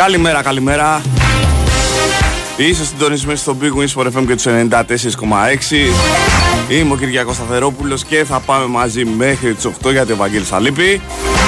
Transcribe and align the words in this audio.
Καλημέρα, 0.00 0.42
καλημέρα. 0.42 1.02
Είσαι 2.56 2.84
συντονισμένοι 2.84 3.38
στο 3.38 3.56
Big 3.60 3.78
Wings 3.78 4.02
for 4.02 4.06
FM 4.06 4.24
και 4.26 4.34
τους 4.34 4.44
94,6. 4.46 5.92
Είμαι 6.68 6.92
ο 6.92 6.96
Κυριακός 6.96 7.34
Σταθερόπουλος 7.36 8.04
και 8.04 8.24
θα 8.24 8.40
πάμε 8.40 8.66
μαζί 8.66 9.04
μέχρι 9.04 9.54
τις 9.54 9.64
8 9.64 9.90
για 9.90 10.06
το 10.06 10.12
Ευαγγέλη 10.12 10.44
Σαλίπη. 10.44 11.00
and 11.02 11.39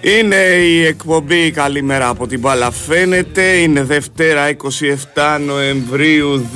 Είναι 0.00 0.36
η 0.36 0.86
εκπομπή 0.86 1.50
Καλημέρα 1.50 2.08
από 2.08 2.26
την 2.26 2.40
μπάλα 2.40 2.70
φαίνεται 2.70 3.42
Είναι 3.42 3.82
Δευτέρα 3.82 4.56
27 4.56 5.40
Νοεμβρίου 5.46 6.50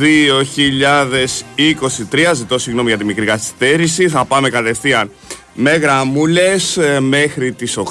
2023 2.12 2.30
Ζητώ 2.34 2.58
συγγνώμη 2.58 2.88
για 2.88 2.98
τη 2.98 3.04
μικρή 3.04 3.24
καθυστέρηση. 3.24 4.08
Θα 4.08 4.24
πάμε 4.24 4.48
κατευθείαν 4.48 5.10
με 5.54 5.70
γραμμούλες 5.70 6.76
ε, 6.76 7.00
μέχρι 7.00 7.52
τις 7.52 7.78
8 7.78 7.82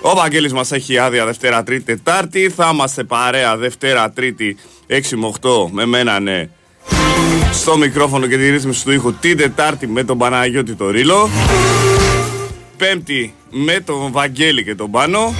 Ο 0.00 0.14
Βαγγέλης 0.14 0.52
μας 0.52 0.72
έχει 0.72 0.98
άδεια 0.98 1.24
Δευτέρα, 1.24 1.62
Τρίτη, 1.62 1.84
Τετάρτη. 1.84 2.48
Θα 2.48 2.70
είμαστε 2.72 3.04
παρέα 3.04 3.56
Δευτέρα, 3.56 4.10
Τρίτη 4.10 4.56
6 4.88 4.94
με 5.10 5.32
8 5.40 5.48
με 5.70 5.86
μένα 5.86 6.20
ναι 6.20 6.48
στο 7.52 7.76
μικρόφωνο 7.76 8.26
και 8.26 8.36
τη 8.36 8.50
ρύθμιση 8.50 8.84
του 8.84 8.92
ήχου 8.92 9.14
την 9.14 9.36
Τετάρτη 9.36 9.86
με 9.86 10.04
τον 10.04 10.18
Παναγιώτη 10.18 10.74
το 10.74 10.90
Ρήλο 10.90 11.28
Πέμπτη 12.76 13.34
με 13.50 13.80
τον 13.84 14.12
Βαγγέλη 14.12 14.64
και 14.64 14.74
τον 14.74 14.90
Πάνο. 14.90 15.34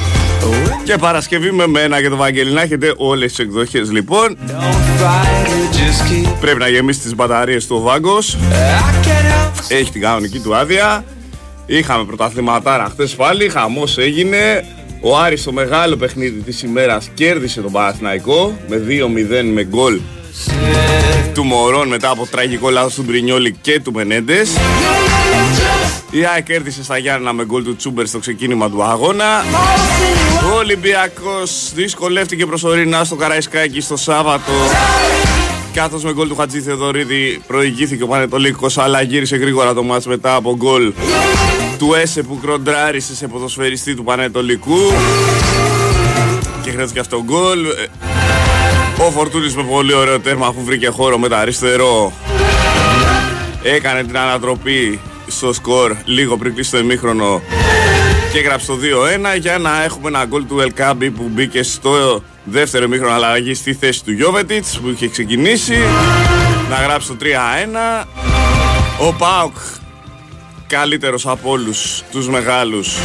Και 0.85 0.97
Παρασκευή 0.97 1.53
με 1.53 1.67
μένα 1.67 2.01
και 2.01 2.09
τον 2.09 2.19
Βαγγέλη. 2.19 2.53
Να 2.53 2.61
έχετε 2.61 2.95
όλες 2.97 3.29
τις 3.29 3.39
εκδοχές 3.39 3.91
λοιπόν. 3.91 4.39
Don't 4.47 4.51
fight 4.51 5.47
it, 5.47 5.77
just 5.77 6.29
keep. 6.29 6.35
Πρέπει 6.41 6.59
να 6.59 6.69
γεμίσει 6.69 7.01
τις 7.01 7.15
μπαταρίες 7.15 7.67
του 7.67 7.77
ο 7.77 7.81
Βάγκος. 7.81 8.37
I 8.37 9.07
can't 9.07 9.09
help 9.09 9.65
Έχει 9.69 9.91
την 9.91 10.01
κανονική 10.01 10.39
του 10.39 10.55
άδεια. 10.55 11.05
Είχαμε 11.67 12.05
πρωταθληματάρα 12.05 12.89
χθες 12.91 13.15
πάλι. 13.15 13.49
Χαμός 13.49 13.99
έγινε. 13.99 14.65
Ο 15.01 15.19
Άρης 15.19 15.43
το 15.43 15.53
μεγάλο 15.53 15.97
παιχνίδι 15.97 16.41
της 16.41 16.63
ημέρας 16.63 17.09
Κέρδισε 17.15 17.61
τον 17.61 17.73
Παναθηναϊκό 17.73 18.59
Με 18.69 18.77
2-0 18.77 19.45
με 19.53 19.65
γκολ 19.65 20.01
Του 21.35 21.45
Μωρών 21.45 21.89
μετά 21.89 22.11
από 22.11 22.27
τραγικό 22.27 22.71
λάθος 22.71 22.95
του 22.95 23.03
Μπρινιόλη 23.03 23.57
και 23.61 23.81
του 23.81 23.93
Μενέντες 23.93 24.51
η 26.11 26.25
ΑΕΚ 26.25 26.45
κέρδισε 26.45 26.85
στα 26.85 26.99
Γιάννα 26.99 27.33
με 27.33 27.45
γκολ 27.45 27.65
του 27.65 27.77
Τσούμπερ 27.77 28.07
στο 28.07 28.19
ξεκίνημα 28.19 28.71
του 28.71 28.83
αγώνα. 28.83 29.45
Ο 30.53 30.57
Ολυμπιακός 30.57 31.73
δυσκολεύτηκε 31.75 32.47
προσωρινά 32.47 33.05
στο 33.05 33.15
Καραϊσκάκι 33.15 33.81
στο 33.81 33.97
Σάββατο. 33.97 34.53
Καθώς 35.73 36.05
με 36.05 36.13
γκολ 36.13 36.29
του 36.29 36.37
Χατζή 36.37 36.61
Θεοδωρίδη 36.61 37.43
προηγήθηκε 37.47 38.03
ο 38.03 38.07
Πανετολίκος 38.07 38.79
αλλά 38.79 39.03
γύρισε 39.03 39.37
γρήγορα 39.37 39.75
το 39.75 39.83
μάτς 39.83 40.07
μετά 40.07 40.35
από 40.35 40.57
γκολ 40.57 40.93
του 41.79 41.95
Έσε 41.95 42.23
που 42.23 42.39
κροντράρισε 42.43 43.15
σε 43.15 43.29
ποδοσφαιριστή 43.29 43.95
του 43.95 44.05
Πανετολικού 44.05 44.79
και 46.63 46.71
χρειάστηκε 46.71 47.01
αυτό 47.01 47.23
γκολ. 47.25 47.67
Ε, 48.99 49.03
Ο 49.03 49.11
Φορτούνης 49.11 49.55
με 49.57 49.63
πολύ 49.63 49.95
ωραίο 49.95 50.21
τέρμα 50.21 50.47
αφού 50.47 50.65
βρήκε 50.65 50.89
χώρο 50.89 51.19
με 51.19 51.29
τα 51.29 51.39
αριστερό. 51.39 52.13
Έκανε 53.63 54.05
την 54.05 54.19
ανατροπή 54.19 55.01
στο 55.27 55.53
σκορ 55.53 55.97
λίγο 56.05 56.37
πριν 56.37 56.55
κλείσει 56.55 56.71
το 56.71 56.79
ημίχρονο 56.79 57.43
και 58.33 58.39
έγραψε 58.39 58.67
το 58.67 58.79
2-1 59.35 59.39
για 59.41 59.59
να 59.59 59.83
έχουμε 59.83 60.09
ένα 60.09 60.25
γκολ 60.25 60.47
του 60.47 60.61
Ελκάμπη 60.61 61.11
που 61.11 61.31
μπήκε 61.33 61.63
στο 61.63 62.23
δεύτερο 62.45 62.85
ημίχρονο 62.85 63.13
αλλαγή 63.15 63.55
στη 63.55 63.75
θέση 63.75 64.05
του 64.05 64.13
Γιώβετιτς 64.13 64.79
που 64.79 64.89
είχε 64.89 65.09
ξεκινήσει. 65.09 65.77
Να 66.71 66.77
γράψει 66.77 67.09
το 67.09 67.17
3-1 67.21 68.07
ο 69.09 69.13
Πάοκ 69.13 69.57
καλύτερος 70.67 71.27
από 71.27 71.51
όλους 71.51 72.03
τους 72.11 72.29
μεγάλους 72.29 72.97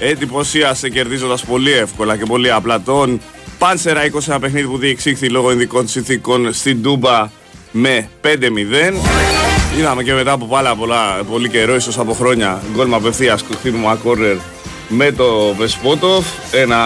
εντυπωσίασε 0.00 0.88
κερδίζοντας 0.88 1.44
πολύ 1.44 1.72
εύκολα 1.72 2.16
και 2.16 2.24
πολύ 2.24 2.52
απλά 2.52 2.80
τον 2.80 3.20
Πάνσερα 3.58 4.00
20 4.12 4.18
ένα 4.26 4.38
παιχνίδι 4.38 4.66
που 4.66 4.78
διεξήχθη 4.78 5.28
λόγω 5.28 5.52
ειδικών 5.52 5.88
συνθήκων 5.88 6.52
στην 6.52 6.82
Τούμπα 6.82 7.30
με 7.70 8.08
5-0 8.22 8.26
Είδαμε 9.78 10.02
και 10.02 10.12
μετά 10.12 10.32
από 10.32 10.46
πάρα 10.46 10.74
πολλά, 10.74 11.22
πολύ 11.30 11.48
καιρό, 11.48 11.74
ίσως 11.74 11.98
από 11.98 12.12
χρόνια, 12.12 12.62
γκολ 12.74 12.88
με 12.88 12.96
απευθείας 12.96 13.44
χτύπημα 13.52 13.94
κόρνερ 13.94 14.36
με 14.88 15.12
το 15.12 15.54
Βεσπότοφ. 15.54 16.26
Ένα 16.50 16.78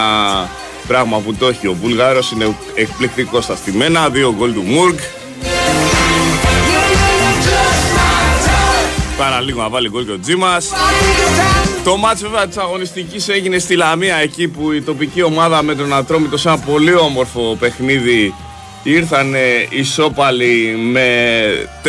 πράγμα 0.87 1.19
που 1.19 1.35
το 1.35 1.49
έχει 1.49 1.67
ο 1.67 1.77
Βουλγάρος, 1.83 2.31
είναι 2.31 2.57
εκπληκτικό 2.75 3.41
στα 3.41 3.57
στημένα, 3.57 4.09
δύο 4.09 4.35
γκολ 4.39 4.53
του 4.53 4.63
Μουρκ. 4.63 4.99
Πάρα 9.19 9.41
λίγο 9.41 9.63
να 9.63 9.69
βάλει 9.69 9.89
γκολ 9.89 10.05
και 10.05 10.13
ο 10.13 10.21
Τζίμας. 10.21 10.73
Το 11.85 11.97
μάτς 11.97 12.23
βέβαια 12.23 12.47
της 12.47 12.57
αγωνιστικής 12.57 13.29
έγινε 13.29 13.59
στη 13.59 13.77
Λαμία 13.77 14.17
εκεί 14.17 14.49
που 14.49 14.73
η 14.73 14.83
τοπική 14.83 15.23
ομάδα 15.23 15.63
με 15.63 15.75
τον 15.75 15.95
Ατρόμητο 15.95 16.37
σε 16.37 16.49
ένα 16.49 16.59
πολύ 16.59 16.95
όμορφο 16.95 17.57
παιχνίδι 17.61 18.35
ήρθαν 18.83 19.35
ισόπαλοι 19.69 20.77
με 20.77 21.09
3-3 21.85 21.89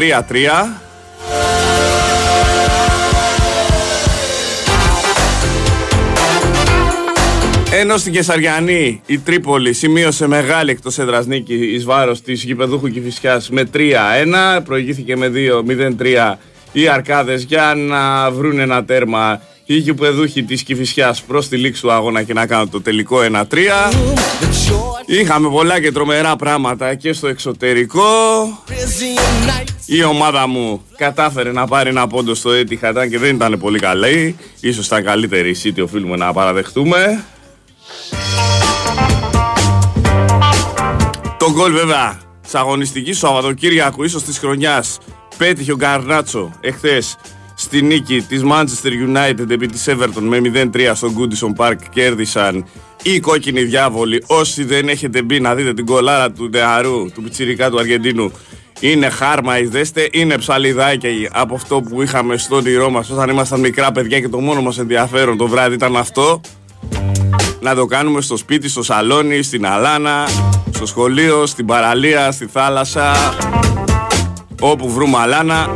Ενώ 7.72 7.98
στην 7.98 8.14
Κεσαριανή 8.14 9.02
η 9.06 9.18
Τρίπολη 9.18 9.74
σημείωσε 9.74 10.28
μεγάλη 10.28 10.72
εκτός 10.72 10.98
έδρας 10.98 11.26
νίκη 11.26 11.56
εις 11.56 11.86
βάρος 11.86 12.22
της 12.22 12.44
γηπεδούχου 12.44 12.90
Κηφισιάς 12.90 13.50
με 13.50 13.70
3-1 13.74 13.80
προηγήθηκε 14.66 15.16
με 15.16 15.32
2-0-3 16.00 16.36
οι 16.72 16.88
Αρκάδες 16.88 17.44
για 17.44 17.74
να 17.76 18.32
βρουν 18.32 18.60
ένα 18.60 18.86
τέρμα 18.86 19.42
οι 19.66 19.76
γηπεδούχοι 19.76 20.44
της 20.44 20.64
Κηφισιάς 20.64 21.22
προς 21.22 21.48
τη 21.48 21.58
λήξη 21.58 21.82
του 21.82 21.92
αγώνα 21.92 22.24
και 22.24 22.34
να 22.34 22.46
κάνουν 22.46 22.70
το 22.70 22.82
τελικό 22.82 23.18
1-3 23.32 23.46
Είχαμε 25.06 25.50
πολλά 25.50 25.82
και 25.82 25.92
τρομερά 25.92 26.36
πράγματα 26.36 26.96
και 26.96 27.14
στο 27.14 27.28
εξωτερικό 27.28 28.04
η 29.86 30.04
ομάδα 30.04 30.48
μου 30.48 30.82
κατάφερε 30.98 31.52
να 31.52 31.68
πάρει 31.68 31.90
ένα 31.90 32.08
πόντο 32.08 32.34
στο 32.34 32.50
Etihad 32.52 33.08
και 33.10 33.18
δεν 33.20 33.36
ήταν 33.36 33.60
πολύ 33.60 33.80
καλή. 33.80 34.36
Ίσως 34.60 34.86
ήταν 34.86 35.04
καλύτερη 35.04 35.50
η 35.50 35.56
City 35.64 35.84
οφείλουμε 35.84 36.16
να 36.16 36.34
παραδεχτούμε. 36.34 37.24
Το 41.38 41.52
γκολ 41.52 41.74
βέβαια 41.74 42.20
της 42.42 42.56
αγωνιστικής 42.56 43.20
του 43.20 43.26
Σαββατοκύριακου 43.26 44.04
ίσως 44.04 44.24
της 44.24 44.38
χρονιάς 44.38 44.98
πέτυχε 45.38 45.72
ο 45.72 45.76
Γκαρνάτσο 45.76 46.52
εχθές 46.62 47.18
στη 47.56 47.82
νίκη 47.82 48.22
της 48.22 48.42
Manchester 48.46 48.92
United 49.16 49.50
επί 49.50 49.68
της 49.68 49.86
Everton 49.90 50.22
με 50.22 50.42
0-3 50.74 50.92
στο 50.94 51.12
Goodison 51.18 51.66
Park 51.66 51.78
κέρδισαν 51.90 52.66
οι 53.02 53.20
κόκκινοι 53.20 53.64
διάβολοι. 53.64 54.24
Όσοι 54.28 54.64
δεν 54.64 54.90
έχετε 54.90 55.22
μπει 55.22 55.40
να 55.40 55.56
δείτε 55.56 55.74
την 55.74 55.86
κολάρα 55.86 56.32
του 56.32 56.50
νεαρού, 56.50 57.12
του 57.14 57.22
πιτσιρικά 57.22 57.70
του 57.70 57.80
Αργεντίνου, 57.80 58.32
είναι 58.80 59.10
χάρμα, 59.10 59.60
ειδέστε, 59.60 60.10
είναι 60.12 60.38
ψαλιδάκι 60.38 61.30
από 61.32 61.56
αυτό 61.56 61.82
που 61.82 62.02
είχαμε 62.02 62.38
στο 62.38 62.56
όνειρό 62.56 62.90
μας 62.90 63.10
όταν 63.10 63.30
ήμασταν 63.30 63.60
μικρά 63.60 63.92
παιδιά 63.92 64.20
και 64.20 64.30
το 64.30 64.40
μόνο 64.40 64.62
μας 64.62 64.78
ενδιαφέρον 64.78 65.38
το 65.38 65.48
βράδυ 65.48 65.74
ήταν 65.74 65.96
αυτό. 65.96 66.42
Να 67.62 67.76
το 67.76 67.86
κάνουμε 67.86 68.22
στο 68.22 68.38
σπίτι, 68.38 68.70
στο 68.70 68.84
σαλόνι, 68.84 69.42
στην 69.42 69.66
αλάνα, 69.66 70.28
στο 70.74 70.86
σχολείο, 70.86 71.46
στην 71.46 71.66
παραλία, 71.66 72.32
στη 72.32 72.46
θάλασσα, 72.46 73.14
όπου 74.60 74.92
βρούμε 74.92 75.18
αλάνα. 75.18 75.76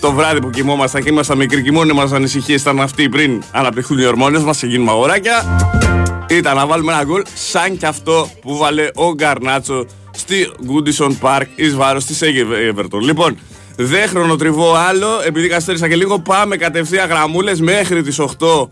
Το 0.00 0.12
βράδυ 0.12 0.40
που 0.40 0.50
κοιμόμασταν 0.50 1.02
και 1.02 1.08
ήμασταν 1.08 1.36
μικροί 1.36 1.62
και 1.62 1.72
μόνοι 1.72 1.92
μας 1.92 2.12
ανησυχίες 2.12 2.60
ήταν 2.60 2.80
αυτοί 2.80 3.08
πριν 3.08 3.42
αναπτυχθούν 3.52 3.98
οι 3.98 4.04
ορμόνες 4.04 4.42
μας 4.42 4.58
και 4.58 4.66
γίνουμε 4.66 4.90
αγοράκια 4.90 5.44
ήταν 6.28 6.56
να 6.56 6.66
βάλουμε 6.66 6.92
ένα 6.92 7.04
γκολ 7.04 7.22
σαν 7.34 7.76
και 7.76 7.86
αυτό 7.86 8.28
που 8.40 8.56
βάλε 8.56 8.88
ο 8.94 9.14
Γκαρνάτσο 9.14 9.86
στη 10.10 10.50
Goodison 10.60 11.12
Park 11.20 11.46
εις 11.54 11.74
βάρος 11.74 12.04
της 12.04 12.20
Everton. 12.22 13.00
Λοιπόν, 13.00 13.38
δεν 13.76 14.08
χρονοτριβώ 14.08 14.74
άλλο, 14.74 15.08
επειδή 15.24 15.48
καθυστέρησα 15.48 15.88
και 15.88 15.96
λίγο, 15.96 16.18
πάμε 16.18 16.56
κατευθείαν 16.56 17.08
γραμμούλες 17.08 17.60
μέχρι 17.60 18.02
τις 18.02 18.18
8 18.18 18.68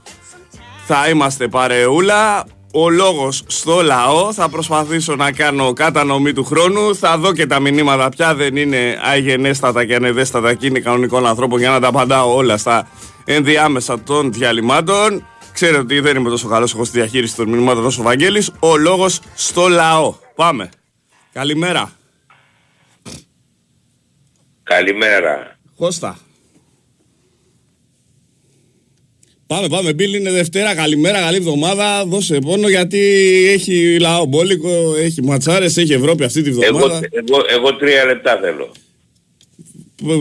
θα 0.86 1.08
είμαστε 1.08 1.48
παρεούλα. 1.48 2.44
Ο 2.72 2.90
λόγος 2.90 3.42
στο 3.46 3.82
λαό, 3.82 4.32
θα 4.32 4.48
προσπαθήσω 4.48 5.16
να 5.16 5.32
κάνω 5.32 5.72
κατανομή 5.72 6.32
του 6.32 6.44
χρόνου, 6.44 6.96
θα 6.96 7.18
δω 7.18 7.32
και 7.32 7.46
τα 7.46 7.60
μηνύματα 7.60 8.08
πια 8.08 8.34
δεν 8.34 8.56
είναι 8.56 8.98
αγενέστατα 9.02 9.84
και 9.84 9.94
ανεδέστατα 9.94 10.54
και 10.54 10.66
είναι 10.66 10.80
κανονικών 10.80 11.26
ανθρώπων 11.26 11.58
για 11.58 11.70
να 11.70 11.80
τα 11.80 11.88
απαντάω 11.88 12.34
όλα 12.34 12.56
στα 12.56 12.88
ενδιάμεσα 13.24 14.00
των 14.00 14.32
διαλυμάτων. 14.32 15.26
Ξέρετε 15.52 15.78
ότι 15.78 16.00
δεν 16.00 16.16
είμαι 16.16 16.30
τόσο 16.30 16.48
καλός 16.48 16.74
εγώ 16.74 16.84
στη 16.84 16.98
διαχείριση 16.98 17.36
των 17.36 17.48
μηνυμάτων 17.48 17.84
όσο 17.84 18.00
ο 18.00 18.04
Βαγγέλης. 18.04 18.50
Ο 18.58 18.76
λόγος 18.76 19.20
στο 19.34 19.68
λαό. 19.68 20.14
Πάμε. 20.34 20.68
Καλημέρα. 21.32 21.92
Καλημέρα. 24.62 25.56
Κώστα. 25.76 26.18
Πάμε, 29.48 29.68
πάμε. 29.68 29.92
Μπίλ 29.92 30.14
είναι 30.14 30.30
Δευτέρα. 30.30 30.74
Καλημέρα, 30.74 31.20
καλή 31.20 31.36
εβδομάδα. 31.36 32.04
Δώσε 32.06 32.38
πόνο 32.38 32.68
γιατί 32.68 32.98
έχει 33.48 33.98
λαό 34.00 34.24
μπόλικο, 34.26 34.94
έχει 34.96 35.22
ματσάρες, 35.22 35.76
έχει 35.76 35.92
Ευρώπη 35.92 36.24
αυτή 36.24 36.42
τη 36.42 36.48
Εγώ, 36.50 36.62
εβδομάδα. 36.64 37.00
εγώ, 37.10 37.44
εγώ 37.48 37.76
τρία 37.76 38.04
λεπτά 38.04 38.38
θέλω. 38.42 38.72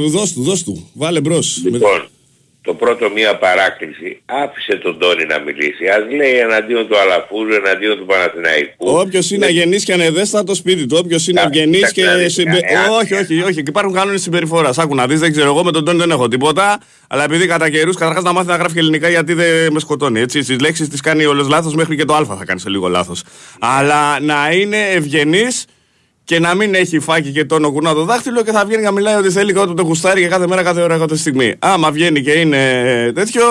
Δώσ' 0.09 0.33
του, 0.33 0.41
δώσ' 0.43 0.63
του. 0.63 0.89
Βάλε 0.93 1.21
μπρος. 1.21 1.61
Λοιπόν, 1.63 2.09
το 2.67 2.73
πρώτο 2.73 3.09
μία 3.09 3.37
παράκληση, 3.37 4.09
άφησε 4.25 4.75
τον 4.75 4.99
Τόνι 4.99 5.25
να 5.25 5.39
μιλήσει. 5.39 5.83
Ας 5.95 6.03
λέει 6.17 6.35
εναντίον 6.47 6.87
του 6.87 6.97
Αλαφούζου, 6.97 7.53
εναντίον 7.63 7.97
του 7.97 8.05
Παναθηναϊκού. 8.05 8.71
Όποιος 8.77 9.31
είναι 9.31 9.45
αγενής 9.45 9.83
και 9.83 9.93
ανεδέστατος 9.93 10.57
σπίτι 10.57 10.85
του, 10.85 10.97
όποιος 11.03 11.27
είναι 11.27 11.41
Κα- 11.41 11.47
ευγενή 11.47 11.75
κοίταξε 11.77 12.01
να 12.01 12.11
και. 12.15 12.17
δεις, 12.23 12.33
Συμπε... 12.33 12.57
ε, 12.57 12.73
ε, 12.73 12.89
όχι, 13.01 13.13
ε, 13.13 13.17
όχι, 13.19 13.41
όχι. 13.41 13.53
Και 13.63 13.69
υπάρχουν 13.73 13.93
κανόνες 13.93 14.21
συμπεριφοράς. 14.21 14.77
Άκου 14.77 14.95
να 14.95 15.07
δεις, 15.07 15.19
δεν 15.19 15.31
ξέρω. 15.31 15.47
Εγώ 15.47 15.63
με 15.63 15.71
τον 15.71 15.85
Τόνι 15.85 15.97
δεν 15.99 16.11
έχω 16.11 16.27
τίποτα. 16.27 16.79
Αλλά 17.07 17.23
επειδή 17.23 17.47
κατά 17.47 17.69
καιρούς 17.69 17.95
καταρχάς 17.95 18.23
να 18.23 18.31
μάθει 18.33 18.47
να 18.47 18.55
γράφει 18.55 18.77
ελληνικά 18.77 19.09
γιατί 19.09 19.33
δεν 19.33 19.73
με 19.73 19.79
σκοτώνει. 19.79 20.19
Έτσι, 20.19 20.41
στις 20.43 20.59
λέξεις 20.59 20.87
τις 20.89 21.01
κάνει 21.01 21.25
όλος 21.25 21.47
λάθος 21.47 21.75
μέχρι 21.75 21.95
και 21.95 22.05
το 22.05 22.13
Α 22.13 22.25
θα 22.25 22.45
κάνει 22.45 22.59
σε 22.59 22.69
λίγο 22.69 22.87
λάθος. 22.87 23.23
Αλλά 23.59 24.19
να 24.19 24.51
είναι 24.51 24.77
ευγενής 24.93 25.65
και 26.27 26.39
να 26.39 26.55
μην 26.55 26.73
έχει 26.75 26.99
φάκι 26.99 27.31
και 27.31 27.45
τόνο 27.45 27.71
κουνά 27.71 27.93
το 27.93 28.03
δάχτυλο 28.03 28.43
και 28.43 28.51
θα 28.51 28.65
βγαίνει 28.65 28.83
και 28.83 28.91
μιλάει 28.91 29.15
ότι 29.15 29.29
θέλει 29.29 29.53
και 29.53 29.59
ό,τι 29.59 29.73
το 29.73 29.81
γουστάρει 29.81 30.21
και 30.21 30.27
κάθε 30.27 30.47
μέρα, 30.47 30.63
κάθε 30.63 30.81
ώρα, 30.81 30.97
κάθε 30.97 31.15
στιγμή. 31.15 31.55
Άμα 31.59 31.91
βγαίνει 31.91 32.21
και 32.21 32.31
είναι 32.31 33.11
τέτοιο. 33.15 33.43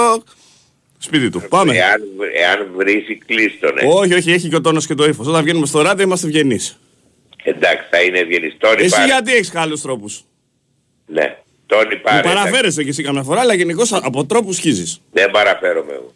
Σπίτι 0.98 1.30
του. 1.30 1.42
Πάμε. 1.48 1.76
Εάν, 1.76 2.02
εάν 2.36 2.68
βρίσει 2.76 3.18
κλείστονε. 3.26 3.82
Όχι, 3.86 4.14
όχι, 4.14 4.32
έχει 4.32 4.48
και 4.48 4.56
ο 4.56 4.60
τόνος 4.60 4.86
και 4.86 4.94
το 4.94 5.04
ύφος. 5.04 5.26
Όταν 5.26 5.42
βγαίνουμε 5.42 5.66
στο 5.66 5.82
ράδιο 5.82 6.04
είμαστε 6.04 6.26
ευγενείς. 6.26 6.78
Εντάξει, 7.42 7.86
θα 7.90 8.00
είναι 8.02 8.18
ευγενής. 8.18 8.56
Τόνι 8.58 8.82
Εσύ 8.82 8.90
πάρε. 8.90 9.04
γιατί 9.04 9.32
έχεις 9.32 9.50
καλού 9.50 9.80
τρόπους; 9.82 10.24
Ναι, 11.06 11.36
Τόνι 11.66 11.94
Μου 11.94 12.00
πάρε. 12.02 12.22
παραφέρεσαι 12.22 12.82
κι 12.82 12.88
εσύ 12.88 13.02
καμιά 13.02 13.22
φορά, 13.22 13.40
αλλά 13.40 13.54
γενικώ 13.54 13.82
από 13.90 14.26
τρόπους 14.26 14.58
χύζει. 14.58 14.96
Δεν 15.12 15.30
παραφέρομαι 15.30 15.92
εγώ. 15.92 16.14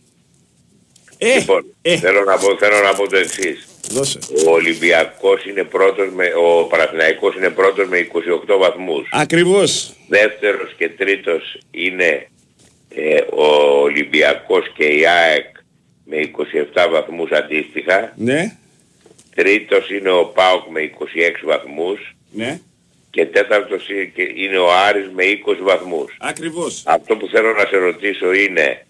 Ε, 1.19 1.39
λοιπόν, 1.39 1.65
ε, 1.83 1.97
θέλω, 1.97 2.25
να 2.25 2.37
πω, 2.37 2.57
θέλω 2.59 2.83
να 2.85 2.95
πω 2.95 3.09
το 3.09 3.17
εξής. 3.17 3.69
Δώσε. 3.89 4.19
Ο 4.47 4.51
Ολυμπιακός 4.51 5.45
είναι 5.45 5.65
πρώτος 5.65 6.13
με, 6.15 6.25
ο 6.37 6.65
Παναθηναϊκός 6.65 7.35
είναι 7.37 7.51
πρώτος 7.51 7.89
με 7.89 7.99
28 7.99 8.57
βαθμούς. 8.59 9.09
Ακριβώς. 9.13 9.93
Δεύτερος 10.09 10.75
και 10.79 10.89
τρίτος 10.89 11.59
είναι 11.71 12.27
ε, 12.95 13.17
ο 13.33 13.45
Ολυμπιακός 13.83 14.73
και 14.77 14.85
η 14.85 15.07
ΑΕΚ 15.07 15.47
με 16.05 16.17
27 16.87 16.91
βαθμούς 16.91 17.31
αντίστοιχα. 17.31 18.13
Ναι, 18.17 18.55
Τρίτος 19.35 19.91
είναι 19.91 20.11
ο 20.11 20.25
ΠΑΟΚ 20.25 20.67
με 20.71 20.81
26 20.81 21.45
βαθμούς. 21.45 22.17
ναι, 22.33 22.61
Και 23.11 23.27
τέταρτος 23.27 23.89
είναι- 23.89 24.05
και 24.15 24.23
είναι 24.35 24.59
ο 24.59 24.73
Άρης 24.73 25.09
με 25.15 25.25
20 25.25 25.59
βαθμούς. 25.63 26.17
ακριβώς. 26.21 26.83
Αυτό 26.87 27.17
που 27.17 27.29
θέλω 27.29 27.53
να 27.53 27.65
σε 27.67 27.77
ρωτήσω 27.77 28.33
είναι, 28.33 28.87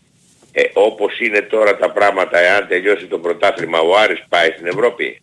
ε, 0.53 0.63
όπως 0.73 1.21
είναι 1.21 1.41
τώρα 1.41 1.77
τα 1.77 1.91
πράγματα, 1.91 2.39
εάν 2.39 2.67
τελειώσει 2.69 3.07
το 3.07 3.19
πρωτάθλημα, 3.19 3.79
ο 3.79 3.97
Άρης 3.97 4.25
πάει 4.29 4.51
στην 4.51 4.67
Ευρώπη; 4.67 5.21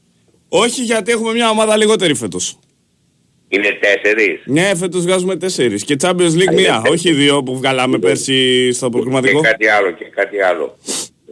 Όχι 0.50 0.81
γιατί 0.83 1.12
έχουμε 1.12 1.33
μια 1.33 1.50
ομάδα 1.50 1.77
λιγότερη 1.77 2.13
φέτος. 2.13 2.59
Είναι 3.50 3.77
τέσσερις; 3.79 4.41
Ναι, 4.45 4.75
φέτος 4.75 5.03
βγάζουμε 5.03 5.35
τέσσερις. 5.35 5.83
Και 5.83 5.95
Champions 6.01 6.33
League 6.39 6.53
μία, 6.53 6.75
είναι 6.79 6.89
όχι 6.89 7.12
δύο 7.13 7.44
που 7.44 7.57
βγάλαμε 7.57 8.00
πέρσι 8.00 8.71
στο 8.71 8.85
Και 8.85 8.91
προκριματικό. 8.91 9.41
κάτι 9.41 9.68
άλλο 9.68 9.91
και 9.91 10.06
κάτι 10.06 10.41
άλλο. 10.41 10.77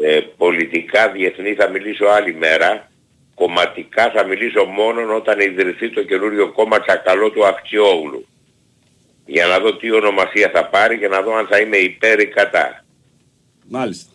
Ε, 0.01 0.19
πολιτικά 0.38 1.12
διεθνή 1.12 1.53
θα 1.53 1.69
μιλήσω 1.69 2.06
άλλη 2.06 2.33
μέρα. 2.36 2.91
Κομματικά 3.36 4.12
θα 4.12 4.24
μιλήσω 4.25 4.63
μόνο 4.65 5.15
όταν 5.15 5.39
ιδρυθεί 5.39 5.89
το 5.89 6.03
καινούριο 6.03 6.51
κόμμα 6.51 6.80
Τσακαλό 6.81 7.30
του 7.30 7.45
Αυξιόγλου. 7.45 8.25
Για 9.25 9.45
να 9.45 9.59
δω 9.59 9.75
τι 9.75 9.91
ονομασία 9.91 10.51
θα 10.53 10.65
πάρει 10.65 10.98
και 11.00 11.07
να 11.07 11.21
δω 11.21 11.36
αν 11.36 11.48
θα 11.48 11.57
είμαι 11.59 11.77
υπέρ 11.77 12.19
ή 12.19 12.27
κατά. 12.27 12.84
Μάλιστα. 13.69 14.09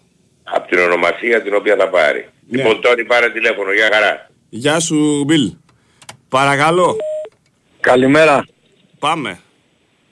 Από 0.44 0.68
την 0.68 0.78
ονομασία 0.78 1.42
την 1.42 1.54
οποία 1.54 1.76
θα 1.76 1.88
πάρει. 1.88 2.28
Ναι. 2.48 2.56
Λοιπόν, 2.62 2.80
τώρα 2.80 2.94
πάρε 3.06 3.30
τηλέφωνο. 3.30 3.72
Γεια 3.72 3.88
χαρά. 3.92 4.30
Γεια 4.48 4.80
σου, 4.80 5.24
Μπιλ. 5.26 5.52
Παρακαλώ, 6.28 6.96
Καλημέρα. 7.80 8.44
πάμε. 8.98 9.40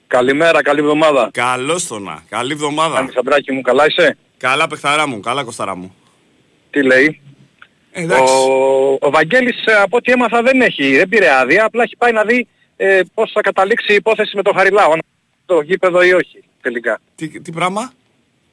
Καλημέρα, 0.07 0.61
καλή 0.61 0.79
εβδομάδα. 0.79 1.29
Καλώς 1.33 1.87
το 1.87 1.99
να. 1.99 2.23
Καλή 2.29 2.51
εβδομάδα. 2.51 2.97
Αλεξανδράκη 2.97 3.51
μου, 3.51 3.61
καλά 3.61 3.85
είσαι; 3.85 4.17
Καλά, 4.37 4.67
παιχταρά 4.67 5.07
μου. 5.07 5.19
Καλά, 5.19 5.43
κοσταρά 5.43 5.75
μου. 5.75 5.95
Τι 6.69 6.83
λέει; 6.83 7.21
Ε, 7.91 8.01
εντάξει. 8.01 8.33
Ο, 8.33 8.97
ο 9.01 9.09
Βαγγέλης 9.11 9.65
ε, 9.65 9.73
από 9.73 9.97
ό,τι 9.97 10.11
έμαθα 10.11 10.41
δεν 10.41 10.61
έχει, 10.61 10.95
δεν 10.97 11.09
πήρε 11.09 11.29
άδεια, 11.31 11.65
απλά 11.65 11.83
έχει 11.83 11.95
πάει 11.97 12.11
να 12.11 12.23
δει 12.23 12.47
ε, 12.77 13.01
πώς 13.13 13.31
θα 13.31 13.41
καταλήξει 13.41 13.91
η 13.91 13.95
υπόθεση 13.95 14.35
με 14.35 14.41
τον 14.41 14.53
Χαριλάο, 14.55 14.91
αν 14.91 14.99
το 15.45 15.61
γήπεδο 15.61 16.01
ή 16.01 16.13
όχι 16.13 16.43
τελικά. 16.61 16.99
Τι, 17.15 17.41
τι 17.41 17.51
πράγμα; 17.51 17.91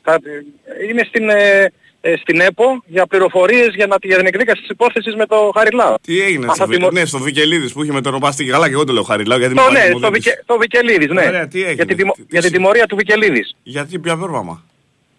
Θα, 0.09 0.13
ε, 0.15 0.87
είναι 0.89 1.05
στην, 1.09 1.29
ε, 1.29 1.73
ε, 2.01 2.17
στην 2.17 2.41
ΕΠΟ 2.41 2.83
για 2.87 3.07
πληροφορίες 3.07 3.75
για, 3.75 3.87
να, 3.87 3.97
για 4.03 4.17
την 4.17 4.27
εκδίκαση 4.27 4.61
της 4.61 4.71
υπόθεσης 4.71 5.15
με 5.15 5.27
τον 5.27 5.51
Χαριλάο. 5.57 5.95
Τι 6.01 6.21
έγινε 6.23 6.47
Α, 6.47 6.49
στο, 6.49 6.57
θα 6.57 6.67
Βι... 6.67 6.77
τιμω- 6.77 6.93
ναι, 6.93 7.05
στο 7.05 7.19
Βικελίδης 7.19 7.73
που 7.73 7.83
είχε 7.83 7.93
με 7.93 8.01
τον 8.01 8.13
Ρομπαστή. 8.13 8.45
Καλά 8.45 8.67
και 8.67 8.73
εγώ 8.73 8.85
το 8.85 8.93
λέω 8.93 9.03
Χαριλάου 9.03 9.39
γιατί 9.39 9.55
Το, 9.55 9.63
μου 9.63 9.71
ναι, 9.73 9.79
πάλι 9.79 9.93
το, 9.93 9.99
μου 9.99 10.11
Βικε, 10.13 10.31
δίνεις. 10.31 10.45
το 10.47 10.59
Βικελίδης, 10.59 11.09
ναι. 11.11 11.27
Ωραία, 11.27 11.49
τι 11.49 11.59
έγινε, 11.59 11.73
για, 11.75 11.87
την, 11.87 11.97
τιμω- 11.97 12.15
τι- 12.17 12.23
τι 12.23 12.29
για 12.31 12.41
την 12.41 12.49
σου- 12.51 12.57
τιμωρία 12.57 12.87
του 12.87 12.97
Βικελίδης. 12.97 13.57
Γιατί 13.63 13.99
ποια 13.99 14.17
πρόβλημα. 14.17 14.63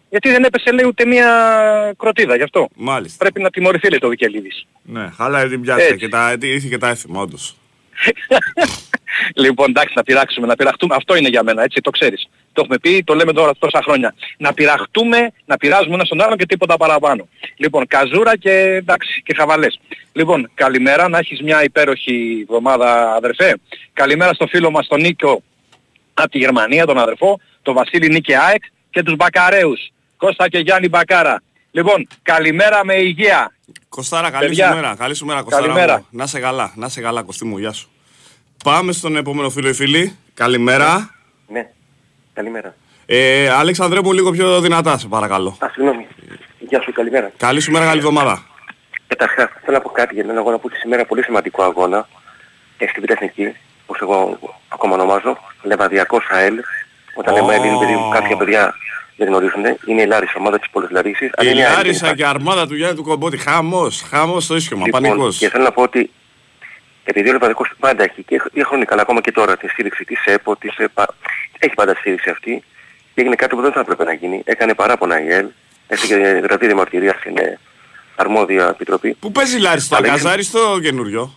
Γιατί 0.09 0.29
δεν 0.29 0.43
έπεσε 0.43 0.71
λέει 0.71 0.85
ούτε 0.87 1.05
μία 1.05 1.29
κροτίδα, 1.97 2.35
γι' 2.35 2.43
αυτό. 2.43 2.67
Μάλιστα. 2.75 3.17
Πρέπει 3.17 3.41
να 3.41 3.49
τιμωρηθεί 3.49 3.89
λέει 3.89 3.99
το 3.99 4.07
Βικελίδης. 4.09 4.65
Ναι, 4.83 5.09
χάλα 5.17 5.47
την 5.47 5.61
πιάτσα 5.61 5.83
Έτσι. 5.83 5.97
και 5.97 6.07
τα, 6.07 6.37
είχε 6.41 6.67
και 6.67 6.77
τα 6.77 6.89
έθιμα 6.89 7.21
όντως. 7.21 7.57
λοιπόν, 9.43 9.69
εντάξει, 9.69 9.93
να 9.95 10.03
πειράξουμε, 10.03 10.47
να 10.47 10.55
πειραχτούμε. 10.55 10.95
Αυτό 10.95 11.15
είναι 11.15 11.29
για 11.29 11.43
μένα, 11.43 11.63
έτσι, 11.63 11.81
το 11.81 11.89
ξέρεις. 11.89 12.29
Το 12.57 12.63
έχουμε 12.63 12.77
πει, 12.77 13.03
το 13.03 13.13
λέμε 13.15 13.33
τώρα 13.33 13.51
τόσα 13.59 13.81
χρόνια. 13.83 14.13
Να 14.37 14.53
πειραχτούμε, 14.53 15.31
να 15.45 15.57
πειράζουμε 15.57 15.93
ένα 15.95 16.05
στον 16.05 16.21
άλλον 16.21 16.37
και 16.37 16.45
τίποτα 16.45 16.77
παραπάνω. 16.77 17.27
Λοιπόν, 17.57 17.87
καζούρα 17.87 18.37
και 18.37 18.51
εντάξει, 18.51 19.21
και 19.25 19.33
χαβαλές. 19.37 19.79
Λοιπόν, 20.11 20.49
καλημέρα, 20.53 21.07
να 21.09 21.17
έχεις 21.17 21.41
μια 21.41 21.63
υπέροχη 21.63 22.39
εβδομάδα, 22.41 23.13
αδερφέ. 23.15 23.57
Καλημέρα 23.93 24.33
στο 24.33 24.47
φίλο 24.47 24.71
μας 24.71 24.87
τον 24.87 25.01
Νίκο 25.01 25.43
από 26.13 26.29
τη 26.29 26.37
Γερμανία, 26.37 26.85
τον 26.85 26.97
αδερφό, 26.97 27.39
τον 27.61 27.73
Βασίλη 27.73 28.09
Νίκη 28.09 28.35
ΑΕΚ 28.35 28.63
και 28.89 29.03
τους 29.03 29.15
Μπακαρέους. 29.15 29.91
Κώστα 30.17 30.49
και 30.49 30.57
Γιάννη 30.57 30.89
Μπακάρα. 30.89 31.41
Λοιπόν, 31.71 32.07
καλημέρα 32.21 32.85
με 32.85 32.93
υγεία. 32.95 33.53
Κωστάρα, 33.89 34.29
καλή 34.31 34.47
Παιδιά, 34.47 34.69
σου 34.69 34.75
μέρα. 34.75 34.95
Καλή 34.95 35.15
σου 35.15 35.25
μέρα, 35.25 35.41
Κωστάρα. 35.41 35.65
καλημέρα. 35.65 35.97
μου. 35.97 36.05
Να 36.09 36.27
σε 36.27 36.39
καλά, 36.39 36.73
να 36.75 36.89
σε 36.89 37.01
καλά, 37.01 37.21
Κωστή 37.23 37.45
μου, 37.45 37.57
γεια 37.57 37.71
σου. 37.71 37.89
Πάμε 38.63 38.91
στον 38.91 39.15
επόμενο 39.15 39.49
φίλο 39.49 39.69
ή 39.69 39.73
φίλη. 39.73 40.17
Καλημέρα. 40.33 41.15
Ναι, 41.47 41.69
καλημέρα. 42.37 42.75
Ε, 43.05 43.49
Αλέξανδρέ 43.49 43.99
μου 44.03 44.13
λίγο 44.13 44.31
πιο 44.31 44.61
δυνατά, 44.61 44.97
σε 44.97 45.07
παρακαλώ. 45.07 45.57
Α, 45.59 45.67
συγγνώμη. 45.73 46.07
Γεια 46.59 46.81
σου, 46.81 46.91
καλημέρα. 46.91 47.31
Καλή 47.37 47.59
σου 47.59 47.71
μέρα, 47.71 47.85
καλή 47.85 47.97
εβδομάδα. 47.97 48.45
Καταρχάς, 49.07 49.49
θέλω 49.63 49.77
να 49.77 49.83
πω 49.83 49.89
κάτι 49.89 50.13
για 50.13 50.23
έναν 50.23 50.37
αγώνα 50.37 50.57
που 50.57 50.67
έχει 50.69 50.77
σήμερα 50.79 51.05
πολύ 51.05 51.23
σημαντικό 51.23 51.63
αγώνα. 51.63 52.07
Ε, 52.77 52.87
στην 52.87 53.03
Β' 53.07 53.11
Εθνική, 53.11 53.55
όπως 53.85 54.01
εγώ 54.01 54.39
ακόμα 54.69 54.93
ονομάζω, 54.93 55.37
Λεβαδιακός 55.63 56.27
ΑΕΛ. 56.29 56.59
Όταν 57.15 57.33
λέμε 57.33 57.51
ΑΕΛ 57.53 57.63
είναι 57.63 57.77
παιδί 57.79 57.93
που 57.93 58.09
κάποια 58.13 58.37
παιδιά 58.37 58.73
δεν 59.15 59.27
γνωρίζουν. 59.27 59.63
Είναι 59.87 60.01
η 60.01 60.05
Λάρισα, 60.05 60.33
ομάδα 60.37 60.59
της 60.59 60.69
Πόλης 60.69 60.89
Λαρίσης. 60.91 61.29
αλλά 61.35 61.49
Η 61.49 61.51
είναι 61.53 61.61
ΑΕΛ, 61.63 61.69
δεν 61.75 61.83
Λάρισα 61.83 61.97
υπάρχει. 62.05 62.15
και 62.15 62.25
αρμάδα 62.25 62.67
του 62.67 62.75
Γιάννη 62.75 62.95
του 62.95 63.03
Κομπότη. 63.03 63.37
Χαμός, 63.37 64.01
χαμός 64.09 64.43
στο 64.43 64.55
ίσιωμα, 64.55 64.85
Λοιπόν, 64.85 65.01
πανικός. 65.01 65.37
και 65.37 65.49
θέλω 65.49 65.63
να 65.63 65.71
πω 65.71 65.81
ότι 65.81 66.11
επειδή 67.09 67.29
ο 67.29 67.31
Λεβαδικός 67.31 67.71
πάντα 67.79 68.03
έχει 68.03 68.23
και 68.23 68.41
δύο 68.53 68.65
χρόνια 68.65 68.85
καλά 68.85 69.01
ακόμα 69.01 69.21
και 69.21 69.31
τώρα 69.31 69.57
τη 69.57 69.67
στήριξη 69.67 70.03
της 70.05 70.25
ΕΠΟ, 70.25 70.55
της 70.55 70.75
ΕΠΑ, 70.77 71.07
έχει 71.59 71.73
πάντα 71.73 71.93
τη 71.93 71.99
στήριξη 71.99 72.29
αυτή 72.29 72.63
και 73.13 73.21
έγινε 73.21 73.35
κάτι 73.35 73.55
που 73.55 73.61
δεν 73.61 73.71
θα 73.71 73.79
έπρεπε 73.79 74.03
να 74.03 74.13
γίνει. 74.13 74.41
Έκανε 74.45 74.73
παράπονα 74.73 75.21
η 75.23 75.33
ΕΛ, 75.33 75.47
έφυγε 75.87 76.15
γραφή 76.17 76.65
διαμαρτυρία 76.65 77.15
στην 77.19 77.37
ε, 77.37 77.59
αρμόδια 78.15 78.67
επιτροπή. 78.67 79.13
Πού 79.13 79.31
παίζει 79.31 79.55
η 79.57 79.59
Λάρισα, 79.59 79.85
στο 79.85 79.95
Αλλά 79.95 80.07
είναι- 80.07 80.15
Αγκαζάρι 80.17 80.43
στο 80.43 80.79
καινούριο; 80.81 81.33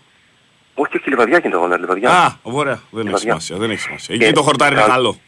Όχι, 0.74 0.96
όχι, 0.96 1.08
Λιβαδιά 1.08 1.32
γίνεται 1.38 1.50
το 1.54 1.56
αγώνα, 1.62 1.78
Λιβαδιά. 1.78 2.10
Α, 2.10 2.32
ωραία, 2.42 2.74
δεν 2.74 2.82
έχει 2.90 3.04
Λιβαδιά. 3.06 3.18
σημασία, 3.18 3.56
δεν 3.56 3.70
έχει 3.70 3.80
σημασία. 3.80 4.16
Και- 4.16 4.24
Εκεί 4.24 4.32
το 4.32 4.42
χορτάρι 4.42 4.74
είναι 4.74 4.82
Α, 4.84 4.86
καλό. 4.86 5.18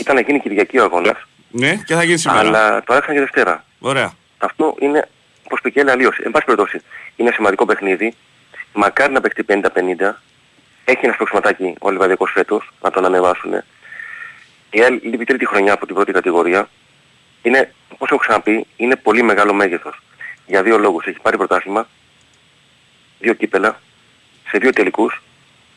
Ήταν 0.00 0.14
να 0.14 0.20
γίνει 0.20 0.40
Κυριακή 0.40 0.78
ο 0.78 0.82
αγώνας, 0.84 1.16
Ναι, 1.50 1.74
και 1.86 1.94
θα 1.94 2.02
γίνει 2.04 2.18
σήμερα. 2.18 2.40
αλλά 2.40 2.82
το 2.82 2.94
έφαγε 2.94 3.18
Δευτέρα. 3.18 3.64
Ωραία. 3.78 4.12
Αυτό 4.38 4.74
είναι, 4.80 5.08
όπως 5.44 5.60
πήγε 5.62 5.80
άλλη 5.80 5.90
αλλιώς. 5.90 6.18
Εν 6.18 6.30
πάση 6.30 6.44
περιπτώσει, 6.44 6.80
είναι 7.16 7.30
σημαντικό 7.34 7.64
παιχνίδι. 7.66 8.14
Μακάρι 8.74 9.12
να 9.12 9.20
παιχτεί 9.20 9.44
50-50. 9.48 9.60
Έχει 10.84 10.98
ένα 11.04 11.12
στοξματάκι 11.12 11.74
ο 11.80 11.90
Λιβαδιακός 11.90 12.30
φέτος, 12.32 12.70
να 12.82 12.90
τον 12.90 13.04
ανεβάσουν. 13.04 13.52
Η 14.70 14.80
ΕΛ 14.80 15.00
λείπει 15.02 15.24
τρίτη 15.24 15.46
χρονιά 15.46 15.72
από 15.72 15.86
την 15.86 15.94
πρώτη 15.94 16.12
κατηγορία. 16.12 16.68
Είναι, 17.42 17.72
όπως 17.88 18.08
έχω 18.10 18.18
ξαναπεί, 18.18 18.66
είναι 18.76 18.96
πολύ 18.96 19.22
μεγάλο 19.22 19.52
μέγεθος. 19.54 20.02
Για 20.46 20.62
δύο 20.62 20.78
λόγους. 20.78 21.04
Έχει 21.06 21.18
πάρει 21.22 21.36
πρωτάθλημα, 21.36 21.88
δύο 23.18 23.32
κύπελα, 23.34 23.80
σε 24.48 24.58
δύο 24.58 24.70
τελικούς 24.72 25.22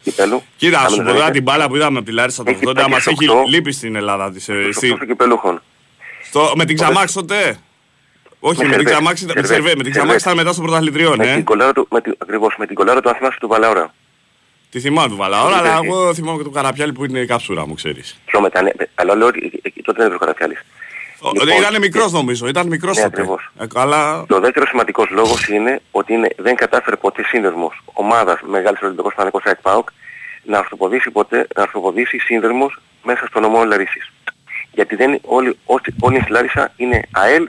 κυπέλου. 0.03 0.43
Κοίτα, 0.57 0.81
Να 0.81 0.87
σου 0.87 0.95
μην 0.95 1.03
πω 1.05 1.11
τώρα 1.11 1.19
δείτε. 1.19 1.31
την 1.31 1.43
μπάλα 1.43 1.67
που 1.67 1.75
είδαμε 1.75 1.97
από 1.97 2.07
τη 2.07 2.13
Λάρισα 2.13 2.43
το 2.43 2.49
Έχει 2.51 2.59
80 2.67 2.73
πάει 2.75 2.89
μας 2.89 3.03
και 3.03 3.09
έχει 3.09 3.23
στο 3.23 3.33
οκτώ. 3.37 3.49
λείπει 3.49 3.71
στην 3.71 3.95
Ελλάδα. 3.95 4.31
Της, 4.31 4.49
ε, 4.49 4.61
Στους 4.61 4.75
στη- 4.75 4.91
οκτώ 4.91 5.05
κυπελούχων. 5.05 5.61
στο, 6.23 6.51
με 6.55 6.65
την 6.65 6.75
Ξαμάξ 6.75 7.13
τότε; 7.13 7.59
Όχι, 8.39 8.58
με, 8.62 8.67
Με 8.67 8.70
την 8.70 8.79
Σερβέ. 8.79 8.91
Ξαμάξη, 8.91 9.25
με 9.25 9.34
τη 9.34 9.39
Σερβέ. 9.48 9.53
Σερβέ, 9.53 9.67
με 9.75 9.84
την 9.84 9.94
Σερβέ. 9.94 10.00
Ξαμάξη 10.00 10.24
ήταν 10.24 10.36
μετά 10.38 10.51
στο 10.53 10.62
πρωταθλητριό, 10.62 11.13
Με 11.17 11.25
ναι. 11.25 11.34
την 11.34 11.44
κολάρα 11.44 11.74
του, 11.74 11.88
με 11.91 12.01
την, 12.01 12.15
ακριβώς, 12.17 12.56
με 12.58 12.65
την 12.65 12.75
κολάρα 12.75 13.01
του 13.01 13.10
αν 13.10 13.15
θυμάσαι 13.15 13.38
του 13.39 13.48
Βαλαώρα. 13.48 13.94
Τη 14.70 14.79
θυμάμαι 14.79 15.08
του 15.10 15.15
Βαλαώρα, 15.15 15.48
Την 15.48 15.58
αλλά 15.65 15.74
τέτοια. 15.79 15.89
εγώ 15.94 16.13
θυμάμαι 16.13 16.38
και 16.38 16.44
του 16.44 16.51
Καραπιάλη 16.51 16.91
που 16.94 17.06
είναι 17.06 17.20
η 17.20 17.25
καψούρα 17.25 17.67
μου, 17.67 17.74
ξέρεις. 17.74 18.20
Πιο 18.25 18.41
μετά, 18.41 18.62
ναι, 18.62 18.70
αλλά 18.96 19.15
λέω 19.15 19.27
ότι 19.27 19.60
ε, 19.63 19.67
ε, 19.67 19.82
τότε 19.82 19.98
δεν 20.03 20.06
έπρεπε 20.06 20.15
ο 20.15 20.17
Καραφιάλης. 20.17 20.60
Ο- 21.20 21.29
Λοιπόν, 21.34 21.48
Ήταν 21.58 21.79
μικρός 21.82 22.12
νομίζω, 22.12 22.48
ήταν 22.48 22.67
μικρός 22.67 22.96
Ναι, 22.98 23.03
τότε. 23.03 23.15
ακριβώς. 23.15 23.51
Ε, 23.60 23.65
Αλλά 23.75 24.25
Το 24.27 24.39
δεύτερο 24.39 24.65
σημαντικός 24.65 25.10
λόγος 25.10 25.48
είναι 25.48 25.82
ότι 25.91 26.13
είναι, 26.13 26.29
δεν 26.38 26.56
κατάφερε 26.56 26.96
ποτέ 26.96 27.24
σύνδεσμος 27.24 27.82
ομάδας 27.86 28.39
μεγάλης 28.46 28.82
Ολυμπιακός 28.82 29.13
Παναγικός 29.13 29.44
ΑΕΚ 29.46 29.62
ΠΑΟΚ 29.62 29.89
να 30.44 30.58
ορθοποδήσει 30.58 31.12
ποτέ, 31.12 31.48
να 31.56 31.62
ορθοποδήσει 31.62 32.17
σύνδεσμος 32.20 32.79
μέσα 33.03 33.25
στο 33.27 33.39
νομό 33.39 33.63
Λαρίσης. 33.63 34.12
Γιατί 34.72 34.96
δεν, 34.96 35.20
όλοι, 35.22 35.58
όσοι- 35.65 35.94
όλοι 36.00 36.20
στη 36.22 36.32
Λάρισα 36.32 36.74
είναι 36.77 37.01
ΑΕΛ 37.12 37.48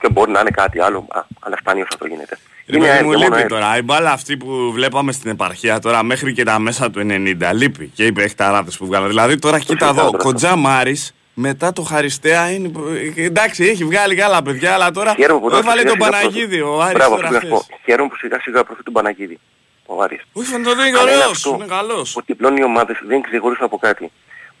και 0.00 0.08
μπορεί 0.08 0.30
να 0.30 0.40
είναι 0.40 0.50
κάτι 0.50 0.80
άλλο, 0.80 1.06
α, 1.10 1.20
αλλά 1.40 1.56
σπανίως 1.60 1.88
αυτό 1.92 2.06
γίνεται. 2.06 2.38
Ρε 2.66 2.78
παιδί 2.78 2.90
ΑΕΛ 2.90 3.04
μου 3.04 3.10
και 3.10 3.16
μόνο 3.16 3.24
λείπει 3.28 3.36
ΑΕΛ. 3.40 3.48
τώρα. 3.48 3.76
Η 3.76 3.82
μπάλα 3.82 4.12
αυτή 4.12 4.36
που 4.36 4.72
βλέπαμε 4.72 5.12
στην 5.12 5.30
επαρχία 5.30 5.78
τώρα 5.78 6.02
μέχρι 6.02 6.32
και 6.32 6.44
τα 6.44 6.58
μέσα 6.58 6.90
του 6.90 7.00
90 7.10 7.36
λείπει. 7.52 7.86
Και 7.94 8.04
είπε 8.06 8.20
παιχταράδες 8.22 8.76
που 8.76 8.86
βγάλανε. 8.86 9.08
Δηλαδή 9.08 9.38
τώρα 9.38 9.58
κοίτα 9.58 9.72
συζητάω 9.72 9.90
εδώ. 10.02 10.10
τώρα. 10.10 10.22
Κοντζά 10.22 10.56
Μάρης 10.56 11.14
μετά 11.34 11.72
το 11.72 11.82
Χαριστέα 11.82 12.50
είναι. 12.52 12.70
ε, 13.16 13.24
Εντάξει, 13.24 13.64
έχει 13.64 13.84
βγάλει 13.84 14.14
και 14.14 14.24
άλλα 14.24 14.42
παιδιά, 14.42 14.74
αλλά 14.74 14.90
τώρα 14.90 15.14
Χαίρομαι 15.14 15.40
που 15.40 15.48
τώρα 15.48 15.58
έβαλε 15.62 15.80
σιγά 15.80 15.92
τον 15.92 16.02
σιγά 16.02 16.10
Παναγίδη. 16.18 16.58
προωθεί- 16.58 16.78
Ο 16.78 16.82
Άρης 16.82 16.94
Μπράβο, 16.96 17.14
τώρα 17.14 17.26
αυτό 17.28 17.38
να 17.38 17.44
σου 17.44 17.48
πω. 17.48 17.56
χθες. 17.56 17.76
Χαίρομαι 17.84 18.08
που 18.08 18.16
σιγά 18.16 18.40
σιγά 18.40 18.64
προωθεί 18.64 18.82
τον 18.82 18.92
Παναγίδη. 18.92 19.38
Ο 19.86 20.02
Άρης. 20.02 20.20
Όχι, 20.32 20.46
φαίνεται 20.48 20.70
ότι 20.70 20.78
είναι 20.88 20.98
Αλλά 20.98 21.10
είναι 21.10 21.20
ωραίος, 21.20 21.30
αυτό, 21.30 21.50
είναι 21.54 21.66
καλός. 21.68 22.16
Ότι 22.16 22.34
πλέον 22.34 22.56
οι 22.56 22.62
ομάδες 22.64 22.96
δεν 23.06 23.20
ξεχωρίζουν 23.22 23.64
από 23.64 23.78
κάτι. 23.78 24.10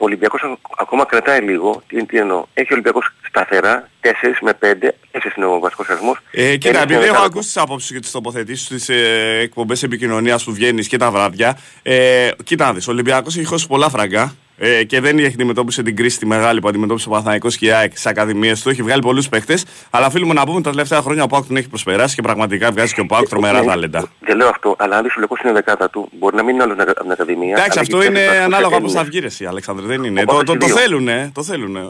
Ο 0.02 0.04
Ολυμπιακός 0.04 0.42
α- 0.42 0.58
ακόμα 0.78 1.04
κρατάει 1.06 1.40
λίγο. 1.40 1.82
Τι, 1.86 2.06
τι 2.06 2.18
εννοώ. 2.18 2.44
Έχει 2.54 2.66
ο 2.70 2.72
Ολυμπιακός 2.72 3.12
σταθερά 3.28 3.88
4 4.00 4.40
με 4.40 4.52
5. 4.60 4.94
4 5.12 5.36
είναι 5.36 5.46
ο 5.46 5.58
βασικός 5.58 5.88
αριθμός. 5.88 6.18
Ε, 6.30 6.56
κοίτα, 6.56 6.68
Ένα 6.68 6.78
επειδή 6.82 6.94
είναι 6.98 7.04
έχω 7.04 7.14
κάτω. 7.14 7.26
ακούσει 7.26 7.46
τις 7.46 7.56
απόψεις 7.56 7.90
και 7.92 7.98
τις 8.00 8.10
τοποθετήσεις 8.10 8.64
στις 8.66 8.88
ε, 8.88 9.38
εκπομπές 9.42 9.82
επικοινωνίας 9.82 10.44
που 10.44 10.52
βγαίνεις 10.52 10.88
και 10.88 10.96
τα 10.96 11.10
βράδια, 11.10 11.58
ε, 11.82 12.28
κοίτα 12.44 12.64
να 12.66 12.72
δεις, 12.72 12.88
ο 12.88 12.90
Ολυμπιακός 12.90 13.36
έχει 13.36 13.46
χώσει 13.46 13.66
πολλά 13.66 13.88
φραγκά 13.88 14.34
ε, 14.62 14.84
και 14.84 15.00
δεν 15.00 15.18
έχει 15.18 15.26
αντιμετώπισε 15.26 15.82
την 15.82 15.96
κρίση 15.96 16.18
τη 16.18 16.26
μεγάλη 16.26 16.60
που 16.60 16.68
αντιμετώπισε 16.68 17.08
ο 17.08 17.10
Παναθηναϊκός 17.10 17.56
και 17.56 17.66
η 17.66 17.70
ΑΕΚ 17.70 17.90
στις 17.90 18.06
ακαδημίες 18.06 18.62
του. 18.62 18.68
Έχει 18.68 18.82
βγάλει 18.82 19.02
πολλούς 19.02 19.28
παίχτες, 19.28 19.64
αλλά 19.90 20.06
οφείλουμε 20.06 20.34
να 20.34 20.44
πούμε 20.44 20.60
τα 20.60 20.70
τελευταία 20.70 21.00
χρόνια 21.00 21.22
ο 21.22 21.26
Πάουκ 21.26 21.46
τον 21.46 21.56
έχει 21.56 21.68
προσπεράσει 21.68 22.14
και 22.14 22.22
πραγματικά 22.22 22.70
βγάζει 22.70 22.94
και 22.94 23.00
ο 23.00 23.06
Πάουκ 23.06 23.28
τρομερά 23.28 23.60
Ναι, 23.60 23.66
ταλέντα. 23.66 24.08
Δεν 24.20 24.36
λέω 24.36 24.48
αυτό, 24.48 24.76
αλλά 24.78 24.96
αν 24.96 25.02
δεις 25.02 25.10
ο 25.10 25.14
Ολυμπιακός 25.16 25.40
είναι 25.44 25.52
δεκάτα 25.52 25.90
του, 25.90 26.08
μπορεί 26.18 26.36
να 26.36 26.42
μην 26.42 26.54
είναι 26.54 26.62
άλλος 26.62 26.78
από 26.78 27.02
την 27.02 27.12
Ακαδημία. 27.12 27.50
Εντάξει, 27.56 27.70
αλλά 27.70 27.80
αυτό 27.80 27.96
έχει 27.98 28.06
είναι 28.06 28.18
τέσσερις 28.18 28.38
βασικούς 28.38 28.54
ανάλογα 28.54 28.80
πώς 28.80 28.92
θα 28.92 28.98
Έλληνες. 28.98 29.08
βγει 29.08 29.20
ρε 29.20 29.26
εσύ, 29.26 29.44
Αλέξανδρε, 29.46 29.86
δεν 29.86 30.04
είναι. 30.04 30.20
Όπως 30.20 30.36
Το, 30.36 30.44
το, 30.44 30.52
και 30.52 30.58
το 30.58 30.66
δύο. 30.66 30.76
θέλουνε, 30.76 31.30
το 31.34 31.42
θέλουνε. 31.42 31.80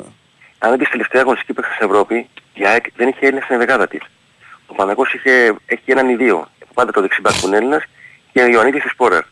Αν 0.59 0.79
δεις 0.79 0.89
τελευταία 0.89 1.21
αγωνιστική 1.23 1.53
παίχτη 1.53 1.75
στην 1.75 1.87
Ευρώπη, 1.87 2.29
η 2.55 2.67
ΑΕΚ 2.67 2.85
δεν 2.97 3.09
είχε 3.09 3.19
Έλληνες 3.21 3.45
στην 3.45 3.59
δεκάδα 3.59 3.89
της. 3.89 4.01
Ο 4.67 4.75
Παναγός 4.75 5.13
είχε, 5.15 5.55
έχει 5.67 5.83
έναν 5.87 6.09
ή 6.09 6.15
δύο. 6.17 6.49
Πάντα 6.75 6.93
το 6.93 7.01
δεξιμπάκ 7.01 7.33
που 7.41 7.47
είναι 7.47 7.57
Έλληνας 7.57 7.83
και 8.33 8.41
ο 8.41 8.47
Ιωαννίδης 8.47 8.83
της 8.83 8.91
Σπόρερ. 8.91 9.23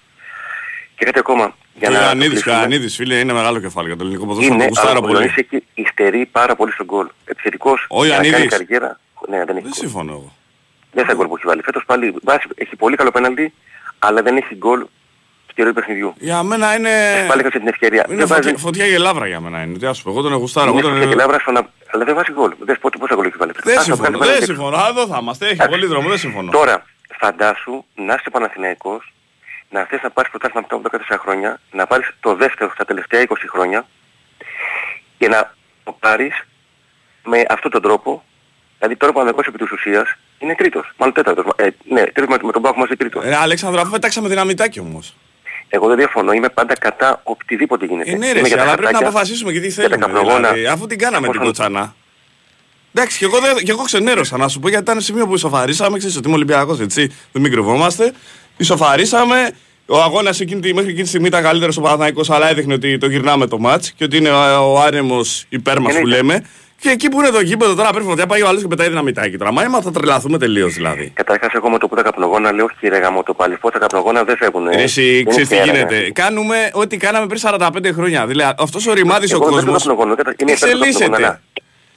Και 0.97 1.05
κάτι 1.05 1.19
ακόμα. 1.19 1.55
Και 1.79 1.87
ο 1.87 1.91
να 1.91 1.99
Ιωαννίδης, 2.03 2.31
κλείσουμε. 2.33 2.55
ο 2.55 2.59
Ιωαννίδης, 2.59 2.95
φίλε, 2.97 3.15
είναι 3.19 3.33
μεγάλο 3.33 3.61
κεφάλι 3.61 3.87
για 3.87 3.97
το 3.97 4.03
ελληνικό 4.05 4.27
ποδόσφαιρο, 4.27 4.55
Είναι, 4.55 4.63
το 4.63 4.69
γουστάρω 4.69 4.91
αλλά 4.91 4.99
ο 4.99 5.03
πολύ. 5.03 5.13
Ιωαννίδης 5.15 5.37
έχει 5.51 5.65
υστερεί 5.75 6.27
πάρα 6.27 6.57
πολύ 6.57 6.73
στον 6.73 6.87
γκολ. 6.87 7.07
Επιθετικός, 7.25 7.87
Ο 7.89 8.05
για 8.05 8.09
να 8.17 8.17
κάνει 8.23 8.29
Ιωαννίδης. 8.29 8.59
καριέρα. 8.59 9.01
Ναι, 9.29 9.37
δεν 9.37 9.49
έχει 9.49 9.53
Δεν 9.55 9.63
γκολ. 9.63 9.73
συμφωνώ 9.73 10.13
εγώ. 10.13 10.33
Δεν 10.93 11.05
θα 11.05 11.15
γκολ 11.15 11.27
που 11.27 11.37
έχει 11.37 11.47
βάλει. 11.47 11.63
Φέτος 11.63 11.83
πάλι 11.87 12.15
βάζει, 12.23 12.41
έχει 12.55 12.77
πολύ 12.77 12.97
καλό 12.97 13.11
πέναλτι, 13.11 13.53
αλλά 13.99 14.23
δεν 14.23 14.37
έχει 14.37 14.55
γκολ 14.57 14.85
στη 15.53 15.63
ροή 15.63 15.73
παιχνιδιού. 15.73 16.15
Για 16.19 16.43
μένα 16.43 16.75
είναι... 16.77 16.91
Πάλι 17.29 17.41
έκανε 17.41 17.59
την 17.59 17.69
ευκαιρία. 17.69 18.05
Είναι 18.09 18.17
δεν 18.17 18.27
φωτιά, 18.27 18.51
βάζει, 18.53 18.63
φωτιά 18.63 18.89
και 18.89 18.99
λάβρα 18.99 19.27
για 19.27 19.41
μένα 19.41 19.63
είναι. 19.63 19.79
Τι 19.79 19.87
ας 19.87 19.97
σου 19.97 20.03
πω, 20.03 20.11
εγώ 20.11 20.23
τον 20.23 20.33
γουστάρω. 20.33 20.67
Εγώ 20.69 20.79
είναι 20.79 20.83
τον... 20.89 20.93
φωτιά 20.97 21.09
και 21.11 21.15
λάβρα 21.21 21.39
στον 21.39 21.57
α- 21.57 21.71
αλλά 21.93 22.05
δεν 22.05 22.15
βάζει 22.15 22.33
γκολ. 22.33 22.53
Δεν 22.59 22.79
πότε 22.81 22.99
πόσα 22.99 23.15
γκολ 23.15 23.27
έχει 23.27 23.37
βάλει. 23.39 23.53
Δεν 23.65 23.79
Άσε 23.79 23.91
να 23.91 23.95
συμφωνώ, 23.97 24.17
βγάλει 24.19 24.33
δεν 24.33 24.41
πέναλτι. 24.47 24.55
συμφωνώ. 24.55 24.77
Α, 24.77 24.89
Εδώ 24.89 25.07
θα 25.07 25.19
είμαστε, 25.23 25.47
έχει 25.47 25.69
πολύ 25.69 25.87
δρόμο, 25.87 26.09
δεν 26.09 26.19
συμφωνώ. 26.19 26.51
Τώρα, 26.51 26.85
φαντάσου 27.21 27.85
να 27.95 28.15
είσαι 28.15 28.31
Παναθηναϊκός, 28.31 29.13
να 29.71 29.85
θες 29.91 30.01
να 30.03 30.11
πάρεις 30.11 30.31
πρωτάθλημα 30.31 30.67
μετά 30.71 30.89
από 30.89 31.05
14 31.15 31.17
χρόνια, 31.21 31.61
να 31.73 31.87
πάρεις 31.87 32.11
το 32.21 32.35
δεύτερο 32.35 32.71
στα 32.75 32.85
τελευταία 32.85 33.23
20 33.29 33.35
χρόνια 33.53 33.87
και 35.19 35.29
να 35.29 35.55
το 35.85 35.97
πάρεις 36.01 36.35
με 37.25 37.45
αυτόν 37.49 37.71
τον 37.71 37.83
τρόπο, 37.83 38.25
δηλαδή 38.79 38.97
τώρα 38.97 39.13
ο 39.13 39.15
Παναθηναϊκός 39.15 39.47
επί 39.55 39.59
της 39.65 39.73
ουσίας 39.73 40.15
είναι 40.39 40.55
τρίτος, 40.55 40.93
μάλλον 40.97 41.15
τέταρτος, 41.15 41.45
ε, 41.57 41.69
ναι, 41.89 42.03
τρίτος 42.03 42.37
με, 42.37 42.47
με 42.47 42.53
τον 42.53 42.63
Πάκο 42.63 42.79
μαζί 42.79 42.97
τρίτος. 42.97 43.25
Ε, 43.25 43.35
Αλέξανδρο, 43.37 43.81
αφού 43.81 43.91
πετάξαμε 43.91 44.29
δυναμητάκι 44.29 44.81
όμως. 44.81 45.17
Εγώ 45.69 45.87
δεν 45.89 45.97
διαφωνώ, 45.97 46.33
είμαι 46.33 46.49
πάντα 46.49 46.75
κατά 46.79 47.21
οτιδήποτε 47.25 47.87
γίνεται. 47.87 48.11
Ε, 48.11 48.17
ναι, 48.17 48.27
ρε, 48.27 48.31
Είμαι 48.31 48.41
εσύ, 48.41 48.49
για 48.49 48.57
τα 48.57 48.63
αλλά 48.63 48.73
πρέπει 48.73 48.83
να 48.93 48.99
χαρτάκια. 48.99 49.09
αποφασίσουμε 49.09 49.53
και 49.53 49.61
τι 49.61 49.69
Για 49.69 49.77
τα 49.77 49.89
θέλουμε. 49.89 50.07
καπνογόνα. 50.07 50.49
Δηλαδή, 50.53 50.67
αφού 50.67 50.87
την 50.87 50.99
κάναμε 50.99 51.27
την 51.27 51.41
Εφόσον- 51.41 51.47
κοτσανά. 51.47 51.95
Εντάξει, 52.95 53.19
και 53.19 53.25
εγώ, 53.25 53.41
δεν- 53.41 53.57
και 53.57 53.71
εγώ 53.71 53.83
ξενέρωσα 53.83 54.37
να 54.37 54.49
σου 54.49 54.61
πω 54.61 54.69
γιατί 54.69 54.83
ήταν 54.91 55.01
σημείο 55.01 55.27
που 55.27 55.35
ισοφαρίσαμε. 55.35 55.99
Ξέρεις 55.99 56.17
ότι 56.17 56.27
είμαι 56.27 56.37
Ολυμπιακός, 56.37 56.81
έτσι. 56.81 57.07
Δεν 57.33 57.43
μην 57.43 57.53
κρυβόμαστε. 57.53 58.13
Ισοφαρίσαμε. 58.59 59.51
Ο 59.87 60.01
αγώνας 60.03 60.41
εκείνη, 60.41 60.61
τη- 60.61 60.75
μέχρι 60.75 60.89
εκείνη 60.89 61.03
τη 61.03 61.09
στιγμή 61.09 61.27
ήταν 61.27 61.43
καλύτερος 61.43 61.77
ο 61.77 61.81
Παναθηναϊκός 61.81 62.31
αλλά 62.31 62.49
έδειχνε 62.51 62.75
ότι 62.75 62.99
το 62.99 63.07
γυρνάμε 63.09 63.47
το 63.47 63.59
μάτ 63.59 63.85
και 63.97 64.05
ότι 64.05 64.17
είναι 64.17 64.31
ο, 64.31 64.73
ο 64.73 64.81
άρεμος 64.81 65.45
υπέρ 65.49 65.81
μας 65.81 65.93
που 65.93 65.99
Εννοείται. 65.99 66.17
λέμε. 66.23 66.45
Και 66.81 66.89
εκεί 66.91 67.09
που 67.09 67.19
είναι 67.21 67.29
το 67.31 67.41
γήπεδο 67.41 67.75
τώρα 67.75 67.91
πρέπει 67.91 68.07
να 68.17 68.27
πάει 68.27 68.43
ο 68.43 68.49
άλλο 68.49 68.61
και 68.61 68.67
πετάει 68.67 68.89
δυναμητάκι 68.89 69.37
τώρα. 69.39 69.53
Μα 69.53 69.63
αίμα 69.63 69.81
θα 69.81 69.91
τρελαθούμε 69.91 70.39
τελείως 70.39 70.75
δηλαδή. 70.75 71.11
Καταρχάς 71.15 71.53
εγώ 71.55 71.71
με 71.71 71.79
το 71.79 71.89
που 71.89 71.95
τα 71.95 72.03
καπνογόνα 72.03 72.53
λέω 72.53 72.65
όχι 72.65 72.89
ρε 72.89 72.99
γαμό 72.99 73.23
το 73.23 73.35
πάλι. 73.35 73.57
Πώς 73.57 73.73
τα 73.73 73.79
καπνογόνα 73.79 74.25
δεν 74.25 74.37
φεύγουν. 74.37 74.69
Ρε, 74.69 74.83
Εσύ 74.83 75.13
Δεν 75.15 75.27
ξέρεις 75.27 75.49
τι 75.49 75.55
είναι 75.55 75.65
έργα. 75.65 75.79
γίνεται. 75.79 76.11
Κάνουμε 76.11 76.71
ό,τι 76.73 76.97
κάναμε 76.97 77.27
πριν 77.27 77.41
45 77.45 77.93
χρόνια. 77.95 78.27
Δηλαδή 78.27 78.55
αυτός 78.59 78.87
ο 78.87 78.93
ρημάδης 78.93 79.33
ο 79.33 79.35
Εγώ 79.35 79.45
δεν 79.45 79.53
θέλω 79.59 79.73
κόσμος 79.73 79.83
καπνογόνο, 79.87 80.15
κατα- 80.15 80.35
είναι 80.39 80.53
υπέρ 80.53 80.69
του 80.71 80.77
εξελίσσεται. 80.77 81.41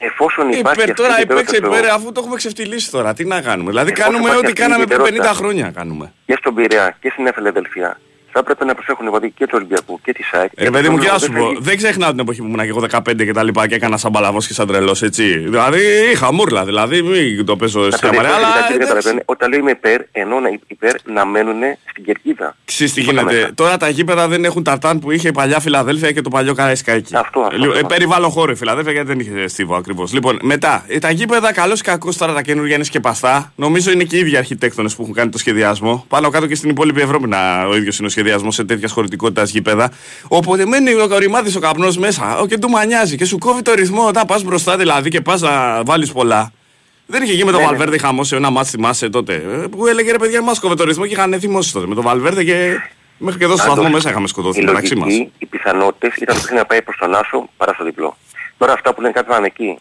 Καπνογόνα. 0.06 0.12
Εφόσον 0.12 0.48
υπάρχει 0.52 0.80
Υπέρ, 0.80 0.90
αυτή 0.90 1.02
τώρα 1.02 1.18
η 1.18 1.22
υπέξε 1.22 1.56
υπέροχη 1.56 1.78
υπέρ 1.78 1.84
στο- 1.90 1.94
αφού 1.98 2.12
το 2.12 2.20
έχουμε 2.20 2.36
ξεφτυλίσει 2.36 2.90
τώρα. 2.90 3.14
Τι 3.14 3.24
να 3.24 3.40
κάνουμε; 3.40 3.70
Δηλαδή 3.70 3.90
Εφόσον 3.90 4.12
κάνουμε 4.12 4.28
υπάρχει 4.30 4.38
ό,τι 4.38 4.46
αυτή 4.52 4.60
η 4.60 4.64
κάναμε 4.64 4.84
πριν 4.84 4.98
50 4.98 5.08
ιδιαιτερότητα. 5.08 5.44
χρόνια 5.44 5.70
κάνουμε. 5.74 6.12
και 6.26 6.36
στον 6.40 6.54
Πειραιά 6.54 6.96
και 7.00 7.10
στην 7.12 7.26
Εφελεδελφία 7.26 7.98
θα 8.32 8.42
πρέπει 8.42 8.64
να 8.64 8.74
προσέχουν 8.74 9.04
οι 9.06 9.08
οπαδοί 9.08 9.30
και 9.30 9.44
του 9.46 9.52
Ολυμπιακού 9.54 10.00
και 10.04 10.12
της 10.12 10.32
ΑΕΚ. 10.32 10.50
Ρε 10.58 10.70
παιδί 10.70 10.88
μου, 10.88 10.98
και 10.98 11.08
να 11.08 11.18
σου 11.18 11.32
Δεν 11.32 11.40
πω, 11.40 11.46
θα- 11.52 11.58
δεν 11.60 11.76
ξεχνάω 11.76 12.10
την 12.10 12.18
εποχή 12.18 12.40
που 12.40 12.46
ήμουν 12.46 12.60
και 12.60 12.68
εγώ 12.68 12.80
15 12.80 13.24
και 13.24 13.32
τα 13.32 13.42
λοιπά 13.42 13.66
και 13.68 13.74
έκανα 13.74 13.96
σαν 13.96 14.12
παλαβός 14.12 14.46
και 14.46 14.52
σαν 14.52 14.66
τρελός 14.66 15.02
έτσι. 15.02 15.38
Δηλαδή 15.38 15.80
είχα 16.12 16.32
μούρλα, 16.32 16.64
δηλαδή 16.64 17.02
μην 17.02 17.44
το 17.46 17.56
παίζω 17.56 17.88
Τα 17.88 17.96
σε 17.96 18.06
αμαρέ, 18.08 18.28
παιδιά 18.28 18.36
αλλά 18.36 18.46
δεν 18.52 18.56
εντάξει. 18.64 18.78
καταλαβαίνουν. 18.78 19.22
Όταν 19.24 19.50
λέω 19.50 19.58
είμαι 19.58 19.70
υπέρ, 19.70 20.00
εννοώ 20.12 20.40
να 20.40 20.48
υπέρ 20.66 20.94
να 21.04 21.26
μένουν 21.26 21.60
στην 21.90 22.04
κερκίδα. 22.04 22.56
Ξέρεις 22.64 22.92
τι 22.92 23.00
Πώς 23.04 23.14
τα 23.14 23.20
γίνεται. 23.20 23.36
μέσα. 23.36 23.54
Τώρα 23.54 23.76
τα 23.76 23.88
γήπεδα 23.88 24.28
δεν 24.28 24.44
έχουν 24.44 24.62
ταρτάν 24.62 24.98
που 24.98 25.10
είχε 25.10 25.28
η 25.28 25.32
παλιά 25.32 25.60
Φιλαδέλφια 25.60 26.12
και 26.12 26.20
το 26.20 26.30
παλιό 26.30 26.54
Καραϊσκάκι. 26.54 27.16
Αυτό, 27.16 27.40
αυτό, 27.40 27.56
Λοιπόν, 27.56 27.68
αυτό. 27.76 27.86
ε, 27.86 27.88
περιβάλλον 27.88 28.30
χώρο 28.30 28.52
η 28.52 28.54
Φιλαδέλφια 28.54 28.92
γιατί 28.92 29.06
δεν 29.08 29.18
είχε 29.20 29.48
στίβο 29.48 29.74
ακριβώς. 29.76 30.12
Λοιπόν, 30.12 30.38
μετά, 30.42 30.84
ε, 30.88 30.98
τα 30.98 31.10
γήπεδα 31.10 31.52
καλώς 31.52 31.80
ή 31.80 31.82
κακώς 31.82 32.16
τώρα 32.16 32.32
τα 32.32 32.42
καινούργια 32.42 32.74
είναι 32.74 32.84
σκεπαστά. 32.84 33.52
Νομίζω 33.56 33.90
είναι 33.90 34.04
και 34.04 34.16
οι 34.16 34.18
ίδιοι 34.18 34.36
αρχιτέκτονες 34.36 34.94
που 34.96 35.02
έχουν 35.02 35.14
κάνει 35.14 35.30
το 35.30 35.38
σχεδιασμό. 35.38 36.04
Πάνω 36.08 36.30
κάτω 36.30 36.46
και 36.46 36.54
στην 36.54 36.70
υπόλοιπη 36.70 37.00
Ευρώπη 37.00 37.28
να, 37.28 37.66
ο 37.66 37.76
ίδιος 37.76 37.98
είναι 37.98 38.06
ο 38.06 38.10
σχεδιασμός 38.22 38.54
σε 38.54 38.64
τέτοια 38.64 38.88
χωρητικότητα 38.88 39.42
γήπεδα. 39.44 39.90
Οπότε 40.28 40.66
μένει 40.66 40.92
ο 40.92 41.18
ρημάδης 41.18 41.56
ο 41.56 41.60
καπνός 41.60 41.96
μέσα 41.98 42.38
ο, 42.38 42.46
και 42.46 42.58
του 42.58 42.68
μανιάζει 42.70 43.16
και 43.16 43.24
σου 43.24 43.38
κόβει 43.38 43.62
το 43.62 43.72
ρυθμό 43.74 44.06
όταν 44.06 44.26
πας 44.26 44.42
μπροστά 44.42 44.76
δηλαδή 44.76 45.10
και 45.10 45.20
πας 45.20 45.40
να 45.40 45.82
βάλεις 45.84 46.12
πολλά. 46.12 46.52
Δεν 47.06 47.22
είχε 47.22 47.32
γίνει 47.32 47.44
με 47.44 47.50
τον 47.50 47.60
Ναι, 47.60 47.66
ναι. 47.66 47.70
Βαλβέρδε 47.72 47.98
χαμός 47.98 48.28
σε 48.28 48.36
ένα 48.36 48.50
μάτι 48.50 48.68
θυμάσαι 48.68 49.08
τότε. 49.08 49.34
ε, 49.34 49.66
Που 49.70 49.86
έλεγε 49.86 50.10
ρε 50.10 50.18
παιδιά, 50.18 50.42
μας 50.42 50.58
κόβε 50.60 50.74
το 50.74 50.84
ρυθμό 50.84 51.06
και 51.06 51.12
είχαν 51.12 51.36
θυμώσει 51.40 51.72
τότε. 51.72 51.86
Με 51.86 51.94
τον 51.94 52.04
Βαλβέρδε 52.04 52.44
και 52.44 52.76
μέχρι 53.18 53.38
και 53.38 53.44
εδώ 53.44 53.54
στο 53.56 53.62
Πάντως, 53.62 53.78
βαθμό 53.82 53.94
μέσα 53.96 54.10
είχαμε 54.10 54.26
σκοτωθεί 54.28 54.60
η 54.60 54.64
μεταξύ 54.64 54.94
μας. 54.96 55.06
λογική, 55.06 55.32
οι 55.38 55.46
πιθανότητες 55.46 56.16
ήταν 56.16 56.36
ότι 56.44 56.54
να 56.54 56.64
πάει 56.64 56.82
προς 56.82 56.96
τον 57.00 57.14
Άσο 57.14 57.48
παρά 57.56 57.72
στο 57.72 57.84
διπλό. 57.84 58.16
Τώρα 58.58 58.72
αυτά 58.72 58.94
που 58.94 59.00
λένε 59.00 59.12
κάποιοι 59.12 59.32
πάνε 59.34 59.46
εκεί, 59.46 59.78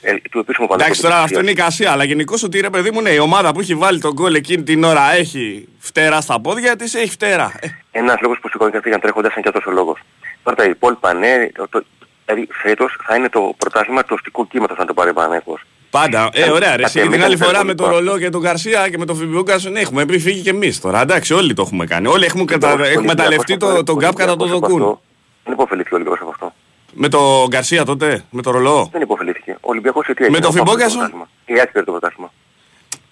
ε, 0.00 0.14
του 0.30 0.38
επίσημου 0.38 0.66
Εντάξει 0.70 1.00
Παναγιώτη 1.00 1.00
τώρα 1.00 1.14
της 1.14 1.24
αυτό 1.24 1.40
είναι 1.40 1.50
η 1.50 1.54
κασία, 1.54 1.90
αλλά 1.92 2.04
γενικώς 2.04 2.42
ότι 2.42 2.60
ρε 2.60 2.70
παιδί 2.70 2.90
μου, 2.90 3.00
ναι, 3.02 3.10
η 3.10 3.18
ομάδα 3.18 3.52
που 3.52 3.60
έχει 3.60 3.74
βάλει 3.74 4.00
τον 4.00 4.12
γκολ 4.12 4.34
εκείνη 4.34 4.62
την 4.62 4.84
ώρα 4.84 5.12
έχει 5.14 5.68
φτερά 5.78 6.20
στα 6.20 6.40
πόδια 6.40 6.76
της, 6.76 6.94
έχει 6.94 7.10
φτερά. 7.10 7.52
Ε, 7.60 7.68
Ένας 7.90 8.16
λόγος 8.20 8.38
που 8.40 8.48
σηκώθηκαν 8.48 8.82
φύγαν 8.82 9.00
τρέχοντας 9.00 9.32
είναι 9.32 9.40
και 9.42 9.48
αυτός 9.48 9.66
ο 9.66 9.70
λόγος. 9.70 9.98
Τώρα 10.42 10.56
τα 10.56 10.64
υπόλοιπα 10.64 11.14
ναι, 11.14 11.48
το, 11.54 11.68
το, 11.68 11.82
δηλαδή 12.26 12.48
φέτος 12.62 12.96
θα 13.06 13.16
είναι 13.16 13.28
το 13.28 13.54
πρωτάθλημα 13.58 14.02
του 14.02 14.12
οστικού 14.16 14.48
κύματος 14.48 14.78
να 14.78 14.84
το 14.84 14.94
πάρει 14.94 15.10
ο 15.10 15.12
Παναγιώτος. 15.12 15.60
Πάντα. 15.90 16.28
Ε, 16.32 16.50
ωραία, 16.50 16.76
ρε. 16.76 16.82
εσύ, 16.82 16.94
Πατέ, 16.98 17.00
την 17.00 17.10
μην 17.10 17.22
άλλη 17.24 17.36
τα 17.38 17.44
φορά 17.44 17.64
με 17.64 17.74
τον 17.74 17.86
υπόλοιπα. 17.86 18.04
Ρολό 18.10 18.18
και 18.18 18.30
τον 18.30 18.40
Γκαρσία 18.40 18.88
και 18.88 18.98
με 18.98 19.04
τον 19.04 19.16
Φιμπιούγκασον 19.16 19.76
έχουμε 19.76 20.04
πει 20.06 20.18
φύγει 20.18 20.40
και 20.42 20.50
εμείς 20.50 20.80
τώρα. 20.80 21.00
Εντάξει, 21.00 21.34
όλοι 21.34 21.54
το 21.54 21.62
έχουμε 21.62 21.86
κάνει. 21.86 22.06
Όλοι 22.06 22.24
έχουμε, 22.24 22.44
κατα... 22.44 22.68
Λοιπόν, 22.70 22.80
Ο 22.82 22.88
έχουμε 22.88 22.96
Ολυμπιακός 22.96 23.16
μεταλλευτεί 23.24 23.52
από- 23.52 23.66
το, 23.76 23.84
τον 23.84 23.94
ο 23.96 23.98
γκάπ 23.98 24.14
κατά 24.14 24.36
το 24.36 24.42
Ολυμπιακός 24.44 24.68
από 24.68 24.78
δοκούν. 24.78 24.82
αυτό 24.82 25.02
Δεν 25.44 25.52
υποφελήθηκε 25.52 25.94
ο 25.94 25.96
Ολυμπιακός 25.96 26.20
από 26.22 26.30
αυτό. 26.30 26.54
Με 27.00 27.08
τον 27.08 27.46
Γκαρσία 27.48 27.84
τότε, 27.84 28.24
με 28.30 28.42
τον 28.42 28.52
Ρολό. 28.52 28.88
Δεν 28.92 29.00
υποφελήθηκε. 29.02 29.50
Ο 29.52 29.58
Ολυμπιακός 29.60 30.06
γιατί 30.06 30.20
Με 30.22 30.26
έγινε, 30.28 30.40
το 30.42 30.48
ο 30.48 30.52
Πάκος 30.52 30.68
Φιμπόγκασον; 30.70 30.98
πρωτάθλημα. 30.98 31.28
Η 31.46 31.60
Άκη 31.60 31.72
πήρε 31.72 31.84
το 31.84 31.90
πρωτάθλημα. 31.90 32.32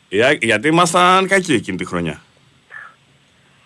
Η 0.08 0.22
ΑΕΚ- 0.22 0.44
Γιατί 0.44 0.68
ήμασταν 0.68 1.26
κακοί 1.28 1.52
εκείνη 1.54 1.76
τη 1.76 1.84
χρονιά. 1.84 2.20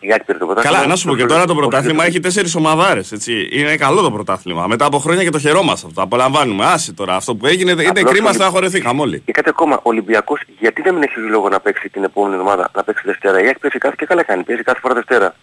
Η 0.01 0.13
Άκη 0.13 0.25
πήρε 0.25 0.39
το 0.39 0.45
πρωτάθλημα. 0.47 0.77
Καλά, 0.77 0.89
να 0.89 0.97
σου 0.97 1.07
πω 1.09 1.17
και 1.17 1.25
τώρα 1.27 1.45
το 1.45 1.55
πρωτάθλημα 1.55 2.05
έχει 2.05 2.21
τέσσερις 2.21 2.55
ομαδάρες, 2.55 3.13
έτσι. 3.13 3.49
Είναι 3.53 3.77
καλό 3.77 4.01
το 4.03 4.11
πρωτάθλημα. 4.11 4.67
Μετά 4.67 4.85
από 4.85 4.99
χρόνια 4.99 5.25
και 5.25 5.31
το 5.31 5.39
χαιρόμαστε 5.39 5.87
αυτό. 5.87 6.03
Απολαμβάνουμε. 6.03 6.65
Άσε 6.65 6.93
τώρα. 6.93 7.15
Αυτό 7.15 7.35
που 7.35 7.47
έγινε 7.47 7.71
είναι 7.71 7.87
Απλώς 7.89 8.05
κρίμα, 8.11 8.25
ο 8.25 8.29
Ολυ- 8.29 8.35
στεναχωρεθήκαμε 8.35 9.01
όλοι. 9.01 9.21
Και 9.21 9.33
κάτι 9.33 9.49
ακόμα, 9.49 9.77
ο 9.77 9.81
Ολυμπιακός 9.83 10.41
γιατί 10.59 10.83
δεν 10.83 11.03
έχει 11.03 11.19
λόγο 11.19 11.49
να 11.49 11.61
παίξει 11.61 11.89
την 11.89 12.05
επόμενη 12.05 12.35
εβδομάδα, 12.35 12.71
να 12.75 12.85
παίξει 12.85 13.03
Δευτέρα. 13.07 13.43
Η 13.43 13.49
Άκη 13.49 13.59
παίζει 13.59 13.79
κάθε 13.79 13.95
και 13.99 14.07
καλά 14.07 14.23
κάνει, 14.25 14.43
παίζει 14.43 14.63
κάθε 14.63 14.81
φορά 14.81 14.95
Δευτέρα. 14.95 15.35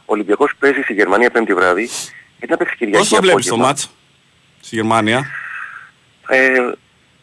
Ο 0.00 0.12
Ολυμπιακός 0.12 0.52
παίζει 0.58 0.80
στη 0.80 0.92
Γερμανία 0.92 1.30
πέμπτη 1.30 1.54
βράδυ, 1.54 1.88
γιατί 2.38 2.50
να 2.52 2.56
παίξει 2.56 2.76
Κυριακή 2.76 2.98
Πώς 2.98 3.08
το 3.08 3.20
βλέπεις 3.22 3.46
το 3.46 3.54
απόγευμα. 3.54 3.76
Μάτς 4.68 4.72
στη 4.72 4.76
Γερμανία. 4.76 5.26
Ε, 6.28 6.72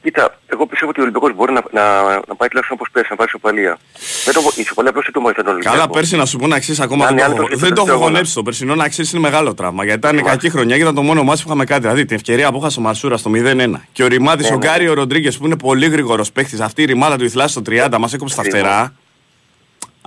Κοίτα, 0.03 0.37
εγώ 0.47 0.65
πιστεύω 0.67 0.89
ότι 0.91 0.99
ο 0.99 1.03
Ολυμπιακός 1.03 1.33
μπορεί 1.35 1.53
να, 1.53 1.63
να, 1.71 2.03
να 2.27 2.35
πάει 2.35 2.47
τουλάχιστον 2.49 2.77
όπως 2.79 2.87
πέρσι, 2.91 3.07
να 3.09 3.15
πάει 3.15 3.27
ισοπαλία. 3.27 3.77
Δεν 4.25 4.33
το, 4.33 4.41
η 4.55 4.61
ισοπαλία 4.61 4.89
απλώς 4.89 5.05
δεν 5.05 5.13
το 5.13 5.21
βοηθάει 5.21 5.43
τον 5.43 5.53
Ολυμπιακό. 5.53 5.75
Καλά, 5.77 5.89
πέρσι 5.89 6.15
να 6.15 6.25
σου 6.25 6.37
πω 6.37 6.47
να 6.47 6.55
αξίζει 6.55 6.81
ακόμα 6.83 7.03
Να 7.03 7.09
δεν 7.09 7.17
είναι 7.17 7.25
το 7.27 7.31
άλλο 7.33 7.41
έχω, 7.41 7.51
το 7.51 7.57
δεν 7.57 7.69
το 7.69 7.73
έχω 7.75 7.85
τελευταίο 7.85 8.07
γονέψει. 8.07 8.33
Το 8.33 8.43
περσινό 8.43 8.75
να 8.75 8.83
αξίζει 8.83 9.09
είναι 9.17 9.27
μεγάλο 9.29 9.53
τραύμα. 9.53 9.83
Γιατί 9.83 9.99
ήταν 9.99 10.15
Θυμάσαι. 10.15 10.35
κακή 10.35 10.49
χρονιά 10.49 10.75
και 10.75 10.81
ήταν 10.81 10.95
το 10.95 11.01
μόνο 11.01 11.23
μάτι 11.23 11.41
που 11.41 11.47
είχαμε 11.47 11.63
κάτι. 11.65 11.81
Δηλαδή 11.81 12.05
την 12.05 12.15
ευκαιρία 12.15 12.51
που 12.51 12.57
είχα 12.57 12.69
ο 12.77 12.81
Μαρσούρα 12.81 13.17
στο 13.17 13.31
0-1. 13.35 13.71
Και 13.91 14.03
ο 14.03 14.07
Ρημάδης, 14.07 14.49
Ναι, 14.49 14.55
ο 14.55 14.57
ναι. 14.59 14.67
Γκάριο 14.67 14.93
Ροντρίγκες 14.93 15.37
που 15.37 15.45
είναι 15.45 15.57
πολύ 15.57 15.87
γρήγορος 15.87 16.31
παίχτη. 16.31 16.61
Αυτή 16.61 16.81
η 16.81 16.85
ρημάδα 16.85 17.17
του 17.17 17.23
Ιθλάση 17.25 17.51
στο 17.51 17.61
30 17.65 17.97
μας 17.99 18.13
έκοψε 18.13 18.35
τα 18.35 18.41
Ακριβώς. 18.41 18.59
φτερά. 18.61 18.93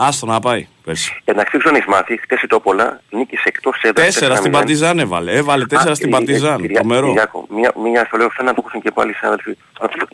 Άστο 0.00 0.26
να 0.26 0.40
πάει 0.40 0.66
πέρσι. 0.84 1.20
Εντάξει, 1.24 1.50
δεν 1.50 1.60
ξέρω 1.60 1.74
αν 1.74 1.80
έχεις 1.80 1.92
μάθει, 1.94 2.16
χτες 2.22 2.42
η 2.42 2.46
Τόπολα 2.46 3.00
νίκησε 3.10 3.42
εκτός 3.46 3.80
έδρας 3.82 4.04
Τέσσερα 4.06 4.34
στην 4.36 4.50
4-0. 4.50 4.54
Παρτιζάν 4.54 4.98
έβαλε. 4.98 5.32
Έβαλε 5.32 5.66
τέσσερα 5.66 5.90
Α, 5.90 5.94
στην 5.94 6.08
ε, 6.08 6.10
Παρτιζάν. 6.10 6.58
ε, 6.58 6.60
Κυριά- 6.62 6.80
Το 6.80 6.86
μερό. 6.86 7.06
Κυριάκο, 7.06 7.46
Μια, 7.50 7.72
μια 7.82 8.04
στο 8.04 8.16
λέω 8.16 8.28
σαν 8.36 8.44
να 8.44 8.54
το 8.54 8.56
ακούσουν 8.60 8.80
και 8.82 8.90
πάλι 8.90 9.12
συνάδελφοι, 9.14 9.56
συνάδελφοι, 9.76 10.04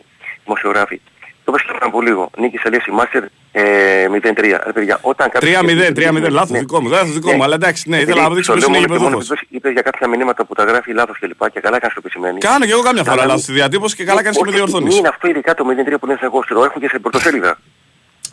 δημοσιογράφοι. 0.43 1.01
Το 1.43 1.51
είπες 1.53 1.61
και 1.65 1.71
πριν 1.77 1.87
από 1.89 2.01
λίγο. 2.01 2.29
Νίκησε 2.37 2.69
λέει 2.69 2.79
η 2.87 2.91
Μάστερ 2.91 3.23
ε, 3.51 4.07
0-3. 4.11 4.59
Ρε 4.65 4.71
παιδιά, 4.73 4.97
όταν 5.01 5.29
κάποιος... 5.29 5.53
3-0, 5.61 5.91
3-0, 5.95 6.29
λάθος 6.29 6.49
Ναι. 6.49 6.59
δικό 6.59 6.81
μου, 6.81 6.89
λάθος 6.89 7.13
δικό 7.13 7.31
μου, 7.31 7.37
Ναι. 7.37 7.43
αλλά 7.43 7.55
εντάξει, 7.55 7.89
ναι, 7.89 7.95
ήθελα 7.95 8.09
Επειδή 8.11 8.19
να 8.19 8.25
αποδείξω 8.25 8.51
στο 8.51 8.59
ποιος 8.59 8.69
λέω 8.71 8.79
είναι 8.79 8.87
μόνο 8.87 8.97
και 8.97 9.03
μόνο 9.03 9.15
γηπεδούχος. 9.15 9.41
επειδή 9.41 9.55
είπες 9.57 9.71
για 9.71 9.81
κάποια 9.81 10.07
μηνύματα 10.07 10.45
που 10.45 10.53
τα 10.53 10.63
γράφει 10.63 10.91
λάθος 10.93 11.17
και 11.19 11.27
λοιπά 11.27 11.49
και 11.49 11.59
καλά 11.59 11.79
κάνεις 11.79 11.95
το 11.95 12.01
επισημαίνει. 12.03 12.39
Κάνω 12.39 12.65
και 12.65 12.71
εγώ 12.71 12.81
κάμια 12.81 13.03
φορά 13.03 13.15
Καλά, 13.15 13.27
λάθος 13.27 13.41
στη 13.43 13.51
διατύπωση 13.53 13.95
και 13.95 14.03
καλά 14.09 14.21
κάνεις 14.23 14.37
και 14.37 14.43
με 14.43 14.49
όχι, 14.49 14.57
διορθώνεις. 14.57 14.87
Μην 14.89 14.97
είναι 14.97 15.07
αυτό 15.07 15.27
ειδικά 15.27 15.53
το 15.53 15.63
0-3 15.69 15.99
που 15.99 16.05
είναι 16.07 16.15
σε 16.19 16.25
εγώ, 16.25 16.39
το 16.47 16.63
έχουν 16.63 16.81
και 16.81 16.89
σε 16.91 16.99
πρωτοσέλιδα. 16.99 17.57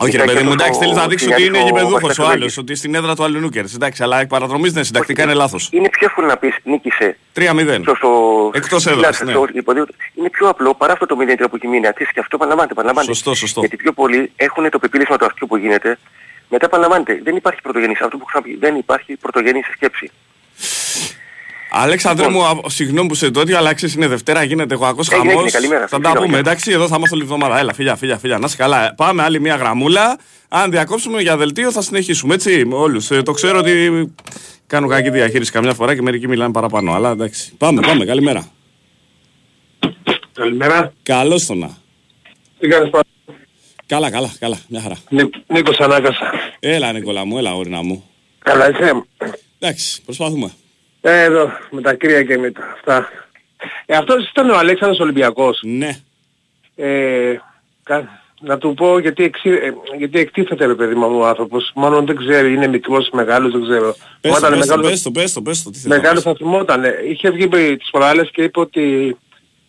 Όχι 0.03 0.11
ρε 0.17 0.23
Ειδικά 0.23 0.33
παιδί 0.33 0.43
μου, 0.49 0.55
και 0.55 0.63
εντάξει, 0.63 0.79
το- 0.79 0.85
θέλεις 0.85 0.97
να 0.97 1.07
δείξεις 1.09 1.29
ότι 1.29 1.45
είναι 1.45 1.59
το- 1.59 1.65
γηπεδούχος 1.65 2.19
ο 2.19 2.23
το- 2.23 2.29
άλλος, 2.29 2.57
ότι 2.59 2.75
στην 2.75 2.95
έδρα 2.95 3.15
του 3.15 3.25
άλλου 3.25 3.41
νούκερς. 3.41 3.75
Εντάξει, 3.75 4.03
αλλά 4.03 4.21
εκ 4.21 4.27
παραδρομής 4.27 4.73
ναι, 4.73 4.83
συντακτικά 4.83 5.23
είναι 5.23 5.35
λάθος. 5.35 5.69
Είναι 5.73 5.89
πιο 5.89 6.07
εύκολο 6.07 6.27
να 6.27 6.37
πεις 6.37 6.55
νίκησε 6.63 7.17
3-0. 7.33 7.83
στο, 7.83 7.95
στο, 7.95 8.51
Εκτός 8.55 8.81
στη 8.83 8.91
έδρας, 8.91 9.17
φυλάξη, 9.17 9.25
ναι. 9.25 9.31
στο 9.33 9.59
υποδείο 9.59 9.87
του. 9.87 9.95
Είναι 10.15 10.31
πιο 10.31 10.49
απλό 10.49 10.75
παρά 10.75 10.93
αυτό 10.93 11.07
το 11.07 11.17
0 11.17 11.49
που 11.49 11.57
έχει 11.57 11.69
μείνει. 11.69 11.87
Ατής 11.87 12.13
και 12.13 12.21
αυτό 12.21 12.37
επαναλαμβάνεται, 12.37 12.73
επαναλαμβάνεται. 12.73 13.15
Σωστό, 13.15 13.35
σωστό. 13.35 13.61
Γιατί 13.61 13.77
πιο 13.77 13.93
πολλοί 13.93 14.33
έχουν 14.37 14.71
το 14.71 14.79
πεπίλησμα 14.79 15.17
του 15.17 15.25
αυτού 15.25 15.47
που 15.47 15.57
γίνεται. 15.57 15.99
Μετά 16.49 16.65
επαναλαμβάνεται. 16.67 17.21
Δεν 17.25 17.37
υπάρχει 17.37 17.61
πρωτογενής. 17.63 18.01
Αυτό 18.01 18.17
που 18.17 18.25
έχω 18.33 18.43
πει. 18.43 18.57
Δεν 18.61 18.77
υπάρχει 18.77 19.17
πρωτογενής 19.17 19.67
σκέψη. 19.75 20.11
Αλέξανδρε 21.75 22.27
Λοιπόν. 22.27 22.43
μου, 22.55 22.65
α, 22.67 22.71
συγγνώμη 22.71 23.09
που 23.09 23.15
σε 23.15 23.31
τότε, 23.31 23.57
αλλά 23.57 23.75
ξέρεις 23.75 23.95
είναι 23.95 24.07
Δευτέρα, 24.07 24.43
γίνεται 24.43 24.75
εγώ 24.75 24.87
ακούς 24.87 25.09
Έγινε, 25.09 25.19
χαμός. 25.29 25.37
έγινε, 25.45 25.51
καλημέρα. 25.51 25.87
Θα 25.89 25.97
τα 26.01 26.09
Φύγαμε, 26.09 26.19
πούμε, 26.27 26.29
γεια. 26.31 26.39
εντάξει, 26.39 26.71
εδώ 26.73 26.89
θα 26.89 26.95
είμαστε 26.97 27.15
όλη 27.17 27.25
τη 27.27 27.33
εβδομάδα. 27.33 27.59
Έλα, 27.59 27.75
φιλιά, 27.75 27.97
φιλιά, 27.97 28.19
φιλιά, 28.19 28.39
να 28.39 28.47
είσαι 28.47 28.57
καλά. 28.57 28.85
Ε, 28.87 28.93
Πάμε 28.97 29.23
άλλη 29.23 29.41
μια 29.41 29.55
γραμμούλα. 29.57 30.19
Αν 30.49 30.71
διακόψουμε 30.71 31.21
για 31.23 31.37
δελτίο 31.37 31.73
θα 31.73 31.83
συνεχίσουμε, 31.83 32.35
έτσι, 32.35 32.65
με 32.65 32.75
όλους. 32.75 33.11
Ε, 33.11 33.23
το 33.23 33.33
ξέρω 33.33 33.59
ότι 33.59 34.15
κάνω 34.67 34.87
κακή 34.87 35.11
διαχείριση 35.11 35.51
καμιά 35.53 35.75
φορά 35.75 35.95
και 35.95 36.03
μερικοί 36.03 36.29
μιλάνε 36.29 36.53
παραπάνω, 36.53 36.93
αλλά 36.93 37.11
εντάξει. 37.11 37.53
Πάμε, 37.59 37.81
πάμε, 37.81 38.05
καλημέρα. 38.05 38.47
Καλημέρα. 40.33 40.93
Καλώς 41.03 41.47
το 41.47 41.55
να. 41.55 41.71
Τι 42.59 42.69
κάνεις 42.69 42.91
πάνω. 42.91 43.05
Καλά, 43.87 44.11
καλά, 44.11 44.33
καλά, 44.39 44.59
μια 44.69 44.81
χαρά. 44.81 44.97
Νίκος 45.47 45.79
Ανάκασα. 45.81 46.33
Έλα, 46.61 46.93
Νικόλα 46.93 47.25
μου, 47.25 47.39
έλα, 47.39 47.55
όρινα 47.55 47.83
μου. 47.83 48.05
Καλά 48.39 48.71
είσαι. 48.71 48.93
Εντάξει, 49.59 50.03
προσπαθούμε. 50.03 50.51
Ε, 51.05 51.23
εδώ, 51.23 51.51
με 51.71 51.81
τα 51.81 51.95
κρύα 51.95 52.23
και 52.23 52.39
με 52.39 52.51
τα 52.51 52.63
αυτά. 52.75 53.09
Ε, 53.87 53.97
αυτός 53.97 54.29
ήταν 54.31 54.51
ο 54.51 54.57
Αλέξανδρος 54.59 55.01
Ολυμπιακός. 55.01 55.61
Ναι. 55.63 55.97
Ε, 56.77 57.35
κα- 57.83 58.21
να 58.41 58.59
του 58.59 58.75
πω 58.75 58.99
γιατί, 58.99 59.25
εξή, 59.25 59.49
ε, 59.51 59.73
γιατί 59.99 60.19
εκτίθεται 60.19 60.67
ρε 60.67 60.75
παιδί 60.75 60.95
μου 60.95 61.19
ο 61.19 61.27
άνθρωπος. 61.27 61.71
Μάλλον 61.75 62.07
δεν 62.07 62.17
ξέρει, 62.17 62.53
είναι 62.53 62.67
μικρός, 62.67 63.11
μεγάλος, 63.13 63.53
δεν 63.53 63.63
ξέρω. 63.63 63.97
Πες 64.21 64.31
το, 64.31 64.37
Όταν 64.37 64.51
πες 64.59 64.67
το, 64.67 64.67
μεγάλος- 64.77 64.91
πες 64.91 65.03
το, 65.03 65.11
πες 65.11 65.33
το, 65.33 65.43
πες 65.43 65.63
το, 65.63 65.71
τι 65.71 65.79
θες 65.79 65.87
να 65.91 65.97
Μεγάλος 65.97 66.15
πεις. 66.23 66.33
θα 66.33 66.35
θυμόταν. 66.39 66.85
Ε, 66.85 66.95
Είχε 67.11 67.31
βγει 67.31 67.49
ε, 67.53 67.77
τις 67.77 67.91
προάλλες 67.91 68.31
και 68.33 68.43
είπε 68.43 68.61
ότι 68.61 69.17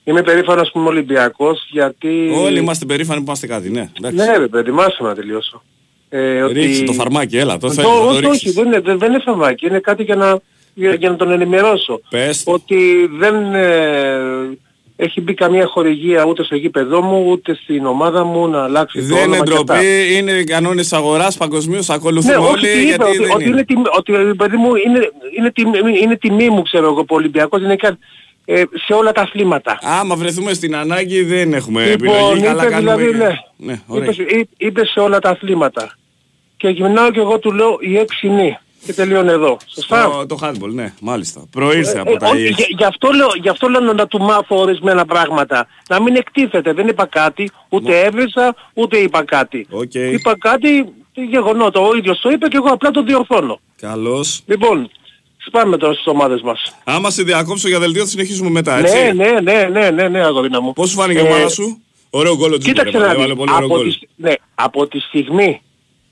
είμαι 0.04 0.22
περήφανος 0.24 0.72
που 0.72 0.80
είμαι 0.80 0.88
Ολυμπιακός 0.88 1.68
γιατί... 1.72 2.32
Όλοι 2.36 2.60
είμαστε 2.60 2.86
περήφανοι 2.86 3.18
που 3.20 3.26
είμαστε 3.26 3.48
κάτι, 3.48 3.70
ναι. 3.70 3.90
εντάξει. 3.98 4.18
Ναι 4.18 4.38
ρε 4.38 4.48
παιδί, 4.48 4.72
μάσο 4.72 5.04
να 5.04 5.16
τελειώσω. 5.16 5.64
Ε, 6.10 6.42
ότι- 6.42 6.54
Ρίξε 6.54 6.84
το 6.84 6.94
φαρμάκι, 6.94 7.38
έλα, 7.38 7.58
το 7.58 7.68
Το- 7.68 7.74
θέλεις 7.74 7.90
να 7.90 7.96
το 7.98 8.06
όχι, 8.08 8.18
όχι, 8.18 8.26
ρίξεις. 8.30 8.54
δεν 8.54 8.66
είναι, 8.66 8.80
δεν, 8.80 8.98
δεν 9.00 9.10
είναι 9.12 9.22
φαρμάκι. 9.26 9.66
Είναι 9.66 9.80
κάτι 9.80 10.04
για 10.04 10.16
να, 10.16 10.40
για, 10.74 10.94
για 10.94 11.10
να 11.10 11.16
τον 11.16 11.32
ενημερώσω. 11.32 12.00
Πες 12.10 12.44
το. 12.44 12.52
Ότι 12.52 13.10
δεν 13.18 13.54
ε, 13.54 14.58
έχει 14.96 15.22
μπει 15.22 15.34
καμία 15.34 15.66
χορηγία 15.66 16.26
ούτε 16.26 16.44
στο 16.44 16.56
γήπεδό 16.56 17.02
μου, 17.02 17.26
ούτε 17.30 17.56
στην 17.64 17.86
ομάδα 17.86 18.24
μου 18.24 18.48
να 18.48 18.64
αλλάξει 18.64 19.00
το 19.00 19.06
Δεν 19.06 19.16
είναι 19.16 19.24
όνομα 19.26 19.44
και 19.44 19.54
αυτά. 19.54 19.64
ντροπή, 19.74 20.16
είναι 20.18 20.32
οι 20.32 20.44
κανόνες 20.44 20.84
της 20.84 20.94
αγοράς 20.94 21.38
παγκοσμίως, 21.38 21.88
Ναι, 21.88 21.96
ακολουθούμε 21.96 22.36
όχι, 22.36 22.52
όλοι 22.52 22.62
τι 22.62 22.68
είπε, 22.80 22.84
γιατί 22.84 23.04
ότι, 23.04 23.18
δεν 23.18 23.32
ότι, 23.32 23.44
είναι. 23.44 23.54
είναι 23.54 23.64
τιμή, 23.66 23.82
ότι 23.98 24.14
ε, 24.14 24.34
παιδί 24.38 24.58
μου 24.58 24.72
είναι, 24.76 25.12
είναι, 25.38 25.52
τιμή, 25.52 26.00
είναι 26.02 26.16
τιμή 26.18 26.50
μου 26.50 26.62
ξέρω 26.62 26.86
εγώ 26.86 27.00
που 27.06 27.16
ο 27.16 27.16
Ολυμπιακός 27.16 27.62
είναι 27.62 27.76
κα- 27.76 27.98
ε, 28.46 28.64
σε 28.86 28.94
όλα 28.94 29.12
τα 29.12 29.22
αθλήματα. 29.22 29.80
Άμα 29.82 30.16
βρεθούμε 30.16 30.54
στην 30.54 30.76
ανάγκη 30.76 31.24
δεν 31.24 31.54
έχουμε 31.54 31.86
Λοιπόν, 31.90 32.08
επιλογή, 32.16 32.42
καλά 32.42 32.64
είπε 32.64 32.72
κάνουμε. 32.74 32.96
δηλαδή, 32.96 33.18
και- 33.18 33.18
ναι. 33.18 33.36
ναι, 33.72 33.82
ωραία. 33.88 34.10
είπε, 34.12 34.24
εί- 34.38 34.50
είπε 34.58 34.86
σε 34.86 35.00
όλα 35.00 35.20
τα 35.20 35.30
αθλήματα. 35.30 35.98
Και 36.58 36.68
γυρνάω 36.70 37.12
και 37.12 37.20
εγώ 37.20 37.40
του 37.40 37.52
λέω 37.52 37.78
η 37.80 37.98
έξι 37.98 38.30
νη. 38.30 38.58
Και 38.86 38.94
τελειώνει 38.94 39.30
εδώ. 39.32 39.58
Σωστά; 39.74 40.10
Το, 40.10 40.26
το 40.26 40.38
handball, 40.42 40.72
ναι, 40.74 40.94
μάλιστα. 41.02 41.46
Προήλθε 41.52 41.98
Ε, 41.98 42.00
από 42.00 42.18
τα 42.18 42.28
όχι, 42.30 42.48
EX. 42.50 42.56
γι, 42.56 42.66
γι' 42.78 42.84
αυτό 42.84 43.12
λέω, 43.12 43.28
γι' 43.42 43.50
αυτό 43.50 43.68
λέω 43.68 43.80
να, 43.82 43.94
να 43.94 44.08
του 44.08 44.20
μάθω 44.22 44.56
ορισμένα 44.60 45.06
πράγματα. 45.06 45.68
Να 45.90 46.02
μην 46.02 46.16
εκτίθεται. 46.16 46.74
Δεν 46.74 46.88
είπα 46.88 47.06
κάτι, 47.06 47.52
ούτε 47.70 48.00
έβρισα, 48.02 48.56
ούτε 48.74 48.98
είπα 48.98 49.24
κάτι. 49.26 49.68
Οκ. 49.70 49.94
Είπα 49.94 50.38
κάτι 50.38 50.86
γεγονότα. 51.30 51.80
Ο 51.80 51.96
ίδιος 51.96 52.20
το 52.20 52.30
είπε 52.30 52.48
και 52.48 52.58
εγώ 52.58 52.68
απλά 52.70 52.92
το 52.92 53.04
διορθώνω. 53.04 53.60
Καλώς. 53.82 54.42
Λοιπόν, 54.46 54.90
πάμε 55.52 55.78
τώρα 55.78 55.94
στις 55.94 56.06
ομάδες 56.08 56.42
μας. 56.42 56.74
Άμα 56.84 57.10
σε 57.10 57.24
διακόψω 57.24 57.68
για 57.68 57.80
δελτίο 57.80 58.02
θα 58.04 58.08
συνεχίσουμε 58.10 58.50
μετά, 58.50 58.78
έτσι; 58.78 58.96
Ναι, 58.98 59.12
ναι, 59.12 59.40
ναι, 59.42 59.68
ναι, 59.72 59.90
ναι, 59.90 60.08
ναι, 60.08 60.20
αγορίνα 60.24 60.62
μου. 60.62 60.74
Πώς 60.74 60.90
σου 60.90 60.96
φάνηκε 60.96 61.20
η 61.20 61.26
Ε, 61.26 61.28
ομάδα 61.30 61.50
σου; 61.50 61.82
Ωραίο 62.10 62.36
γκολ 62.36 62.54
ο 62.54 62.58
Τζούμπερ, 62.58 62.86
Κοίταξε 62.86 62.98
να 63.06 63.12
έβαλε 63.12 63.28
δεις, 63.28 63.36
πολύ 63.36 63.52
ωραίο 63.52 63.66
από, 63.68 63.76
γκολ. 63.78 63.90
τη, 63.94 64.00
ναι, 64.16 64.34
από 64.56 64.88
τη 64.88 65.00
στιγμή 65.00 65.62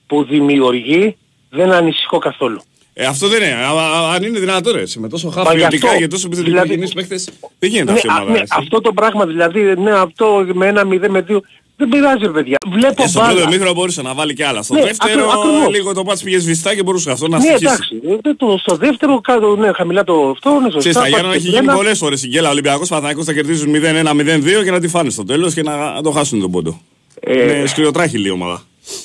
που 0.07 0.23
δημιουργεί 0.23 1.17
δεν 1.51 1.71
ανησυχώ 1.71 2.17
καθόλου. 2.17 2.61
Ε, 2.93 3.05
αυτό 3.05 3.27
δεν 3.27 3.41
είναι. 3.43 3.53
Α, 3.53 3.69
α, 3.69 4.13
αν 4.13 4.23
είναι 4.23 4.39
δυνατό 4.39 4.71
ρε, 4.71 4.81
έτσι, 4.81 4.99
με 4.99 5.07
τόσο 5.09 5.27
Μα 5.27 5.33
χάφη 5.33 5.57
γι' 5.57 5.63
αυτό, 5.63 5.77
ποιοτικά 5.77 5.99
και 5.99 6.07
τόσο 6.07 6.27
δηλαδή- 6.29 6.47
επιθετικογενείς 6.49 6.93
παίχτες, 6.93 7.29
δεν 7.59 7.69
γίνεται 7.69 7.91
Ναι, 7.91 7.97
αυτή 7.97 8.07
η 8.07 8.09
α, 8.09 8.15
ομάδα. 8.15 8.31
ναι, 8.31 8.37
έτσι. 8.39 8.53
αυτό 8.57 8.81
το 8.81 8.93
πράγμα 8.93 9.25
δηλαδή, 9.25 9.61
ναι, 9.77 9.91
αυτό 9.91 10.45
με 10.53 10.67
ένα 10.67 10.83
0 10.85 11.09
με 11.09 11.21
2, 11.29 11.41
δεν 11.77 11.89
πειράζει 11.89 12.25
ρε 12.25 12.29
παιδιά. 12.31 12.57
Βλέπω 12.71 13.01
Και 13.01 13.07
στο 13.07 13.19
πρώτο 13.19 13.33
μπάλα. 13.35 13.47
μήχρονο 13.47 13.73
μπορούσε 13.73 14.01
να 14.01 14.13
βάλει 14.13 14.33
και 14.33 14.45
άλλα. 14.45 14.61
Στο 14.61 14.73
Ναι, 14.73 14.81
δεύτερο 14.81 15.23
ακρι- 15.29 15.45
ακριβώς. 15.45 15.69
λίγο 15.75 15.93
το 15.93 16.03
πάτς 16.03 16.23
πήγες 16.23 16.41
σβηστά 16.41 16.75
και 16.75 16.83
μπορούσε 16.83 17.11
αυτό 17.11 17.27
να 17.27 17.37
Ναι, 17.37 17.43
στοιχήσει. 17.43 17.65
εντάξει. 17.65 17.95
Ε, 18.07 18.15
δεν 18.21 18.37
το- 18.37 18.57
στο 18.57 18.75
δεύτερο 18.75 19.21
κάτω, 19.21 19.55
ναι, 19.55 19.71
χαμηλά 19.73 20.03
το 20.03 20.29
αυτό, 20.29 20.49
ναι, 20.49 20.63
σωστά. 20.63 20.77
Ξέρεις, 20.79 20.97
τα 20.97 21.07
Γιάννα 21.07 21.23
πάτε 21.25 21.35
έχει 21.37 21.45
και 21.45 21.51
γίνει 21.51 21.63
ένα. 21.65 21.75
πολλές 21.75 21.97
φορές 21.97 22.19
συγκέλα. 22.19 22.47
Ο 22.47 22.51
Ολυμπιακός 22.51 22.87
Παναθηναϊκός 22.89 23.25
θα 23.25 23.33
κερδίζουν 23.33 23.69
0-1, 23.69 24.13
0-2 24.13 24.63
και 24.63 24.71
να 24.71 24.79
τη 24.79 24.87
φάνε 24.87 25.09
στο 25.09 25.23
τέλος 25.23 25.53
και 25.53 25.61
να, 25.61 25.93
να 25.93 26.01
το 26.01 26.11
χάσουν 26.11 26.39
τον 26.39 26.51
πόντο. 26.51 26.81
Ε, 27.19 27.57
Είναι 27.57 27.67
σκληροτράχηλη 27.67 28.27
η 28.27 28.31
ομάδα. 28.31 28.63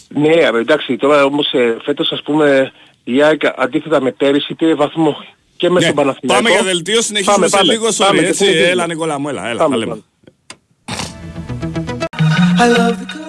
Ναι, 0.09 0.29
ε, 0.33 0.59
εντάξει, 0.59 0.97
τώρα 0.97 1.25
όμως 1.25 1.53
ε, 1.53 1.77
φέτος 1.85 2.13
ας 2.13 2.23
πούμε 2.23 2.73
η 3.05 3.23
ΑΕΚ 3.23 3.41
αντίθετα 3.57 4.01
με 4.01 4.11
πέρυσι 4.13 4.55
πήρε 4.55 4.75
βαθμό 4.75 5.17
και 5.57 5.71
μέσα 5.71 5.87
Ναι, 5.87 5.93
στον 5.93 6.05
Παναθηναϊκό. 6.05 6.43
πάμε 6.45 6.55
για 6.55 6.65
δελτίο, 6.73 7.03
συνεχίζουμε 7.03 7.35
Πάμε, 7.37 7.49
σε 7.49 7.57
πάμε, 7.57 7.73
λίγο. 7.73 7.89
πάμε 7.97 8.19
Sorry, 8.19 8.23
και 8.23 8.27
έτσι. 8.29 8.45
συνεχίζουμε. 8.45 8.71
Έλα 8.71 8.87
Νικόλα 8.87 9.19
μου, 9.19 9.29
έλα, 9.29 9.49
έλα, 9.49 9.59
Πάμε, 9.59 9.71
τα 9.71 9.77
λέμε. 9.77 10.03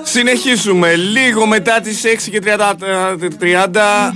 Συνεχίζουμε 0.03 0.95
λίγο 0.95 1.45
μετά 1.45 1.79
τις 1.79 2.03
6 2.05 2.29
και 2.29 2.41
30. 2.41 3.15
30. 3.39 4.13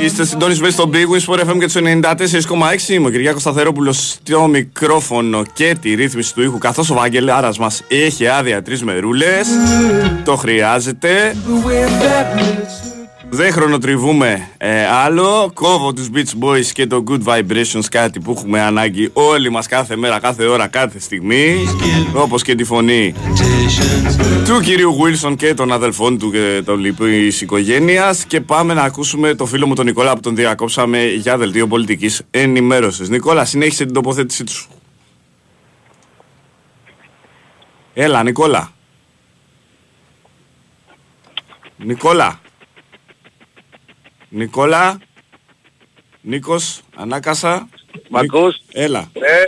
Είστε 0.00 0.24
συντονισμένοι 0.24 0.72
στο 0.72 0.90
Big 0.92 0.96
Wings 0.96 1.34
for 1.34 1.40
FM 1.40 1.58
και 1.58 1.64
τους 1.64 1.74
94,6. 1.74 2.88
Είμαι 2.88 3.06
ο 3.06 3.10
Κυριάκος 3.10 3.40
Σταθερόπουλος 3.40 4.10
στο 4.10 4.46
μικρόφωνο 4.46 5.44
και 5.52 5.76
τη 5.80 5.94
ρύθμιση 5.94 6.34
του 6.34 6.42
ήχου 6.42 6.58
καθώς 6.58 6.90
ο 6.90 6.94
Βαγγελάρας 6.94 7.58
μας 7.58 7.82
έχει 7.88 8.26
άδεια 8.26 8.62
τρεις 8.62 8.82
μερούλες. 8.82 9.48
Το 10.24 10.36
χρειάζεται. 10.36 11.34
The 13.32 13.38
way 13.38 13.50
that 13.50 13.52
makes 13.52 13.52
Δεν 13.52 13.52
χρονοτριβούμε 13.52 14.48
ε, 14.58 14.86
άλλο. 14.86 15.50
Κόβω 15.54 15.92
τους 15.92 16.08
Beach 16.14 16.44
Boys 16.44 16.66
και 16.72 16.86
το 16.86 17.04
Good 17.08 17.22
Vibrations, 17.24 17.84
κάτι 17.90 18.20
που 18.20 18.30
έχουμε 18.30 18.60
ανάγκη 18.60 19.10
όλοι 19.12 19.50
μας 19.50 19.66
κάθε 19.66 19.96
μέρα, 19.96 20.20
κάθε 20.20 20.46
ώρα, 20.46 20.68
κάθε 20.68 20.98
στιγμή. 20.98 21.56
Όπως 22.14 22.42
και 22.42 22.54
τη 22.54 22.64
φωνή 22.64 23.14
του 24.44 24.60
κυρίου 24.60 24.96
Wilson 25.00 25.34
και 25.36 25.54
των 25.54 25.72
αδελφών 25.72 26.18
του 26.18 26.30
και 26.30 26.62
των 26.64 26.78
λοιπής 26.78 27.40
οικογένειας. 27.40 28.24
Και 28.24 28.40
πάμε 28.40 28.74
να 28.74 28.82
ακούσουμε 28.82 29.34
το 29.34 29.46
φίλο 29.46 29.66
μου 29.66 29.74
τον 29.74 29.84
Νικόλα 29.84 30.14
που 30.14 30.20
τον 30.20 30.36
διακόψαμε 30.36 31.04
για 31.04 31.36
δελτίο 31.36 31.66
πολιτικής 31.66 32.22
ενημέρωσης. 32.30 33.08
Νικόλα, 33.08 33.44
συνέχισε 33.44 33.84
την 33.84 33.94
τοποθέτησή 33.94 34.44
τους. 34.44 34.68
Έλα, 37.94 38.22
Νικόλα. 38.22 38.72
Νικόλα. 41.76 42.40
Νικόλα. 44.34 44.98
Νίκος, 46.20 46.80
ανάκασα. 46.96 47.68
Μ' 48.08 48.16
ακούς; 48.16 48.56
Έλα, 48.72 49.10
Ναι, 49.18 49.44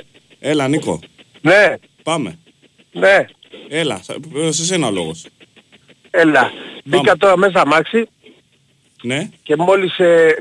έλα 0.49 0.69
Νίκο. 0.69 0.99
ναι, 1.41 1.75
Πάμε. 2.03 2.39
ναι, 2.93 3.25
Έλα, 3.69 4.01
σε- 4.03 4.53
σε 4.53 4.65
σένα 4.65 4.87
ο 4.87 4.91
λόγος. 4.91 5.27
έλα. 6.11 6.51
Μπήκα 6.85 7.17
τώρα 7.17 7.37
μέσα 7.37 7.61
αμάξι 7.61 8.09
Ναι. 9.03 9.29
και 9.43 9.57
μόλις 9.57 9.99
ε, 9.99 10.35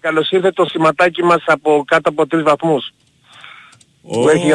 καλώς 0.00 0.30
ήρθε 0.30 0.50
το 0.50 0.64
σηματάκι 0.64 1.22
μας 1.22 1.42
από 1.46 1.84
κάτω 1.86 2.08
από 2.08 2.26
τρεις 2.26 2.42
βαθμούς. 2.42 2.90
Που 4.12 4.28
έχει... 4.28 4.46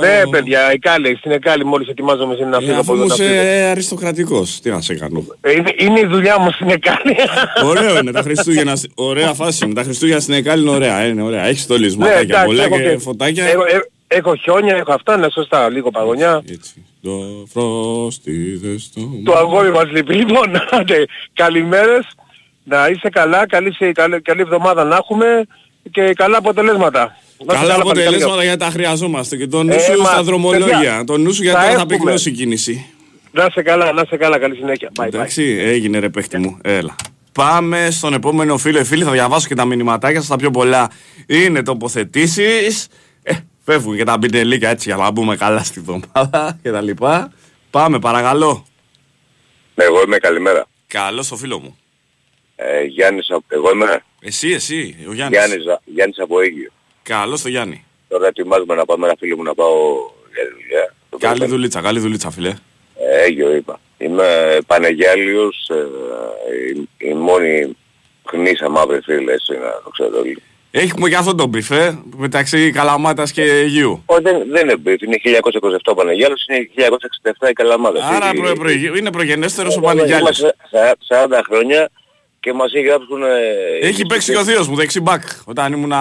Ναι 0.00 0.20
παιδιά, 0.30 0.72
η 0.72 0.78
Κάλη, 0.78 1.16
στην 1.16 1.30
Εκάλη 1.30 1.64
μόλις 1.64 1.88
ετοιμάζομαι 1.88 2.34
σε 2.34 2.42
ένα 2.42 2.56
Ε, 2.56 2.60
φύγω 2.60 2.72
αφού 2.72 2.80
από 2.80 2.92
εδώ 2.92 3.02
μου 3.02 3.08
να 3.08 3.14
φύγω. 3.14 3.28
είσαι 3.32 3.66
αριστοκρατικός, 3.70 4.60
τι 4.60 4.70
να 4.70 4.80
σε 4.80 4.94
κάνω. 4.94 5.24
Ε, 5.40 5.52
είναι, 5.52 5.74
είναι 5.78 6.00
η 6.00 6.06
δουλειά 6.06 6.38
μου 6.40 6.50
στην 6.50 6.68
Εκάλη. 6.68 7.16
Ωραίο 7.70 7.98
είναι 7.98 8.12
τα 8.12 8.22
Χριστούγεννα. 8.22 8.76
σ- 8.76 8.90
Ωραία 8.94 9.32
φάση 9.32 9.64
είναι. 9.64 9.74
Τα 9.74 9.82
Χριστούγεννα 9.82 10.20
στην 10.20 10.34
Εκάλη 10.34 10.62
είναι 10.62 10.70
ωραία. 10.70 11.06
Είναι 11.06 11.22
ωραία. 11.22 11.44
Έχεις 11.46 11.66
το 11.66 11.74
Ναι, 11.78 11.84
λυσματάκια 11.84 12.20
εντάξει, 12.20 12.46
πολλά 12.46 12.64
έχω 12.64 12.76
και 12.76 12.82
και- 12.82 12.98
φωτάκια. 12.98 13.44
Έχω, 13.44 13.62
ε, 13.64 13.80
έχω 14.16 14.34
χιόνια, 14.36 14.76
έχω 14.76 14.92
αυτά, 14.92 15.16
ναι 15.16 15.30
σωστά, 15.30 15.68
λίγο 15.68 15.90
παγωνιά. 15.90 16.42
Έτσι. 16.50 16.84
Το 17.02 17.10
φρόστιδες 17.52 18.90
το... 18.94 19.00
Το 19.24 19.32
αγόρι 19.38 19.70
μας 19.70 19.90
λείπει. 19.90 20.14
Λοιπόν, 20.14 20.50
άντε, 20.80 21.04
καλημέρες, 21.32 22.06
να 22.64 22.88
είσαι 22.88 23.08
καλά, 23.08 23.46
καλή, 23.46 23.72
σε- 23.74 23.92
καλή, 23.92 24.20
καλή 24.20 24.40
εβδομάδα 24.40 24.84
να 24.84 24.96
έχουμε 24.96 25.26
και 25.90 26.12
καλά 26.14 26.38
αποτελέσματα. 26.38 27.16
Να 27.46 27.54
είστε 27.54 27.66
Καλά 27.66 27.82
παλικάρια. 27.82 28.02
αποτελέσματα 28.08 28.42
γιατί 28.44 28.58
τα 28.58 28.70
χρειαζόμαστε. 28.70 29.36
Και 29.36 29.46
τον 29.46 29.66
νου 29.66 29.72
Ε, 29.72 29.78
σου 29.78 29.98
μα, 30.02 30.04
στα 30.10 30.22
δρομολόγια. 30.22 30.66
παιδιά, 30.76 31.04
Τον 31.04 31.20
νου 31.22 31.32
σου 31.32 31.42
γιατί 31.42 31.58
θα 31.58 31.64
τώρα 31.64 31.74
θα 31.76 31.82
έχουμε. 31.82 31.96
πυκνώσει 31.96 32.28
η 32.28 32.32
κίνηση. 32.32 32.86
Να 33.30 33.44
είσαι 33.50 33.62
καλά, 33.62 33.92
να 33.92 34.02
είσαι 34.04 34.16
καλά, 34.16 34.38
καλή 34.38 34.56
συνέχεια. 34.56 34.90
Bye, 35.00 35.02
bye. 35.04 35.06
Εντάξει, 35.06 35.42
έγινε 35.60 35.98
ρε 35.98 36.08
παίχτη 36.08 36.38
μου. 36.38 36.58
Έλα. 36.62 36.94
Πάμε 37.32 37.88
στον 37.90 38.14
επόμενο 38.14 38.58
φίλο. 38.58 38.78
Ε, 38.78 38.84
Φίλοι, 38.84 39.04
θα 39.04 39.10
διαβάσω 39.10 39.48
και 39.48 39.54
τα 39.54 39.64
μηνυματάκια 39.64 40.18
σας. 40.20 40.28
Τα 40.28 40.36
πιο 40.36 40.50
πολλά 40.50 40.90
είναι 41.26 41.62
τοποθετήσεις. 41.62 42.86
Ε, 43.22 43.32
φεύγουν 43.64 43.96
και 43.96 44.04
τα 44.04 44.18
μπιντελίκια 44.18 44.70
έτσι 44.70 44.88
για 44.88 44.96
να 44.96 45.10
μπούμε 45.10 45.36
καλά 45.36 45.62
στη 45.64 45.80
βδομάδα 45.80 46.58
και 46.62 46.70
τα 46.70 46.80
λοιπά. 46.80 47.32
Πάμε, 47.70 47.98
παρακαλώ. 47.98 48.66
Ναι, 49.74 49.84
εγώ 49.84 50.02
είμαι 50.06 50.16
καλημέρα. 50.18 50.66
Καλό 50.86 51.22
στο 51.22 51.36
φίλο 51.36 51.58
μου. 51.58 51.76
Ε, 52.56 52.82
Γιάννης, 52.84 53.30
από- 53.30 53.44
εγώ 53.48 53.70
είμαι 53.72 54.02
Εσύ, 54.20 54.48
εσύ, 54.50 54.96
ο 55.08 55.12
Γιάννης. 55.12 55.38
Γιάννης, 55.38 55.64
Γιάννης 55.84 56.18
από 56.18 56.40
Αίγυο. 56.40 56.70
Καλό 57.02 57.36
στο 57.36 57.48
Γιάννη. 57.48 57.84
Τώρα 58.08 58.26
ετοιμάζουμε 58.26 58.74
να 58.74 58.84
πάμε 58.84 59.06
ένα 59.06 59.16
φίλο 59.18 59.36
μου 59.36 59.42
να 59.42 59.54
πάω 59.54 59.70
για 60.34 60.44
δουλειά. 60.56 60.94
Το 61.10 61.16
Καλή 61.18 61.32
περιμένω. 61.32 61.56
δουλίτσα, 61.56 61.80
καλή 61.80 62.00
δουλίτσα, 62.00 62.30
φίλε. 62.30 62.48
Ε, 62.48 63.24
Αίγυο 63.24 63.54
είπα. 63.54 63.80
Είμαι 63.98 64.58
Πανεγιάλιος, 64.66 65.68
ε, 65.70 65.74
η, 67.04 67.08
η 67.08 67.14
μόνη 67.14 67.76
γνήσια 68.32 68.68
μαύρη 68.68 69.00
φίλη, 69.00 69.30
έτσι 69.30 69.52
να 69.52 69.70
το 69.84 69.90
ξέρετε 69.90 70.16
όλοι. 70.18 70.42
Έχουμε 70.70 71.08
και 71.08 71.16
αυτό 71.16 71.34
το 71.34 71.46
beef 71.46 71.98
μεταξύ 72.16 72.70
Καλαμάτας 72.70 73.32
και 73.32 73.42
Αιγείου. 73.42 74.02
Όχι, 74.06 74.22
δεν, 74.22 74.42
δεν 74.50 74.62
είναι 74.62 74.76
beef, 74.76 75.02
είναι 75.02 75.16
1927 75.24 75.76
ο 75.84 75.94
Παναιγιάλειος, 75.94 76.44
είναι 76.48 76.68
1967 77.44 77.48
η 77.50 77.52
Καλαμάτα. 77.52 78.06
Άρα 78.06 78.30
Η- 78.34 78.38
προ, 78.40 78.52
προ- 78.52 78.96
είναι 78.96 79.10
προγενέστερος 79.12 79.76
ο 79.76 79.80
Είμαστε 79.82 79.98
Παναιγιάλειος. 79.98 80.36
σα- 80.70 81.26
40 81.28 81.42
χρόνια 81.46 81.90
και 82.42 82.52
μας 82.52 82.72
έχει 82.72 82.84
γράψουν... 82.86 83.22
ε, 83.22 83.86
Έχει 83.86 84.00
οι- 84.00 84.06
παίξει 84.06 84.32
και 84.32 84.38
ο 84.38 84.44
θείος 84.44 84.68
μου 84.68 84.76
δεξί 84.76 85.00
μπακ 85.00 85.22
όταν 85.44 85.72
ήμουν 85.72 85.92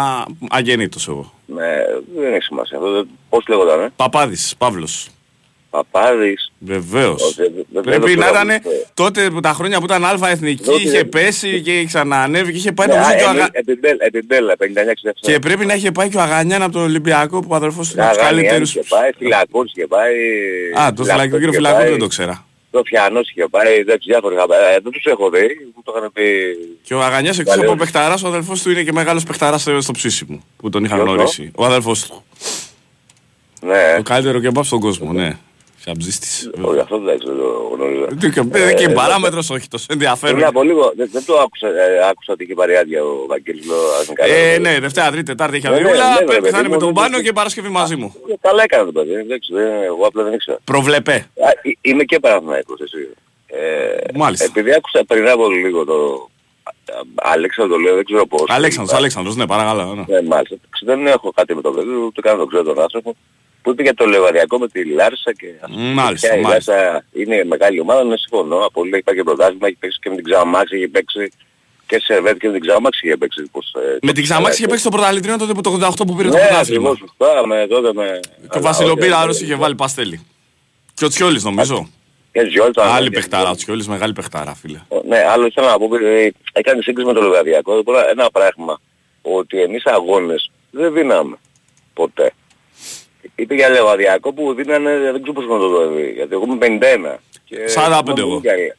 αγεννήτος 0.50 1.08
εγώ. 1.08 1.34
Ναι, 1.46 1.68
δεν 2.22 2.34
έχει 2.34 2.44
σημασία 2.44 2.78
αυτό. 2.78 2.92
δεν- 2.92 3.08
Πώς 3.30 3.44
λέγονταν, 3.48 3.80
ε; 3.82 3.90
Παπάδης, 3.96 4.54
Παύλος. 4.58 5.08
Παπάδης. 5.70 6.52
Βεβαίως. 6.60 7.24
Όχι, 7.24 7.34
δεν- 7.36 7.52
δεν- 7.72 7.84
Πρέπει 7.84 8.06
δεν 8.10 8.20
να 8.20 8.26
το 8.26 8.32
ήταν 8.32 8.48
ξέρω. 8.48 8.76
τότε 8.94 9.30
που 9.30 9.40
τα 9.40 9.54
χρόνια 9.54 9.80
που 9.80 9.86
ήταν 9.86 10.06
άλφα 10.06 10.30
εθνική, 10.30 10.64
Τότε 10.64 10.78
είχε 10.82 10.90
δεν- 10.92 11.10
πέσει 11.10 11.62
και 11.62 11.84
ξανανέβει 11.86 12.52
και 12.52 12.58
είχε 12.58 12.72
πάει 12.72 12.88
Ναι, 12.88 12.94
νομίζω 12.94 13.12
και 13.16 13.22
ο 13.24 13.26
ε, 13.26 13.30
Αγα... 13.30 13.50
Επιμπέλα, 13.52 13.98
επιμπέλα, 14.00 14.54
59-67. 14.60 15.12
Και 15.20 15.40
πρέπει 15.40 15.66
να 15.66 15.74
είχε 15.74 15.92
πάει 15.92 16.10
και 16.10 16.18
ο 16.18 16.22
Αγανιάν 16.22 16.62
από 16.62 16.72
τον 16.72 16.82
Ολυμπιακό 16.82 17.40
που 17.40 17.48
ο 17.52 17.56
αδερφός 17.56 17.88
του 17.88 17.94
είναι 17.96 18.04
από 18.06 18.14
τους 18.14 18.22
Γαγάνιαν 18.22 18.46
καλύτερους. 18.46 18.76
είχε 18.76 18.84
πάει, 18.96 19.10
Φυλακός 19.18 19.72
είχε 19.76 19.88
πάει. 19.88 20.14
Α, 20.82 20.94
το 20.94 21.04
φυλακό 21.04 21.24
κύριο 21.32 21.48
είχε 21.48 21.56
Φυλακό 21.56 21.78
πάει, 21.78 21.90
δεν 21.90 22.00
το 22.00 22.08
ξέρα. 22.08 22.46
Το 22.72 22.82
Φιανός 22.86 23.30
είχε 23.30 23.48
πάει, 23.50 23.74
εντάξει 23.74 24.10
διάφοροι 24.12 24.36
είχα 24.36 24.46
πάει. 24.48 24.60
Ε, 24.76 24.80
Δεν 24.80 24.92
τους 24.92 25.04
έχω 25.06 25.30
δει, 25.30 25.48
μου 25.76 25.82
το 25.84 25.94
είχαν 25.98 26.12
πει... 26.12 26.24
Και 26.84 26.94
ο 26.94 27.02
Αγανιάς 27.04 27.40
εκτός 27.40 27.54
Καλέος. 27.54 27.72
από 27.72 27.80
παιχταράς, 27.80 28.24
ο 28.24 28.28
αδελφός 28.28 28.62
του 28.62 28.72
είναι 28.72 28.84
και 28.84 28.92
μεγάλος 28.92 29.24
παιχταράς 29.24 29.62
στο 29.80 29.92
ψήσιμο 29.94 30.44
που 30.58 30.70
τον 30.70 30.84
είχα 30.84 30.96
Ποιος, 30.96 31.08
γνωρίσει. 31.08 31.52
Ο 31.56 31.66
αδελφός 31.66 32.08
του. 32.08 32.24
Ναι, 33.62 33.94
Το 33.96 34.02
καλύτερο 34.04 34.40
κεμπάπ 34.40 34.66
στον 34.66 34.80
κόσμο, 34.80 35.14
ναι. 35.14 35.38
Σαμπζίστης. 35.86 36.50
όχι 36.62 36.80
αυτό 36.80 36.96
εντάξει 36.96 37.28
δεν 37.28 37.38
το 37.38 37.72
γνωρίζω. 37.76 38.06
Τι 38.20 38.30
και- 38.30 38.40
Ε, 38.52 38.74
Και 38.74 38.86
δεν- 38.86 38.94
παράμετρος 38.96 39.50
όχι 39.50 39.68
τόσο 39.68 39.86
Πριν 39.86 40.00
ενδιαφέρον. 40.02 40.44
από 40.44 40.64
λίγο, 40.64 40.92
δεν, 40.96 41.10
δεν 41.12 41.26
το 41.26 41.40
άκουσα, 41.40 41.68
ε, 41.68 42.08
άκουσα 42.10 42.34
ότι 42.34 42.44
είχε 42.44 42.54
παρεάδια 42.54 43.04
ο 43.04 43.26
Βαγγέλης, 43.28 43.66
λέω, 43.66 43.78
ας 44.00 44.06
είναι 44.06 44.14
καλά. 44.16 44.34
Ε, 44.34 44.58
ναι, 44.58 44.80
Δευτέρα, 44.80 45.10
Τρίτη, 45.12 45.24
Τετάρτη 45.26 45.56
έχει 45.58 45.68
Ναι, 45.68 45.74
ναι, 45.74 45.80
αδειούλα. 45.80 46.10
ναι, 46.10 46.16
Πρέπει 46.16 46.32
βέβαια, 46.32 46.52
θα 46.52 46.58
είναι 46.60 46.68
με 46.68 46.74
παιδί 46.74 46.80
τον 46.86 46.88
μου, 46.88 47.02
Πάνο 47.02 47.16
δεν- 47.16 47.26
και 47.26 47.34
Παρασκευή 47.34 47.70
μαζί 47.70 47.96
μου. 47.96 48.16
Ε, 48.30 48.34
Καλά 48.42 48.64
έκανε 48.64 48.86
το 48.86 48.92
παιδί, 48.92 49.14
εντάξει, 49.14 49.54
δεν- 49.54 49.84
εγώ 49.84 50.06
απλά 50.08 50.24
δεν 50.24 50.34
ήξερα. 50.34 50.58
Προβλεπέ. 50.64 51.14
Α, 51.14 51.50
ε, 51.62 51.72
Είμαι 51.82 52.04
και 52.04 52.20
Παναθηναϊκός 52.20 52.80
εσύ. 52.80 53.08
Ε, 53.48 54.18
Μάλιστα. 54.18 54.46
Επειδή 54.46 54.74
άκουσα 54.74 55.04
πριν 55.08 55.28
από 55.30 55.50
λίγο 55.50 55.86
το... 55.86 56.30
Α- 56.64 57.32
Αλέξανδρο 57.34 57.74
το 57.76 57.82
λέω, 57.82 57.96
δεν 57.96 58.06
ξέρω 58.06 58.26
πώς. 58.26 58.44
Αλέξανδρος, 58.48 58.98
Αλέξανδρος, 58.98 59.36
ναι, 59.36 59.48
παρακαλώ. 59.48 59.84
ναι. 59.96 60.04
Ναι, 60.20 60.28
μάλιστα. 60.28 60.56
Δεν 60.84 61.08
έχω 61.08 61.32
κάτι 61.36 61.56
με 61.56 61.62
το 61.62 61.72
παιδί, 61.72 61.94
ούτε 62.08 62.22
καν 62.22 62.38
τον 62.38 62.48
ξέρω 62.48 62.64
τον 62.64 62.82
άνθρωπο. 62.82 63.16
Που 63.62 63.70
είπε 63.72 63.84
για 63.84 63.94
το 63.94 64.06
Λεβαδιακό 64.06 64.58
με 64.60 64.68
τη 64.68 64.86
Λάρισα 64.86 65.34
και 65.34 65.48
ας 65.62 65.72
πούμε, 65.72 65.94
Μάλιστα, 65.94 66.28
πια 66.28 66.38
η 66.38 66.42
μάλιστα. 66.42 66.74
Λάρισα 66.76 67.04
είναι 67.14 67.44
μεγάλη 67.44 67.80
ομάδα, 67.80 68.04
ναι 68.04 68.18
συμφωνώ. 68.18 68.58
Απολύτως 68.58 69.00
υπάρχει 69.00 69.20
και 69.20 69.26
πρωτάθλημα, 69.26 69.68
έχει 69.68 69.76
παίξει 69.80 70.00
και 70.02 70.10
με 70.10 70.16
την 70.16 70.24
Ξαμάξ, 70.26 70.72
έχει 70.72 70.88
παίξει 70.88 71.32
και 71.88 71.96
σε 72.00 72.06
Σερβέτ 72.14 72.38
και 72.38 72.48
με 72.48 72.54
την 72.54 72.62
Ξαμάξ 72.68 73.02
είχε 73.02 73.18
παίξει. 73.18 73.42
Πως, 73.52 73.74
ε, 73.74 73.98
Με 74.02 74.12
την 74.14 74.24
Ξαμάξη 74.24 74.58
είχε 74.60 74.68
παίξει 74.70 74.84
το 74.84 74.90
πρωταθλητρίο 74.90 75.38
τότε 75.38 75.54
που 75.54 75.62
το 75.62 75.70
88 75.82 75.92
που 76.08 76.16
πήρε 76.16 76.30
το 76.30 76.36
Ναι, 76.38 76.46
πρωτάθλημα. 76.48 76.90
ακριβώς 76.90 76.98
σωστά, 77.20 77.48
με 77.48 77.68
τότε 77.68 77.94
με... 77.94 78.20
Και 78.52 78.58
ο 78.58 78.62
Βασιλοπύραρος 78.62 79.42
είχε 79.42 79.56
βάλει 79.56 79.76
παστέλι. 79.76 80.26
Και 80.94 81.06
ο 81.06 81.08
Τσιόλης 81.08 81.44
νομίζω. 81.44 81.90
Και 82.32 82.46
Ζιόλ 82.50 82.72
το 82.72 82.82
Άλλη 82.82 82.92
ανέβηκε. 82.92 83.16
παιχτάρα, 83.16 83.50
ο 83.50 83.56
Τσιόλης 83.56 83.88
μεγάλη 83.88 84.14
παιχτάρα 84.14 84.56
φίλε. 84.56 84.80
Ναι, 85.08 85.18
άλλο 85.30 85.46
ήθελα 85.46 85.68
να 85.72 85.78
πω, 85.78 85.96
ε, 85.96 86.32
έκανε 86.54 86.82
σύγκριση 86.82 87.08
με 87.08 87.14
το 87.14 87.22
Λεβαδιακό. 87.22 87.72
Εδώ 87.72 87.84
πέρα 87.84 88.10
ένα 88.10 88.30
πράγμα, 88.32 88.80
ότι 89.22 89.62
εμείς 89.62 89.86
αγώνες 89.86 90.52
δεν 90.72 90.94
δίναμε 90.94 91.38
ποτέ. 91.94 92.32
Είπε 93.42 93.56
για 93.56 93.70
Λεβαδιακό 93.70 94.34
που 94.34 94.54
δίνανε, 94.54 94.98
δεν 95.00 95.14
ξέρω 95.22 95.34
πώς 95.34 95.48
να 95.48 95.58
το 95.58 95.68
δω, 95.70 95.88
δηλαδή, 95.88 96.12
γιατί 96.12 96.34
εγώ 96.34 96.44
είμαι 96.48 96.58
51. 97.16 97.20
και 97.46 97.56
45 97.76 98.18
εγώ. 98.18 98.30
μου 98.30 98.42
έλεγε, 98.44 98.76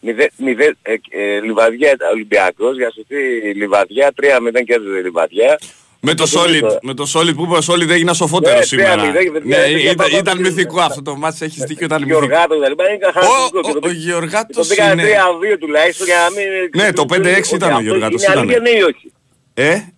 Μηδέ, 0.00 0.30
μηδέ, 0.36 0.76
ε, 0.82 0.94
ε, 1.10 1.40
Λιβαδιά 1.40 1.96
Ολυμπιακός, 2.12 2.76
για 2.76 2.90
σωστή 2.94 3.14
Λιβαδιά, 3.54 4.12
3-0 4.22 4.64
κέρδιζε 4.66 4.98
η 4.98 5.02
Λιβαδιά. 5.02 5.58
Με 6.00 6.14
το 6.14 6.24
Και 6.24 6.30
Solid, 6.38 6.60
το- 6.60 6.78
με 6.82 6.94
το 6.94 7.04
Solid 7.14 7.34
που 7.36 7.42
είπε 7.42 7.54
ο 7.54 7.74
Solid 7.74 7.88
έγινα 7.88 8.12
σοφότερο 8.14 8.56
Ναι, 8.56 8.62
σήμερα. 8.62 8.94
3-0, 8.94 9.02
Ναι, 9.04 9.12
παιδιά, 9.12 9.56
παιδιά, 9.58 9.78
ήταν, 9.90 9.96
παιδιά, 9.96 10.18
ήταν 10.18 10.36
παιδιά, 10.36 10.50
μυθικό 10.50 10.68
παιδιά. 10.74 10.84
αυτό 10.84 11.02
το 11.02 11.16
μάτς, 11.16 11.40
έχεις 11.40 11.64
δίκιο, 11.64 11.86
ήταν 11.86 12.02
μυθικό. 12.02 12.18
Γιωργάτο 12.18 12.54
κτλ. 12.58 12.70
Είναι 12.70 13.06
Ο, 13.06 13.12
χαρακτηριστικό. 13.12 13.60
και 13.60 13.68
ο, 13.70 13.72
το- 13.72 13.78
ο 13.78 13.80
και 13.80 13.86
Το 13.88 13.92
Γιωργάτος 13.92 14.68
πήγανε 14.68 15.02
είναι... 15.02 15.10
3-2 15.54 15.58
τουλάχιστον 15.58 16.06
για 16.06 16.16
να 16.16 16.30
μην... 16.30 16.46
Ναι, 16.82 16.92
το 16.92 17.04
5-6 17.12 17.52
ήταν 17.54 17.68
ο 17.70 17.72
Αυτό 17.72 17.82
Γιωργάτος, 17.82 18.22
Είναι 18.22 18.32
ήταν. 18.32 18.38
αλήθεια 18.38 18.60
ναι 18.60 18.70
ή 18.70 18.82
όχι; 18.82 19.12
Ε, 19.54 19.64
Είναι 19.70 19.93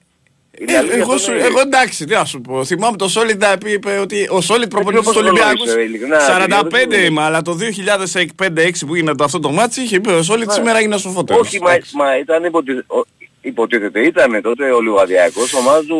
ε, 0.66 0.76
αλήθεια 0.76 0.96
εγώ, 0.98 1.12
αυτό, 1.12 1.18
σου, 1.24 1.32
ναι. 1.32 1.42
εγώ 1.44 1.60
εντάξει, 1.60 2.04
τι 2.04 2.14
να 2.14 2.24
σου 2.24 2.40
πω. 2.40 2.64
Θυμάμαι 2.64 2.96
το 2.96 3.12
Solid 3.16 3.36
να 3.38 3.58
πει 3.58 3.70
είπε 3.72 3.98
ότι 3.98 4.28
ο 4.30 4.38
Solid 4.48 4.68
προπονητής 4.70 5.04
πώς 5.06 5.14
του 5.16 5.20
το 5.22 5.26
Ολυμπιακούς 5.28 5.64
γνώρισε, 5.64 5.80
ειλικρινά, 5.80 6.18
45 6.60 6.86
δεν 6.88 7.04
είμαι, 7.04 7.22
αλλά 7.22 7.42
το 7.42 7.56
2005-6 7.56 8.86
που 8.86 8.94
γίνεται 8.94 9.24
αυτό 9.24 9.40
το 9.40 9.50
ματς 9.50 9.80
είχε 9.82 10.00
πει 10.00 10.10
ο 10.10 10.20
Solid 10.30 10.46
σήμερα 10.48 10.78
έγινε 10.78 10.98
σοφότερος. 10.98 11.52
Ναι. 11.52 11.58
Όχι, 11.68 11.86
μα, 11.96 12.04
μα 12.04 12.16
ήταν 12.18 12.44
υποτι... 12.44 12.72
ο- 12.72 13.04
υποτίθεται, 13.40 14.00
ήταν 14.00 14.42
τότε 14.42 14.70
ο 14.72 14.80
Λεβαδειακός 14.80 15.54
ομάδα 15.54 15.80
του 15.84 15.98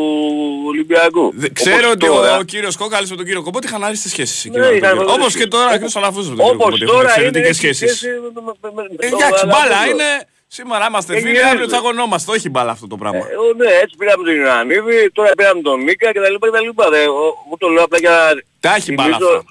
Ολυμπιακού. 0.67 1.33
Δε- 1.35 1.47
Όπως 1.47 1.63
Ξέρω 1.63 1.91
ότι 1.91 2.07
τώρα- 2.07 2.37
ο 2.39 2.43
κύριος 2.43 2.77
Κόκαλης 2.77 3.11
με 3.11 3.17
τον 3.17 3.25
κύριο 3.25 3.43
Κομπότη 3.43 3.67
είχαν 3.67 3.85
άριστες 3.85 4.11
σχέσεις. 4.11 4.45
εκεί 4.45 4.59
Ναι, 4.59 4.63
με 4.65 4.67
τον 4.69 4.77
είχαν 4.77 4.89
κύριο. 4.91 5.03
ωραίες 5.05 5.17
Όπως 5.17 5.27
και 5.33 5.39
σχέσεις. 5.39 5.51
τώρα 5.51 5.67
ο 5.69 5.73
κύριος 5.73 5.97
Αλαφούζος 5.97 6.31
με 6.31 6.37
τον 6.37 6.45
κύριο 6.45 6.55
Όπως 6.55 6.65
Κομπότη 6.65 6.83
έχουν 6.83 6.95
τώρα 6.97 7.03
είναι 7.03 7.27
εξαιρετικές 7.27 7.49
έχει 7.49 7.75
σχέσεις. 7.75 7.97
σχέση 7.97 8.13
με- 8.35 8.43
με- 8.47 8.57
με- 8.63 8.73
με- 8.77 8.83
Ε, 9.07 9.09
με- 9.11 9.17
Εντάξει, 9.17 9.47
με- 9.47 9.53
μπάλα 9.53 9.79
με- 9.85 9.91
είναι. 9.91 10.09
Σήμερα 10.49 10.87
είμαστε 10.89 11.15
Ε, 11.15 11.19
φίλοι, 11.19 11.31
γίνεται. 11.31 11.49
αύριο 11.49 11.67
τσακωνόμαστε. 11.67 12.31
Όχι 12.33 12.49
μπάλα 12.51 12.71
αυτό 12.71 12.87
το 12.87 12.97
πράγμα. 12.97 13.19
Ε, 13.19 13.21
ο, 13.37 13.53
ναι, 13.57 13.67
έτσι 13.83 13.97
πήραμε 13.99 14.25
τον 14.25 14.37
Ιωαννίδη, 14.37 15.11
τώρα 15.13 15.31
πήραμε 15.37 15.61
τον 15.63 15.83
Μίκα 15.83 16.13
και 16.13 16.21
τα 16.21 16.31
λοιπά 16.31 16.47
και 16.47 16.53
τα 16.53 16.61
λοιπά. 16.61 16.89
Δε, 16.91 17.05
ο- 17.09 17.35
εγώ 17.47 17.57
το 17.59 17.69
λέω 17.69 17.85
απλά 17.85 17.99
για 17.99 18.11
να 18.11 18.43
Τα 18.61 18.75
έχει 18.75 18.93
μπάλα 18.93 19.17
θυμίζω- 19.17 19.37
αυτά. 19.37 19.51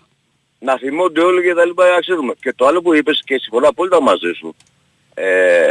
να 0.59 0.77
θυμώνται 0.77 1.21
όλοι 1.21 1.43
και 1.43 1.53
τα 1.53 1.65
λοιπά 1.65 1.89
να 1.89 1.99
ξέρουμε. 1.99 2.33
Και 2.41 2.53
το 2.53 2.65
άλλο 2.67 2.81
που 2.81 2.93
είπες 2.93 3.21
και 3.25 3.37
συμφωνώ 3.41 3.67
απόλυτα 3.67 4.01
μαζί 4.01 4.31
σου. 4.39 4.55
Ε, 5.13 5.69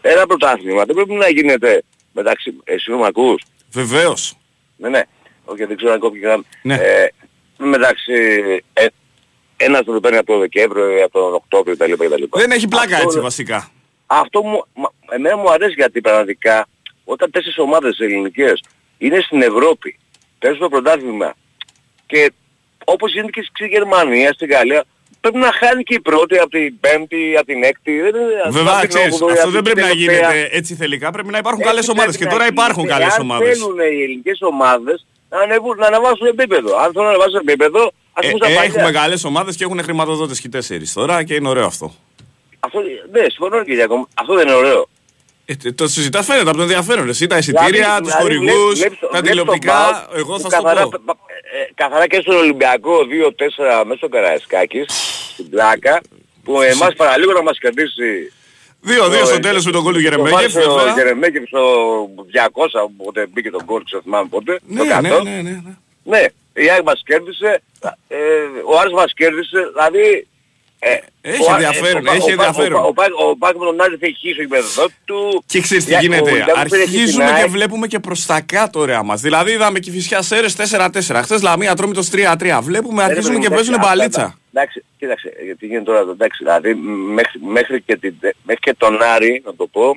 ένα 0.00 0.26
πρωτάθλημα 0.26 0.84
δεν 0.84 0.94
πρέπει 0.94 1.12
να 1.12 1.28
γίνεται 1.28 1.82
μεταξύ... 2.12 2.56
Εσύ 2.64 2.90
με 2.90 3.06
ακούς; 3.06 3.42
Βεβαίως. 3.72 4.34
Ναι, 4.76 4.88
ναι. 4.88 5.02
Όχι, 5.44 5.64
δεν 5.64 5.76
ξέρω 5.76 5.92
αν 5.92 5.98
κόπηκε 5.98 6.22
κανένα. 6.24 6.42
Ναι. 6.62 6.74
Ε, 6.74 7.08
μεταξύ... 7.56 8.14
Ε, 8.72 8.86
ένας 9.56 9.84
το 9.84 10.00
παίρνει 10.00 10.16
από 10.18 10.32
το 10.32 10.38
Δεκέμβριο, 10.38 11.04
από 11.04 11.18
τον 11.18 11.34
Οκτώβριο 11.34 11.76
κτλ. 11.76 11.92
κτλ. 11.92 12.22
Δεν 12.38 12.50
έχει 12.50 12.68
πλάκα 12.68 12.94
Αυτό- 12.94 13.06
έτσι 13.06 13.20
βασικά. 13.20 13.70
Αυτό 14.12 14.42
μου, 14.42 14.64
μα- 14.74 14.92
εμένα 15.10 15.36
μου 15.36 15.50
αρέσει 15.50 15.72
γιατί 15.76 16.00
πραγματικά 16.00 16.66
όταν 17.04 17.30
τέσσερις 17.30 17.58
ομάδες 17.58 17.98
ελληνικές 17.98 18.62
είναι 18.98 19.20
στην 19.20 19.42
Ευρώπη, 19.42 19.98
παίζουν 20.38 20.60
το 20.60 20.68
πρωτάθλημα 20.68 21.34
και 22.06 22.32
όπως 22.84 23.12
γίνεται 23.12 23.30
και 23.30 23.46
στη 23.54 23.66
Γερμανία, 23.66 24.32
στη 24.32 24.46
Γαλλία, 24.46 24.84
πρέπει 25.20 25.36
να 25.38 25.52
χάνει 25.52 25.82
και 25.82 25.94
η 25.94 26.00
πρώτη 26.00 26.38
από 26.38 26.48
την 26.48 26.80
πέμπτη, 26.80 27.36
από 27.36 27.46
την 27.46 27.62
έκτη. 27.62 28.00
Δεν 28.00 28.08
είναι- 28.08 28.50
Βέβαια, 28.50 28.72
από 28.72 28.80
την 28.80 28.88
ξέρεις, 28.88 29.14
όγδοη, 29.14 29.30
αυτό 29.30 29.42
από 29.42 29.50
δεν 29.50 29.62
την 29.62 29.72
πρέπει 29.72 29.80
να 29.88 29.94
τελευταία. 29.94 30.32
γίνεται 30.34 30.56
έτσι 30.56 30.74
θελικά. 30.74 31.10
Πρέπει 31.10 31.28
να 31.28 31.38
υπάρχουν 31.38 31.60
Έτσι 31.62 31.72
καλές 31.72 31.88
ομάδες. 31.88 32.12
Και 32.16 32.24
πρέπει 32.24 32.34
τώρα 32.36 32.44
να 32.48 32.52
υπάρχουν 32.56 32.82
γίνεται. 32.84 32.98
καλές 32.98 33.14
Αν 33.14 33.20
ομάδες. 33.22 33.58
θέλουν 33.58 33.78
οι 33.78 34.02
ελληνικές 34.02 34.38
ομάδες 34.40 35.06
να, 35.30 35.38
ανεβούν, 35.40 35.76
να 35.78 35.86
ανεβάσουν 35.86 36.26
επίπεδο. 36.26 36.70
Αν 36.82 36.88
θέλουν 36.92 37.06
να 37.06 37.12
ανεβάσουν 37.14 37.38
επίπεδο, 37.46 37.82
ας 38.12 38.24
Ε, 38.26 38.30
πούμε 38.30 38.46
στα 38.46 38.46
παλιά. 38.46 38.62
έχουμε 38.62 38.90
καλές 38.90 39.24
ομάδες 39.24 39.56
και 39.56 39.64
έχουν 39.64 39.82
χρηματοδότες 39.82 40.40
και 40.40 40.46
οι 40.46 40.50
τέσσερις 40.50 40.92
τώρα 40.92 41.22
και 41.24 41.34
είναι 41.34 41.48
ωραίο 41.48 41.66
αυτό. 41.66 41.94
Αυτό, 42.60 42.80
ναι, 43.12 43.20
συμφωνώ 43.28 43.64
Κυριακό 43.64 43.96
μου. 43.96 44.08
Αυτό 44.14 44.34
δεν 44.34 44.46
είναι 44.46 44.56
ωραίο. 44.56 44.88
Ε, 45.64 45.72
το 45.72 45.88
συζητάς 45.88 46.26
φαίνεται 46.26 46.48
από 46.48 46.56
το 46.56 46.62
ενδιαφέρον. 46.62 47.08
Εσύ 47.08 47.26
τα 47.26 47.38
εισιτήρια, 47.38 47.68
Δηλαδή- 47.70 48.02
τους 48.02 48.12
δηλαδή 48.16 48.22
χορηγούς, 48.22 48.78
βλέπεις- 48.78 48.98
τα 49.00 49.08
βλέπεις 49.08 49.10
τον 49.10 49.22
τηλεοπτικά, 49.22 49.72
ΠΑΟΚ 49.72 50.18
εγώ 50.18 50.32
που 50.36 50.40
θα 50.40 50.56
σου 50.56 50.62
καθαρά, 50.62 50.82
το 50.88 50.88
πω. 51.04 51.12
ε, 51.58 51.70
καθαρά 51.74 52.06
και 52.06 52.18
στον 52.20 52.36
Ολυμπιακό 52.36 53.04
2-4 53.04 53.84
μέσα 53.84 53.96
στο 53.96 54.08
Καραϊσκάκης, 54.08 54.86
στην 55.32 55.50
πλάκα, 55.50 56.00
που 56.44 56.60
εμάς 56.62 56.94
παραλίγο 56.96 57.32
να 57.32 57.42
μας 57.42 57.58
κερδίσει 57.58 58.32
2-2 58.82 59.24
στο 59.26 59.34
το- 59.34 59.40
τέλος 59.40 59.64
με 59.64 59.72
τον 59.72 59.82
γκολ 59.82 59.92
του 59.92 59.98
το 59.98 60.04
Γερεμέγεφ. 60.04 60.52
βάζει 60.52 60.68
ο 60.68 60.74
βέβαια. 60.74 60.92
Γερεμέγεφ 60.94 61.46
στο 61.46 61.62
200, 62.30 62.80
οπότε 62.98 63.26
μπήκε 63.32 63.50
τον 63.50 63.62
γκολ, 63.64 63.82
ξέρω 63.84 64.02
θυμάμαι 64.02 64.28
πότε, 64.28 64.52
το 64.76 64.84
Ναι, 64.84 64.94
100. 64.94 65.00
ναι, 65.00 65.30
ναι, 65.30 65.40
ναι, 65.40 65.50
ναι. 65.50 65.74
Ναι, 66.04 66.24
η 66.52 66.70
ΑΕΚ 66.70 66.82
μας 66.82 67.02
κέρδισε, 67.04 67.62
ε, 68.08 68.16
ο 68.66 68.78
Άρης 68.78 68.92
μας 68.92 69.12
κέρδισε, 69.14 69.58
δηλαδή... 69.74 70.26
Ε, 70.82 70.98
Έχει 71.20 71.42
ο- 71.42 71.52
ενδιαφέρον, 71.52 72.06
ε, 72.06 72.10
ο- 72.10 72.12
έχει 72.12 72.20
ο- 72.22 72.24
ο- 72.28 72.30
ενδιαφέρον. 72.30 72.82
Ο, 72.82 72.86
ο, 72.86 73.24
ο, 73.24 73.28
ο 73.28 73.36
Πάκ 73.36 73.56
με 73.56 73.64
τον 73.64 73.80
Άρη 73.80 73.96
θα 74.00 74.06
έχει 74.06 74.14
χύσει 74.16 74.32
στο 74.32 74.42
γήπεδο 74.42 74.86
του. 75.04 75.42
Και 75.46 75.60
ξέρεις 75.60 75.84
τι 75.84 75.90
Για- 75.90 75.98
ο 75.98 76.02
γίνεται, 76.02 76.30
Ολυμπιακός 76.30 76.62
πήρε 76.70 76.82
και 76.84 76.90
την 76.90 76.98
αρχίζουμε 76.98 77.24
και 77.24 77.30
ΑΕΚ. 77.32 77.48
βλέπουμε 77.48 77.86
και 77.86 77.98
προς 77.98 78.26
τα 78.26 78.40
κάτω 78.40 78.80
ωραία 78.80 79.02
μας. 79.02 79.20
Δηλαδή 79.20 79.50
είδαμε 79.52 79.78
και 79.78 79.90
φυσικά 79.90 80.22
Σέρες 80.22 80.54
4-4, 80.56 81.22
χθες 81.22 81.42
Λαμία 81.42 81.74
Τρόμητος 81.74 82.08
3-3. 82.08 82.60
Βλέπουμε, 82.62 83.02
Ε, 83.02 83.04
αρχίζουν 83.04 83.32
ρε, 83.32 83.38
και 83.38 83.48
παιδί 83.48 83.50
μου, 83.50 83.54
παίζουν 83.56 83.74
εντάξει, 83.74 83.96
μπαλίτσα. 83.96 84.20
αυτά, 84.24 84.38
Εντάξει, 84.52 84.84
κοίταξε, 84.98 85.32
γιατί 85.44 85.66
γίνεται 85.66 85.84
τώρα, 85.84 86.00
εντάξει, 86.00 86.38
δηλαδή 86.44 86.74
μέχρι, 87.14 87.40
μέχρι, 87.46 87.80
και, 87.82 87.96
την, 87.96 88.14
μέχρι 88.42 88.60
και 88.62 88.74
τον 88.78 89.02
Άρη, 89.02 89.42
να 89.44 89.54
το 89.54 89.66
πω, 89.66 89.94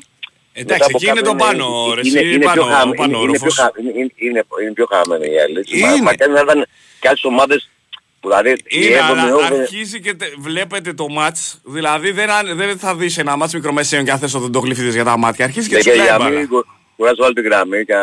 Εντάξει, 0.54 0.74
μετά 0.74 0.86
από 0.86 0.98
εκεί 0.98 1.06
είναι 1.06 1.20
κάτω 1.20 1.30
το 1.30 1.36
πάνω, 1.36 1.94
ρε, 1.96 2.02
εσύ, 2.02 2.20
πιο 2.30 2.40
πάνω, 2.40 2.64
χαμ- 2.64 2.74
πάνω 2.74 2.94
είναι- 2.94 3.06
είναι 3.06 3.08
πιο 3.08 3.20
όροφος. 3.20 3.56
χα- 3.56 3.72
είναι- 3.80 3.92
είναι- 4.00 4.14
είναι- 4.16 4.46
είναι 4.64 4.74
πιο 4.74 4.86
χαμένη 4.94 5.28
η 5.36 5.40
άλλη. 5.40 5.58
έτσι. 5.60 5.78
Μα- 5.78 5.90
Είναι. 5.92 6.02
Μακάρι 6.02 6.32
να 6.32 6.40
ήταν 6.42 6.66
και 7.00 7.08
άλλες 7.08 7.24
ομάδες 7.24 7.60
που 7.64 7.83
δηλαδή 8.30 8.50
η 8.50 8.56
Είναι, 8.70 8.96
έβδομη, 8.96 9.20
αλλά 9.20 9.36
όγδοη- 9.36 9.60
αρχίζει 9.62 10.00
και 10.00 10.14
τε- 10.14 10.34
βλέπετε 10.40 10.94
το 10.94 11.08
μάτς. 11.10 11.60
Δηλαδή 11.64 12.12
δεν, 12.12 12.30
αν- 12.30 12.56
δεν 12.58 12.78
θα 12.78 12.96
δεις 12.96 13.18
ένα 13.18 13.36
μάτς 13.36 13.54
μικρομεσαίων 13.54 14.04
και 14.06 14.12
αν 14.12 14.20
θες 14.20 14.34
οδοντογλυφίδες 14.34 14.94
για 14.94 15.04
τα 15.04 15.18
μάτια. 15.18 15.46
Αρχίζει 15.46 15.70
και 15.70 15.76
και, 15.76 15.82
σου 15.82 15.90
και 15.90 15.96
λέει 15.96 16.06
για 16.06 16.18
μπάλα. 16.18 16.30
μην 16.38 16.48
κου- 16.48 16.66
κουράζω 16.96 17.24
όλη 17.24 17.34
την 17.34 17.44
γραμμή 17.44 17.86
και, 17.86 17.94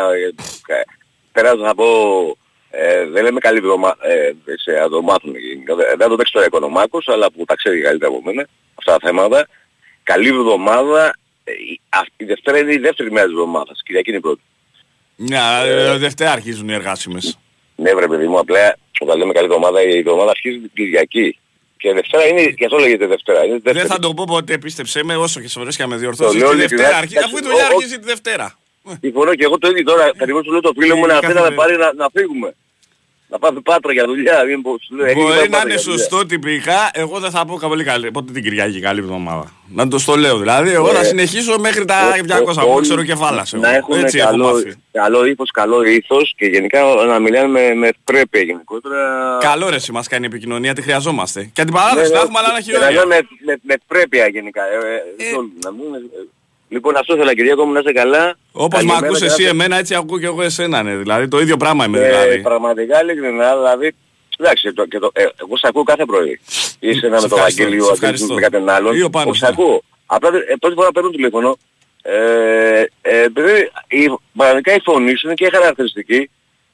και 0.65 0.73
περάζω 1.31 1.61
να 1.63 1.75
πω 1.75 1.85
ε, 2.69 3.05
δεν 3.05 3.23
λέμε 3.23 3.39
καλή 3.39 3.57
εβδομάδα, 3.57 3.97
ε, 4.07 4.33
σε, 4.55 4.71
να 4.71 4.89
το 4.89 5.01
μάθουν 5.01 5.35
γενικά. 5.37 5.75
Δεν 5.75 5.85
δεν 5.97 6.09
το 6.09 6.15
παίξει 6.15 6.33
τώρα 6.33 6.45
Οικονομάκος, 6.45 7.07
αλλά 7.07 7.31
που 7.31 7.45
τα 7.45 7.55
ξέρει 7.55 7.81
καλύτερα 7.81 8.11
από 8.11 8.21
μένα 8.25 8.47
αυτά 8.75 8.91
τα 8.97 9.07
θέματα. 9.07 9.47
Καλή 10.03 10.27
εβδομάδα, 10.27 11.15
ε, 11.43 11.51
η, 11.51 11.79
αυτή 11.89 12.11
η 12.17 12.25
Δευτέρα 12.25 12.57
είναι 12.57 12.73
η 12.73 12.77
δεύτερη 12.77 13.11
μέρα 13.11 13.25
της 13.25 13.33
εβδομάδας, 13.35 13.81
Κυριακή 13.85 14.09
είναι 14.09 14.17
η 14.17 14.21
πρώτη. 14.21 14.41
Μια, 15.15 15.61
ε, 15.65 15.97
Δευτέρα 15.97 16.31
αρχίζουν 16.31 16.69
οι 16.69 16.73
εργάσιμες. 16.73 17.37
Ναι 17.81 17.93
βρε 17.93 18.07
παιδί 18.07 18.27
μου, 18.27 18.39
απλά 18.39 18.77
όταν 18.99 19.17
λέμε 19.17 19.33
καλή 19.33 19.45
εβδομάδα, 19.45 19.81
η 19.81 19.97
εβδομάδα 19.97 20.29
αρχίζει 20.29 20.57
την 20.59 20.71
Κυριακή. 20.73 21.37
Και 21.77 21.93
Δευτέρα 21.93 22.27
είναι, 22.27 22.41
και 22.45 22.65
αυτό 22.65 22.77
λέγεται 22.77 23.05
Δευτέρα. 23.07 23.39
Είναι 23.45 23.51
Δεν 23.53 23.61
δεύτερη. 23.73 23.87
θα 23.87 23.99
το 23.99 24.13
πω 24.13 24.23
ποτέ, 24.27 24.57
πίστεψέ 24.57 25.03
με, 25.03 25.15
όσο 25.15 25.39
και 25.41 25.47
σε 25.47 25.59
φορές 25.59 25.75
και 25.75 25.81
να 25.83 25.89
με 25.89 25.95
διορθώσεις. 25.95 26.31
Το 26.33 26.37
λέω 26.39 26.49
Τη 26.49 26.55
ειλικρινά. 26.57 26.81
Δευτέρα 26.81 26.97
αρχίζει, 27.01 27.23
αφού 27.25 27.37
η 27.37 27.41
δουλειά 27.43 27.63
Ο- 27.63 27.73
ο- 27.73 27.75
αρχίζει 27.75 27.99
τη 27.99 28.05
Δευτέρα. 28.05 28.57
Συμφωνώ 29.01 29.35
και 29.35 29.43
εγώ 29.43 29.57
το 29.57 29.67
ίδιο 29.69 29.83
τώρα. 29.83 30.05
Ακριβώς 30.05 30.43
του 30.43 30.51
λέω 30.51 30.61
το 30.61 30.71
φίλο 30.79 30.95
μου 30.95 31.05
να 31.05 31.13
Κάθε 31.13 31.25
θέλει 31.25 31.33
να 31.37 31.41
με 31.41 31.49
μέρα. 31.49 31.61
πάρει 31.61 31.77
να, 31.77 31.93
να 31.93 32.07
φύγουμε. 32.13 32.55
Να 33.31 33.39
πάμε 33.39 33.59
πάτρα 33.61 33.93
για 33.93 34.05
δουλειά. 34.05 34.45
Δεν 34.45 34.61
πω, 34.61 34.77
σου 34.87 34.95
λέω, 34.95 35.05
έχει 35.05 35.15
πάει 35.15 35.23
Μπορεί 35.23 35.35
να 35.35 35.41
πάτρα 35.43 35.61
είναι 35.61 35.73
για 35.73 35.81
δουλειά. 35.83 35.97
σωστό 35.99 36.25
τυπικά, 36.25 36.89
εγώ 36.93 37.19
δεν 37.19 37.31
θα 37.31 37.45
πω 37.45 37.59
πολύ 37.67 37.83
καλή. 37.83 38.11
Πότε 38.11 38.31
την 38.31 38.43
Κυριακή, 38.43 38.79
καλή 38.79 38.99
εβδομάδα. 38.99 39.51
Να 39.73 39.87
το 39.87 39.99
στο 39.99 40.15
λέω 40.15 40.37
δηλαδή. 40.37 40.71
Εγώ 40.71 40.87
θα 40.87 40.99
Ε, 40.99 41.03
συνεχίσω 41.03 41.59
μέχρι 41.59 41.85
τα 41.85 41.95
Ο- 42.07 42.11
200 42.11 42.61
ο- 42.61 42.65
που 42.65 42.71
όλοι 42.73 42.81
ξέρω 42.81 43.03
κεφάλας. 43.03 43.53
εγώ. 43.53 43.61
Να 43.61 43.75
έχουν 43.75 43.97
Έτσι 44.03 44.17
έχω 44.17 44.29
καλό, 44.29 44.45
μάθει. 44.53 44.73
καλό 44.91 45.25
ήθος, 45.25 45.51
καλό 45.51 45.83
ήθος 45.83 46.33
και 46.37 46.45
γενικά 46.45 46.81
να 47.07 47.19
μιλάνε 47.19 47.47
με, 47.47 47.73
με 47.73 47.89
πρέπεια 48.03 48.41
γενικότερα. 48.41 49.37
Καλό 49.39 49.69
ρε 49.69 49.75
εσύ 49.75 49.91
μας 49.91 50.07
κάνει 50.07 50.23
η 50.23 50.27
επικοινωνία, 50.31 50.73
τη 50.73 50.81
χρειαζόμαστε. 50.81 51.49
Και 51.53 51.63
την 51.63 51.73
Ναι, 51.73 51.79
παράδοση 51.79 52.07
ναι, 52.11 52.15
να 52.15 52.21
έχουμε, 52.21 52.37
αλλά 52.39 52.47
ένα 52.47 52.57
να 52.57 52.61
χειρότερο. 52.63 52.89
μιλάνε 52.91 53.15
με, 53.15 53.27
με, 53.45 53.59
με 53.61 53.75
πρέπεια 53.87 54.27
γενικά. 54.27 54.61
Ε, 56.71 56.75
ε, 56.75 56.77
Ε. 56.77 56.83
όλοι, 56.83 56.91
να 56.91 56.91
μην, 56.91 56.91
ε, 56.91 56.91
λοιπόν 56.91 56.95
αυτό 56.97 57.15
ήθελα 57.15 57.33
Κυριακό 57.35 57.65
μου 57.65 57.71
να 57.71 57.79
είσαι 57.79 57.91
καλά. 57.91 58.35
Όπως 58.51 58.67
με 58.83 58.87
Καλημέρα 58.87 59.05
ακούς 59.07 59.19
και 59.19 59.25
εσύ 59.25 59.43
να- 59.43 59.49
εμένα, 59.49 59.77
έτσι 59.77 59.95
ακούω 59.95 60.19
και 60.19 60.25
εγώ 60.25 60.41
εσένα. 60.41 60.83
Ναι. 60.83 60.95
Δηλαδή 60.95 61.27
το 61.27 61.39
ίδιο 61.39 61.57
πράγμα 61.57 61.85
είμαι 61.85 61.99
Ε, 61.99 62.05
δηλαδή. 62.07 62.41
πραγματικά 62.41 63.01
ειλικρινά, 63.01 63.55
δηλαδή, 63.57 63.95
εντάξει, 64.37 64.73
το, 64.73 64.85
και 64.85 64.99
το, 64.99 65.09
ε, 65.13 65.21
εγώ 65.21 65.57
σε 65.57 65.67
ακούω 65.67 65.83
κάθε 65.83 66.05
πρωί. 66.05 66.39
Είσαι 66.79 67.05
ένα 67.05 67.19
Σε 67.19 67.23
με 67.23 67.29
το 67.29 67.35
ευχαριστώ, 67.35 67.63
Βαγγέλιο, 67.63 67.83
σε 67.83 67.89
ο 67.89 67.93
ευχαριστώ. 67.93 68.25
Αγγέλης 68.25 68.41
με 68.43 68.57
κάποιον 68.57 68.69
άλλον. 68.69 68.95
Ή 68.95 69.01
ο 69.01 69.09
Πάνος, 69.09 69.29
Όχι, 69.29 69.39
σε 69.39 69.45
ναι. 69.45 69.51
ακούω. 69.51 69.83
Απλά 70.05 70.29
ε, 70.29 70.55
πρώτη 70.59 70.75
φορά 70.75 70.91
παίρνω 70.91 71.09
τηλέφωνο. 71.09 71.57
Ε, 72.03 72.83
ε, 73.01 73.21
επειδή 73.23 73.69
η, 73.87 74.09
πραγματικά 74.37 74.73
η 74.75 74.79
φωνή 74.83 75.15
σου 75.15 75.25
είναι 75.27 75.35
και 75.35 75.49
χαρακτηριστική 75.53 76.29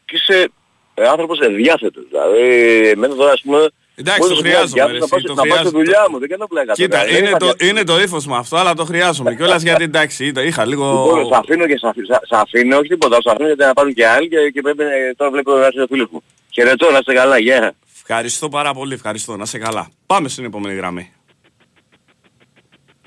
και 0.05 0.15
είσαι 0.15 0.49
ε, 0.93 1.07
άνθρωπος 1.07 1.39
ευδιάθετος. 1.39 2.03
Δηλαδή, 2.09 2.41
εμένα 2.87 3.15
τώρα 3.15 3.31
ας 3.31 3.41
πούμε... 3.41 3.67
Εντάξει, 3.99 4.19
μπορείς 4.21 4.37
το 4.37 4.43
να 4.43 4.49
χρειάζομαι, 4.49 4.73
διάθεσαι 4.73 4.93
ρε, 4.93 4.99
Να 4.99 5.05
εσύ, 5.05 5.09
πάω 5.09 5.21
το 5.21 5.33
να 5.33 5.35
πάω 5.35 5.45
στη 5.45 5.57
χρειάζομαι. 5.57 5.83
δουλειά 5.83 6.03
μου, 6.11 6.19
δεν 6.19 6.29
κάνω 6.29 6.47
πλάκα. 6.47 6.73
Κοίτα, 6.73 6.97
τώρα, 6.97 7.09
δεν 7.11 7.17
είναι 7.19 7.27
είχα 7.29 7.37
το, 7.37 7.45
διάθεση. 7.45 7.69
είναι 7.69 7.83
το 7.83 7.99
ύφος 7.99 8.25
με 8.25 8.37
αυτό, 8.37 8.57
αλλά 8.57 8.73
το 8.73 8.85
χρειάζομαι 8.85 9.31
κιόλας 9.37 9.61
γιατί 9.63 9.83
εντάξει, 9.83 10.31
το 10.31 10.41
είχα 10.41 10.65
λίγο... 10.65 10.85
Λοιπόν, 11.05 11.25
σ' 11.33 11.37
αφήνω 11.37 11.65
και 11.67 11.77
σ' 11.77 11.83
αφήνω, 11.83 12.05
σ' 12.29 12.33
αφήνω, 12.43 12.77
όχι 12.77 12.87
τίποτα, 12.87 13.17
σ' 13.21 13.27
αφήνω 13.27 13.47
γιατί 13.47 13.63
να 13.63 13.73
πάρουν 13.73 13.93
και 13.93 14.07
άλλοι 14.07 14.27
και, 14.29 14.37
και 14.53 14.61
πρέπει, 14.61 14.83
ε, 14.83 15.13
τώρα 15.17 15.31
βλέπω 15.31 15.51
να 15.57 15.67
είσαι 15.67 15.81
ο 15.81 15.87
φίλος 15.89 16.07
μου. 16.11 16.23
Χαιρετώ, 16.53 16.91
να 16.91 16.97
είστε 16.97 17.13
καλά, 17.13 17.37
γεια. 17.39 17.73
Ευχαριστώ 17.95 18.49
πάρα 18.49 18.73
πολύ, 18.73 18.93
ευχαριστώ. 18.93 19.37
Να 19.37 19.45
σε 19.45 19.57
καλά. 19.57 19.89
Πάμε 20.05 20.29
στην 20.29 20.45
επόμενη 20.45 20.75
γραμμή. 20.75 21.11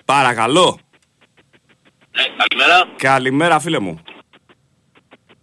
Παρακαλώ. 0.05 0.79
Καλημέρα. 2.37 2.89
Καλημέρα 2.97 3.59
φίλε 3.61 3.79
μου. 3.79 4.01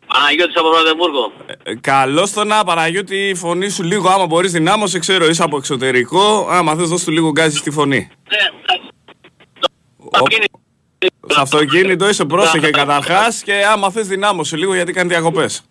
Παναγιώτης 0.08 0.56
από 0.56 0.70
Βραδεμβούργο. 0.70 1.32
Ε, 1.64 1.76
καλώς 1.76 2.32
το 2.34 2.44
να 2.44 2.64
Παναγιώτη 2.64 3.16
η 3.30 3.36
φωνή 3.36 3.70
σου 3.70 3.84
λίγο 3.84 4.10
άμα 4.10 4.26
μπορείς 4.26 4.52
δυνάμωσε 4.52 5.00
ξέρω 5.00 5.26
είσαι 5.28 5.44
από 5.44 5.58
εξωτερικό 5.58 6.48
άμα 6.50 6.76
θες 6.76 6.90
δώσ' 6.90 7.04
του 7.04 7.12
λίγο 7.12 7.30
γκάζι 7.30 7.58
στη 7.58 7.72
φωνή. 7.72 7.98
Ναι, 8.30 8.38
εντάξει. 8.64 8.90
Ο- 10.00 11.34
Στο 11.34 11.42
αυτοκίνητο 11.42 12.10
είσαι 12.10 12.26
πρόσεχε 12.26 12.70
καταρχάς 12.70 13.44
και 13.44 13.54
άμα 13.72 13.90
θες 13.92 14.08
δυνάμωσε 14.08 14.58
λίγο 14.58 14.74
γιατί 14.76 14.92
κάνει 14.94 15.10
διακοπές. 15.10 15.62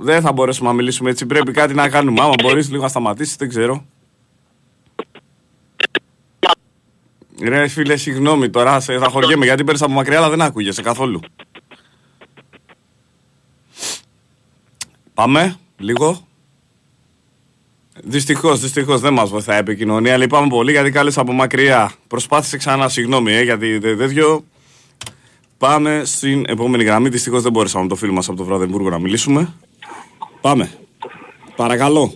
Δεν 0.00 0.20
θα 0.20 0.32
μπορέσουμε 0.32 0.68
να 0.68 0.74
μιλήσουμε 0.74 1.10
έτσι, 1.10 1.26
πρέπει 1.26 1.52
κάτι 1.52 1.74
να 1.74 1.88
κάνουμε. 1.88 2.20
Άμα 2.20 2.34
μπορείς 2.42 2.70
λίγο 2.70 2.82
να 2.82 2.88
σταματήσεις, 2.88 3.36
δεν 3.36 3.48
ξέρω. 3.48 3.84
Ρε 7.42 7.68
φίλε, 7.68 7.96
συγγνώμη 7.96 8.50
τώρα, 8.50 8.80
σε, 8.80 8.98
θα 8.98 9.08
χωριέμαι 9.08 9.44
γιατί 9.44 9.64
πέρασε 9.64 9.84
από 9.84 9.92
μακριά 9.92 10.18
αλλά 10.18 10.28
δεν 10.30 10.40
άκουγεσαι 10.42 10.82
καθόλου. 10.82 11.20
Πάμε, 15.20 15.56
λίγο. 15.78 16.26
Δυστυχώς, 18.04 18.60
δυστυχώς 18.60 19.00
δεν 19.00 19.12
μας 19.12 19.30
βοηθάει 19.30 19.56
η 19.56 19.60
επικοινωνία. 19.60 20.16
Λυπάμαι 20.16 20.48
πολύ 20.48 20.70
γιατί 20.70 20.90
κάλεσα 20.90 21.20
από 21.20 21.32
μακριά. 21.32 21.92
Προσπάθησε 22.06 22.56
ξανά, 22.56 22.88
συγγνώμη, 22.88 23.32
ε, 23.32 23.42
γιατί 23.42 23.78
δε- 23.78 23.96
τέτοιο. 23.96 24.44
Πάμε 25.58 26.02
στην 26.04 26.44
επόμενη 26.48 26.84
γραμμή. 26.84 27.08
Δυστυχώς 27.08 27.42
δεν 27.42 27.52
μπόρεσαμε 27.52 27.82
με 27.82 27.88
το 27.88 27.96
φίλο 27.96 28.12
μας 28.12 28.28
από 28.28 28.36
το 28.36 28.44
Βραδεμβούργο 28.44 28.90
να 28.90 28.98
μιλήσουμε. 28.98 29.52
Πάμε. 30.40 30.72
Παρακαλώ. 31.56 32.14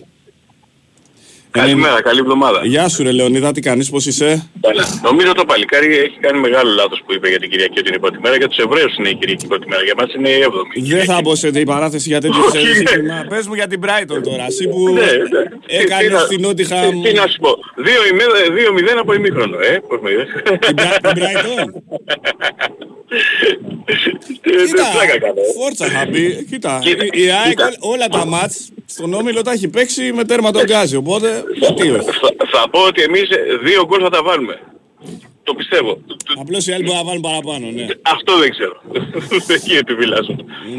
Καλημέρα, 1.59 2.01
καλή 2.01 2.19
εβδομάδα. 2.19 2.59
Γεια 2.63 2.87
σου 2.89 3.03
ρε 3.03 3.11
Λεωνίδα, 3.11 3.51
τι 3.51 3.61
κάνεις, 3.61 3.89
πώς 3.89 4.05
είσαι; 4.05 4.49
Νομίζω 5.03 5.31
το 5.31 5.45
παλικάρι 5.45 5.97
έχει 5.97 6.17
κάνει 6.19 6.39
μεγάλο 6.39 6.71
λάθος 6.73 7.01
που 7.05 7.13
είπε 7.13 7.29
για 7.29 7.39
την 7.39 7.49
Κυριακή 7.49 7.79
ότι 7.79 7.87
είναι 7.87 7.95
η 7.95 7.99
πρώτη 7.99 8.17
μέρα. 8.21 8.35
Για 8.35 8.47
τους 8.47 8.57
Εβραίους 8.57 8.95
είναι 8.97 9.09
η 9.09 9.15
Κυριακή 9.15 9.47
πρώτη 9.47 9.67
μέρα. 9.67 9.83
Για 9.83 9.93
μας 9.97 10.13
είναι 10.13 10.29
η 10.29 10.39
έβδομη. 10.41 10.79
Δεν 10.95 11.03
θα 11.05 11.19
μπω 11.23 11.35
σε 11.35 11.51
την 11.51 11.65
παράθεση 11.65 12.07
για 12.09 12.21
τέτοιο 12.21 12.41
Όχι. 12.45 12.73
ζήτημα. 12.73 13.25
Πες 13.29 13.47
μου 13.47 13.53
για 13.53 13.67
την 13.67 13.79
Brighton 13.85 14.19
τώρα, 14.23 14.45
εσύ 14.45 14.67
που 14.67 14.89
Ναι, 14.93 15.01
ναι. 15.01 15.07
έκανες 15.79 16.05
Τι 16.07 16.13
να- 16.13 16.27
την 16.27 16.41
Νότιχαμ... 16.41 17.01
Τι, 17.01 17.09
τι 17.09 17.15
να 17.15 17.27
σου 17.27 17.39
πω. 17.39 17.49
2-0 17.77 18.99
από 18.99 19.13
ημίχρονο, 19.13 19.57
ε. 19.59 19.79
Πώς 19.87 19.99
με 20.01 20.11
είδες. 20.11 20.27
Την 20.59 20.75
Bra- 20.77 20.99
την 21.13 21.23
Brighton; 21.23 21.67
Τι 24.41 24.51
Κοίτα, 24.65 24.83
πλάκα 24.93 25.19
κάνω. 25.19 25.33
ε. 25.41 25.61
φόρτσα 25.61 25.85
θα 25.85 26.05
μπει. 26.09 26.45
Κοίτα, 26.49 26.79
Κοίτα, 26.83 27.03
η- 27.05 27.09
η 27.23 27.29
ΑΕΚ 27.29 27.49
κοίτα. 27.49 27.71
όλα 27.79 28.07
τα 28.07 28.25
μάτς 28.25 28.69
στον 28.85 29.13
Όμιλο 29.13 29.41
τα 29.41 29.51
έχει 29.51 29.67
παίξει 29.67 30.13
με 30.13 30.23
τέρμα 30.25 30.51
τον 30.51 30.63
Γκάζι, 30.63 30.95
οπότε 30.95 31.43
τι 31.75 31.89
όχι. 31.89 32.05
Θα, 32.05 32.29
θα 32.51 32.69
πω 32.69 32.79
ότι 32.79 33.01
εμείς 33.01 33.27
δύο 33.63 33.85
γκολ 33.85 33.99
θα 34.03 34.09
τα 34.09 34.23
βάλουμε. 34.23 34.59
Το 35.43 35.53
πιστεύω. 35.53 36.01
Απλώς 36.41 36.67
οι 36.67 36.71
άλλοι 36.73 36.83
μπορούν 36.83 36.99
να 37.01 37.05
βάλουν 37.09 37.21
παραπάνω, 37.21 37.71
ναι. 37.71 37.85
Αυτό 38.01 38.37
δεν 38.37 38.49
ξέρω. 38.55 38.81
Εκεί 39.57 39.73
επιβιλάζω. 39.75 40.35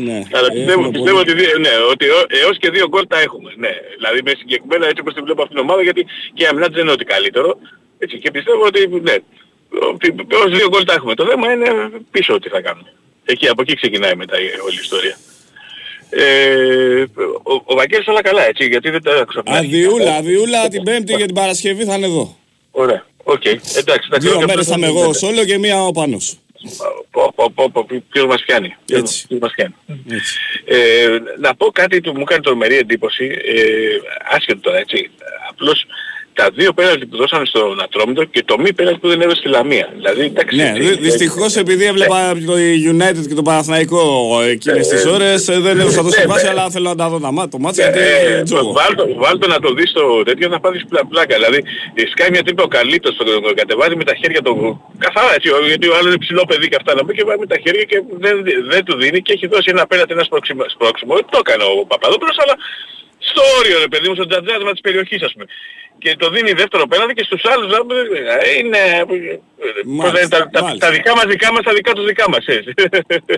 ναι. 0.06 0.18
Αλλά 0.36 0.46
Έχουμε 0.46 0.56
πιστεύω, 0.58 0.80
πολύ. 0.80 0.90
πιστεύω 0.96 1.18
ότι, 1.18 1.32
δι- 1.34 1.58
ναι, 1.66 1.74
ότι 1.92 2.04
ω- 2.08 2.26
έως 2.44 2.56
και 2.58 2.70
δύο 2.70 2.86
γκολ 2.88 3.04
τα 3.06 3.18
έχουμε. 3.20 3.50
Ναι. 3.56 3.72
Δηλαδή 3.96 4.18
με 4.24 4.32
συγκεκριμένα 4.38 4.84
έτσι 4.90 5.00
όπως 5.00 5.14
τη 5.14 5.20
βλέπω 5.20 5.42
αυτήν 5.42 5.56
την 5.56 5.64
ομάδα 5.68 5.82
γιατί 5.82 6.02
και 6.34 6.42
η 6.44 6.46
αμυνά 6.46 6.66
της 6.66 6.74
δεν 6.74 6.84
είναι 6.84 6.92
ότι 6.98 7.04
καλύτερο. 7.04 7.58
Έτσι, 7.98 8.18
και 8.18 8.30
πιστεύω 8.30 8.62
ότι 8.70 8.80
ναι, 9.08 9.16
ότι 9.92 10.06
ως 10.44 10.50
δύο 10.58 10.68
γκολ 10.68 10.84
τα 10.84 10.92
έχουμε. 10.92 11.14
Το 11.14 11.24
θέμα 11.30 11.52
είναι 11.52 11.68
πίσω 12.10 12.38
τι 12.38 12.48
θα 12.48 12.60
κάνουμε. 12.60 12.90
Εκεί, 13.24 13.48
από 13.48 13.62
εκεί 13.62 13.74
ξεκινάει 13.74 14.14
μετά 14.22 14.34
η 14.40 14.44
όλη 14.66 14.76
η 14.76 14.82
ιστορία. 14.82 15.16
Ε, 16.10 17.04
ο, 17.42 17.52
ο 17.64 17.74
Βαγγέλης 17.74 18.06
όλα 18.06 18.22
καλά 18.22 18.46
έτσι 18.46 18.66
γιατί 18.66 18.90
δεν 18.90 19.02
τα 19.02 19.10
άκουσα. 19.20 19.40
από 19.40 19.48
την 19.50 19.58
αρχή. 19.58 19.66
Αδειούλα, 19.84 20.14
αδειούλα 20.14 20.68
την 20.68 20.82
Πέμπτη 20.82 21.14
για 21.14 21.26
την 21.26 21.34
Παρασκευή 21.34 21.84
θα 21.84 21.94
είναι 21.94 22.06
εδώ. 22.06 22.36
Ωραία. 22.70 23.06
Οκ. 23.22 23.44
Εντάξει. 23.44 23.78
εντάξει, 23.78 24.08
Δύο 24.18 24.36
όχι, 24.36 24.44
μέρες 24.46 24.60
αυτό 24.60 24.70
θα 24.72 24.76
είμαι 24.76 24.86
δεν 24.86 24.94
εγώ 24.96 25.00
γίνεται. 25.04 25.18
σόλο 25.18 25.44
και 25.44 25.58
μία 25.58 25.82
ο 25.84 25.90
Πάνος. 25.92 26.38
Πω, 27.10 27.32
πω, 27.34 27.50
πω, 27.54 27.70
πω, 27.72 27.86
ποιος 28.10 28.26
μας 28.26 28.42
πιάνει. 28.46 28.74
Ποιος- 28.84 29.00
Έτσι. 29.00 29.26
ποιος 29.26 29.40
μας 29.40 29.52
πιάνει. 29.56 29.74
Έτσι. 30.10 30.34
Ε, 30.64 31.08
να 31.40 31.54
πω 31.54 31.66
κάτι 31.66 32.00
που 32.00 32.12
μου 32.16 32.24
κάνει 32.24 32.42
τρομερή 32.42 32.76
εντύπωση, 32.76 33.24
ε, 33.24 33.64
άσχετο 34.36 34.60
τώρα 34.60 34.78
έτσι, 34.78 35.10
απλώς 35.50 35.84
τα 36.36 36.46
δύο 36.54 36.72
πέναλτι 36.72 37.06
που 37.06 37.16
δώσανε 37.16 37.44
στον 37.46 37.80
Ατρόμητο 37.82 38.24
και 38.24 38.42
το 38.44 38.58
μη 38.58 38.72
πέναλτι 38.72 38.98
που 39.00 39.08
δεν 39.08 39.20
έδωσε 39.20 39.36
στη 39.42 39.48
Λαμία. 39.48 39.86
Δηλαδή, 39.96 40.22
εντάξει, 40.24 40.56
Ναι, 40.56 40.72
ε, 40.76 40.78
δυ- 40.80 41.00
δυστυχώς 41.00 41.56
επειδή 41.56 41.84
έβλεπα 41.84 42.32
το 42.46 42.54
United 42.92 43.24
και 43.28 43.34
το 43.34 43.42
Παναθηναϊκό 43.42 44.00
εκείνες 44.50 44.88
τις 44.88 45.04
ώρες 45.04 45.48
ε, 45.48 45.58
δεν 45.60 45.78
έδωσα 45.80 45.96
το 46.02 46.08
ναι, 46.08 46.10
συμβάσει 46.20 46.44
ναι. 46.44 46.50
αλλά 46.50 46.70
θέλω 46.70 46.88
να 46.88 46.94
τα 46.96 47.08
δω 47.08 47.18
τα 47.20 47.32
μάτια, 47.32 47.50
το 47.50 47.58
μάτς 47.58 47.76
γιατί 47.76 47.98
Ε, 47.98 48.30
είναι 48.32 48.42
τζόγο. 48.42 48.72
βάλτο, 48.72 49.04
βάλτο 49.24 49.46
να 49.54 49.58
το 49.64 49.72
δεις 49.72 49.92
το 49.92 50.22
τέτοιο 50.22 50.48
να 50.48 50.60
πάθεις 50.60 50.84
πλα, 50.88 51.00
πλάκα. 51.06 51.34
Δηλαδή 51.38 51.60
ε, 51.94 52.02
σκάει 52.12 52.30
μια 52.30 52.42
τρύπα 52.42 52.62
ο 52.62 52.68
Καλίτος, 52.76 53.16
τον 53.16 53.26
τον 53.42 53.54
κατεβάζει 53.54 53.96
με 53.96 54.04
τα 54.04 54.14
χέρια 54.20 54.40
του. 54.42 54.54
Καθαρά 54.98 55.34
έτσι, 55.34 55.48
ο- 55.56 55.66
γιατί 55.66 55.86
ο 55.88 55.94
άλλος 55.96 56.08
είναι 56.12 56.18
ψηλό 56.24 56.42
παιδί 56.50 56.66
και 56.68 56.76
αυτά 56.80 56.94
να 56.94 57.02
πει 57.04 57.12
και 57.18 57.24
βάζει 57.28 57.38
με 57.44 57.46
τα 57.52 57.58
χέρια 57.64 57.84
και 57.90 57.98
δεν, 58.24 58.34
δεν 58.72 58.84
του 58.86 58.94
δίνει 59.02 59.18
και 59.26 59.32
έχει 59.36 59.46
δώσει 59.46 59.68
ένα 59.74 59.86
πέναντι 59.90 60.12
ένα 60.16 60.24
σπρώξιμο. 60.28 60.62
σπρώξιμο. 60.74 61.12
Το 61.32 61.38
έκανε 61.44 61.62
ο 61.70 61.84
Παπαδόπουλος 61.92 62.36
αλλά 62.42 62.54
στο 63.18 63.42
όριο 63.58 63.78
ρε 63.78 63.88
παιδί 63.88 64.08
μου, 64.08 64.14
στο 64.14 64.26
τζατζάρισμα 64.26 64.72
της 64.72 64.80
περιοχής 64.80 65.22
ας 65.22 65.32
πούμε. 65.32 65.44
Και 65.98 66.16
το 66.18 66.30
δίνει 66.30 66.52
δεύτερο 66.52 66.86
πέναντι 66.86 67.12
και 67.14 67.24
στους 67.24 67.44
άλλους 67.44 67.72
ε, 67.72 68.58
είναι... 68.58 68.78
ε, 68.98 69.02
πώς 69.96 70.12
λένε, 70.12 70.28
τα, 70.28 70.48
τα, 70.52 70.62
μάλιστα. 70.62 70.86
τα 70.86 70.92
δικά 70.92 71.12
μας 71.16 71.24
δικά 71.24 71.52
μας, 71.52 71.62
τα 71.62 71.72
δικά 71.72 71.92
τους 71.92 72.06
δικά 72.06 72.24
μας. 72.30 72.46
έτσι. 72.46 72.72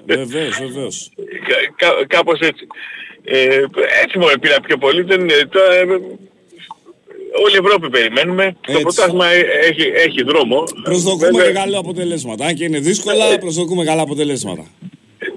Βεβαίως, 0.07 0.59
βεβαίως. 0.61 1.11
Κα- 1.49 1.73
κα- 1.77 2.07
κάπως 2.07 2.38
έτσι. 2.41 2.67
Ε, 3.25 3.64
έτσι 4.03 4.19
μόνο 4.19 4.33
πήρα 4.41 4.61
πιο 4.61 4.77
πολύ. 4.79 5.03
Δεν, 5.03 5.29
ε, 5.29 5.47
τώρα, 5.51 5.75
ε, 5.75 5.83
όλη 7.45 7.55
η 7.55 7.61
Ευρώπη 7.64 7.88
περιμένουμε. 7.91 8.57
Το 8.61 8.71
Έτσι. 8.73 8.83
πρωτάθλημα 8.83 9.27
ε- 9.27 9.47
έχει, 9.69 9.93
έχει 9.95 10.23
δρόμο. 10.23 10.64
Προσδοκούμε 10.83 11.31
Βέβαια, 11.31 11.47
και 11.47 11.53
καλά 11.53 11.79
αποτελέσματα. 11.79 12.45
Αν 12.47 12.55
και 12.55 12.64
είναι 12.64 12.79
δύσκολα, 12.79 13.38
προσδοκούμε 13.38 13.85
καλά 13.85 14.03
αποτελέσματα. 14.03 14.64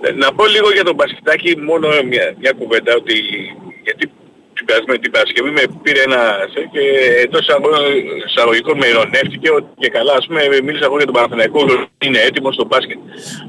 ε, 0.01 0.11
Να 0.11 0.33
πω 0.33 0.45
λίγο 0.45 0.71
για 0.71 0.83
τον 0.83 0.95
Πασχητάκη 0.95 1.57
μόνο 1.57 1.87
μια, 1.87 2.35
μια 2.39 2.51
κουβέντα 2.57 2.95
ότι 2.95 3.13
γιατί 3.83 4.11
την 4.61 4.69
περασμένη 4.69 4.99
την 5.05 5.11
Παρασκευή 5.15 5.49
με 5.57 5.63
πήρε 5.83 6.01
ένα 6.09 6.21
σε 6.53 6.59
και 6.73 6.83
εντός 7.25 7.41
εισαγω- 7.45 7.85
εισαγωγικών 8.27 8.75
με 8.81 8.85
ειρωνεύτηκε 8.91 9.49
ότι 9.57 9.67
και 9.81 9.89
καλά 9.97 10.13
ας 10.19 10.25
πούμε 10.27 10.41
μίλησα 10.67 10.85
εγώ 10.89 10.95
για 11.01 11.07
τον 11.09 11.15
Παναθηναϊκό 11.17 11.59
ότι 11.65 12.05
είναι 12.07 12.19
έτοιμος 12.29 12.53
στο 12.57 12.65
μπάσκετ. 12.69 12.99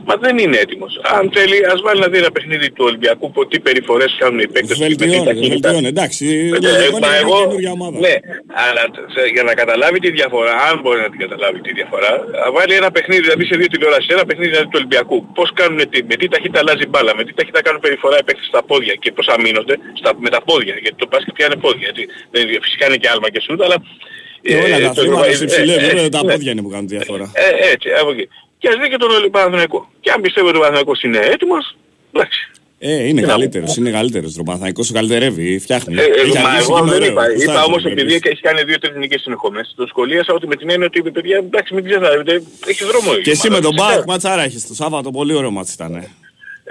Μα 0.08 0.14
δεν 0.24 0.34
είναι 0.42 0.56
έτοιμος. 0.64 0.92
Αν 1.16 1.22
θέλει 1.36 1.56
ας 1.72 1.78
βάλει 1.86 2.00
να 2.04 2.08
δει 2.12 2.18
ένα 2.24 2.30
παιχνίδι 2.36 2.66
του 2.76 2.84
Ολυμπιακού 2.90 3.26
που 3.34 3.40
τι 3.50 3.56
περιφορές 3.66 4.10
κάνουν 4.20 4.38
οι 4.44 4.48
παίκτες 4.54 4.76
του 4.78 4.82
με 4.82 4.88
τι 4.88 4.94
Βελτιώνεται, 4.94 5.30
ταχύτητα. 5.30 5.52
βελτιώνεται. 5.70 5.88
Εντάξει, 5.96 6.26
Ε, 6.56 6.58
λογικό 6.66 6.98
μα 7.04 7.08
είναι 7.08 7.16
εγώ, 7.24 7.34
μια 7.36 7.44
καινούργια 7.46 7.70
ομάδα. 7.78 7.96
ναι, 8.06 8.14
αλλά 8.66 8.82
σε- 9.14 9.28
για 9.34 9.42
να 9.48 9.52
καταλάβει 9.60 9.98
τη 10.04 10.10
διαφορά, 10.18 10.54
αν 10.68 10.74
μπορεί 10.82 11.00
να 11.06 11.10
την 11.12 11.18
καταλάβει 11.24 11.58
τη 11.66 11.70
διαφορά, 11.78 12.12
να 12.44 12.48
βάλει 12.56 12.74
ένα 12.80 12.90
παιχνίδι, 12.96 13.22
δηλαδή 13.26 13.44
σε 13.50 13.54
δύο 13.60 13.68
τηλεόρασεις, 13.72 14.08
ένα 14.16 14.24
παιχνίδι 14.28 14.50
δηλαδή 14.54 14.68
του 14.72 14.78
Ολυμπιακού. 14.82 15.16
Πώς 15.38 15.48
κάνουν, 15.60 15.78
τι, 15.90 15.98
με 16.10 16.14
τι 16.20 16.26
ταχύτητα 16.34 16.58
αλλάζει 16.62 16.82
η 16.88 16.90
μπάλα, 16.92 17.12
με 17.18 17.22
τι 17.26 17.32
ταχύτητα 17.38 17.62
κάνουν 17.66 17.80
περιφορά 17.86 18.16
οι 18.20 18.24
παίκτες 18.28 18.46
στα 18.52 18.60
πόδια 18.70 18.94
και 19.02 19.08
πώς 19.16 19.26
αμήνονται 19.34 19.74
στα, 20.00 20.10
με 20.24 20.28
τα 20.34 20.40
πόδια, 20.48 20.74
γιατί 20.84 20.96
το 21.04 21.08
μπάσκετ 21.10 21.34
πια 21.36 21.46
είναι 21.48 21.56
πόδια. 21.64 21.80
Γιατί, 21.88 22.02
δεν, 22.32 22.42
φυσικά 22.66 22.84
είναι 22.88 22.96
και 23.02 23.08
άλμα 23.12 23.28
και 23.34 23.40
σούτ, 23.46 23.60
αλλά... 23.66 23.76
Και 24.46 24.54
όλα 24.64 24.78
τα 24.80 24.92
το- 24.94 25.00
αθλήματα 25.00 25.26
ε, 25.26 25.34
σε 25.34 25.44
υψηλό 25.44 25.72
ε, 25.72 25.74
επίπεδο, 25.76 26.04
ε, 26.04 26.08
τα 26.16 26.24
ναι. 26.24 26.32
πόδια 26.32 26.50
είναι 26.52 26.62
που 26.64 26.68
κάνουν 26.74 26.86
τη 26.86 26.96
διαφορά. 26.96 27.26
Ε, 27.34 27.70
έτσι, 27.72 27.88
από 28.00 28.10
εκεί. 28.10 28.28
Και 28.60 28.68
ας 28.68 28.74
δει 28.80 28.88
και 28.92 28.96
τον 28.96 29.10
Παναθηναϊκό. 29.30 29.80
Και 30.00 30.10
αν 30.14 30.20
πιστεύω 30.20 30.46
ότι 30.48 30.56
ο 30.56 30.60
Παναθηναϊκός 30.60 31.02
είναι 31.02 31.18
έτοιμος, 31.34 31.76
εντάξει. 32.12 32.40
Ε, 32.84 33.08
είναι 33.08 33.20
καλύτερος, 33.22 33.76
είναι 33.76 33.90
καλύτερος. 33.90 34.38
Ο 34.38 34.42
Παναθηναϊκός 34.42 34.86
σου 34.86 34.92
καλυτερεύει, 34.92 35.58
φτιάχνει. 35.58 35.94
Ε, 35.94 36.02
ε, 36.02 36.04
Έχει 36.04 36.38
μα 36.38 36.48
αρχίσει 36.48 36.66
εγώ 36.70 36.74
και 36.74 36.80
είναι 36.80 36.90
δεν 36.90 37.00
ωραίο. 37.00 37.10
είπα. 37.12 37.22
Γουστάρει 37.26 37.42
Είπα 37.42 37.52
το 37.60 37.66
όμως 37.68 37.82
βλέπεις. 37.82 38.02
επειδή 38.02 38.28
έχει 38.30 38.40
κάνει 38.40 38.62
δύο-τρεις 38.62 38.96
νικές 38.96 39.20
συνεχόμενες. 39.20 39.72
Το 39.76 39.86
σχολίασα 39.86 40.32
ότι 40.34 40.46
με 40.46 40.56
την 40.56 40.70
έννοια 40.70 40.86
ότι 40.86 41.10
παιδιά 41.10 41.36
εντάξει 41.36 41.74
μην 41.74 41.84
ξεθαρεύετε, 41.84 42.42
έχει 42.66 42.84
δρόμο. 42.84 43.12
η 43.18 43.22
Και 43.22 43.30
εσύ 43.30 43.46
ομάδα. 43.48 43.62
με 43.62 43.66
τον 43.66 43.72
Φυσικά. 43.74 43.94
Μπάουκ 43.94 44.06
ματσάρα 44.06 44.42
έχεις 44.42 44.66
το 44.66 44.74
Σάββατο, 44.74 45.10
πολύ 45.10 45.34
ωραίο 45.34 45.50
μάτς 45.50 45.72
ήταν. 45.74 45.92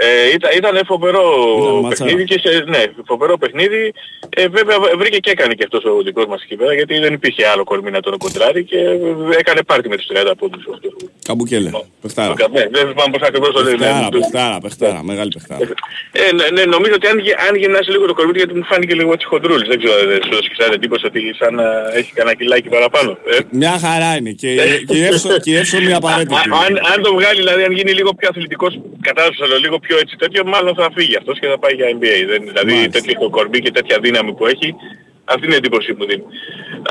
Ε. 0.04 0.06
Ε, 0.08 0.34
ήταν, 0.36 0.52
ήταν 0.60 0.76
φοβερό 0.86 1.24
Ήταν 1.62 1.74
ματσάρα. 1.80 1.90
παιχνίδι 2.10 2.24
και 2.32 2.40
σε, 2.44 2.64
ναι, 2.68 2.84
φοβερό 3.06 3.38
παιχνίδι. 3.38 3.94
Ε, 4.36 4.48
βέβαια 4.48 4.78
βρήκε 4.98 5.18
και 5.18 5.30
έκανε 5.32 5.54
και 5.54 5.64
αυτός 5.64 5.84
ο 5.86 6.02
δικός 6.08 6.26
μας 6.26 6.42
εκεί 6.44 6.56
πέρα 6.56 6.74
γιατί 6.74 7.00
δεν 7.00 7.14
υπήρχε 7.14 7.46
άλλο 7.48 7.64
κορμί 7.64 7.92
να 7.92 8.00
τον 8.00 8.18
κοντράρει 8.18 8.64
και 8.64 8.78
έκανε 9.40 9.62
πάρτι 9.64 9.88
με 9.90 9.96
τους 9.98 10.08
30 10.14 10.32
πόντους. 10.38 10.64
αυτό. 10.74 10.90
Καμπουκέλε. 11.28 11.70
Παιχτάρα. 12.02 12.34
Ναι, 12.52 12.64
δεν 12.72 12.84
θυμάμαι 12.90 13.12
πώς 13.18 13.22
ακριβώς 13.28 13.52
το 13.54 13.62
λένε. 13.64 13.78
Παιχτάρα, 13.78 14.10
παιχτάρα, 14.10 14.58
παιχτάρα, 14.60 15.04
μεγάλη 15.04 15.32
παιχτάρα. 15.36 15.62
Ε, 16.12 16.34
ναι, 16.38 16.46
ναι, 16.56 16.64
νομίζω 16.76 16.94
ότι 17.00 17.08
αν, 17.08 17.18
γε- 17.20 17.40
αν 17.48 17.56
γυρνάσει 17.56 17.92
λίγο 17.92 18.06
το 18.06 18.14
κορμί 18.14 18.32
του, 18.32 18.38
γιατί 18.38 18.54
μου 18.54 18.64
φάνηκε 18.72 18.94
λίγο 18.94 19.12
έτσι 19.14 19.26
χοντρούλης. 19.32 19.68
Δεν 19.68 19.78
ξέρω, 19.82 19.94
δεν 20.12 20.20
σου 20.26 20.30
έδωσε 20.34 20.50
σαν 20.58 20.72
εντύπωση 20.74 21.06
ότι 21.06 21.22
σαν 21.40 21.56
να 21.56 21.66
έχει 22.00 22.12
κανένα 22.14 22.36
κιλάκι 22.40 22.70
παραπάνω. 22.70 23.12
Ε. 23.34 23.38
Μια 23.52 23.76
χαρά 23.86 24.16
είναι 24.18 24.32
και, 24.32 24.50
και, 24.88 24.98
η 24.98 25.04
εύσο- 25.04 25.40
και 25.44 25.52
η 25.52 25.56
εύσομη 25.56 25.94
απαραίτητη. 25.94 26.34
Α- 26.36 26.58
αν, 26.66 26.72
αν 26.94 26.98
το 27.06 27.14
βγάλει, 27.18 27.38
δηλαδή 27.44 27.64
αν 27.64 27.72
γίνει 27.72 27.92
λίγο 28.00 28.12
πιο 28.14 28.28
αθλητικός, 28.32 28.80
κατάλαβες 29.02 29.40
αλλά 29.46 29.58
λίγο 29.58 29.80
πιο 29.80 29.91
έτσι 30.04 30.16
τέτοιο, 30.24 30.42
μάλλον 30.54 30.74
θα 30.76 30.88
φύγει 30.96 31.16
αυτός 31.22 31.36
και 31.40 31.48
θα 31.48 31.58
πάει 31.64 31.74
για 31.80 31.88
NBA. 31.96 32.18
Δεν, 32.32 32.40
δηλαδή 32.50 32.72
Μάλιστα. 32.74 32.92
τέτοιο 32.96 33.14
το 33.24 33.30
κορμί 33.30 33.60
και 33.66 33.72
τέτοια 33.78 33.98
δύναμη 34.06 34.32
που 34.38 34.46
έχει, 34.54 34.70
αυτή 35.34 35.44
είναι 35.46 35.56
η 35.58 35.62
εντύπωση 35.62 35.88
που 35.94 35.98
μου 36.02 36.08
δίνει. 36.12 36.24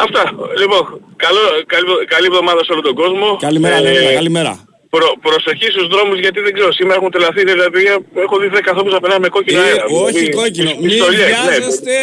Αυτά. 0.04 0.22
Λοιπόν, 0.62 0.82
καλό, 1.24 1.42
καλή, 1.72 1.86
καλή 2.14 2.26
εβδομάδα 2.32 2.60
σε 2.66 2.72
όλο 2.74 2.82
τον 2.88 2.94
κόσμο. 3.02 3.28
Καλημέρα, 3.48 3.76
Ε, 3.76 3.80
Λεωνίδα, 3.80 4.12
καλημέρα. 4.20 4.52
Προ, 4.94 5.06
προσοχή 5.26 5.68
στους 5.74 5.86
δρόμους 5.92 6.18
γιατί 6.24 6.40
δεν 6.46 6.52
ξέρω, 6.56 6.72
σήμερα 6.72 6.94
έχουν 7.00 7.10
τελαθεί 7.10 7.42
δηλαδή, 7.52 7.82
έχω 8.24 8.34
δει 8.40 8.48
10 8.48 8.70
ανθρώπους 8.72 8.92
να 8.92 9.00
περνάνε 9.00 9.20
με 9.26 9.28
κόκκινο 9.28 9.60
Ε, 9.60 9.64
αέρα. 9.64 9.84
όχι 9.84 10.12
Δηλαδή, 10.18 10.30
κόκκινο. 10.40 10.70
πι- 10.70 10.78
Μην 10.80 10.88
πιστολιές, 10.88 11.20
ναι. 11.20 11.26
βιάζεστε. 11.26 11.94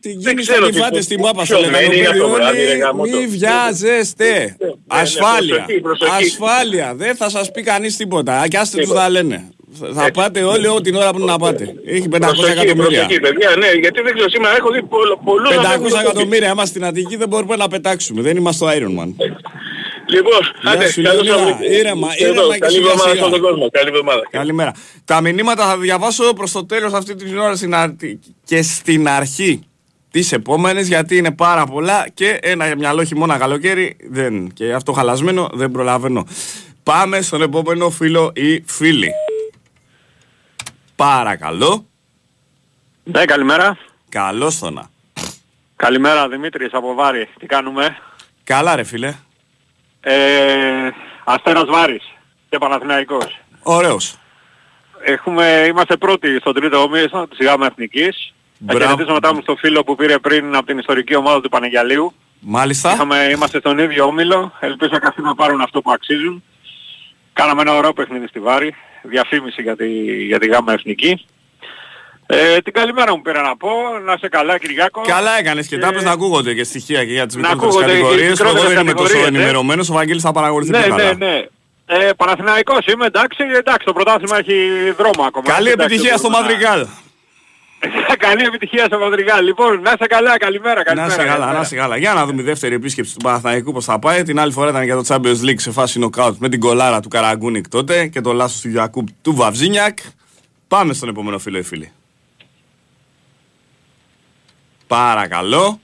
Την 0.00 0.20
Δεν 0.20 0.30
κίνηση 0.32 0.48
ξέρω 0.50 0.64
θα 0.64 0.70
τη 0.70 0.76
τι- 0.76 0.82
φάτε 0.82 1.00
στην 1.00 1.20
μάπα 1.20 1.42
ποιο 1.42 1.58
στο 1.58 1.70
μένει 1.70 1.94
για 1.96 2.12
το 2.16 2.28
βράδυ, 2.28 2.58
ρε 2.58 2.64
Λεκανοπέδιον. 2.66 2.78
γάμο 2.78 3.04
το. 3.06 3.16
Μην 3.18 3.30
βιάζεστε. 3.30 4.30
ναι, 4.60 4.70
Ασφάλεια. 4.86 5.54
προσοχή, 5.56 5.80
προσοχή. 5.80 6.24
Ασφάλεια. 6.24 6.94
Δεν 6.96 7.16
θα 7.16 7.30
σας 7.30 7.50
πει 7.50 7.62
κανείς 7.62 7.96
τίποτα. 7.96 8.48
Και 8.48 8.58
άστε 8.58 8.76
τους 8.76 8.86
Τίποτα. 8.86 9.02
να 9.04 9.08
λένε. 9.10 9.48
Θα 9.94 10.10
πάτε 10.10 10.42
όλοι 10.42 10.66
ό,τι 10.66 10.82
την 10.82 10.94
ώρα 10.94 11.10
που 11.10 11.18
είναι 11.20 11.30
να 11.32 11.38
πάτε. 11.38 11.74
Έχει 11.86 12.08
500 12.14 12.18
Προσοχή, 12.20 12.50
εκατομμύρια. 12.50 12.98
προσοχή, 13.00 13.20
παιδιά, 13.20 13.56
ναι, 13.58 13.66
γιατί 13.80 14.00
δεν 14.02 14.14
ξέρω, 14.14 14.28
σήμερα 14.30 14.56
έχω 14.56 14.70
δει 14.70 14.82
πολλ- 14.82 15.16
πολλούς... 15.24 15.54
να 15.56 15.62
500 15.62 15.66
φεύγουν 15.68 16.00
εκατομμύρια 16.00 16.46
είμαστε 16.50 16.66
στην 16.66 16.84
Αττική 16.84 17.16
δεν 17.16 17.28
μπορούμε 17.28 17.56
να 17.56 17.68
πετάξουμε. 17.68 18.22
Δεν 18.22 18.36
είμαστε 18.36 18.64
στο 18.64 18.74
Iron 18.78 19.00
Man. 19.02 19.08
Λοιπόν, 20.08 20.40
άντε, 20.72 20.90
σου, 20.90 21.02
καλώς 21.02 21.24
Λεωνίδα. 21.24 21.48
ήρθατε. 21.48 21.74
Ήρεμα, 21.76 22.08
Εδώ, 22.18 22.32
ήρεμα 22.32 22.52
και 22.52 22.58
Καλή 22.58 22.72
σιγά 22.74 22.86
εβδομάδα 22.90 23.10
σιγά. 23.10 23.22
σε 23.22 23.24
όλο 23.28 23.32
τον 23.32 23.40
κόσμο. 23.40 23.68
Καλή 23.70 23.88
εβδομάδα. 23.88 24.20
Καλημέρα. 24.30 24.72
Τα 25.04 25.20
μηνύματα 25.20 25.66
θα 25.66 25.76
διαβάσω 25.78 26.32
προς 26.32 26.52
το 26.52 26.66
τέλος 26.66 26.92
αυτή 26.92 27.14
την 27.14 27.38
ώρα 27.38 27.56
στην 27.56 27.74
αρ- 27.74 27.90
και 28.44 28.62
στην 28.62 29.08
αρχή 29.08 29.60
τις 30.10 30.32
επόμενες 30.32 30.88
γιατί 30.88 31.16
είναι 31.16 31.30
πάρα 31.32 31.66
πολλά 31.66 32.06
και 32.14 32.38
ένα 32.42 32.74
μυαλό 32.76 33.04
χειμώνα 33.04 33.38
καλοκαίρι 33.38 33.96
δεν, 34.10 34.52
και 34.52 34.72
αυτό 34.72 34.92
χαλασμένο 34.92 35.48
δεν 35.52 35.70
προλαβαίνω. 35.70 36.26
Πάμε 36.82 37.20
στον 37.20 37.42
επόμενο 37.42 37.90
φίλο 37.90 38.32
ή 38.34 38.62
φίλη. 38.66 39.10
Παρακαλώ. 40.96 41.86
Ναι, 43.04 43.24
καλημέρα. 43.24 43.78
Καλώς 44.08 44.58
το 44.58 44.70
να. 44.70 44.90
Καλημέρα 45.76 46.28
Δημήτρης 46.28 46.72
από 46.72 46.94
Βάρη. 46.94 47.28
Τι 47.38 47.46
κάνουμε; 47.46 47.96
Καλά 48.44 48.76
ρε 48.76 48.84
φίλε. 48.84 49.14
Ε, 50.00 50.90
Αστέρας 51.24 51.64
Βάρης 51.66 52.02
και 52.48 52.58
Παναθηναϊκός. 52.58 53.40
Ωραίος. 53.62 54.16
Έχουμε, 55.04 55.64
είμαστε 55.68 55.96
πρώτοι 55.96 56.38
στον 56.40 56.54
τρίτο 56.54 56.82
όμιλο 56.82 57.28
της 57.28 57.46
ΓΑΜΑ 57.46 57.66
Εθνικής. 57.66 58.34
Θα 58.58 58.74
Μπράβο. 58.74 58.84
χαιρετήσω 58.84 59.12
μετά 59.14 59.34
μου 59.34 59.40
στο 59.42 59.56
φίλο 59.56 59.84
που 59.84 59.94
πήρε 59.94 60.18
πριν 60.18 60.56
από 60.56 60.66
την 60.66 60.78
ιστορική 60.78 61.14
ομάδα 61.14 61.40
του 61.40 61.48
Πανεγιαλίου. 61.48 62.12
Μάλιστα. 62.40 62.92
Είχαμε, 62.92 63.28
είμαστε 63.34 63.58
στον 63.58 63.78
ίδιο 63.78 64.04
όμιλο. 64.04 64.52
Ελπίζω 64.60 64.98
και 64.98 65.06
αυτοί 65.06 65.22
να 65.22 65.34
πάρουν 65.34 65.60
αυτό 65.60 65.80
που 65.82 65.92
αξίζουν. 65.92 66.42
Κάναμε 67.32 67.60
ένα 67.60 67.72
ωραίο 67.74 67.92
παιχνίδι 67.92 68.26
στη 68.26 68.40
Βάρη. 68.40 68.74
Διαφήμιση 69.08 69.62
για 69.62 69.76
τη, 69.76 69.88
για 70.24 70.38
τη 70.38 70.46
ΓΑΜΑ 70.48 70.72
Εθνική. 70.72 71.26
Ε, 72.26 72.58
την 72.58 72.72
καλημέρα 72.72 73.16
μου 73.16 73.22
πήρα 73.22 73.42
να 73.42 73.56
πω. 73.56 73.68
Να 74.04 74.12
είσαι 74.12 74.28
καλά 74.28 74.58
Κυριάκο. 74.58 75.00
Καλά 75.06 75.38
έκανες 75.38 75.66
και 75.66 75.78
τα 75.78 75.92
πες 75.92 76.02
να 76.02 76.10
ακούγονται 76.10 76.54
και 76.54 76.64
στοιχεία 76.64 77.04
και 77.04 77.12
για 77.12 77.26
τις 77.26 77.36
Να 77.36 77.48
μικρότερες 77.48 77.74
ακούγονται 77.74 77.92
και 77.92 77.98
οι 77.98 78.02
κατηγορίες. 78.02 78.40
Εγώ 78.40 78.48
μικρότερες 78.48 78.72
δεν 78.74 78.82
είμαι 78.82 78.92
τόσο 78.92 79.02
κατηγορίες, 79.04 79.34
ε. 79.34 79.36
ενημερωμένος. 79.36 79.90
Ο 79.90 79.92
Βαγγέλης 79.92 80.22
θα 80.22 80.32
παρακολουθεί 80.32 80.70
Ναι, 80.70 80.82
πιο 80.82 80.94
ναι, 80.94 81.02
καλά. 81.02 81.14
ναι. 81.14 81.44
Ε, 81.88 82.10
Παναθηναϊκός 82.16 82.86
είμαι, 82.86 83.06
εντάξει, 83.06 83.44
εντάξει, 83.56 83.86
το 83.86 83.92
πρωτάθλημα 83.92 84.38
έχει 84.38 84.54
δρόμο 84.96 85.22
ακόμα. 85.26 85.46
Καλή 85.54 85.68
Εντάξει, 85.70 85.94
επιτυχία 85.94 86.16
στο 86.16 86.28
μπορούμε 86.28 86.48
να- 86.48 86.52
Μαδρικάλ. 86.52 86.86
Καλή 88.18 88.44
επιτυχία 88.44 88.84
στο 88.84 88.98
Μαδριγάλ. 88.98 89.44
Λοιπόν, 89.44 89.80
να 89.80 89.90
είσαι 89.92 90.06
καλά, 90.06 90.38
καλημέρα, 90.38 90.74
Να 90.74 90.82
καλημέρα. 90.82 91.08
είσαι 91.08 91.16
καλά, 91.16 91.28
καλημέρα. 91.30 91.52
να 91.58 91.60
είσαι 91.60 91.76
καλά. 91.76 91.96
Για 91.96 92.12
να 92.14 92.26
δούμε 92.26 92.42
η 92.42 92.44
δεύτερη 92.44 92.74
επίσκεψη 92.74 93.14
του 93.14 93.20
Παναθηναϊκού 93.22 93.72
πώς 93.72 93.84
θα 93.84 93.98
πάει. 93.98 94.22
Την 94.22 94.38
άλλη 94.38 94.52
φορά 94.52 94.70
ήταν 94.70 94.82
για 94.82 94.96
το 94.96 95.04
Champions 95.08 95.40
League 95.48 95.60
σε 95.60 95.70
φάση 95.70 96.00
knockout 96.04 96.34
με 96.38 96.48
την 96.48 96.60
κολάρα 96.60 97.00
του 97.00 97.08
Καραγκούνικ 97.08 97.68
τότε 97.68 98.06
και 98.06 98.20
το 98.20 98.32
λάσο 98.32 98.58
του 98.62 98.68
Γιακούπ 98.68 99.08
του 99.22 99.34
Βαβζίνιακ. 99.34 99.98
Πάμε 100.68 100.92
στον 100.92 101.08
επόμενο 101.08 101.38
φίλο 101.38 101.58
ή 101.58 101.62
φίλη. 101.62 101.92
Παρακαλώ. 104.86 105.80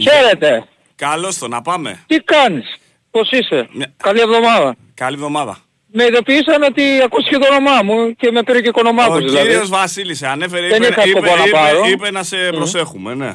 Χαίρετε. 0.00 0.64
Καλώς 0.96 1.38
το 1.38 1.48
να 1.48 1.62
πάμε. 1.62 2.02
Τι 2.06 2.16
κάνεις; 2.16 2.78
Πώς 3.10 3.30
είσαι; 3.30 3.68
Μια- 3.72 3.92
Καλή 3.96 4.20
εβδομάδα. 4.20 4.76
Καλή 4.94 5.14
εβδομάδα. 5.14 5.58
Με 5.92 6.04
ειδοποίησαν 6.04 6.62
ότι 6.62 6.82
ακούστηκε 7.04 7.36
το 7.38 7.46
όνομά 7.54 7.82
μου 7.82 8.14
και 8.16 8.30
με 8.30 8.42
πήρε 8.42 8.60
και 8.60 8.66
Ο 8.66 8.68
οικονομάκος 8.68 9.18
δηλαδή. 9.24 9.46
κύριος 9.46 9.68
Βασίλης 9.68 10.18
σε 10.18 10.26
ανέφερε, 10.26 10.68
Δεν 10.68 10.82
είπε, 10.82 10.86
είχα 10.86 11.00
σκοπό 11.00 11.18
είπε, 11.18 11.36
να 11.36 11.42
είπε- 11.44 11.50
πάρω. 11.56 11.84
είπε 11.88 12.10
να 12.10 12.22
σε 12.22 12.36
προσέχουμε, 12.50 13.14
ναι. 13.14 13.28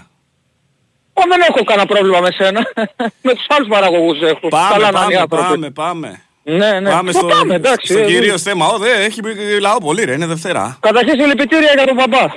Ω, 1.13 1.21
δεν 1.29 1.41
έχω 1.49 1.63
κανένα 1.63 1.87
πρόβλημα 1.87 2.19
με 2.19 2.29
σένα. 2.31 2.61
με 3.25 3.33
τους 3.33 3.45
άλλους 3.47 3.67
παραγωγούς 3.67 4.21
έχω. 4.21 4.47
Πάμε, 4.47 4.73
Καλά 4.73 4.91
να 4.91 5.03
είναι 5.03 5.13
οι 5.13 5.17
πάμε, 5.27 5.41
άνθρωποι. 5.43 5.43
πάμε, 5.51 5.69
πάμε. 5.69 6.21
Ναι, 6.43 6.79
ναι. 6.79 6.89
Πάμε 6.89 7.11
Μα 7.11 7.19
στο, 7.19 7.27
πάμε, 7.27 7.55
εντάξει. 7.55 7.93
στο 7.93 8.01
ε, 8.01 8.05
κυρίως 8.05 8.41
θέμα. 8.41 8.67
Ω, 8.67 8.77
δε, 8.77 8.91
έχει 9.03 9.19
λαό 9.59 9.77
πολύ 9.77 10.03
ρε, 10.03 10.13
είναι 10.13 10.25
Δευτέρα. 10.25 10.77
Καταρχήν 10.81 11.19
συλληπιτήρια 11.19 11.73
για 11.75 11.85
τον 11.85 11.95
παπά. 11.95 12.35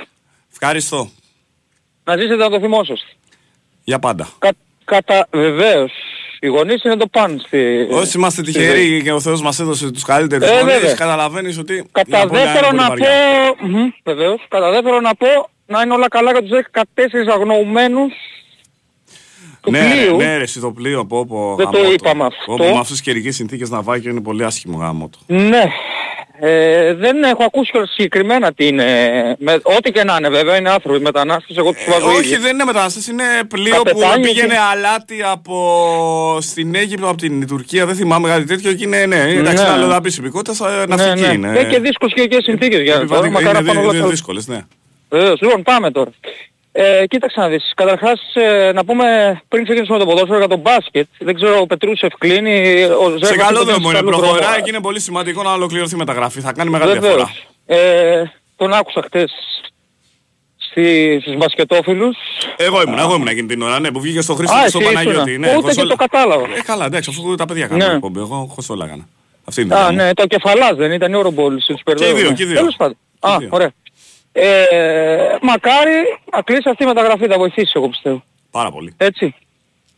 Ευχαριστώ. 0.51 1.09
Να 2.03 2.15
ζήσετε 2.17 2.35
να 2.35 2.49
το 2.49 2.59
θυμόσαστε. 2.59 3.07
Για 3.83 3.99
πάντα. 3.99 4.27
Κα, 4.39 4.49
κατα... 4.85 5.27
Βεβαίως. 5.31 5.91
Οι 6.41 6.47
γονείς 6.47 6.83
είναι 6.83 6.95
το 6.95 7.07
παν 7.07 7.41
στη... 7.45 7.87
Όσοι 7.91 8.17
είμαστε 8.17 8.41
στη 8.43 8.51
τυχεροί 8.51 9.01
και 9.03 9.11
ο 9.11 9.19
Θεός 9.19 9.41
μας 9.41 9.59
έδωσε 9.59 9.91
τους 9.91 10.03
καλύτερους 10.03 10.49
Ε, 10.49 10.59
γονείς, 10.59 10.73
βέβαια. 10.73 10.93
καταλαβαίνεις 10.93 11.57
ότι... 11.57 11.73
η 11.73 11.83
Κατά 11.91 12.21
απώλεια 12.21 12.41
είναι 12.43 12.51
δεύτερο 12.51 12.67
πολύ 12.69 12.81
να 12.81 12.87
βαριά. 12.87 13.07
πω... 13.59 13.67
Μμμ, 13.67 13.89
Βεβαίως. 14.03 14.45
Κατά 14.47 14.71
δεύτερο 14.71 14.99
να 14.99 15.15
πω 15.15 15.27
να 15.65 15.81
είναι 15.81 15.93
όλα 15.93 16.07
καλά 16.07 16.31
για 16.31 16.41
τους 16.41 16.59
14 16.73 16.81
αγνοωμένους 17.33 18.13
του 19.71 19.77
ναι, 19.77 19.91
πλοίου. 19.91 20.15
Ναι, 20.17 20.37
ρε, 20.37 20.43
εσύ 20.43 20.59
το 20.59 20.71
πλοίο, 20.71 21.05
πω, 21.05 21.25
πω, 21.25 21.55
Δεν 21.57 21.65
το 21.65 21.77
γαμώτο. 21.77 21.93
είπαμε 21.93 22.25
αυτό. 22.25 22.43
Πω, 22.45 22.55
πω, 22.55 22.63
με 22.63 22.69
αυτές 22.71 22.87
τις 22.89 23.01
καιρικές 23.01 23.35
συνθήκες 23.35 23.69
να 23.69 23.81
βάγει 23.81 24.09
είναι 24.09 24.21
πολύ 24.21 24.43
άσχημο 24.43 24.77
γάμο 24.77 25.09
του. 25.09 25.19
Ναι. 25.33 25.63
Ε, 26.39 26.93
δεν 26.93 27.23
έχω 27.23 27.43
ακούσει 27.43 27.71
κιόλας 27.71 27.89
συγκεκριμένα 27.93 28.53
τι 28.53 28.67
είναι. 28.67 28.85
Με, 29.39 29.53
ό,τι 29.63 29.91
και 29.91 30.03
να 30.03 30.15
είναι 30.19 30.29
βέβαια, 30.29 30.57
είναι 30.57 30.69
άνθρωποι 30.69 30.99
μετανάστες, 31.01 31.57
εγώ 31.57 31.71
τους 31.73 31.83
βάζω 31.89 32.09
Ε, 32.09 32.13
όχι, 32.13 32.25
ίδιους. 32.25 32.41
δεν 32.41 32.53
είναι 32.53 32.63
μετανάστες, 32.63 33.07
είναι 33.07 33.23
πλοίο 33.47 33.75
που 33.75 33.83
Καπετάνιο 33.83 34.27
πήγαινε 34.27 34.47
και- 34.53 34.59
αλάτι 34.71 35.23
από 35.31 36.37
στην 36.41 36.75
Αίγυπτο, 36.75 37.07
από 37.07 37.17
την 37.17 37.47
Τουρκία, 37.47 37.85
δεν 37.85 37.95
θυμάμαι 37.95 38.27
κάτι 38.29 38.43
τέτοιο 38.45 38.73
και 38.73 38.83
είναι, 38.83 39.05
ναι, 39.05 39.15
εντάξει, 39.15 39.41
Ναι. 39.41 39.49
είναι 39.61 39.69
αλλοδαπής 39.69 40.17
υπηκότητας, 40.17 40.59
ε, 40.59 40.85
ναυτική 40.87 41.21
ναι, 41.21 41.27
ναι. 41.27 41.33
είναι. 41.33 41.59
Ε, 41.59 41.63
και 41.63 41.79
δύσκολες 41.79 42.27
και 42.27 42.37
συνθήκες 42.41 42.81
για 42.81 42.91
τώρα. 42.93 43.03
Επιβατικά 43.03 43.31
Μακάρι 43.31 43.49
είναι, 43.57 43.59
να 43.59 43.65
πάνε 43.65 43.71
δυ- 43.71 43.79
όλα 43.79 43.89
είναι 43.89 43.97
καλά. 43.99 44.09
δύσκολες, 44.11 44.47
ναι. 44.47 44.61
Βεβαίως. 45.09 45.41
Λοιπόν, 45.41 45.61
πάμε 45.63 45.91
τώρα. 45.91 46.09
Ε, 46.79 47.05
κοίταξε 47.07 47.39
να 47.39 47.47
δεις. 47.47 47.71
Καταρχάς, 47.75 48.19
ε, 48.33 48.71
να 48.73 48.85
πούμε 48.85 49.05
πριν 49.47 49.63
ξεκινήσουμε 49.63 49.97
το 49.97 50.05
ποδόσφαιρο 50.05 50.37
για 50.37 50.47
το 50.47 50.57
μπάσκετ. 50.57 51.07
Δεν 51.19 51.35
ξέρω, 51.35 51.59
ο 51.59 51.65
Πετρούσεφ 51.65 52.13
κλείνει. 52.17 52.83
Ο 52.83 53.09
Σε 53.09 53.25
Ζέρβας 53.25 53.45
καλό 53.47 53.61
είπε 53.61 53.71
δρόμο 53.71 53.87
ότι 53.87 53.97
είναι, 53.97 53.97
στο 53.97 53.97
άλλο 53.97 54.09
προχωράει 54.09 54.41
δρόμο. 54.41 54.55
και 54.63 54.69
είναι 54.69 54.81
πολύ 54.81 54.99
σημαντικό 54.99 55.43
να 55.43 55.53
ολοκληρωθεί 55.53 55.95
η 55.95 55.97
μεταγραφή. 55.97 56.41
Θα 56.41 56.51
κάνει 56.53 56.69
μεγάλη 56.69 56.91
διαφορά. 56.91 57.11
Βεβαίως. 57.13 57.47
Ε, 57.65 58.31
τον 58.55 58.73
άκουσα 58.73 59.01
χτες 59.05 59.31
στη, 60.57 61.17
στους 61.21 61.35
μπασκετόφιλους. 61.35 62.17
Εγώ 62.57 62.81
ήμουν, 62.81 62.99
εγώ 62.99 63.15
ήμουν 63.15 63.27
εκείνη 63.27 63.47
την 63.47 63.61
ώρα, 63.61 63.79
ναι, 63.79 63.91
που 63.91 63.99
βγήκε 63.99 64.21
στο 64.21 64.33
Χρήστο 64.35 64.55
Α, 64.55 64.61
και 64.63 64.69
στο 64.69 64.79
εσύ 64.79 64.87
Παναγιώτη. 64.87 65.31
ήσουνα. 65.31 65.47
Ναι, 65.47 65.53
Ούτε 65.57 65.61
και 65.61 65.67
Χωσόλα- 65.81 65.89
το 65.89 65.95
κατάλαβα. 65.95 66.43
Ε, 66.45 66.61
καλά, 66.65 66.85
εντάξει, 66.85 67.09
αφού 67.13 67.35
τα 67.35 67.45
παιδιά 67.45 67.67
κάνουν 67.67 67.87
Ναι. 67.87 67.93
εκπομπή. 67.93 68.19
Εγώ 68.19 68.51
χωσόλα 68.55 68.85
έκανα. 68.85 69.07
Αυτή 69.47 69.61
είναι 69.61 69.73
η 69.73 69.77
Α, 69.77 69.85
δουλειά 69.85 70.01
μου. 70.01 70.07
ναι, 70.07 70.13
το 70.13 70.25
κεφαλάς 70.27 70.75
δεν 70.75 70.91
ήταν 70.91 71.11
η 71.11 71.15
Oroμπόλης, 71.15 71.65
τους 71.65 71.81
Και 71.83 71.91
οι 71.91 71.95
δύο, 71.95 72.05
μπερδεύω, 72.11 72.33
και 72.33 72.43
οι 72.43 72.45
ναι. 72.45 72.51
δύο. 72.51 72.59
Τέλος 72.59 72.75
πάντων. 72.77 72.97
Και 73.19 73.27
οι 73.29 73.31
Α, 73.33 73.37
δύο. 73.37 73.49
ωραία. 73.51 73.71
Ε, 74.39 75.37
μακάρι 75.41 76.19
να 76.31 76.41
κλείσει 76.41 76.69
αυτή 76.69 76.83
η 76.83 76.85
μεταγραφή, 76.85 77.27
θα 77.27 77.37
βοηθήσει 77.37 77.71
εγώ 77.75 77.89
πιστεύω. 77.89 78.23
Πάρα 78.51 78.71
πολύ. 78.71 78.93
Έτσι. 78.97 79.35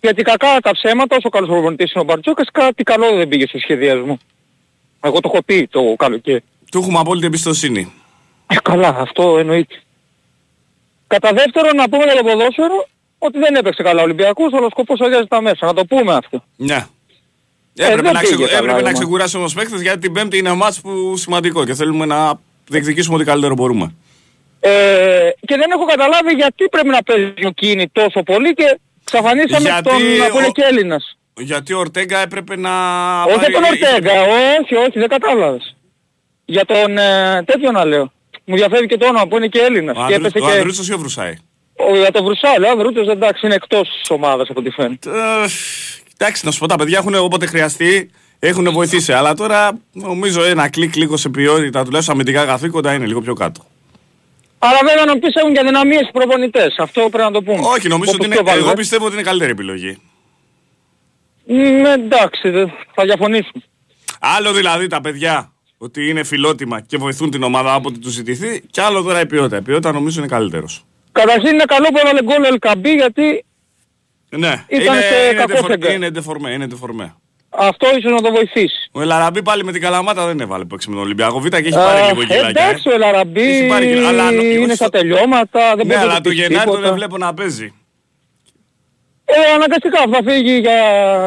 Γιατί 0.01 0.21
κακά 0.21 0.57
τα 0.61 0.71
ψέματα, 0.71 1.15
όσο 1.15 1.29
καλός 1.29 1.49
προπονητής 1.49 1.91
είναι 1.91 2.01
ο 2.01 2.05
Μπαρτζόκας, 2.05 2.47
κάτι 2.51 2.83
καλό 2.83 3.15
δεν 3.15 3.27
πήγε 3.27 3.47
στο 3.47 3.57
σχεδιασμό. 3.57 4.19
Εγώ 5.01 5.19
το 5.19 5.31
έχω 5.33 5.43
πει 5.43 5.67
το 5.67 5.95
καλοκαίρι. 5.97 6.43
Του 6.71 6.79
έχουμε 6.79 6.99
απόλυτη 6.99 7.25
εμπιστοσύνη. 7.25 7.93
Ε, 8.47 8.55
καλά, 8.63 8.87
αυτό 8.87 9.37
εννοείται. 9.37 9.75
Κατά 11.07 11.33
δεύτερον, 11.33 11.75
να 11.75 11.89
πούμε 11.89 12.03
για 12.03 12.15
το 12.15 12.23
ποδόσφαιρο 12.23 12.87
ότι 13.17 13.39
δεν 13.39 13.55
έπαιξε 13.55 13.83
καλά 13.83 14.01
ο 14.01 14.03
Ολυμπιακός, 14.03 14.53
αλλά 14.53 14.65
ο 14.65 14.69
σκοπός 14.69 15.01
αγιάζει 15.01 15.27
τα 15.27 15.41
μέσα. 15.41 15.65
Να 15.65 15.73
το 15.73 15.85
πούμε 15.85 16.13
αυτό. 16.13 16.43
Ναι. 16.55 16.85
Ε, 17.75 17.85
Έπρεπε, 17.85 18.01
δεν 18.01 18.13
να, 18.13 18.19
πήγε 18.19 18.33
ξεκου... 18.33 18.49
καλά, 18.49 18.57
έπρεπε 18.57 18.81
να 18.81 18.87
όμως. 18.87 18.99
ξεκουράσει 18.99 19.37
όμως 19.37 19.53
παίκτες 19.53 19.81
γιατί 19.81 19.99
την 19.99 20.13
Πέμπτη 20.13 20.37
είναι 20.37 20.53
μάτς 20.53 20.81
που 20.81 21.17
σημαντικό 21.17 21.65
και 21.65 21.73
θέλουμε 21.73 22.05
να 22.05 22.39
διεκδικήσουμε 22.67 23.15
ό,τι 23.15 23.23
καλύτερο 23.23 23.53
μπορούμε. 23.53 23.93
Ε, 24.59 25.29
και 25.39 25.55
δεν 25.55 25.71
έχω 25.71 25.85
καταλάβει 25.85 26.31
γιατί 26.33 26.69
πρέπει 26.69 26.87
να 26.89 27.03
παίζει 27.03 27.45
ο 27.45 27.51
Κίνη 27.51 27.87
τόσο 27.91 28.23
πολύ 28.23 28.53
και 28.53 28.79
ξαφανίσαμε 29.03 29.69
Γιατί 29.69 29.83
τον 29.83 29.97
που 29.97 30.37
είναι 30.37 30.45
ο- 30.47 30.51
και 30.51 30.63
Έλληνας. 30.69 31.17
Γιατί 31.37 31.73
ο 31.73 31.79
Ορτέγκα 31.79 32.19
έπρεπε 32.19 32.57
να... 32.57 32.71
Όχι 33.23 33.35
πάρει- 33.35 33.51
για 33.51 33.59
τον 33.61 33.63
Ορτέγκα, 33.63 34.21
όχι, 34.61 34.75
όχι, 34.75 34.99
δεν 34.99 35.07
κατάλαβες. 35.07 35.75
Για 36.45 36.65
τον 36.65 36.97
ε, 36.97 37.43
τέτοιο 37.45 37.71
να 37.71 37.85
λέω. 37.85 38.11
Μου 38.45 38.55
διαφεύγει 38.55 38.85
και 38.87 38.97
το 38.97 39.05
όνομα 39.07 39.27
που 39.27 39.37
είναι 39.37 39.47
και 39.47 39.59
Έλληνας. 39.59 39.97
Ο, 39.97 40.05
και 40.07 40.13
Ανδρού... 40.13 40.27
έπεσε 40.27 40.45
ο 40.45 40.49
και... 40.49 40.55
Ανδρούτσος 40.55 40.87
ή 40.89 40.93
ο 40.93 40.97
Βρουσάη. 40.97 41.33
Ο, 41.89 41.95
για 41.97 42.11
τον 42.11 42.23
Βρουσάλ, 42.25 42.63
ο 42.63 42.69
Ανδρούτσος 42.69 43.07
εντάξει 43.07 43.45
είναι 43.45 43.55
εκτός 43.55 43.89
της 44.01 44.09
ομάδας 44.09 44.49
από 44.49 44.59
ό,τι 44.59 44.69
φαίνεται. 44.69 45.09
Ε, 45.09 45.45
εντάξει, 46.17 46.45
να 46.45 46.51
σου 46.51 46.59
πω 46.59 46.67
τα 46.67 46.75
παιδιά 46.75 46.97
έχουν 46.97 47.15
όποτε 47.15 47.45
χρειαστεί, 47.45 48.09
έχουν 48.39 48.71
βοηθήσει. 48.71 49.13
Αλλά 49.13 49.33
τώρα 49.33 49.71
νομίζω 49.91 50.43
ένα 50.43 50.69
κλικ 50.69 50.95
λίγο 50.95 51.17
σε 51.17 51.29
ποιότητα, 51.29 51.83
τουλάχιστον 51.83 52.15
αμυντικά 52.15 52.45
καθήκοντα 52.45 52.93
είναι 52.93 53.05
λίγο 53.05 53.21
πιο 53.21 53.33
κάτω. 53.33 53.65
Αλλά 54.59 54.79
βέβαια 54.85 55.05
να 55.05 55.19
πεις 55.19 55.33
έχουν 55.35 55.53
και 55.53 55.61
δυναμίες 55.63 56.01
οι 56.01 56.11
προπονητές. 56.11 56.75
Αυτό 56.77 57.01
πρέπει 57.11 57.23
να 57.23 57.31
το 57.31 57.41
πούμε. 57.43 57.59
Όχι, 57.67 57.87
νομίζω 57.87 58.11
Όπως 58.11 58.13
ότι 58.13 58.25
είναι, 58.25 58.35
και 58.35 58.41
ο 58.41 58.43
Βαλβέ. 58.43 58.61
εγώ 58.65 58.73
πιστεύω 58.73 59.05
ότι 59.05 59.13
είναι 59.13 59.23
καλύτερη 59.23 59.51
επιλογή. 59.51 59.97
Μ, 61.45 61.85
εντάξει, 61.85 62.49
δεν- 62.49 62.71
θα 62.95 63.03
διαφωνήσουμε. 63.03 63.63
Άλλο 64.19 64.53
δηλαδή 64.53 64.87
τα 64.87 65.01
παιδιά 65.01 65.53
ότι 65.77 66.09
είναι 66.09 66.23
φιλότιμα 66.23 66.81
και 66.81 66.97
βοηθούν 66.97 67.29
την 67.31 67.43
ομάδα 67.43 67.75
όποτε 67.75 67.97
τους 67.99 68.13
ζητηθεί, 68.13 68.61
και 68.71 68.81
άλλο 68.81 69.01
τώρα 69.01 69.19
η 69.21 69.25
ποιότητα. 69.25 69.57
Η 69.57 69.61
ποιότητα 69.61 69.91
νομίζω 69.91 70.19
είναι 70.19 70.27
καλύτερος. 70.29 70.85
Καταρχήν 71.11 71.53
είναι 71.53 71.63
καλό 71.67 71.87
που 71.87 71.97
έβαλε 71.97 72.23
γκολ 72.23 72.43
ο 72.43 72.47
Ελκαμπή 72.47 72.89
γιατί 72.93 73.45
Ναι, 74.29 74.65
Ήταν 74.67 74.95
είναι, 74.95 75.01
σε 75.01 75.23
είναι, 75.25 75.33
κακό 75.33 75.47
ντεφορ- 75.47 75.71
φεγγάρι. 75.71 75.95
είναι 75.95 76.09
ντεφορμέ, 76.09 76.51
είναι 76.51 76.67
ντεφορμέ. 76.67 77.15
Αυτό 77.49 77.87
ίσως 77.97 78.11
να 78.11 78.21
το 78.21 78.31
βοηθήσει. 78.31 78.89
Ο 78.91 79.01
Ελαραμπή 79.01 79.41
πάλι 79.43 79.63
με 79.63 79.71
την 79.71 79.81
Καλαμάτα 79.81 80.25
δεν 80.25 80.39
έβαλε 80.39 80.65
που 80.65 80.75
έξι 80.75 80.89
με 80.89 80.95
τον 80.95 81.03
Ολυμπιακό 81.03 81.39
Β 81.39 81.47
και 81.47 81.55
έχει 81.57 81.75
Α, 81.75 81.83
πάρει 81.83 82.01
λίγο 82.07 82.21
γυλάκια. 82.21 82.47
εντάξει 82.63 82.89
ο 82.89 82.93
Ελαραμπή 82.93 83.41
Έχει 83.41 83.67
πάρει 83.67 83.85
γυλ- 83.87 84.05
αλλά 84.05 84.31
νο- 84.31 84.39
όχι 84.39 84.53
είναι 84.57 84.65
στο- 84.65 84.75
στα 84.75 84.89
τελειώματα, 84.89 85.59
δεν 85.75 85.77
Ναι, 85.77 85.83
μπορεί 85.83 85.95
να 85.95 86.01
αλλά 86.01 86.15
του 86.15 86.21
το 86.21 86.29
πεις 86.29 86.39
Γενάρη 86.39 86.55
τον 86.55 86.63
τίποτα. 86.65 86.81
δεν 86.81 86.93
βλέπω 86.93 87.17
να 87.17 87.33
παίζει. 87.33 87.73
Ε, 89.25 89.53
αναγκαστικά 89.53 90.03
θα 90.11 90.31
φύγει 90.31 90.57
για 90.59 90.79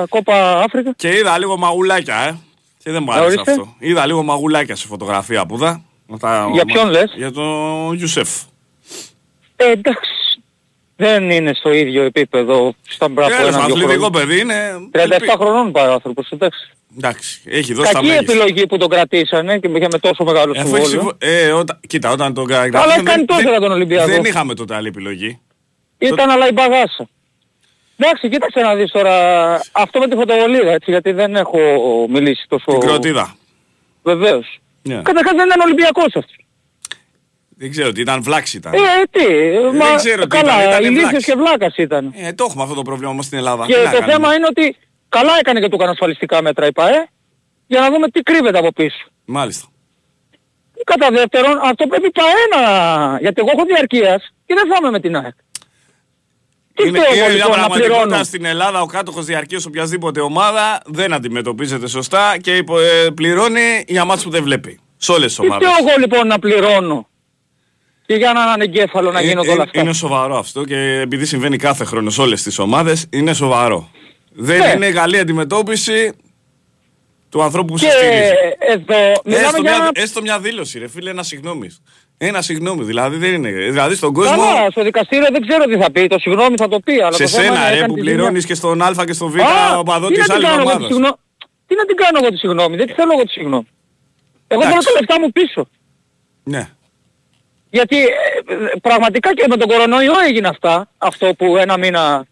κόπα 0.09 0.61
Αφρικα. 0.63 0.93
Και 0.97 1.09
είδα 1.17 1.39
λίγο 1.39 1.57
μαγουλάκια, 1.59 2.17
ε. 2.17 2.37
Και 2.83 2.91
δεν 2.91 3.03
μου 3.03 3.13
άρεσε 3.13 3.25
Ορίστε. 3.27 3.51
αυτό. 3.51 3.75
Είδα 3.79 4.07
λίγο 4.07 4.23
μαγουλάκια 4.23 4.77
σε 4.77 4.87
φωτογραφία 4.87 5.47
που 5.47 5.55
είδα. 5.55 5.83
Με 6.07 6.19
τα- 6.19 6.49
Για 6.53 6.65
ποιον 6.65 6.91
λες; 6.91 7.13
Για 7.17 7.33
τον 7.33 7.99
Ιουσέφ. 8.01 8.29
Ε, 9.57 9.71
εντάξει. 9.71 10.11
Δεν 11.05 11.31
είναι 11.31 11.55
στο 11.55 11.73
ίδιο 11.73 12.03
επίπεδο 12.03 12.75
στα 12.89 13.09
μπράβο 13.09 13.31
Τέλος, 13.37 13.49
ένα-δυο 13.55 13.75
αθλητικό 13.75 14.07
χρόνια. 14.11 14.11
παιδί 14.27 14.41
είναι. 14.41 14.57
37 14.93 15.35
χρονών 15.41 15.73
πάει 15.73 15.89
ο 15.89 15.93
άνθρωπος, 15.93 16.29
εντάξει. 16.31 16.71
Εντάξει, 16.97 17.41
έχει 17.45 17.75
δώσει 17.75 17.93
τα 17.93 17.99
Κακή 17.99 18.11
μέγιστα. 18.13 18.33
επιλογή 18.33 18.67
που 18.67 18.77
τον 18.77 18.89
κρατήσανε 18.89 19.59
και 19.59 19.69
είχε 19.77 19.87
με 19.93 19.99
τόσο 19.99 20.25
μεγάλο 20.25 20.53
Αφού 20.59 20.75
έχεις 20.77 20.89
συμβόλαιο. 20.89 21.17
συμβο- 21.19 21.47
ε, 21.47 21.53
όταν... 21.53 21.81
Κοίτα, 21.87 22.11
όταν 22.11 22.35
τον 22.35 22.53
Αλλά 22.53 22.69
κρατήσαμε, 22.69 22.93
έχει 22.95 23.03
κάνει 23.03 23.25
τόσο 23.25 23.49
για 23.49 23.61
τον 23.61 23.73
Ολυμπιακό. 23.73 24.07
Δεν 24.11 24.25
είχαμε 24.25 24.55
τότε 24.55 24.75
άλλη 24.75 24.89
επιλογή. 24.89 25.41
Ήταν 25.99 26.31
αλλά 26.31 26.49
η 26.49 26.53
μπαγάσα. 26.53 27.09
Εντάξει, 27.97 28.29
κοίταξε 28.29 28.61
να 28.61 28.75
δεις 28.75 28.91
τώρα 28.91 29.15
αυτό 29.73 29.99
με 29.99 30.09
τη 30.09 30.17
φωτοβολίδα, 30.17 30.71
έτσι, 30.73 30.91
γιατί 30.91 31.13
δεν 31.13 31.37
έχω 31.37 31.59
μιλήσει 32.11 32.45
τόσο... 32.49 32.65
Την 32.79 32.81
κροτίδα. 32.81 33.35
Βεβαίως. 34.03 34.59
Ναι. 34.83 34.95
Καταρχάς 34.95 35.33
δεν 35.37 35.47
ήταν 35.47 35.61
Ολυμπιακός 35.61 36.05
αυτός. 36.05 36.37
Δεν 37.63 37.71
ξέρω 37.71 37.93
τι 37.93 38.01
ήταν, 38.01 38.23
βλάξη 38.23 38.57
ήταν. 38.57 38.73
Ε, 38.75 38.79
τι, 39.11 39.23
μα, 39.79 39.87
δεν 39.87 39.97
ξέρω 39.97 40.23
τι 40.23 40.29
καλά, 40.37 40.59
ήταν, 40.61 40.71
ήταν 40.71 40.85
ηλίθιος 40.85 41.09
βλάξη. 41.11 41.27
και 41.33 41.37
βλάκας 41.39 41.77
ήταν. 41.77 42.13
Ε, 42.17 42.33
το 42.33 42.47
έχουμε 42.49 42.63
αυτό 42.63 42.75
το 42.75 42.83
πρόβλημα 42.83 43.11
όμως 43.11 43.25
στην 43.25 43.39
Ελλάδα. 43.39 43.67
Και 43.67 43.73
Τι 43.75 43.79
να 43.79 43.85
το 43.85 43.91
κάνουμε. 43.99 44.13
θέμα 44.13 44.35
είναι 44.35 44.47
ότι 44.51 44.77
καλά 45.09 45.33
έκανε 45.41 45.61
και 45.61 45.69
του 45.69 45.75
έκανε 45.75 45.91
ασφαλιστικά 45.91 46.43
μέτρα 46.43 46.67
η 46.67 46.73
ΠαΕ, 46.73 47.07
για 47.67 47.81
να 47.81 47.91
δούμε 47.91 48.09
τι 48.09 48.21
κρύβεται 48.21 48.59
από 48.59 48.73
πίσω. 48.73 49.07
Μάλιστα. 49.25 49.67
Κατά 50.85 51.09
δεύτερον, 51.11 51.59
αυτό 51.71 51.87
πρέπει 51.87 52.07
η 52.07 52.11
ΠαΕ 52.11 52.43
να... 52.63 52.63
Γιατί 53.21 53.41
εγώ 53.41 53.51
έχω 53.55 53.65
διαρκείας 53.67 54.35
και 54.47 54.55
δεν 54.55 54.65
θα 54.71 54.77
είμαι 54.81 54.91
με 54.91 55.01
την 55.01 55.17
ΑΕΚ. 55.17 55.35
Τι 56.75 56.89
Είναι, 56.89 56.99
φταίω 56.99 57.13
είναι 57.15 57.21
εγώ 57.23 57.27
μια 57.29 57.37
λοιπόν 57.37 57.51
να 57.51 57.57
πραγματικότητα 57.57 57.99
πληρώνω; 58.05 58.25
στην 58.25 58.45
Ελλάδα 58.45 58.81
ο 58.81 58.87
κάτοχος 58.87 59.25
διαρκείας 59.25 59.65
οποιασδήποτε 59.67 60.21
ομάδα 60.21 60.81
δεν 60.87 61.13
αντιμετωπίζεται 61.13 61.89
σωστά 61.89 62.37
και 62.41 62.57
υπο- 62.57 62.79
ε, 62.81 63.11
πληρώνει 63.15 63.85
για 63.89 64.05
μάτς 64.05 64.23
που 64.23 64.31
δεν 64.31 64.43
βλέπει. 64.43 64.81
Σε 64.97 65.13
όλες 65.13 65.27
τις 65.27 65.37
Τι 65.37 65.47
ομάδες. 65.47 65.69
φταίω 65.69 65.87
εγώ 65.89 65.99
λοιπόν 65.99 66.27
να 66.27 66.39
πληρώνω; 66.39 67.09
Και 68.07 68.15
για 68.15 68.31
έναν 68.31 68.49
ανεγκέφαλο 68.49 69.11
να 69.13 69.21
Ε, 69.21 69.23
γίνονται 69.23 69.49
ε, 69.51 69.53
όλα 69.53 69.63
αυτά. 69.63 69.81
Είναι 69.81 69.93
σοβαρό 69.93 70.39
αυτό 70.39 70.65
και 70.65 70.77
επειδή 71.01 71.25
συμβαίνει 71.25 71.57
κάθε 71.57 71.85
χρόνο 71.85 72.11
σε 72.11 72.21
όλες 72.21 72.43
τις 72.43 72.59
ομάδες 72.59 73.07
είναι 73.11 73.33
σοβαρό. 73.33 73.91
Δεν 74.33 74.59
Ναι. 74.59 74.73
είναι 74.77 74.91
καλή 74.91 75.19
αντιμετώπιση 75.19 76.13
του 77.29 77.43
ανθρώπου 77.43 77.73
που 77.73 77.79
Και 77.79 77.85
σε 77.91 77.97
στηρίζει. 77.97 78.33
εδώ 78.59 79.13
μιλάμε 79.25 79.47
Έστω 79.47 79.61
για 79.61 79.71
μια, 79.71 79.75
ένα... 79.75 79.91
έστω 79.93 80.21
μια 80.23 80.39
δήλωση 80.39 80.79
ρε 80.79 80.89
φίλε, 80.89 81.11
ένα 81.11 81.23
συγγνώμη. 81.23 81.77
Ένα 82.19 82.43
συγγνώμη, 82.43 82.85
δηλαδή 82.85 83.17
δεν 83.17 83.33
είναι. 83.35 83.51
Δηλαδή 83.51 83.95
στον 83.95 84.13
κόσμο, 84.13 84.37
Καλά, 84.37 84.71
στο 84.71 84.83
δικαστήριο 84.83 85.27
δεν 85.33 85.47
ξέρω 85.47 85.65
τι 85.65 85.77
θα 85.77 85.91
πει. 85.91 86.07
Το 86.07 86.19
συγγνώμη 86.19 86.57
θα 86.57 86.69
το 86.69 86.81
πει. 86.81 86.93
Αλλά 87.03 87.13
σε 87.13 87.23
το 87.23 87.29
θέμα 87.29 87.45
σένα 87.45 87.59
είναι 87.59 87.69
ρε 87.69 87.75
έκανε 87.77 87.87
που 87.87 87.95
τη 87.95 88.01
ζημιά. 88.01 88.15
πληρώνεις 88.15 88.47
και 88.47 88.55
στον 88.55 88.83
Α 88.83 89.05
και 89.07 89.13
στον 89.13 89.31
Β 89.31 89.37
Α, 89.41 89.79
οπαδό 89.79 90.07
τι 90.09 90.15
της 90.15 90.29
να 90.29 90.35
την 90.35 90.45
άλλης 90.47 90.49
κάνω 90.49 90.61
εγώ 90.61 90.69
τη 90.71 90.75
ομάδας. 90.75 90.87
συγγνώμη. 90.89 91.15
Τι 91.67 91.75
να 91.75 91.85
την 91.85 91.97
κάνω 91.97 92.19
εγώ 92.23 92.29
τη 92.31 92.37
συγγνώμη. 92.37 92.77
Δεν 92.77 92.87
τη 92.87 92.93
θέλω 92.93 93.11
εγώ 93.13 93.23
τη 93.23 93.31
συγγνώμη. 93.33 93.67
Εγώ 94.47 94.61
θέλω 94.63 94.73
Εντάξει. 94.73 94.89
τα 94.93 95.01
λεφτά 95.01 95.21
μου 95.21 95.33
πίσω. 95.33 95.69
Ναι. 96.43 96.69
Γιατί 97.75 97.97
ε, 97.97 98.09
ε, 98.55 98.57
πραγματικά 98.83 99.35
και 99.35 99.45
με 99.49 99.57
τον 99.57 99.69
κορονοϊό 99.69 100.13
έγινε 100.29 100.49
αυτά, 100.49 100.89
αυτό 100.99 101.35
που 101.35 101.57
ένα 101.57 101.77
μήνα 101.79 102.25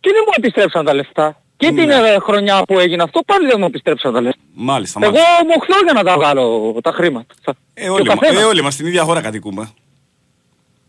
και 0.00 0.10
δεν 0.12 0.22
μου 0.26 0.32
επιστρέψαν 0.36 0.84
τα 0.84 0.94
λεφτά. 0.94 1.40
Και 1.56 1.66
την 1.66 1.86
Ναι. 1.86 1.94
ε, 1.94 2.18
χρονιά 2.18 2.62
που 2.62 2.78
έγινε 2.78 3.02
αυτό 3.02 3.20
πάλι 3.26 3.46
δεν 3.46 3.56
μου 3.58 3.64
επιστρέψαν 3.66 4.12
τα 4.12 4.20
λεφτά. 4.20 4.40
Μάλιστα, 4.54 5.00
Εγώ 5.02 5.12
μάλιστα. 5.12 5.44
μοχθώ 5.46 5.84
για 5.84 5.92
να 5.92 6.02
τα 6.04 6.14
βγάλω 6.14 6.76
τα 6.82 6.92
χρήματα. 6.92 7.34
Ε, 7.74 7.82
Και 7.82 7.88
ο 7.88 7.92
όλοι, 7.92 8.08
μα- 8.08 8.14
καθένας. 8.16 8.42
ε, 8.42 8.44
όλοι 8.44 8.62
μας 8.62 8.74
στην 8.74 8.86
ίδια 8.86 9.02
χώρα 9.02 9.20
κατοικούμε. 9.20 9.68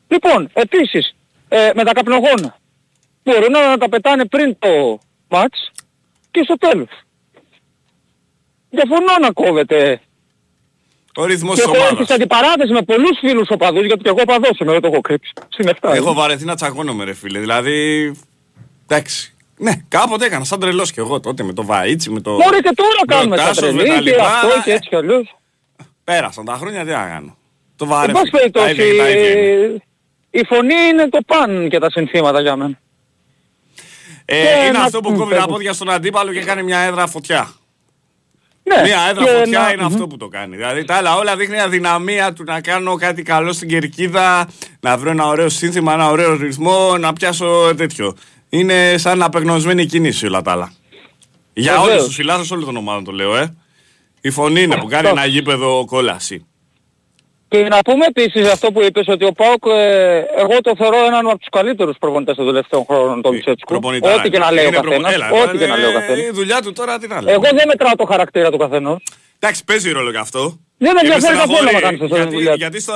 Λοιπόν, 0.08 0.50
επίσης, 0.54 1.16
ε, 1.50 1.70
με 1.76 1.84
τα 1.84 1.94
καπνογόνα. 1.94 2.58
Μπορούν 3.24 3.52
να 3.52 3.78
τα 3.78 3.90
πετάνε 3.90 4.26
πριν 4.26 4.56
το 4.60 5.00
μάτς 5.28 5.72
και 6.32 6.42
στο 6.44 6.56
τέλος. 6.58 6.90
Διαφωνώ 8.70 9.18
να 9.22 9.32
κόβεται 9.32 10.02
Ο 11.20 11.26
ρυθμός 11.26 11.56
Και 11.56 11.62
της 11.62 11.70
έχω 11.72 11.76
έρθει 11.76 11.88
ομάδας. 11.90 12.08
σε 12.08 12.14
αντιπαράθεση 12.14 12.72
με 12.74 12.82
πολλούς 12.82 13.18
φίλους 13.20 13.48
οπαδούς, 13.50 13.86
γιατί 13.86 14.04
και 14.04 14.10
εγώ 14.10 14.18
οπαδός 14.22 14.60
είμαι, 14.60 14.72
δεν 14.72 14.82
το 14.82 14.88
έχω 14.88 15.02
κρύψει. 15.02 15.34
Στην 15.50 15.68
7. 15.68 15.94
Έχω 15.94 16.14
βαρεθεί 16.14 16.46
να 16.46 16.56
τσακώνομαι 16.56 17.04
ρε 17.04 17.14
φίλε. 17.14 17.40
Δηλαδή, 17.40 18.12
εντάξει. 18.88 19.32
Ναι, 19.58 19.72
κάποτε 19.88 20.26
έκανα 20.26 20.44
σαν 20.44 20.60
τρελός 20.60 20.92
και 20.92 21.00
εγώ 21.00 21.20
τότε 21.20 21.44
με 21.44 21.54
το 21.54 21.66
Βαΐτσι, 21.70 22.08
με 22.10 22.22
το... 22.22 22.32
Μωρέ 22.32 22.58
και 22.60 22.72
τώρα 22.76 23.18
κάνουμε 23.20 23.36
τα 23.38 23.44
Τάσος, 23.44 23.72
με 23.74 23.84
τα 23.84 23.84
τρελή 23.84 24.04
και 24.04 24.10
λοιπά, 24.10 24.26
αυτό 24.28 24.62
και 24.64 24.72
ε, 24.72 24.74
έτσι 24.74 24.90
κι 24.90 24.96
αλλιώς. 24.96 25.36
Πέρασαν 26.04 26.46
τα 26.46 26.54
χρόνια, 26.54 26.86
τι 26.86 26.92
να 26.92 27.06
κάνω. 27.08 27.38
Το 27.76 27.86
Εν 27.86 27.92
βαρέθηκα. 27.92 28.20
πάση 28.20 28.32
Τα 28.32 28.38
περιπτώσει, 28.38 28.72
ίδια 28.72 28.86
και 28.86 28.98
τα 28.98 29.10
ίδια 29.10 29.32
είναι. 29.32 29.84
η 30.30 30.46
φωνή 30.46 30.74
είναι 30.92 31.10
το 31.10 31.20
παν 31.26 31.70
και 31.70 31.80
τα 31.80 31.90
συνθήματα 31.92 32.42
για 32.42 32.56
μένα. 32.56 32.80
Ε, 34.26 34.36
και 34.44 34.64
είναι 34.68 34.78
να- 34.78 34.84
αυτό 34.84 35.00
που 35.00 35.12
μ, 35.12 35.16
κόβει 35.18 35.30
τα 35.30 35.36
πες 35.36 35.46
μου. 35.46 35.52
πόδια 35.52 35.74
στον 35.74 35.90
αντίπαλο 35.90 36.32
και 36.34 36.40
κάνει 36.44 36.64
μια 36.64 36.80
έδρα 36.80 37.08
φωτιά. 37.08 37.54
Ναι, 38.76 38.82
Μια 38.84 39.00
έδρα 39.10 39.24
και 39.24 39.30
φωτιά 39.32 39.60
να- 39.60 39.72
είναι 39.72 39.84
αυτό 39.84 40.08
που 40.08 40.18
το 40.18 40.28
κάνει. 40.28 40.56
Δηλαδή 40.56 40.86
τα 40.86 40.96
άλλα 40.96 41.16
όλα 41.16 41.36
δείχνει 41.36 41.60
αδυναμία 41.60 42.34
του 42.34 42.44
να 42.44 42.62
κάνω 42.62 42.96
κάτι 42.96 43.22
καλό 43.22 43.54
στην 43.54 43.68
κερκίδα, 43.70 44.48
να 44.80 44.98
βρω 44.98 45.10
ένα 45.10 45.28
ωραίο 45.28 45.50
σύνθημα, 45.50 45.94
ένα 45.94 46.10
ωραίο 46.10 46.36
ρυθμό, 46.36 46.98
να 46.98 47.14
πιάσω 47.14 47.74
τέτοιο. 47.78 48.16
Είναι 48.50 48.96
σαν 48.98 49.22
απεγνωσμένη 49.24 49.86
κίνηση 49.86 50.26
όλα 50.26 50.42
τα 50.42 50.52
άλλα. 50.52 50.72
Για 51.54 51.72
Βεβαίως. 51.72 51.90
όλους 51.92 52.06
τους 52.06 52.16
φιλάθλους 52.16 52.52
όλων 52.52 52.66
των 52.66 52.78
ομάδων 52.78 53.04
το 53.04 53.12
λέω, 53.12 53.36
ε. 53.38 53.56
Η 54.22 54.30
φωνή 54.30 54.62
είναι 54.62 54.76
που 54.78 54.88
κάνει 54.88 55.08
Αυτό. 55.08 55.20
ένα 55.20 55.28
γήπεδο 55.28 55.86
κόλαση. 55.86 56.46
Και 57.50 57.58
να 57.68 57.80
πούμε 57.82 58.06
επίσης 58.06 58.52
αυτό 58.52 58.72
που 58.72 58.82
είπες 58.84 59.08
ότι 59.08 59.26
ο 59.26 59.32
Πάοκ, 59.32 59.64
ε, 59.68 60.18
εγώ 60.38 60.62
το 60.62 60.74
θεωρώ 60.78 60.98
έναν 61.06 61.28
από 61.30 61.38
τους 61.38 61.48
καλύτερους 61.52 61.98
προπονητές 62.00 62.36
των 62.36 62.46
τελευταίων 62.46 62.86
χρόνων, 62.90 63.22
τον 63.22 63.34
Λουτσέτσκου. 63.34 63.68
Προπονητάρα 63.72 64.16
Ό,τι 64.16 64.30
και 64.30 64.38
να 64.40 64.46
είναι. 64.46 64.56
λέει 64.56 64.66
ο 64.66 64.68
Είναι 64.68 64.78
προπο- 64.78 65.02
καθένας. 65.02 65.14
Έλα, 65.32 65.44
Ό,τι 65.44 65.58
και 65.58 65.66
να 65.68 65.76
λέει 65.78 65.86
ο 65.86 65.90
ε, 65.90 65.94
καθένας. 65.94 66.20
Η 66.26 66.30
δουλειά 66.32 66.62
του 66.62 66.74
τώρα 66.74 66.98
τι 66.98 67.08
να 67.08 67.22
λέει. 67.22 67.34
Εγώ 67.34 67.44
δεν 67.44 67.64
μετράω 67.68 67.96
το 67.96 68.06
χαρακτήρα 68.06 68.52
του 68.52 68.58
καθενός. 68.58 69.00
Εντάξει, 69.40 69.64
παίζει 69.64 69.92
ρόλο 69.92 70.12
και 70.12 70.18
αυτό. 70.18 70.60
Δεν 70.78 70.92
με 70.94 71.00
Και 71.02 71.08
ενδιαφέρει 71.08 71.38
καθόλου 71.38 71.56
στεναχωρεί, 71.58 71.76
να 71.76 71.82
κάνεις 71.82 72.02
αυτό 72.02 72.14
τη 72.16 72.22
γιατί, 72.22 72.36
δουλειά 72.36 72.52
του. 72.52 72.58
γιατί 72.58 72.82
στο 72.82 72.94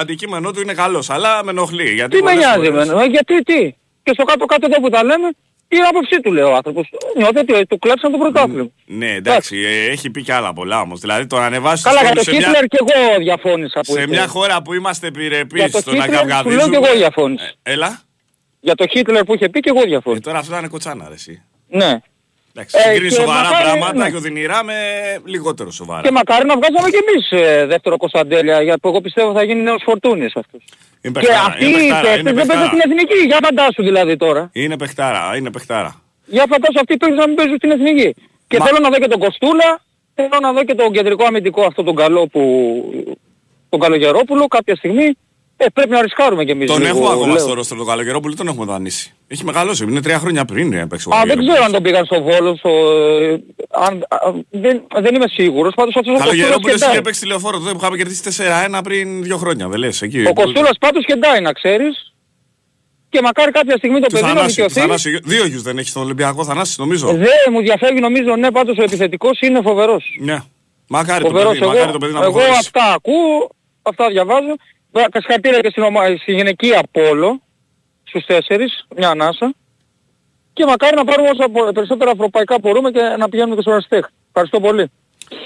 αντικείμενό 0.00 0.50
του 0.52 0.60
είναι 0.60 0.74
καλός, 0.74 1.10
αλλά 1.10 1.44
με 1.44 1.50
ενοχλεί. 1.50 1.90
Γιατί 1.92 2.16
Τι 2.16 2.22
με 2.22 2.30
πολλές 2.30 2.36
νοιάζει 2.44 2.70
φορές- 2.70 2.88
εμένα, 2.88 3.02
ε, 3.02 3.06
γιατί 3.06 3.42
τι. 3.42 3.60
Και 4.02 4.10
στο 4.14 4.24
κάτω-κάτω 4.24 4.66
εδώ 4.70 4.80
που 4.80 4.88
τα 4.88 5.04
λέμε, 5.04 5.28
η 5.76 5.80
άποψή 5.88 6.20
του 6.20 6.32
λέει 6.32 6.44
ο 6.44 6.54
άνθρωπος. 6.54 6.90
Νιώθει 7.16 7.38
ότι 7.38 7.54
ε, 7.54 7.64
του 7.64 7.78
κλέψαν 7.78 8.12
το 8.12 8.18
πρωτάθλημα. 8.18 8.68
Ναι, 8.86 9.10
εντάξει, 9.14 9.56
ε, 9.58 9.90
έχει 9.90 10.10
πει 10.10 10.22
και 10.22 10.32
άλλα 10.32 10.52
πολλά 10.52 10.80
όμως. 10.80 11.00
Δηλαδή 11.00 11.26
το 11.26 11.36
να 11.38 11.44
ανεβάσει 11.46 11.82
Καλά, 11.82 12.00
για 12.00 12.12
το 12.14 12.22
σε, 12.22 12.30
μια, 12.30 12.40
Χίτλερ 12.40 12.64
και 12.66 12.78
εγώ 12.80 13.18
διαφώνησα 13.18 13.80
που 13.86 13.92
σε 13.92 14.00
είπε. 14.00 14.10
μια 14.10 14.26
χώρα 14.26 14.62
που 14.62 14.72
είμαστε 14.74 15.08
Για 15.14 15.22
επιρρεπείς 15.24 15.70
το 15.72 15.78
στο 15.78 15.94
να 15.94 16.02
Χίτλερ 16.02 16.18
σου 16.20 16.26
λέω 16.26 16.36
καυγαδίζουμε. 16.36 16.78
και 16.78 16.84
εγώ 16.86 16.96
διαφώνησα. 16.96 17.44
Ε, 17.62 17.72
Έλα. 17.72 18.00
Για 18.60 18.74
το 18.74 18.86
Χίτλερ 18.86 19.24
που 19.24 19.34
είχε 19.34 19.48
πει 19.48 19.60
και 19.60 19.68
εγώ 19.68 19.80
Ε, 19.80 19.86
διαφώνησα. 19.86 20.22
τώρα 20.22 20.38
αυτό 20.38 20.56
ήταν 20.56 20.68
κοτσάνα 20.68 21.08
ρε 21.08 21.14
εσύ. 21.14 21.42
Ναι. 21.68 21.98
Εντάξει, 22.56 22.76
Ε, 22.78 22.82
συγκρίνεις 22.82 23.14
και 23.14 23.20
σοβαρά 23.20 23.42
μακάρι, 23.42 23.64
πράγματα 23.64 24.04
ναι. 24.04 24.10
και 24.10 24.16
οδυνηρά 24.16 24.64
με 24.64 24.74
λιγότερο 25.24 25.70
σοβαρά. 25.70 26.02
Και 26.02 26.10
μακάρι 26.10 26.46
να 26.46 26.54
βγάζαμε 26.56 26.88
κι 26.90 27.00
εμείς 27.04 27.46
ε, 27.46 27.66
δεύτερο 27.66 27.96
Κωνσταντέλια, 27.96 28.62
γιατί 28.62 28.80
εγώ 28.88 29.00
πιστεύω 29.00 29.32
θα 29.32 29.42
γίνει 29.44 29.62
νέος 29.62 29.82
φορτούνης 29.84 30.36
αυτός. 30.36 30.62
Είναι 31.02 31.12
Και 31.20 31.26
παιχτάρα, 31.26 31.44
αυτοί 31.46 31.64
είναι 31.64 31.76
οι 31.76 31.78
παιχτάρα, 31.78 32.00
παίκτες 32.02 32.20
είναι 32.20 32.32
δεν 32.32 32.46
παίζουν 32.46 32.70
παιχτάρα. 32.70 32.80
στην 32.80 32.80
εθνική. 32.90 33.26
Για 33.26 33.38
φαντάσου 33.44 33.82
δηλαδή 33.82 34.16
τώρα. 34.16 34.50
Είναι 34.52 34.76
παιχτάρα, 34.76 35.36
είναι 35.36 35.50
παιχτάρα. 35.50 36.00
Για 36.26 36.44
φαντάσου 36.50 36.78
αυτοί 36.80 36.96
παίζουν 36.96 37.18
να 37.18 37.26
μην 37.26 37.36
παίζουν 37.36 37.56
στην 37.56 37.70
εθνική. 37.70 38.14
Και 38.48 38.58
Μα- 38.58 38.64
θέλω 38.66 38.78
να 38.78 38.88
δω 38.90 38.98
και 38.98 39.08
τον 39.08 39.20
Κοστούλα, 39.20 39.70
θέλω 40.14 40.38
να 40.40 40.52
δω 40.52 40.64
και 40.64 40.74
τον 40.74 40.92
κεντρικό 40.92 41.24
αμυντικό 41.24 41.62
αυτό 41.64 41.82
τον 41.82 41.94
καλό 41.94 42.26
που... 42.26 42.42
τον 43.68 43.80
Καλογερόπουλο 43.80 44.46
κάποια 44.46 44.76
στιγμή. 44.76 45.08
Ε, 45.56 45.66
πρέπει 45.74 45.90
να 45.90 46.02
ρισκάρουμε 46.02 46.44
κι 46.44 46.50
εμείς 46.50 46.70
Τον 46.70 46.80
λίγο, 46.82 46.90
έχουμε 46.96 47.08
ακόμα 47.08 47.26
λέω. 47.26 47.38
στο 47.38 47.54
ρόστρο 47.54 47.76
τον 47.76 47.86
Καλογερόπουλο, 47.86 48.34
τον 48.34 48.48
έχουμε 48.48 48.64
δανείσει. 48.64 49.14
Έχει 49.26 49.44
μεγαλώσει, 49.44 49.84
είναι 49.84 50.00
τρία 50.02 50.18
χρόνια 50.18 50.44
πριν 50.44 50.72
ε, 50.72 50.86
παίξει 50.86 51.08
ο 51.08 51.14
Α, 51.14 51.18
δεν 51.18 51.28
Καλογερόπουλος. 51.28 51.52
ξέρω 51.52 51.64
αν 51.64 51.72
τον 51.72 51.82
πήγαν 51.82 52.04
στο 52.04 52.22
Βόλο, 52.22 52.56
στο... 52.56 52.68
ε, 52.68 53.38
αν, 53.70 54.06
α, 54.08 54.18
δεν, 54.50 54.82
δεν 55.00 55.14
είμαι 55.14 55.28
σίγουρος. 55.28 55.74
Πάντως 55.74 55.96
αυτός 55.96 56.14
ο 56.14 56.16
Κοστούλας 56.16 56.36
Καλογερόπουλος 56.36 56.74
είχε 56.76 56.84
κεντάει. 56.86 57.02
παίξει 57.02 57.20
τηλεοφόρο 57.20 57.58
τότε 57.58 57.70
που 57.72 57.78
είχαμε 57.80 57.96
κερδίσει 57.96 58.22
4-1 58.76 58.80
πριν 58.84 59.22
δύο 59.22 59.36
χρόνια, 59.36 59.68
δεν 59.68 59.78
λες 59.78 60.02
εκεί. 60.02 60.24
Ο 60.26 60.32
Κοστούλας 60.32 60.76
πάντως 60.80 61.04
κεντάει 61.04 61.40
να 61.40 61.52
ξέρεις. 61.52 62.08
Και 63.08 63.20
μακάρι 63.22 63.50
κάποια 63.50 63.76
στιγμή 63.76 64.00
το 64.00 64.06
Του 64.06 64.12
παιδί 64.12 64.22
να 64.22 64.28
Θανάση, 64.28 64.46
του 64.46 64.50
δικαιωθεί. 64.52 64.80
Θανάση. 64.80 65.18
Δύο 65.24 65.46
γιους 65.46 65.62
δεν 65.62 65.78
έχει 65.78 65.88
στον 65.88 66.02
Ολυμπιακό 66.02 66.44
Θανάσης 66.44 66.78
νομίζω. 66.78 67.06
Δεν 67.08 67.28
μου 67.52 67.60
διαφεύγει 67.60 68.00
νομίζω, 68.00 68.36
ναι, 68.36 68.50
πάντως 68.50 68.76
ο 68.78 68.82
επιθετικός 68.82 69.40
είναι 69.40 69.60
φοβερός. 69.62 70.16
Ναι. 70.20 70.38
Μακάρι 70.88 71.22
το 71.22 71.28
Φοβερός 71.30 71.52
παιδί, 71.52 71.64
εγώ, 71.64 71.72
μακάρι 71.72 71.92
το 71.92 71.98
παιδί 71.98 72.12
να 72.12 72.20
εγώ 72.22 72.30
προχωρήσει. 72.32 72.58
αυτά 72.58 72.92
ακούω, 72.94 73.50
αυτά 73.82 74.08
διαβάζω. 74.08 74.54
Βέβαια, 74.94 75.08
Συγχαρητήρια 75.12 75.60
και 75.60 75.68
στην, 75.70 75.82
ομα... 75.82 76.00
στη 76.20 76.32
γυναικεία 76.32 76.82
πόλο, 76.90 77.40
στους 78.04 78.24
τέσσερις, 78.26 78.86
μια 78.96 79.08
ανάσα. 79.10 79.54
Και 80.52 80.64
μακάρι 80.64 80.96
να 80.96 81.04
πάρουμε 81.04 81.28
όσα 81.30 81.48
πο- 81.48 81.72
περισσότερα 81.72 82.10
ευρωπαϊκά 82.10 82.58
μπορούμε 82.60 82.90
και 82.90 83.00
να 83.18 83.28
πηγαίνουμε 83.28 83.54
και 83.54 83.60
στο 83.60 83.72
Αστέχ. 83.72 84.06
Ευχαριστώ 84.28 84.60
πολύ. 84.60 84.90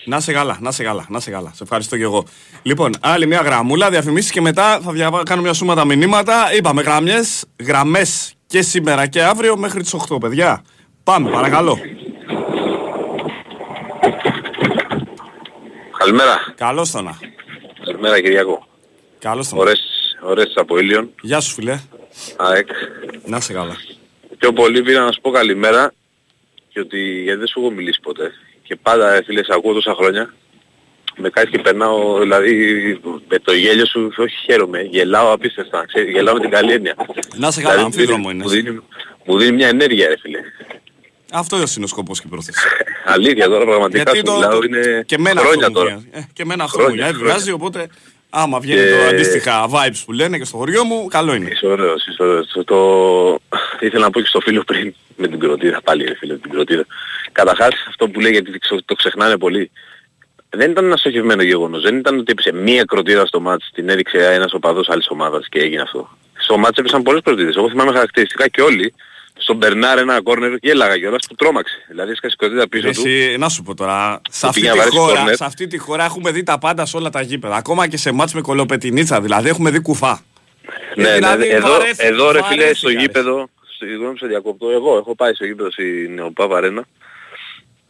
Να 0.05 0.21
σε 0.21 0.33
καλά, 0.33 0.59
να 0.61 0.71
σε 0.71 0.83
καλά, 0.83 1.07
να 1.09 1.21
σε 1.21 1.31
καλά. 1.31 1.53
Σε 1.55 1.63
ευχαριστώ 1.63 1.97
και 1.97 2.03
εγώ. 2.03 2.25
Λοιπόν, 2.63 2.93
άλλη 3.01 3.27
μια 3.27 3.41
γραμμούλα, 3.41 3.91
διαφημίσεις 3.91 4.31
και 4.31 4.41
μετά 4.41 4.81
θα 4.81 4.93
διαβα... 4.93 5.23
κάνω 5.23 5.43
μια 5.43 5.53
σούμα 5.53 5.75
τα 5.75 5.85
μηνύματα. 5.85 6.55
Είπαμε 6.55 6.83
γραμμές, 6.83 7.45
γραμμές 7.67 8.35
και 8.47 8.63
σήμερα 8.63 9.07
και 9.07 9.23
αύριο 9.23 9.57
μέχρι 9.57 9.81
τις 9.83 9.95
8, 10.11 10.21
παιδιά. 10.21 10.63
Πάμε, 11.05 11.31
παρακαλώ. 11.31 11.79
Καλημέρα. 15.99 16.37
Καλώς 16.57 16.91
το 16.91 17.03
να. 17.03 17.19
Καλημέρα 17.85 18.21
Κυριακό. 18.21 18.67
Καλώς 19.19 19.49
το 19.49 19.55
να. 19.55 19.61
Ωραίες, 19.61 19.81
ωραίες 20.23 20.53
από 20.55 20.79
Ήλιον. 20.79 21.11
Γεια 21.21 21.41
σου 21.41 21.55
φίλε. 21.55 21.81
ΑΕΚ. 22.37 22.69
Να 23.25 23.41
σε 23.41 23.53
καλά. 23.53 23.77
Πιο 24.39 24.53
πολύ 24.53 24.83
πήρα 24.83 25.05
να 25.05 25.13
σου 25.13 25.21
πω 25.21 25.31
καλημέρα 25.31 25.93
και 26.69 26.81
ότι 26.81 26.99
γιατί 27.23 27.39
δεν 27.39 27.47
σου 27.47 27.61
έχω 27.61 27.71
μιλήσει 27.71 28.01
ποτέ. 28.03 28.33
Και 28.63 28.77
πάντα 28.77 29.13
ε, 29.15 29.23
φίλε 29.23 29.45
σε 29.45 29.53
ακούω 29.55 29.73
τόσα 29.73 29.95
χρόνια. 29.95 30.35
Με 31.21 31.31
κάτι 31.31 31.51
και 31.51 31.59
περνάω, 31.59 32.19
δηλαδή 32.19 32.53
με 33.29 33.39
το 33.39 33.53
γέλιο 33.53 33.87
σου, 33.87 34.13
όχι 34.17 34.37
χαίρομαι, 34.45 34.81
γελάω 34.83 35.33
απίστευτα, 35.33 35.85
ξέρεις, 35.87 36.11
γελάω 36.13 36.35
με 36.35 36.41
την 36.41 36.51
καλή 36.51 36.73
έννοια. 36.73 36.95
Να 37.37 37.51
σε 37.51 37.61
καλά, 37.61 37.75
Δηλαδή, 37.75 37.85
αμφίδρομο 37.95 38.23
μου 38.23 38.31
είναι. 38.31 38.43
Μου 38.43 38.49
δίνει, 38.49 38.81
μου 39.25 39.39
δίνει 39.39 39.53
μια 39.53 39.69
ενέργεια 39.69 40.09
ρε 40.09 40.15
φίλε. 40.19 40.39
Αυτό 41.33 41.57
είναι 41.57 41.85
ο 41.85 41.87
σκοπός 41.87 42.21
και 42.21 42.27
η 42.27 42.31
πρόθεση. 42.31 42.59
Αλήθεια 43.05 43.49
τώρα 43.49 43.65
πραγματικά 43.65 44.15
σου 44.15 44.33
μιλάω 44.33 44.63
είναι 44.63 45.03
και 45.07 45.19
μένα 45.19 45.41
χρόνια 45.41 45.67
αυτό 45.67 45.81
μου 45.81 45.87
τώρα. 45.87 45.97
βγαίνει. 45.97 46.11
Ε, 46.15 46.27
και 46.33 46.45
μένα 46.45 46.65
αυτό 46.65 46.79
μου 46.79 46.85
Χρόνια, 46.85 47.03
βγαίνει, 47.05 47.19
χρόνια. 47.19 47.35
βγάζει, 47.35 47.51
οπότε 47.53 47.89
άμα 48.31 48.61
βγαίνει 48.61 48.81
Και- 48.81 48.91
το 48.91 49.05
αντίστοιχα 49.09 49.69
vibes 49.71 50.03
που 50.05 50.13
λένε 50.13 50.39
και 50.39 50.45
στο 50.45 50.57
χωριό 50.57 50.85
μου, 50.85 51.07
καλό 51.07 51.35
είναι. 51.35 51.49
Είσαι 51.51 51.67
ωραίος, 51.67 52.07
είσαι 52.07 52.23
ωραίος. 52.23 52.47
Το, 52.53 52.65
το... 52.65 53.39
Ήθελα 53.81 54.05
να 54.05 54.11
πω 54.11 54.21
και 54.21 54.27
στο 54.27 54.41
φίλο 54.41 54.63
πριν 54.65 54.95
με 55.17 55.29
την 55.29 55.39
κροτίδα, 55.39 55.81
πάλι 55.85 56.05
ρε 56.05 56.15
φίλε, 56.15 56.37
την 56.37 56.51
κροτίδα. 56.51 56.87
Καταρχάς 57.33 57.75
αυτό 57.89 58.09
που 58.09 58.21
λέει 58.21 58.33
γιατί 58.33 58.59
ξε- 58.59 58.85
το 58.85 58.95
ξεχνάνε 58.95 59.37
πολύ. 59.39 59.71
Δεν 60.51 60.71
ήταν 60.71 60.85
ένα 60.85 60.97
στοχευμένο 60.97 61.43
γεγονός. 61.43 61.83
Δεν 61.83 61.97
ήταν 61.97 62.19
ότι 62.19 62.33
έπεσε 62.33 62.53
μία 62.53 62.85
κροτίδα 62.85 63.27
στο 63.27 63.41
μάτς, 63.41 63.71
την 63.75 63.89
έδειξε 63.89 64.19
ένας 64.35 64.53
οπαδός 64.53 64.89
άλλης 64.89 65.09
ομάδας 65.09 65.47
και 65.49 65.59
έγινε 65.59 65.83
αυτό. 65.83 66.09
Στο 66.39 66.59
μάτς 66.59 66.79
έπεσαν 66.79 67.03
πολλές 67.03 67.21
κροτίδες. 67.25 67.57
Εγώ 67.57 67.69
θυμάμαι 67.69 67.93
χαρακτηριστικά 67.93 68.49
και 68.49 68.63
όλοι. 68.63 68.95
Στον 69.39 69.57
Μπερνάρ 69.57 69.99
ένα 69.99 70.23
κόρνερ 70.23 70.59
και 70.59 70.71
έλαγα 70.71 70.99
κιόλας 70.99 71.27
που 71.29 71.35
τρόμαξε. 71.35 71.85
Δηλαδή 71.89 72.11
έσκασε 72.11 72.37
κροτίδα 72.39 72.69
πίσω 72.69 72.91
του. 72.91 73.03
Εσύ, 73.07 73.37
να 73.39 73.49
σου 73.49 73.63
πω 73.63 73.75
τώρα, 73.75 74.21
σε 74.31 74.47
αυτή, 74.47 74.61
πήγε 74.61 74.73
να 74.73 74.75
τη 74.75 74.79
βαρέσει 74.79 74.97
χώρα, 74.99 75.25
corner. 75.25 75.33
σε 75.35 75.45
αυτή 75.45 75.67
τη 75.67 75.79
χώρα 75.79 76.05
έχουμε 76.05 76.31
δει 76.31 76.43
τα 76.43 76.59
πάντα 76.59 76.87
σε 76.87 76.97
όλα 76.97 77.11
τα 77.11 77.21
γήπεδα. 77.21 77.57
Ακόμα 77.57 77.87
και 77.87 77.97
σε 77.97 78.13
μάτς 78.13 78.35
με 78.35 78.41
κολοπετινίτσα, 78.41 79.21
δηλαδή 79.21 79.49
έχουμε 79.49 79.71
δει 79.71 79.81
κουφά. 79.81 80.21
Ναι, 80.95 81.09
ναι, 81.09 81.15
δηλαδή, 81.15 81.49
εδώ, 81.49 81.69
βαρέθηκα, 81.69 82.07
εδώ 82.07 82.31
ρε 82.31 82.43
φίλε 82.43 82.61
βαρέθηκα, 82.61 82.75
στο 82.75 82.89
ρε. 82.89 82.95
γήπεδο, 82.95 83.49
συγγνώμη 83.79 84.13
που 84.13 84.19
σε 84.19 84.27
διακόπτω, 84.27 84.71
εγώ 84.71 84.97
έχω 84.97 85.15
πάει 85.15 85.35
στο 85.35 85.45
γήπεδο 85.45 85.71
στην 85.71 86.21
Οπά 86.21 86.47
Βαρένα 86.47 86.87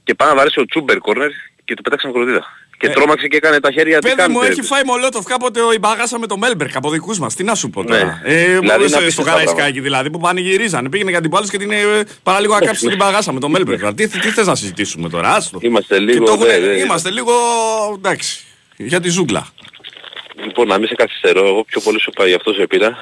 και 0.04 0.14
πάει 0.14 0.28
να 0.28 0.34
βαρέσει 0.34 0.60
ο 0.60 0.64
Τσούμπερ 0.64 0.98
κόρνερ 0.98 1.30
και 1.64 1.74
του 1.74 1.82
πέταξαν 1.82 2.12
κροτίδα. 2.12 2.44
Και 2.78 2.86
Ε, 2.86 2.90
τρόμαξε 2.90 3.26
και 3.28 3.36
έκανε 3.36 3.60
τα 3.60 3.70
χέρια 3.72 3.98
τι 3.98 4.08
Παιδί 4.08 4.28
μου, 4.28 4.34
κάνετε. 4.38 4.52
έχει 4.52 4.62
φάει 4.62 4.82
μολότοφ 4.84 5.24
κάποτε 5.26 5.60
ο 5.60 5.72
Ιμπαγάσα 5.72 6.18
με 6.18 6.26
το 6.26 6.36
Μέλμπερκ 6.38 6.76
από 6.76 6.90
δικούς 6.90 7.18
μας. 7.18 7.34
Τι 7.34 7.44
να 7.44 7.54
σου 7.54 7.70
πω 7.70 7.82
Ναι. 7.82 7.88
τώρα. 7.98 8.20
Ε, 8.24 8.34
Δηλαδή, 8.44 8.58
δηλαδή, 8.60 8.82
να 8.82 8.88
στο 8.88 9.00
πεις 9.00 9.14
τα 9.14 9.22
Καραϊσκάκι 9.22 9.54
πράγματα. 9.56 9.80
δηλαδή 9.82 10.10
που 10.10 10.18
πανηγυρίζανε. 10.18 10.88
Πήγαινε 10.88 11.10
για 11.10 11.20
την 11.20 11.30
πάλους 11.30 11.50
και 11.50 11.58
την 11.58 11.70
ε, 11.70 11.76
παραλίγο 12.22 12.54
να 12.54 12.60
κάψει 12.66 12.80
την 12.80 12.90
Ιμπαγάσα 12.90 13.32
με 13.32 13.40
το 13.40 13.48
Μέλμπερκ. 13.48 13.78
Δηλαδή, 13.78 14.08
τι, 14.08 14.18
τι 14.18 14.28
θες 14.30 14.46
να 14.46 14.54
συζητήσουμε 14.54 15.08
τώρα, 15.08 15.34
άστο. 15.34 15.58
Είμαστε 15.62 15.94
Και 15.94 16.00
λίγο... 16.00 16.24
το 16.24 16.32
έχουνε- 16.32 16.60
ναι, 16.60 16.66
ναι. 16.66 16.72
Είμαστε 16.72 17.10
λίγο, 17.10 17.32
εντάξει, 17.94 18.44
για 18.76 19.00
τη 19.00 19.08
ζούγκλα. 19.08 19.46
Λοιπόν, 20.44 20.66
να 20.66 20.78
μην 20.78 20.88
σε 20.88 20.94
καθυστερώ, 20.94 21.46
εγώ 21.46 21.64
πιο 21.64 21.80
πολύ 21.80 22.00
σου 22.00 22.10
πάει, 22.10 22.28
γι' 22.28 22.34
αυτό 22.34 22.52
σε 22.52 22.66
πήρα. 22.66 22.96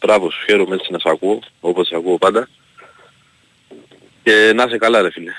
Μπράβο 0.00 0.30
σου, 0.30 0.38
χαίρομαι 0.46 0.74
έτσι 0.74 0.92
να 0.92 0.98
σε 0.98 1.08
ακούω, 1.12 1.38
όπως 1.60 1.86
σε 1.86 1.94
ακούω 1.96 2.18
πάντα. 2.18 2.48
Και 4.22 4.52
να 4.54 4.62
είσαι 4.64 4.78
καλά 4.78 5.02
ρε 5.02 5.10
φίλε. 5.10 5.30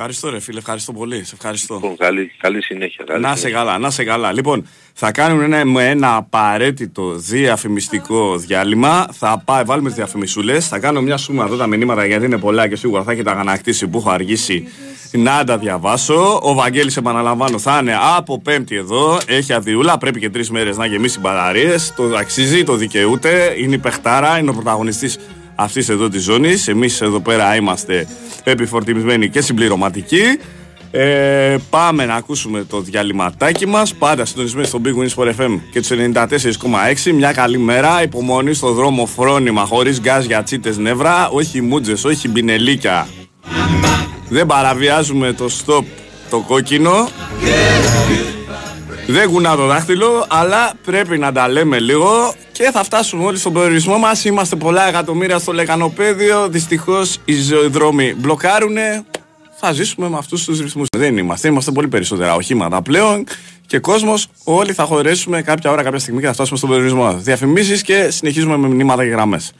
Ευχαριστώ 0.00 0.30
ρε 0.30 0.40
φίλε, 0.40 0.58
ευχαριστώ 0.58 0.92
πολύ. 0.92 1.24
Σε 1.24 1.34
ευχαριστώ. 1.34 1.74
Λοιπόν, 1.74 1.96
καλή, 1.96 2.32
καλή 2.38 2.62
συνέχεια. 2.62 3.04
Καλή 3.04 3.22
Να 3.22 3.28
σε 3.28 3.36
συνέχεια. 3.36 3.58
καλά, 3.58 3.78
να 3.78 3.90
σε 3.90 4.04
καλά. 4.04 4.32
Λοιπόν, 4.32 4.66
θα 4.92 5.10
κάνουμε 5.12 5.44
ένα, 5.44 5.64
με 5.64 5.88
ένα 5.88 6.16
απαραίτητο 6.16 7.14
διαφημιστικό 7.14 8.36
διάλειμμα. 8.36 9.06
Θα 9.12 9.42
πάει, 9.44 9.62
βάλουμε 9.64 9.88
τις 9.88 9.96
διαφημισούλες. 9.96 10.68
Θα 10.68 10.78
κάνω 10.78 11.00
μια 11.00 11.16
σούμα 11.16 11.44
εδώ 11.44 11.56
τα 11.56 11.66
μηνύματα 11.66 12.06
γιατί 12.06 12.24
είναι 12.24 12.38
πολλά 12.38 12.68
και 12.68 12.76
σίγουρα 12.76 13.02
θα 13.02 13.12
έχετε 13.12 13.30
αγανακτήσει 13.30 13.88
που 13.88 13.98
έχω 13.98 14.10
αργήσει 14.10 14.68
να 15.12 15.44
τα 15.44 15.58
διαβάσω. 15.58 16.40
Ο 16.42 16.54
Βαγγέλης 16.54 16.96
επαναλαμβάνω 16.96 17.58
θα 17.58 17.78
είναι 17.80 17.96
από 18.16 18.40
Πέμπτη 18.40 18.76
εδώ. 18.76 19.18
Έχει 19.26 19.52
αδειούλα. 19.52 19.98
Πρέπει 19.98 20.20
και 20.20 20.30
τρεις 20.30 20.50
μέρες 20.50 20.76
να 20.76 20.86
γεμίσει 20.86 21.20
μπαταρίε. 21.20 21.74
Το 21.96 22.16
αξίζει, 22.16 22.64
το 22.64 22.74
δικαιούται. 22.74 23.54
Είναι 23.58 23.74
η 23.74 23.78
παιχτάρα, 23.78 24.38
είναι 24.38 24.50
ο 24.50 24.52
πρωταγωνιστής 24.52 25.18
αυτής 25.58 25.88
εδώ 25.88 26.08
της 26.08 26.22
ζώνης. 26.22 26.68
Εμείς 26.68 27.00
εδώ 27.00 27.20
πέρα 27.20 27.56
είμαστε 27.56 28.06
επιφορτισμένοι 28.44 29.28
και 29.28 29.40
συμπληρωματικοί. 29.40 30.22
Ε, 30.90 31.56
πάμε 31.70 32.04
να 32.04 32.14
ακούσουμε 32.14 32.64
το 32.64 32.80
διαλυματάκι 32.80 33.66
μας 33.66 33.94
Πάντα 33.94 34.24
συντονισμένοι 34.24 34.66
στο 34.66 34.80
Big 34.84 34.88
Wings 34.88 35.22
for 35.22 35.28
FM 35.28 35.60
και 35.72 35.80
τους 35.80 35.90
94,6 35.90 37.12
Μια 37.14 37.32
καλή 37.32 37.58
μέρα, 37.58 38.02
υπομονή 38.02 38.54
στο 38.54 38.72
δρόμο 38.72 39.06
φρόνημα 39.06 39.64
Χωρίς 39.64 40.00
γκάζ 40.00 40.24
για 40.24 40.42
τσίτες 40.42 40.78
νεύρα 40.78 41.28
Όχι 41.28 41.60
μούτζες, 41.60 42.04
όχι 42.04 42.28
μπινελίκια 42.28 43.08
Δεν 44.28 44.46
παραβιάζουμε 44.46 45.32
το 45.32 45.48
stop 45.64 45.84
το 46.30 46.38
κόκκινο 46.38 47.08
δεν 49.12 49.30
κουνά 49.30 49.56
το 49.56 49.66
δάχτυλο, 49.66 50.24
αλλά 50.28 50.72
πρέπει 50.84 51.18
να 51.18 51.32
τα 51.32 51.48
λέμε 51.48 51.78
λίγο 51.78 52.34
και 52.52 52.70
θα 52.72 52.84
φτάσουμε 52.84 53.24
όλοι 53.24 53.38
στον 53.38 53.52
προορισμό 53.52 53.98
μας. 53.98 54.24
Είμαστε 54.24 54.56
πολλά 54.56 54.88
εκατομμύρια 54.88 55.38
στο 55.38 55.52
λεκανοπέδιο. 55.52 56.48
Δυστυχώς 56.48 57.18
οι 57.24 57.34
δρόμοι 57.68 58.14
μπλοκάρουνε. 58.16 59.04
Θα 59.60 59.72
ζήσουμε 59.72 60.08
με 60.08 60.16
αυτούς 60.16 60.44
τους 60.44 60.60
ρυθμούς. 60.60 60.86
Δεν 60.96 61.16
είμαστε. 61.16 61.48
Είμαστε 61.48 61.70
πολύ 61.70 61.88
περισσότερα 61.88 62.34
οχήματα 62.34 62.82
πλέον 62.82 63.24
και 63.66 63.78
κόσμος. 63.78 64.26
Όλοι 64.44 64.72
θα 64.72 64.84
χωρέσουμε 64.84 65.42
κάποια 65.42 65.70
ώρα, 65.70 65.82
κάποια 65.82 65.98
στιγμή 65.98 66.20
και 66.20 66.26
θα 66.26 66.32
φτάσουμε 66.32 66.58
στον 66.58 66.70
προορισμό. 66.70 67.14
Διαφημίσεις 67.14 67.82
και 67.82 68.08
συνεχίζουμε 68.10 68.56
με 68.56 68.68
μηνύματα 68.68 69.04
και 69.04 69.10
γραμμές. 69.10 69.52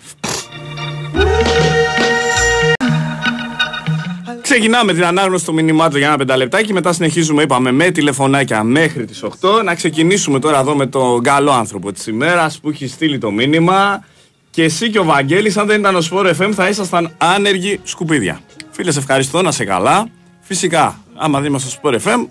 Ξεκινάμε 4.58 4.92
την 4.92 5.04
ανάγνωση 5.04 5.44
των 5.44 5.54
μηνυμάτων 5.54 5.98
για 5.98 6.08
ένα 6.08 6.16
πενταλεπτάκι. 6.16 6.72
Μετά 6.72 6.92
συνεχίζουμε, 6.92 7.42
είπαμε, 7.42 7.72
με 7.72 7.90
τηλεφωνάκια 7.90 8.62
μέχρι 8.62 9.04
τις 9.04 9.24
8. 9.40 9.62
Να 9.64 9.74
ξεκινήσουμε 9.74 10.38
τώρα 10.38 10.58
εδώ 10.58 10.74
με 10.74 10.86
τον 10.86 11.22
καλό 11.22 11.50
άνθρωπο 11.50 11.92
της 11.92 12.06
ημέρας 12.06 12.60
που 12.60 12.68
έχει 12.68 12.86
στείλει 12.86 13.18
το 13.18 13.30
μήνυμα. 13.30 14.04
Και 14.50 14.62
εσύ 14.62 14.90
και 14.90 14.98
ο 14.98 15.04
Βαγγέλης, 15.04 15.56
αν 15.56 15.66
δεν 15.66 15.80
ήταν 15.80 15.96
ο 15.96 16.00
Σπόρ 16.00 16.30
FM, 16.38 16.50
θα 16.54 16.68
ήσασταν 16.68 17.14
άνεργοι 17.18 17.80
σκουπίδια. 17.82 18.40
Φίλες, 18.70 18.94
σε 18.94 19.00
ευχαριστώ 19.00 19.42
να 19.42 19.52
σε 19.52 19.64
καλά. 19.64 20.08
Φυσικά, 20.40 20.98
άμα 21.16 21.40
δεν 21.40 21.48
είμαστε 21.48 21.68
στο 21.68 21.80
Sport 21.82 21.94
FM, 21.94 22.26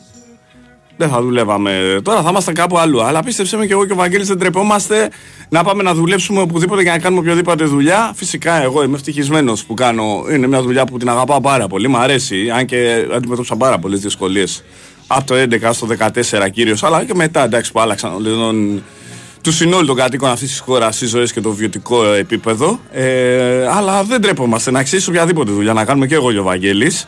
δεν 0.97 1.09
θα 1.09 1.21
δουλεύαμε 1.21 1.99
τώρα, 2.03 2.21
θα 2.21 2.29
ήμασταν 2.29 2.53
κάπου 2.53 2.77
αλλού. 2.77 3.03
Αλλά 3.03 3.23
πίστεψε 3.23 3.57
με 3.57 3.65
και 3.65 3.73
εγώ 3.73 3.85
και 3.85 3.91
ο 3.91 3.95
Βαγγέλης 3.95 4.27
δεν 4.27 4.39
τρεπόμαστε 4.39 5.09
να 5.49 5.63
πάμε 5.63 5.83
να 5.83 5.93
δουλέψουμε 5.93 6.41
οπουδήποτε 6.41 6.83
και 6.83 6.89
να 6.89 6.99
κάνουμε 6.99 7.21
οποιοδήποτε 7.21 7.63
δουλειά. 7.63 8.11
Φυσικά, 8.15 8.61
εγώ 8.61 8.83
είμαι 8.83 8.95
ευτυχισμένος 8.95 9.65
που 9.65 9.73
κάνω. 9.73 10.25
Είναι 10.31 10.47
μια 10.47 10.61
δουλειά 10.61 10.85
που 10.85 10.97
την 10.97 11.09
αγαπάω 11.09 11.41
πάρα 11.41 11.67
πολύ. 11.67 11.87
Μ' 11.87 11.97
αρέσει, 11.97 12.49
αν 12.49 12.65
και 12.65 13.07
αντιμετώπισα 13.13 13.55
πάρα 13.55 13.79
πολλές 13.79 13.99
δυσκολίες 13.99 14.63
από 15.07 15.25
το 15.25 15.35
11 15.35 15.69
στο 15.71 15.87
14 15.99 16.49
κυρίως, 16.51 16.83
αλλά 16.83 17.05
και 17.05 17.13
μετά 17.15 17.43
εντάξει 17.43 17.71
που 17.71 17.79
άλλαξαν 17.79 18.23
τον, 18.23 18.83
τους 19.41 19.55
συνόλου 19.55 19.85
των 19.85 19.95
κατοίκων 19.95 20.29
αυτής 20.29 20.49
της 20.49 20.59
χώρας, 20.59 20.97
τι 20.97 21.05
ζωές 21.05 21.33
και 21.33 21.41
το 21.41 21.51
βιωτικό 21.51 22.03
επίπεδο. 22.13 22.79
Ε, 22.91 23.67
αλλά 23.67 24.03
δεν 24.03 24.21
τρέπομαστε 24.21 24.71
να 24.71 24.79
αξίσει 24.79 25.09
οποιαδήποτε 25.09 25.51
δουλειά 25.51 25.73
να 25.73 25.85
κάνουμε 25.85 26.07
και 26.07 26.15
εγώ 26.15 26.31
και 26.31 26.39
ο 26.39 26.43
Βαγγέλης. 26.43 27.07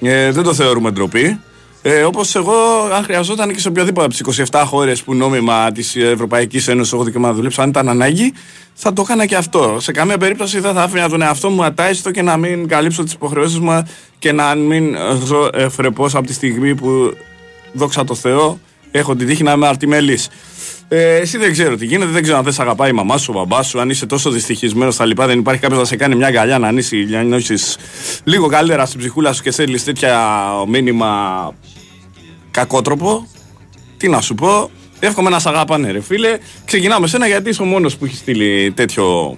Ε, 0.00 0.30
δεν 0.30 0.42
το 0.42 0.54
θεωρούμε 0.54 0.90
ντροπή. 0.90 1.40
Ε, 1.86 2.02
Όπως 2.02 2.34
εγώ, 2.34 2.54
αν 2.94 3.04
χρειαζόταν 3.04 3.52
και 3.52 3.60
σε 3.60 3.68
οποιαδήποτε 3.68 4.06
από 4.06 4.14
τις 4.14 4.46
27 4.50 4.62
χώρες 4.66 5.02
που 5.02 5.14
νόμιμα 5.14 5.72
της 5.72 5.96
Ευρωπαϊκής 5.96 6.68
Ένωσης 6.68 6.92
έχω 6.92 7.04
δικαίωμα 7.04 7.28
να 7.28 7.34
δουλέψω, 7.34 7.62
αν 7.62 7.68
ήταν 7.68 7.88
ανάγκη, 7.88 8.32
θα 8.74 8.92
το 8.92 9.02
έκανα 9.02 9.26
και 9.26 9.36
αυτό. 9.36 9.76
Σε 9.80 9.92
καμία 9.92 10.18
περίπτωση 10.18 10.60
δεν 10.60 10.74
θα 10.74 10.82
άφηνα 10.82 11.08
τον 11.08 11.22
εαυτό 11.22 11.50
μου 11.50 11.64
ατάιστο 11.64 12.10
και 12.10 12.22
να 12.22 12.36
μην 12.36 12.68
καλύψω 12.68 13.02
τις 13.02 13.12
υποχρεώσεις 13.12 13.58
μου 13.58 13.82
και 14.18 14.32
να 14.32 14.54
μην 14.54 14.96
ζω 15.24 15.50
ευρεπώ 15.52 16.04
από 16.04 16.26
τη 16.26 16.32
στιγμή 16.32 16.74
που, 16.74 17.16
δόξα 17.72 18.04
τω 18.04 18.14
Θεώ, 18.14 18.58
έχω 18.90 19.16
την 19.16 19.26
τύχη 19.26 19.42
να 19.42 19.52
είμαι 19.52 19.66
αρτιμελής. 19.66 20.28
Ε, 20.88 21.16
εσύ 21.16 21.38
δεν 21.38 21.52
ξέρω 21.52 21.76
τι 21.76 21.86
γίνεται, 21.86 22.10
δεν 22.10 22.22
ξέρω 22.22 22.38
αν 22.38 22.44
δεν 22.44 22.52
σε 22.52 22.62
αγαπάει 22.62 22.90
η 22.90 22.92
μαμά 22.92 23.18
σου, 23.18 23.32
ο 23.36 23.38
μπαμπάς 23.38 23.66
σου, 23.66 23.80
αν 23.80 23.90
είσαι 23.90 24.06
τόσο 24.06 24.30
δυστυχισμένος 24.30 24.94
στα 24.94 25.04
λοιπά. 25.04 25.26
Δεν 25.26 25.38
υπάρχει 25.38 25.60
κάποιος 25.60 25.78
να 25.78 25.86
σε 25.86 25.96
κάνει 25.96 26.14
μια 26.14 26.30
γαλιά 26.30 26.58
να 26.58 26.68
ανοίξει, 26.68 27.04
να 27.04 27.22
νιώσεις 27.22 27.76
λίγο 28.24 28.46
καλύτερα 28.46 28.86
στην 28.86 28.98
ψυχούλα 29.00 29.32
σου 29.32 29.42
και 29.42 29.50
στέλνεις 29.50 29.84
τέτοια 29.84 30.40
μήνυμα 30.68 31.52
κακότροπο. 32.54 33.26
Τι 33.96 34.08
να 34.08 34.20
σου 34.20 34.34
πω, 34.34 34.70
εύχομαι 35.00 35.30
να 35.30 35.38
σε 35.38 35.48
αγαπάνε, 35.48 35.90
ρε 35.90 36.00
φίλε. 36.00 36.38
Ξεκινάμε 36.64 37.06
σένα 37.06 37.26
γιατί 37.26 37.50
είσαι 37.50 37.62
ο 37.62 37.64
μόνος 37.64 37.96
που 37.96 38.04
έχει 38.04 38.16
στείλει 38.16 38.72
τέτοιο 38.72 39.36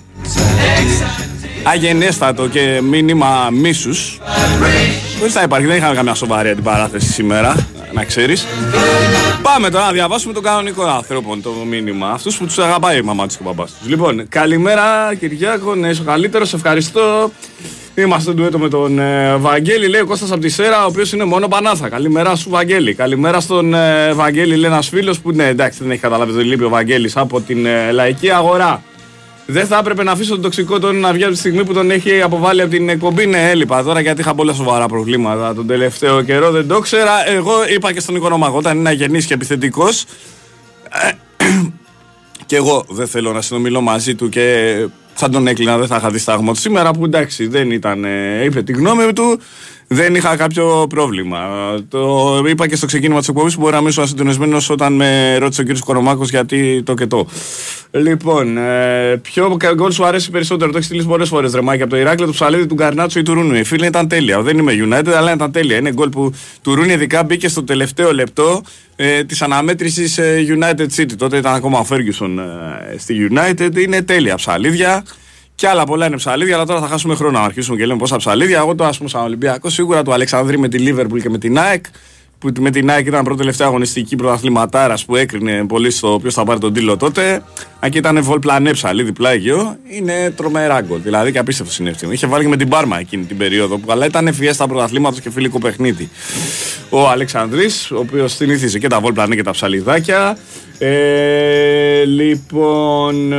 αγενέστατο 1.62 2.48
και 2.48 2.80
μήνυμα 2.82 3.48
μίσους. 3.52 4.20
Δεν 5.20 5.30
θα 5.30 5.42
υπάρχει, 5.42 5.66
δεν 5.66 5.76
είχαμε 5.76 5.94
καμιά 5.94 6.14
σοβαρή 6.14 6.48
αντιπαράθεση 6.48 7.12
σήμερα, 7.12 7.68
να 7.92 8.04
ξέρεις. 8.04 8.46
Πάμε 9.54 9.70
τώρα 9.70 9.84
να 9.84 9.92
διαβάσουμε 9.92 10.32
τον 10.32 10.42
κανονικό 10.42 10.82
άνθρωπο 10.82 11.36
το 11.42 11.50
μήνυμα. 11.50 12.10
Αυτούς 12.10 12.36
που 12.38 12.46
τους 12.46 12.58
αγαπάει 12.58 12.98
η 12.98 13.02
μαμά 13.02 13.26
του 13.26 13.34
και 13.34 13.40
ο 13.40 13.44
μπαμπά 13.44 13.64
τους. 13.64 13.74
Λοιπόν, 13.86 14.28
καλημέρα 14.28 15.14
Κυριάκο, 15.14 15.74
ναι, 15.74 15.88
είσαι 15.88 16.00
ο 16.00 16.04
καλύτερος, 16.04 16.54
ευχαριστώ. 16.54 17.30
Είμαστε 17.94 18.32
ντουέτο 18.32 18.58
με 18.58 18.68
τον 18.68 18.98
ε, 18.98 19.36
Βαγγέλη, 19.36 19.88
λέει 19.88 20.00
ο 20.00 20.06
Κώστας 20.06 20.30
από 20.30 20.40
τη 20.40 20.48
Σέρα, 20.48 20.84
ο 20.84 20.86
οποίος 20.86 21.12
είναι 21.12 21.24
μόνο 21.24 21.48
Πανάθα. 21.48 21.88
Καλημέρα 21.88 22.36
σου, 22.36 22.50
Βαγγέλη. 22.50 22.94
Καλημέρα 22.94 23.40
στον 23.40 23.74
ε, 23.74 24.12
Βαγγέλη, 24.12 24.56
λέει 24.56 24.70
ένας 24.70 24.88
φίλος 24.88 25.20
που 25.20 25.32
ναι, 25.32 25.46
εντάξει, 25.46 25.78
δεν 25.82 25.90
έχει 25.90 26.00
καταλάβει 26.00 26.32
το 26.32 26.40
λείπει 26.40 26.64
ο 26.64 26.68
Βαγγέλης 26.68 27.16
από 27.16 27.40
την 27.40 27.66
ε, 27.66 27.90
λαϊκή 27.90 28.30
αγορά. 28.30 28.82
Δεν 29.46 29.66
θα 29.66 29.78
έπρεπε 29.78 30.02
να 30.02 30.12
αφήσω 30.12 30.30
τον 30.30 30.42
τοξικό 30.42 30.78
τον 30.78 30.96
να 30.96 31.12
βγει 31.12 31.24
από 31.24 31.32
τη 31.32 31.38
στιγμή 31.38 31.64
που 31.64 31.72
τον 31.72 31.90
έχει 31.90 32.22
αποβάλει 32.22 32.60
από 32.60 32.70
την 32.70 32.88
εκπομπή. 32.88 33.26
Ναι, 33.26 33.50
έλειπα 33.50 33.82
τώρα 33.82 34.00
γιατί 34.00 34.20
είχα 34.20 34.34
πολλά 34.34 34.52
σοβαρά 34.52 34.88
προβλήματα 34.88 35.54
τον 35.54 35.66
τελευταίο 35.66 36.22
καιρό. 36.22 36.50
Δεν 36.50 36.68
το 36.68 36.78
ξέρα. 36.78 37.28
Εγώ 37.28 37.52
είπα 37.74 37.92
και 37.92 38.00
στον 38.00 38.14
οικονομάγο, 38.14 38.56
όταν 38.56 38.78
είναι 38.78 38.88
αγενής 38.88 39.26
και 39.26 39.34
επιθετικός. 39.34 40.04
και 42.46 42.56
εγώ 42.56 42.84
δεν 42.88 43.06
θέλω 43.06 43.32
να 43.32 43.40
συνομιλώ 43.40 43.80
μαζί 43.80 44.14
του 44.14 44.28
και 44.28 44.76
θα 45.14 45.28
τον 45.28 45.46
έκλεινα, 45.46 45.78
δεν 45.78 45.86
θα 45.86 45.96
είχα 45.96 46.10
διστάγμα 46.10 46.54
σήμερα 46.54 46.90
που 46.90 47.04
εντάξει 47.04 47.46
δεν 47.46 47.70
ήταν, 47.70 48.04
ε, 48.04 48.44
είπε 48.44 48.62
τη 48.62 48.72
γνώμη 48.72 49.12
του, 49.12 49.40
δεν 49.88 50.14
είχα 50.14 50.36
κάποιο 50.36 50.86
πρόβλημα. 50.88 51.40
Το 51.88 52.42
είπα 52.48 52.68
και 52.68 52.76
στο 52.76 52.86
ξεκίνημα 52.86 53.18
της 53.18 53.28
εκπομπής 53.28 53.54
που 53.54 53.60
μπορεί 53.60 53.72
να 53.72 53.80
μην 53.80 53.88
ήσουν 53.88 54.06
συντονισμένο 54.06 54.58
όταν 54.68 54.92
με 54.92 55.36
ρώτησε 55.38 55.60
ο 55.60 55.64
κ. 55.64 55.78
Κορομάκος 55.78 56.30
γιατί 56.30 56.82
το 56.82 56.94
και 56.94 57.06
το. 57.06 57.26
Λοιπόν, 57.90 58.56
ε, 58.56 59.16
ποιο 59.22 59.56
γκολ 59.74 59.90
σου 59.90 60.04
αρέσει 60.04 60.30
περισσότερο, 60.30 60.70
το 60.70 60.76
έχεις 60.76 60.88
στείλει 60.88 61.04
πολλές 61.04 61.28
φορές 61.28 61.52
ρεμάκι 61.52 61.82
από 61.82 61.90
το 61.90 61.96
Ηράκλειο, 61.96 62.26
του 62.26 62.32
Ψαλίδη, 62.32 62.66
του 62.66 62.74
Γκαρνάτσο 62.74 63.18
ή 63.18 63.22
του 63.22 63.34
Ρούνου. 63.34 63.54
Η 63.54 63.64
φίλη 63.64 63.86
ήταν 63.86 64.08
τέλεια. 64.08 64.42
Δεν 64.42 64.58
είμαι 64.58 64.72
United, 64.88 65.12
αλλά 65.16 65.32
ήταν 65.32 65.52
τέλεια. 65.52 65.76
Είναι 65.76 65.92
γκολ 65.92 66.08
που 66.08 66.32
του 66.62 66.74
Ρούνου 66.74 66.90
ειδικά 66.90 67.22
μπήκε 67.22 67.48
στο 67.48 67.64
τελευταίο 67.64 68.12
λεπτό 68.12 68.62
ε, 68.96 69.24
της 69.24 69.42
αναμέτρησης 69.42 70.18
ε, 70.18 70.58
United 70.58 70.86
City. 70.96 71.16
Τότε 71.18 71.36
ήταν 71.36 71.54
ακόμα 71.54 71.78
ο 71.78 71.86
Ferguson 71.90 72.36
ε, 72.92 72.98
στη 72.98 73.28
United. 73.30 73.76
Είναι 73.76 74.02
τέλεια 74.02 74.34
ψαλίδια. 74.34 75.04
Και 75.56 75.68
άλλα 75.68 75.84
πολλά 75.84 76.06
είναι 76.06 76.16
ψαλίδια, 76.16 76.54
αλλά 76.54 76.66
τώρα 76.66 76.80
θα 76.80 76.86
χάσουμε 76.86 77.14
χρόνο 77.14 77.38
να 77.38 77.44
αρχίσουμε 77.44 77.76
και 77.76 77.86
λέμε 77.86 77.98
πόσα 77.98 78.16
ψαλίδια. 78.16 78.58
Εγώ 78.58 78.74
το 78.74 78.84
ας 78.84 78.96
πούμε 78.96 79.08
σαν 79.08 79.22
Ολυμπιακός 79.22 79.72
σίγουρα 79.72 80.02
του 80.02 80.12
Αλεξανδρή 80.12 80.58
με 80.58 80.68
τη 80.68 80.78
Λίβερπουλ 80.78 81.20
και 81.20 81.30
με 81.30 81.38
την 81.38 81.58
ΑΕΚ. 81.58 81.84
Που 82.54 82.62
με 82.62 82.70
την 82.70 82.90
ΑΕΚ 82.90 83.06
ήταν 83.06 83.24
πρώτη 83.24 83.38
τελευταία 83.38 83.66
αγωνιστική 83.66 84.16
πρωταθληματάρας 84.16 85.04
που 85.04 85.16
έκρινε 85.16 85.64
πολύ 85.66 85.90
στο 85.90 86.18
ποιος 86.22 86.34
θα 86.34 86.44
πάρει 86.44 86.60
τον 86.60 86.72
τίτλο 86.72 86.96
τότε. 86.96 87.42
Αν 87.80 87.90
και 87.90 87.98
ήταν 87.98 88.22
βολ 88.22 88.38
πλανέ 88.38 88.72
ψαλίδι 88.72 89.12
πλάγιο, 89.12 89.76
είναι 89.88 90.30
τρομερά 90.36 90.80
γκολ. 90.80 91.00
Δηλαδή 91.02 91.32
και 91.32 91.38
απίστευτο 91.38 91.72
συνέφτημα. 91.72 92.12
Είχε 92.12 92.26
βάλει 92.26 92.42
και 92.42 92.48
με 92.48 92.56
την 92.56 92.68
Πάρμα 92.68 92.98
εκείνη 92.98 93.24
την 93.24 93.36
περίοδο 93.36 93.78
που 93.78 93.92
αλλά 93.92 94.06
ήταν 94.06 94.34
στα 94.52 94.66
πρωταθλήματος 94.66 95.20
και 95.20 95.30
φιλικό 95.30 95.58
παιχνίδι. 95.58 96.10
Ο 96.90 97.08
Αλεξανδρής, 97.08 97.90
ο 97.90 97.98
οποίος 97.98 98.32
συνήθιζε 98.32 98.78
και 98.78 98.88
τα 98.88 99.00
βολ 99.00 99.12
πλανέ 99.12 99.34
και 99.34 99.42
τα 99.42 99.50
ψαλιδάκια. 99.50 100.36
Ε, 100.78 102.04
λοιπόν, 102.04 103.32
ε, 103.32 103.36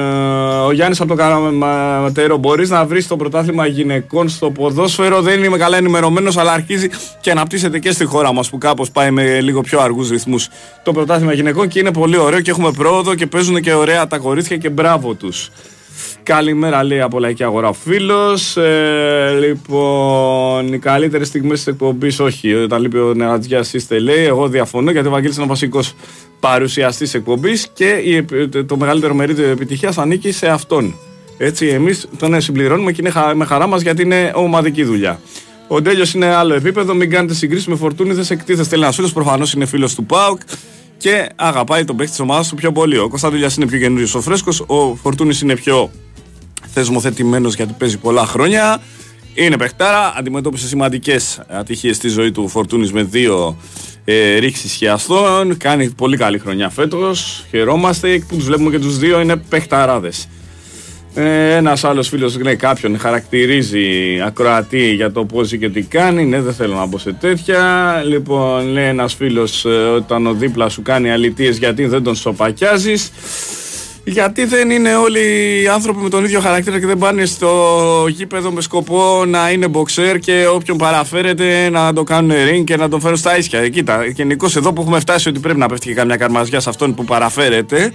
ο 0.65 0.71
Γιάννης 0.71 0.99
από 0.99 1.09
το 1.09 1.15
Καραματέρο, 1.15 2.37
μπορείς 2.37 2.69
να 2.69 2.85
βρεις 2.85 3.07
το 3.07 3.15
πρωτάθλημα 3.15 3.65
γυναικών 3.65 4.29
στο 4.29 4.51
ποδόσφαιρο. 4.51 5.21
Δεν 5.21 5.43
είμαι 5.43 5.57
καλά 5.57 5.77
ενημερωμένος, 5.77 6.37
αλλά 6.37 6.51
αρχίζει 6.51 6.89
και 7.21 7.31
αναπτύσσεται 7.31 7.79
και 7.79 7.91
στη 7.91 8.05
χώρα 8.05 8.33
μας 8.33 8.49
που 8.49 8.57
κάπως 8.57 8.91
πάει 8.97 9.11
με 9.11 9.41
λίγο 9.41 9.61
πιο 9.61 9.79
αργούς 9.79 10.09
ρυθμούς 10.09 10.49
το 10.83 10.91
πρωτάθλημα 10.91 11.33
γυναικών 11.33 11.67
και 11.67 11.79
είναι 11.79 11.91
πολύ 11.91 12.17
ωραίο 12.17 12.41
και 12.41 12.51
έχουμε 12.51 12.71
πρόοδο 12.71 13.15
και 13.15 13.27
παίζουν 13.27 13.61
και 13.61 13.73
ωραία 13.73 14.07
τα 14.07 14.17
κορίτσια 14.17 14.57
και 14.57 14.69
μπράβο 14.69 15.13
τους. 15.13 15.49
Καλημέρα 16.23 16.83
λέει 16.83 17.01
από 17.01 17.19
λαϊκή 17.19 17.43
αγορά 17.43 17.73
φίλος. 17.73 18.57
Ε, 18.57 19.37
λοιπόν, 19.39 20.73
οι 20.73 20.79
καλύτερες 20.79 21.27
στιγμές 21.27 21.57
της 21.57 21.67
εκπομπής, 21.67 22.19
όχι. 22.19 22.53
Όταν 22.53 22.81
λείπει 22.81 22.97
ο 22.97 23.13
Νερατζιάς 23.13 23.73
είστε 23.73 23.99
λέει. 23.99 24.25
Εγώ 24.25 24.47
διαφωνώ 24.47 24.91
γιατί 24.91 25.07
ο 25.07 25.11
Βαγγέλης 25.11 25.35
είναι 25.35 25.45
ο 25.45 25.47
βασικός 25.47 25.93
παρουσιαστής 26.39 27.13
εκπομπής 27.13 27.67
και 27.73 28.23
το 28.65 28.77
μεγαλύτερο 28.77 29.13
μερίδιο 29.13 29.47
επιτυχίας 29.47 29.97
ανήκει 29.97 30.31
σε 30.31 30.47
αυτόν. 30.47 30.95
Έτσι, 31.37 31.67
εμείς 31.67 32.07
τον 32.17 32.41
συμπληρώνουμε 32.41 32.91
και 32.91 33.01
είναι 33.01 33.33
με 33.35 33.45
χαρά 33.45 33.67
μας 33.67 33.81
γιατί 33.81 34.01
είναι 34.01 34.31
ομαδική 34.35 34.83
δουλειά. 34.83 35.19
Ο 35.67 35.81
Ντέλιος 35.81 36.13
είναι 36.13 36.25
άλλο 36.25 36.53
επίπεδο, 36.53 36.93
μην 36.93 37.09
κάνετε 37.09 37.33
συγκρίσεις 37.33 37.67
με 37.67 37.75
φορτούνι, 37.75 38.13
δεν 38.13 38.23
σε 38.23 38.33
εκτίθεστε. 38.33 38.75
Ένα 38.75 38.91
φίλο 38.91 39.09
προφανώς 39.13 39.53
είναι 39.53 39.65
φίλος 39.65 39.95
του 39.95 40.05
Πάουκ 40.05 40.39
και 40.97 41.29
αγαπάει 41.35 41.83
τον 41.83 41.95
παίχτη 41.95 42.11
της 42.11 42.19
ομάδας 42.19 42.47
του 42.49 42.55
πιο 42.55 42.71
πολύ. 42.71 42.97
Ο 42.97 43.09
Κωνσταντουλιά 43.09 43.51
είναι 43.57 43.65
πιο 43.65 43.79
καινούριος 43.79 44.15
ο 44.15 44.21
φρέσκος, 44.21 44.63
ο 44.67 44.95
Φορτούνης 44.95 45.41
είναι 45.41 45.55
πιο 45.55 45.91
θεσμοθετημένος 46.73 47.55
γιατί 47.55 47.75
παίζει 47.77 47.97
πολλά 47.97 48.25
χρόνια. 48.25 48.81
Είναι 49.33 49.57
παιχτάρα, 49.57 50.13
αντιμετώπισε 50.17 50.67
σημαντικές 50.67 51.41
ατυχίες 51.47 51.95
στη 51.95 52.07
ζωή 52.07 52.31
του 52.31 52.47
Φορτούνης 52.47 52.91
με 52.91 53.03
δύο 53.03 53.57
ε, 54.05 54.37
ρήξεις 54.37 54.73
χιαστών. 54.73 55.57
Κάνει 55.57 55.89
πολύ 55.89 56.17
καλή 56.17 56.39
χρονιά 56.39 56.69
φέτος. 56.69 57.45
Χαιρόμαστε 57.49 58.23
που 58.27 58.35
τους 58.35 58.45
βλέπουμε 58.45 58.69
και 58.69 58.79
τους 58.79 58.97
δύο 58.97 59.19
είναι 59.19 59.35
παιχταράδες. 59.35 60.27
Ε, 61.19 61.55
Ένας 61.55 61.83
άλλος 61.83 62.07
φίλος 62.09 62.39
λέει 62.39 62.55
κάποιον 62.55 62.99
χαρακτηρίζει 62.99 63.87
ακροατή 64.25 64.93
για 64.93 65.11
το 65.11 65.25
πώς 65.25 65.57
και 65.57 65.69
τι 65.69 65.81
κάνει. 65.81 66.25
Ναι, 66.25 66.41
δεν 66.41 66.53
θέλω 66.53 66.75
να 66.75 66.85
μπω 66.85 66.97
σε 66.97 67.13
τέτοια. 67.13 68.01
Λοιπόν, 68.07 68.67
λέει 68.67 68.87
ένας 68.87 69.13
φίλος 69.13 69.65
όταν 69.95 70.27
ο 70.27 70.33
δίπλα 70.33 70.69
σου 70.69 70.81
κάνει 70.81 71.11
αλητίες 71.11 71.57
γιατί 71.57 71.85
δεν 71.85 72.03
τον 72.03 72.15
σοπακιάζει. 72.15 72.93
Γιατί 74.03 74.45
δεν 74.45 74.69
είναι 74.69 74.95
όλοι 74.95 75.19
οι 75.63 75.67
άνθρωποι 75.67 76.01
με 76.01 76.09
τον 76.09 76.23
ίδιο 76.23 76.39
χαρακτήρα 76.39 76.79
και 76.79 76.85
δεν 76.85 76.97
πάνε 76.97 77.25
στο 77.25 78.05
γήπεδο 78.09 78.51
με 78.51 78.61
σκοπό 78.61 79.25
να 79.27 79.51
είναι 79.51 79.67
μποξέρ 79.67 80.19
και 80.19 80.47
όποιον 80.53 80.77
παραφέρεται 80.77 81.69
να 81.69 81.93
το 81.93 82.03
κάνουν 82.03 82.31
ring 82.31 82.63
και 82.63 82.75
να 82.75 82.89
τον 82.89 83.01
φέρουν 83.01 83.17
στα 83.17 83.37
ίσια. 83.37 83.69
Κοίτα, 83.69 84.05
γενικώς 84.05 84.55
εδώ 84.55 84.73
που 84.73 84.81
έχουμε 84.81 84.99
φτάσει 84.99 85.29
ότι 85.29 85.39
πρέπει 85.39 85.59
να 85.59 85.67
πέφτει 85.67 85.87
και 85.87 85.93
καμιά 85.93 86.15
καρμαζιά 86.15 86.59
σε 86.59 86.69
αυτόν 86.69 86.95
που 86.95 87.05
παραφέρεται 87.05 87.93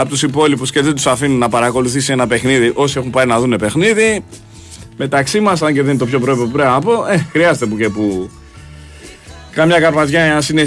από 0.00 0.10
τους 0.10 0.22
υπόλοιπους 0.22 0.70
και 0.70 0.80
δεν 0.82 0.94
τους 0.94 1.06
αφήνουν 1.06 1.38
να 1.38 1.48
παρακολουθήσει 1.48 2.12
ένα 2.12 2.26
παιχνίδι 2.26 2.72
όσοι 2.74 2.98
έχουν 2.98 3.10
πάει 3.10 3.26
να 3.26 3.40
δουν 3.40 3.56
παιχνίδι. 3.58 4.24
Μεταξύ 4.96 5.40
μας, 5.40 5.62
αν 5.62 5.72
και 5.72 5.80
δεν 5.80 5.90
είναι 5.90 5.98
το 5.98 6.06
πιο 6.06 6.18
πρώτο 6.18 6.42
που 6.42 6.50
πρέπει 6.50 6.68
να 6.68 6.80
πω, 6.80 7.06
ε, 7.06 7.26
χρειάζεται 7.32 7.66
που 7.66 7.76
και 7.76 7.88
που 7.88 8.30
Καμιά 9.52 9.80
καρπαζιά 9.80 10.24
για 10.24 10.34
να 10.34 10.66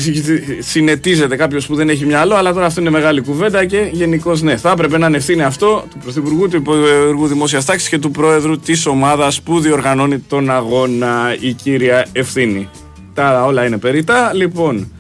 συνετίζεται 0.60 1.36
κάποιος 1.36 1.66
που 1.66 1.76
δεν 1.76 1.90
έχει 1.90 2.06
μυαλό, 2.06 2.36
αλλά 2.36 2.54
τώρα 2.54 2.66
αυτό 2.66 2.82
είναι 2.82 2.90
μεγάλη 2.90 3.22
κουβέντα 3.22 3.66
και 3.66 3.90
γενικώς 3.92 4.42
ναι. 4.42 4.58
Θα 4.58 4.72
έπρεπε 4.72 4.98
να 4.98 5.08
είναι 5.08 5.18
ευθύνη 5.18 5.44
αυτό 5.44 5.84
του 5.90 5.98
Πρωθυπουργού, 6.04 6.48
του 6.48 6.56
Υπουργού 6.56 7.28
Δημόσιας 7.28 7.66
Τάξης 7.66 7.90
και 7.90 8.00
του 8.00 8.12
Πρόεδρου 8.12 8.60
της 8.60 8.86
ομάδας 8.86 9.42
που 9.42 9.60
διοργανώνει 9.60 10.20
τον 10.20 10.50
αγώνα, 10.50 11.36
η 11.40 11.54
κύρια 11.54 12.06
Ευθύνη. 12.12 12.70
Τα 13.14 13.46
όλα 13.46 13.66
είναι 13.66 13.78
περίτα. 13.78 14.32
Λοιπόν, 14.34 14.92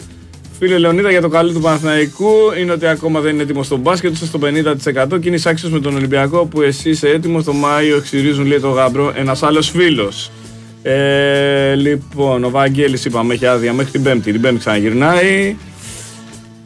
φίλε 0.64 0.78
Λεωνίδα, 0.78 1.12
για 1.12 1.22
το 1.22 1.30
καλό 1.30 1.52
του 1.52 1.60
Παναθηναϊκού 1.60 2.32
είναι 2.60 2.72
ότι 2.72 2.88
ακόμα 2.88 3.20
δεν 3.20 3.34
είναι 3.34 3.44
έτοιμος 3.44 3.66
στο 3.66 3.78
μπάσκετ, 3.78 4.16
στο 4.16 4.40
50% 4.42 5.20
και 5.22 5.28
είναι 5.28 5.40
άξιο 5.46 5.70
με 5.70 5.80
τον 5.80 5.96
Ολυμπιακό 5.96 6.46
που 6.46 6.62
εσύ 6.62 6.90
είσαι 6.90 7.10
έτοιμος. 7.10 7.44
Το 7.44 7.54
Μάιο 7.54 7.96
εξηρίζουν, 7.96 8.46
λέει 8.46 8.60
το 8.60 8.70
γάμπρο, 8.70 9.14
ένας 9.16 9.44
άλλος 9.44 9.70
φίλος. 9.70 10.32
Ε, 10.82 11.76
λοιπόν, 11.76 12.44
ο 12.44 12.50
Βαγγέλης 12.50 13.06
είπαμε 13.06 13.34
έχει 13.34 13.46
άδεια 13.46 13.74
μέχρι 13.74 13.92
την 13.92 14.04
Πέμπτη. 14.04 14.32
Την 14.32 14.42
Πέμπτη 14.42 14.60
ξαναγυρνάει. 14.60 15.56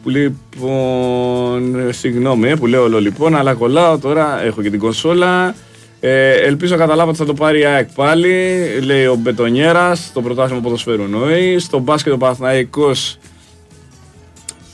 Λοιπόν, 0.04 1.76
συγγνώμη 1.90 2.48
ε, 2.48 2.54
που 2.54 2.66
λέω 2.66 2.82
όλο 2.82 3.00
λοιπόν, 3.00 3.36
αλλά 3.36 3.54
κολλάω 3.54 3.98
τώρα. 3.98 4.44
Έχω 4.44 4.62
και 4.62 4.70
την 4.70 4.78
κονσόλα. 4.78 5.54
Ε, 6.00 6.32
ελπίζω 6.32 6.76
καταλάβω 6.76 7.08
ότι 7.08 7.18
θα 7.18 7.24
το 7.24 7.34
πάρει 7.34 7.60
η 7.60 7.64
ΑΕΚ 7.64 7.88
πάλι. 7.94 8.58
Λέει 8.82 9.06
ο 9.06 9.14
Μπετονιέρας. 9.14 10.10
Το 10.14 10.22
πρωτάθλημα 10.22 10.60
ποδοσφαίρου 10.60 11.02
εννοεί. 11.02 11.58
Στο 11.58 11.78
μπάσκετ 11.78 12.12
ο 12.12 12.16
Παναθναϊκό. 12.16 12.90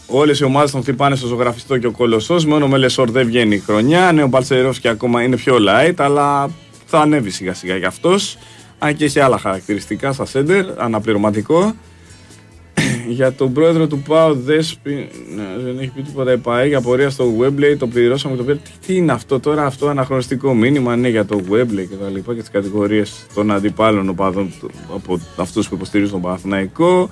Όλες 0.07 0.41
οι 0.41 0.45
ομάδες 0.45 0.71
τον 0.71 0.83
χτυπάνε 0.83 1.17
στο 1.17 1.27
ζωγραφιστό 1.27 1.79
και 1.79 1.87
ο 1.87 1.91
κολοσσός. 1.91 2.45
Μόνο 2.45 2.69
με 2.69 2.79
Λεσόρ 2.79 3.11
δεν 3.11 3.27
βγαίνει 3.27 3.55
η 3.55 3.59
χρονιά. 3.59 4.13
Ναι, 4.13 4.23
ο 4.23 4.31
και 4.81 4.89
ακόμα 4.89 5.23
είναι 5.23 5.37
πιο 5.37 5.57
light, 5.69 5.95
αλλά 5.97 6.51
θα 6.87 7.01
ανέβει 7.01 7.31
σιγά 7.31 7.55
σιγά 7.55 7.77
γι' 7.77 7.85
αυτός 7.85 8.39
αν 8.79 8.97
και 8.97 9.05
έχει 9.05 9.21
άλλα 9.21 9.39
χαρακτηριστικά 9.39 10.13
στα 10.13 10.25
σέντερ, 10.25 10.67
αναπληρωματικό. 10.77 11.75
για 13.09 13.33
τον 13.33 13.53
πρόεδρο 13.53 13.87
του 13.87 13.99
ΠΑΟ 13.99 14.35
Δέσπι, 14.35 15.09
ναι, 15.35 15.63
δεν 15.65 15.79
έχει 15.79 15.91
πει 15.95 16.03
τίποτα 16.03 16.33
η 16.33 16.37
ΠΑΕ 16.37 16.67
για 16.67 16.81
πορεία 16.81 17.11
στο 17.11 17.35
Webley, 17.41 17.77
το 17.79 17.87
πληρώσαμε 17.87 18.37
το 18.37 18.45
πήρε. 18.45 18.59
Τι, 18.87 18.97
είναι 18.97 19.13
αυτό 19.13 19.41
τώρα, 19.41 19.67
αυτό 19.67 19.89
αναχρονιστικό 19.89 20.55
μήνυμα, 20.55 20.97
ναι, 20.97 21.09
για 21.09 21.25
το 21.25 21.41
Webley 21.51 21.87
και 21.89 21.97
τα 22.03 22.09
λοιπά 22.09 22.35
και 22.35 22.41
τις 22.41 22.51
κατηγορίες 22.51 23.27
των 23.35 23.51
αντιπάλων 23.51 24.09
οπαδών 24.09 24.53
από 24.95 25.21
αυτούς 25.37 25.69
που 25.69 25.75
υποστηρίζουν 25.75 26.13
τον 26.13 26.21
Παναθηναϊκό. 26.21 27.11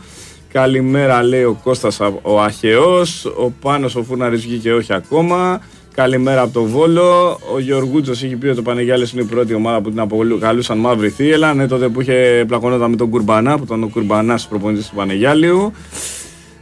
Καλημέρα 0.52 1.22
λέει 1.22 1.42
ο 1.42 1.58
Κώστας 1.62 2.00
ο 2.22 2.40
Αχαιός, 2.40 3.24
ο 3.24 3.52
Πάνος 3.60 3.96
ο 3.96 4.02
Φούρναρης 4.02 4.42
βγήκε 4.42 4.72
όχι 4.72 4.92
ακόμα. 4.92 5.60
Καλημέρα 5.94 6.40
από 6.40 6.52
το 6.52 6.64
Βόλο. 6.64 7.38
Ο 7.54 7.58
Γιωργούτζος 7.58 8.22
έχει 8.22 8.36
πει 8.36 8.46
ότι 8.46 8.58
ο 8.58 8.62
Πανεγιάλης 8.62 9.12
είναι 9.12 9.22
η 9.22 9.24
πρώτη 9.24 9.54
ομάδα 9.54 9.80
που 9.80 9.90
την 9.90 10.00
αποκαλούσαν 10.00 10.78
Μαύρη 10.78 11.08
Θύελα. 11.08 11.54
Ναι, 11.54 11.66
τότε 11.66 11.88
που 11.88 12.00
είχε 12.00 12.44
πλακωνόταν 12.48 12.90
με 12.90 12.96
τον 12.96 13.10
Κουρμπανά, 13.10 13.56
που 13.56 13.64
ήταν 13.64 13.82
ο 13.82 13.88
Κουρμπανάς 13.88 14.48
προπονητής 14.48 14.88
του 14.88 14.94
Πανεγιάλιου. 14.94 15.72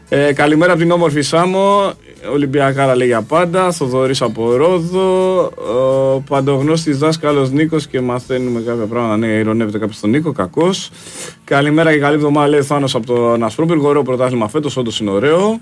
Ε, 0.08 0.32
καλημέρα 0.32 0.72
από 0.72 0.80
την 0.80 0.90
όμορφη 0.90 1.20
Σάμο. 1.20 1.92
Ολυμπιακάρα 2.32 2.96
λέει 2.96 3.06
για 3.06 3.22
πάντα. 3.22 3.72
Θοδωρή 3.72 4.14
από 4.20 4.56
Ρόδο. 4.56 5.40
Ο 6.14 6.20
παντογνώστης 6.28 6.98
δάσκαλος 6.98 7.50
Νίκος 7.50 7.86
και 7.86 8.00
μαθαίνουμε 8.00 8.60
κάποια 8.60 8.84
πράγματα. 8.84 9.16
Ναι, 9.16 9.26
ηρωνεύεται 9.26 9.78
κάποιος 9.78 9.96
στον 9.96 10.10
Νίκο. 10.10 10.32
Κακός. 10.32 10.90
Καλημέρα 11.44 11.92
και 11.92 11.98
καλή 11.98 12.14
εβδομάδα 12.14 12.48
λέει 12.48 12.62
Θάνος 12.62 12.94
από 12.94 13.06
το 13.06 13.44
Ασπρόπυργο. 13.44 13.88
Ωραίο 13.88 14.02
πρωτάθλημα 14.02 14.48
φέτος, 14.48 14.76
όντως 14.76 15.00
είναι 15.00 15.10
ωραίο. 15.10 15.60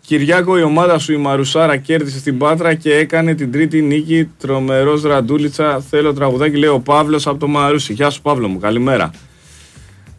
Κυριάκο, 0.00 0.58
η 0.58 0.62
ομάδα 0.62 0.98
σου 0.98 1.12
η 1.12 1.16
Μαρουσάρα 1.16 1.76
κέρδισε 1.76 2.18
στην 2.18 2.38
Πάτρα 2.38 2.74
και 2.74 2.94
έκανε 2.94 3.34
την 3.34 3.52
τρίτη 3.52 3.82
νίκη. 3.82 4.28
Τρομερός 4.38 5.02
Ραντούλιτσα. 5.02 5.80
Θέλω 5.90 6.12
τραγουδάκι, 6.12 6.56
λέει 6.56 6.70
ο 6.70 6.80
Παύλος 6.80 7.26
από 7.26 7.38
το 7.38 7.46
Μαρούσι. 7.46 7.92
Γεια 7.92 8.10
σου, 8.10 8.22
Παύλο 8.22 8.48
μου, 8.48 8.58
καλημέρα. 8.58 9.10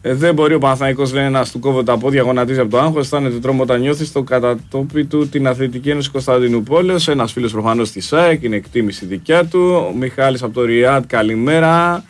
Ε, 0.04 0.14
δεν 0.14 0.34
μπορεί 0.34 0.54
ο 0.54 0.58
Παναθανικό 0.58 1.04
λέει 1.12 1.28
να 1.28 1.44
του 1.44 1.58
κόβω 1.58 1.82
τα 1.82 1.98
πόδια, 1.98 2.22
γονατίζει 2.22 2.60
από 2.60 2.70
το 2.70 2.78
άγχος. 2.78 3.02
Αισθάνεται 3.02 3.38
τρόμο 3.38 3.62
όταν 3.62 3.80
νιώθεις 3.80 4.08
στο 4.08 4.22
κατατόπι 4.22 5.04
του 5.04 5.28
την 5.28 5.46
Αθλητική 5.46 5.90
Ένωση 5.90 6.10
Κωνσταντινούπολεω. 6.10 6.96
Ένας 7.06 7.32
φίλος 7.32 7.52
προφανώς 7.52 7.90
της 7.90 8.06
ΣΑΕΚ, 8.06 8.42
είναι 8.42 8.56
εκτίμηση 8.56 9.06
δικιά 9.06 9.44
του. 9.44 9.88
Ο 9.90 9.96
Μιχάλης 9.98 10.42
από 10.42 10.54
το 10.54 10.64
Ριάτ, 10.64 11.04
καλημέρα. 11.06 12.04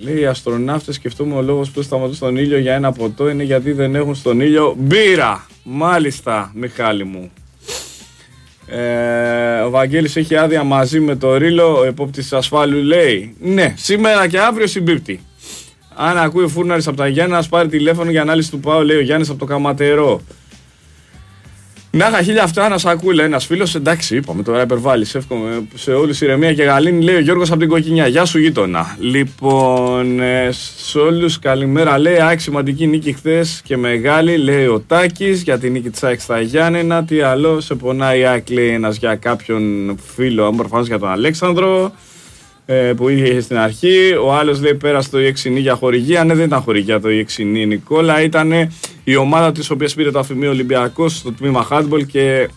Λέει 0.00 0.20
οι 0.20 0.26
αστροναύτες 0.26 0.94
σκεφτούμε 0.94 1.34
ο 1.34 1.42
λόγος 1.42 1.70
που 1.70 1.82
σταματούν 1.82 2.14
στον 2.14 2.36
ήλιο 2.36 2.58
για 2.58 2.74
ένα 2.74 2.92
ποτό 2.92 3.28
είναι 3.28 3.42
γιατί 3.42 3.72
δεν 3.72 3.94
έχουν 3.94 4.14
στον 4.14 4.40
ήλιο 4.40 4.76
μπύρα. 4.78 5.46
Μάλιστα, 5.62 6.52
Μιχάλη 6.54 7.04
μου. 7.04 7.30
Ε, 8.66 9.60
ο 9.60 9.70
Βαγγέλης 9.70 10.16
έχει 10.16 10.36
άδεια 10.36 10.64
μαζί 10.64 11.00
με 11.00 11.16
το 11.16 11.36
Ρίλο, 11.36 11.78
ο 11.78 11.84
επόπτης 11.84 12.32
ασφάλου 12.32 12.82
λέει 12.82 13.36
Ναι, 13.40 13.74
σήμερα 13.76 14.28
και 14.28 14.38
αύριο 14.38 14.66
συμπίπτει. 14.66 15.20
Αν 15.96 16.18
ακούει 16.18 16.44
ο 16.44 16.48
Φούρναρης 16.48 16.86
από 16.86 16.96
τα 16.96 17.08
Γιάννα, 17.08 17.44
πάρει 17.48 17.68
τηλέφωνο 17.68 18.10
για 18.10 18.22
ανάλυση 18.22 18.50
του 18.50 18.60
Πάου, 18.60 18.82
λέει 18.82 18.96
ο 18.96 19.00
Γιάννης 19.00 19.28
από 19.28 19.38
το 19.38 19.44
Καματερό. 19.44 20.20
Να 21.90 22.08
είχα 22.08 22.22
χίλια 22.22 22.42
αυτά 22.42 22.68
να 22.68 22.78
σ' 22.78 22.86
ακούει, 22.86 23.14
λέει 23.14 23.26
ένας 23.26 23.46
φίλος. 23.46 23.74
Εντάξει, 23.74 24.16
είπαμε 24.16 24.42
τώρα 24.42 24.62
υπερβάλλεις. 24.62 25.14
Εύχομαι 25.14 25.66
σε 25.74 25.92
όλους 25.92 26.20
ηρεμία 26.20 26.54
και 26.54 26.62
γαλήνη, 26.62 27.04
λέει 27.04 27.14
ο 27.14 27.20
Γιώργος 27.20 27.50
από 27.50 27.58
την 27.58 27.68
Κοκκινιά. 27.68 28.06
Γεια 28.06 28.24
σου, 28.24 28.38
γείτονα. 28.38 28.96
Λοιπόν, 29.00 30.20
ε, 30.20 30.48
σε 30.76 30.98
όλους 30.98 31.38
καλημέρα, 31.38 31.98
λέει. 31.98 32.20
Άκη 32.20 32.42
σημαντική 32.42 32.86
νίκη 32.86 33.12
χθες 33.12 33.60
και 33.64 33.76
μεγάλη, 33.76 34.36
λέει 34.36 34.66
ο 34.66 34.80
Τάκης 34.86 35.42
για 35.42 35.58
την 35.58 35.72
νίκη 35.72 35.90
της 35.90 36.02
ΑΕΚ 36.02 36.20
στα 36.20 36.40
Γιάννενα. 36.40 37.04
Τι 37.04 37.20
άλλο, 37.20 37.60
σε 37.60 37.74
πονάει 37.74 38.20
η 38.20 38.24
ΑΕΚ, 38.24 38.50
λέει 38.50 38.68
ένας 38.68 38.96
για 38.96 39.14
κάποιον 39.14 39.96
φίλο, 40.14 40.44
αν 40.46 40.82
για 40.82 40.98
τον 40.98 41.08
Αλέξανδρο 41.08 41.92
ε, 42.66 42.92
που 42.96 43.08
είχε 43.08 43.40
στην 43.40 43.58
αρχή. 43.58 44.14
Ο 44.24 44.34
άλλος 44.34 44.60
λέει 44.60 44.74
πέρασε 44.74 45.10
το 45.10 45.20
Ιεξινή 45.20 45.60
για 45.60 45.74
χορηγία. 45.74 46.24
Ναι, 46.24 46.34
δεν 46.34 46.46
ήταν 46.46 46.60
χορηγία 46.60 47.00
το 47.00 47.10
Ιεξινή, 47.10 47.66
Νικόλα. 47.66 48.22
Ήταν 48.22 48.52
η 49.04 49.16
ομάδα 49.16 49.52
της 49.52 49.70
οποίας 49.70 49.94
πήρε 49.94 50.10
το 50.10 50.18
αφημί 50.18 50.46
Ολυμπιακός 50.46 51.16
στο 51.16 51.32
τμήμα 51.32 51.68
handball 51.70 52.06
και 52.06 52.48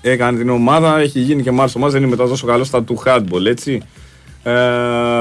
έκανε 0.00 0.38
την 0.38 0.48
ομάδα. 0.48 0.98
Έχει 0.98 1.20
γίνει 1.20 1.42
και 1.42 1.50
μάλιστα 1.50 1.78
ομάδα, 1.78 1.92
δεν 1.92 2.02
είναι 2.02 2.16
μετά 2.16 2.28
τόσο 2.28 2.46
καλός 2.46 2.66
στα 2.66 2.82
του 2.82 3.02
handball, 3.06 3.46
έτσι. 3.46 3.82
Ε, 4.42 4.50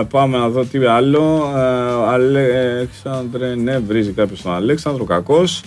πάμε 0.09 0.37
να 0.37 0.49
δω 0.49 0.63
τι 0.63 0.85
άλλο. 0.85 1.53
Ε, 1.55 2.11
Αλέξανδρε, 2.11 3.55
ναι, 3.55 3.79
βρίζει 3.79 4.11
κάποιος 4.11 4.41
τον 4.41 4.53
Αλέξανδρο, 4.53 5.03
κακός. 5.03 5.63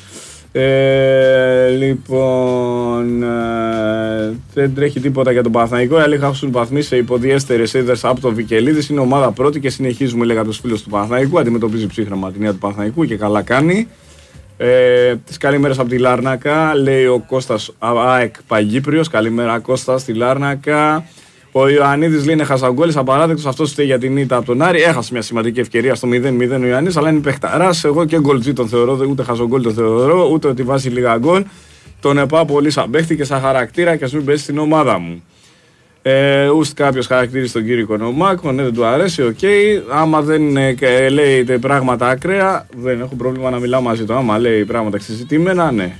Ε, 0.52 1.68
λοιπόν, 1.68 3.22
ε, 3.22 4.32
δεν 4.54 4.74
τρέχει 4.74 5.00
τίποτα 5.00 5.32
για 5.32 5.42
τον 5.42 5.52
Παναθηναϊκό. 5.52 5.98
Οι 5.98 6.02
άλλοι 6.02 6.14
έχουν 6.14 6.50
βαθμίσει 6.52 6.88
σε 6.88 6.96
υποδιέστερες 6.96 7.74
έδρες 7.74 8.04
από 8.04 8.20
τον 8.20 8.34
Βικελίδης. 8.34 8.88
Είναι 8.88 9.00
ομάδα 9.00 9.30
πρώτη 9.30 9.60
και 9.60 9.70
συνεχίζουμε, 9.70 10.24
λέγα 10.24 10.44
τους 10.44 10.58
φίλους 10.58 10.82
του 10.82 10.90
Παναθηναϊκού. 10.90 11.38
Αντιμετωπίζει 11.38 11.86
ψύχραμα 11.86 12.32
την 12.32 12.40
νέα 12.42 12.52
του 12.52 12.58
Παναθηναϊκού 12.58 13.04
και 13.04 13.16
καλά 13.16 13.42
κάνει. 13.42 13.88
Ε, 14.56 15.16
Τις 15.26 15.36
καλημέρες 15.36 15.78
από 15.78 15.88
τη 15.88 15.98
Λάρνακα, 15.98 16.74
λέει 16.74 17.04
ο 17.06 17.24
Κώστας 17.26 17.72
ΑΕΚ 17.78 18.34
Παγκύπριο. 18.46 19.02
Καλημέρα 19.10 19.58
Κώστα 19.58 19.98
στη 19.98 20.14
Λάρνακα. 20.14 21.04
Ο 21.52 21.68
Ιωαννίδης 21.68 22.24
λέει 22.24 22.34
είναι 22.34 22.44
χασογκόλης, 22.44 22.96
απαράδεκτος. 22.96 23.46
Αυτός 23.46 23.70
φταίει 23.70 23.86
για 23.86 23.98
την 23.98 24.16
ήττα 24.16 24.36
από 24.36 24.46
τον 24.46 24.62
Άρη. 24.62 24.82
Έχασε 24.82 25.12
μια 25.12 25.22
σημαντική 25.22 25.60
ευκαιρία 25.60 25.94
στο 25.94 26.08
0-0 26.08 26.60
ο 26.62 26.66
Ιωαννίδης, 26.66 26.96
αλλά 26.96 27.10
είναι 27.10 27.20
παιχταρά. 27.20 27.70
Εγώ 27.84 28.04
και 28.04 28.20
γκολτζή 28.20 28.52
τον 28.52 28.68
θεωρώ, 28.68 29.06
ούτε 29.08 29.22
χασογκόλη 29.22 29.62
τον 29.62 29.74
θεωρώ, 29.74 30.28
ούτε 30.32 30.48
ότι 30.48 30.62
βάζει 30.62 30.88
λίγα 30.88 31.18
γκολ. 31.18 31.44
Τον 32.00 32.18
πάω 32.18 32.44
πολύ 32.44 32.70
σαν 32.70 32.90
παίχτη 32.90 33.16
και 33.16 33.24
σαν 33.24 33.40
χαρακτήρα 33.40 33.96
και 33.96 34.04
ας 34.04 34.12
μην 34.12 34.24
πέσει 34.24 34.42
στην 34.42 34.58
ομάδα 34.58 34.98
μου. 34.98 35.22
Ε, 36.02 36.48
ουστ 36.48 36.74
κάποιος 36.74 37.06
χαρακτήρισε 37.06 37.52
τον 37.52 37.64
κύριο 37.64 37.80
Οικονομάκο, 37.80 38.52
ναι, 38.52 38.62
δεν 38.62 38.74
του 38.74 38.84
αρέσει, 38.84 39.22
OK. 39.22 39.38
Okay. 39.40 39.82
Άμα 39.90 40.20
δεν 40.20 40.56
ε, 40.56 41.08
λέει 41.08 41.44
πράγματα 41.60 42.08
ακραία, 42.08 42.66
δεν 42.76 43.00
έχω 43.00 43.14
πρόβλημα 43.14 43.50
να 43.50 43.58
μιλάω 43.58 43.80
μαζί 43.80 44.04
του. 44.04 44.14
Άμα 44.14 44.38
λέει 44.38 44.64
πράγματα 44.64 44.96
εξεζητημένα, 44.96 45.72
ναι, 45.72 45.96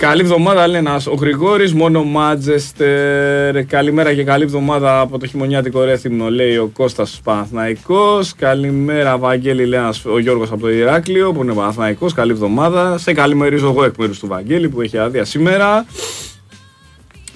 Καλή 0.00 0.20
εβδομάδα, 0.20 0.66
Λένα. 0.66 1.00
Ο 1.06 1.14
Γρηγόρης, 1.14 1.72
μόνο 1.74 2.04
Μάτζεστερ. 2.04 3.64
Καλημέρα 3.64 4.14
και 4.14 4.24
καλή 4.24 4.44
εβδομάδα 4.44 5.00
από 5.00 5.18
το 5.18 5.26
χειμωνιάτικο 5.26 5.84
ρέθυμνο, 5.84 6.30
λέει 6.30 6.56
ο 6.56 6.70
Κώστας 6.72 7.20
Παναθναϊκός. 7.24 8.34
Καλημέρα, 8.34 9.18
Βαγγέλη, 9.18 9.66
λέει 9.66 9.80
ο 10.04 10.18
Γιώργος 10.18 10.50
από 10.50 10.60
το 10.60 10.70
Ηράκλειο, 10.70 11.32
που 11.32 11.42
είναι 11.42 11.52
Παναθναϊκός. 11.52 12.12
Καλή 12.12 12.30
εβδομάδα. 12.30 12.98
Σε 12.98 13.12
καλημερίζω 13.12 13.68
εγώ 13.68 13.84
εκ 13.84 13.96
μέρους 13.96 14.18
του 14.18 14.26
Βαγγέλη 14.26 14.68
που 14.68 14.80
έχει 14.80 14.98
άδεια 14.98 15.24
σήμερα. 15.24 15.86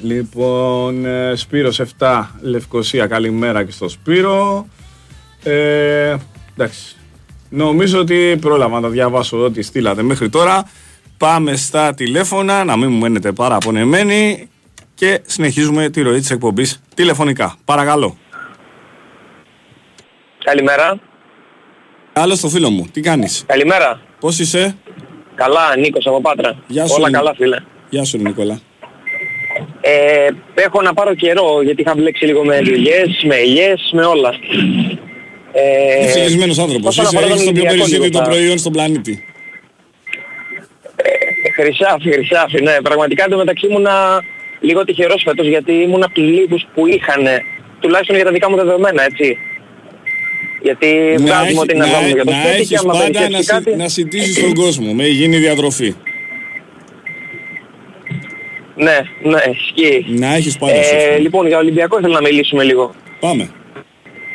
Λοιπόν, 0.03 1.07
ε, 1.07 1.33
Σπύρος 1.37 1.81
7, 1.81 2.31
Λευκοσία, 2.41 3.07
καλημέρα 3.07 3.65
και 3.65 3.73
στο 3.73 3.89
Σπύρο. 3.89 4.67
Ε, 5.43 6.17
εντάξει, 6.57 6.97
νομίζω 7.49 7.99
ότι 7.99 8.37
πρόλαβα 8.41 8.75
να 8.75 8.81
τα 8.81 8.89
διαβάσω 8.89 9.45
ό,τι 9.45 9.63
στείλατε 9.63 10.03
μέχρι 10.03 10.29
τώρα. 10.29 10.65
Πάμε 11.19 11.57
στα 11.57 11.95
τηλέφωνα, 11.95 12.65
να 12.65 12.77
μην 12.77 12.91
μου 12.91 12.99
μένετε 12.99 13.33
παραπονεμένοι 13.33 14.49
και 14.95 15.21
συνεχίζουμε 15.27 15.89
τη 15.89 16.03
ροή 16.03 16.19
της 16.21 16.31
εκπομπής 16.31 16.81
τηλεφωνικά. 16.95 17.57
Παρακαλώ. 17.65 18.17
Καλημέρα. 20.45 20.99
Άλλο 22.13 22.35
στο 22.35 22.49
φίλο 22.49 22.71
μου, 22.71 22.87
τι 22.93 23.01
κάνεις; 23.01 23.45
Καλημέρα. 23.47 24.01
Πώς 24.21 24.39
είσαι; 24.39 24.77
Καλά, 25.35 25.77
Νίκος 25.77 26.07
από 26.07 26.21
Πάτρα. 26.21 26.57
Γεια 26.67 26.87
σου, 26.87 26.95
Όλα 26.97 27.09
Νίκο. 27.09 27.19
καλά 27.23 27.35
φίλε. 27.35 27.57
Γεια 27.89 28.05
σου 28.05 28.19
Νικόλα. 28.19 28.61
Ε, 29.81 30.29
έχω 30.55 30.83
να 30.83 30.95
πάρω 30.95 31.15
καιρό 31.15 31.63
γιατί 31.63 31.81
είχα 31.83 31.95
μπλέξει 31.95 32.25
λίγο 32.25 32.45
με 32.45 32.61
δουλειές, 32.61 33.23
με 33.27 33.35
ελιές, 33.37 33.91
με 33.93 34.05
όλα. 34.05 34.35
Ε, 35.53 36.05
Ευτυχισμένος 36.05 36.59
άνθρωπος. 36.59 36.89
όσον 36.99 37.05
Είσαι, 37.05 37.17
αφορά 37.17 37.27
τον 37.35 37.37
έχεις 37.37 37.47
το 37.47 37.53
πιο 37.53 37.63
Ολυμπιακό 37.63 37.87
λίγο 37.91 37.99
περισσότερο 37.99 38.25
θα- 38.25 38.31
προϊόν 38.31 38.59
στον 38.59 38.73
πλανήτη. 38.73 39.25
Χρυσάφι, 41.55 42.11
χρυσάφι, 42.13 42.63
ναι. 42.63 42.77
Πραγματικά 42.83 43.25
εντωμεταξύ 43.25 43.67
ήμουνα 43.67 44.23
λίγο 44.61 44.85
τυχερός 44.85 45.23
φέτος 45.27 45.47
γιατί 45.47 45.73
ήμουν 45.73 46.03
από 46.03 46.15
τους 46.15 46.25
λίγους 46.25 46.67
που 46.75 46.87
είχαν, 46.87 47.23
τουλάχιστον 47.81 48.17
για 48.17 48.25
τα 48.25 48.31
δικά 48.31 48.51
μου 48.51 48.57
δεδομένα, 48.57 49.03
έτσι. 49.05 49.39
Γιατί 50.63 50.87
βγάζουμε 51.19 51.47
έχει- 51.49 51.59
ότι 51.59 51.75
είναι 51.75 51.87
να 51.87 52.07
για 52.07 52.25
το 52.25 52.31
να 52.31 52.37
σπίτι 52.37 52.51
και 52.55 52.61
έχεις 52.61 52.79
άμα 52.79 52.93
πάντα 52.93 53.05
περισσέψει 53.11 53.31
να, 53.37 53.43
συ, 53.43 53.47
κάτι... 53.53 53.77
να 53.77 53.89
συντήσεις 53.89 54.41
τον 54.41 54.55
κόσμο 54.55 54.93
με 54.93 55.05
υγιεινή 55.05 55.37
διατροφή. 55.39 55.95
Ναι, 58.77 58.99
ναι, 59.23 59.39
ισχύει. 59.55 60.05
Να 60.09 60.35
έχεις 60.35 60.59
πάντα 60.59 60.73
Ε, 60.75 60.83
σωστό. 60.83 61.19
λοιπόν, 61.21 61.47
για 61.47 61.59
Ολυμπιακό 61.59 61.99
ήθελα 61.99 62.15
να 62.15 62.21
μιλήσουμε 62.29 62.63
λίγο. 62.65 62.95
Πάμε. 63.21 63.49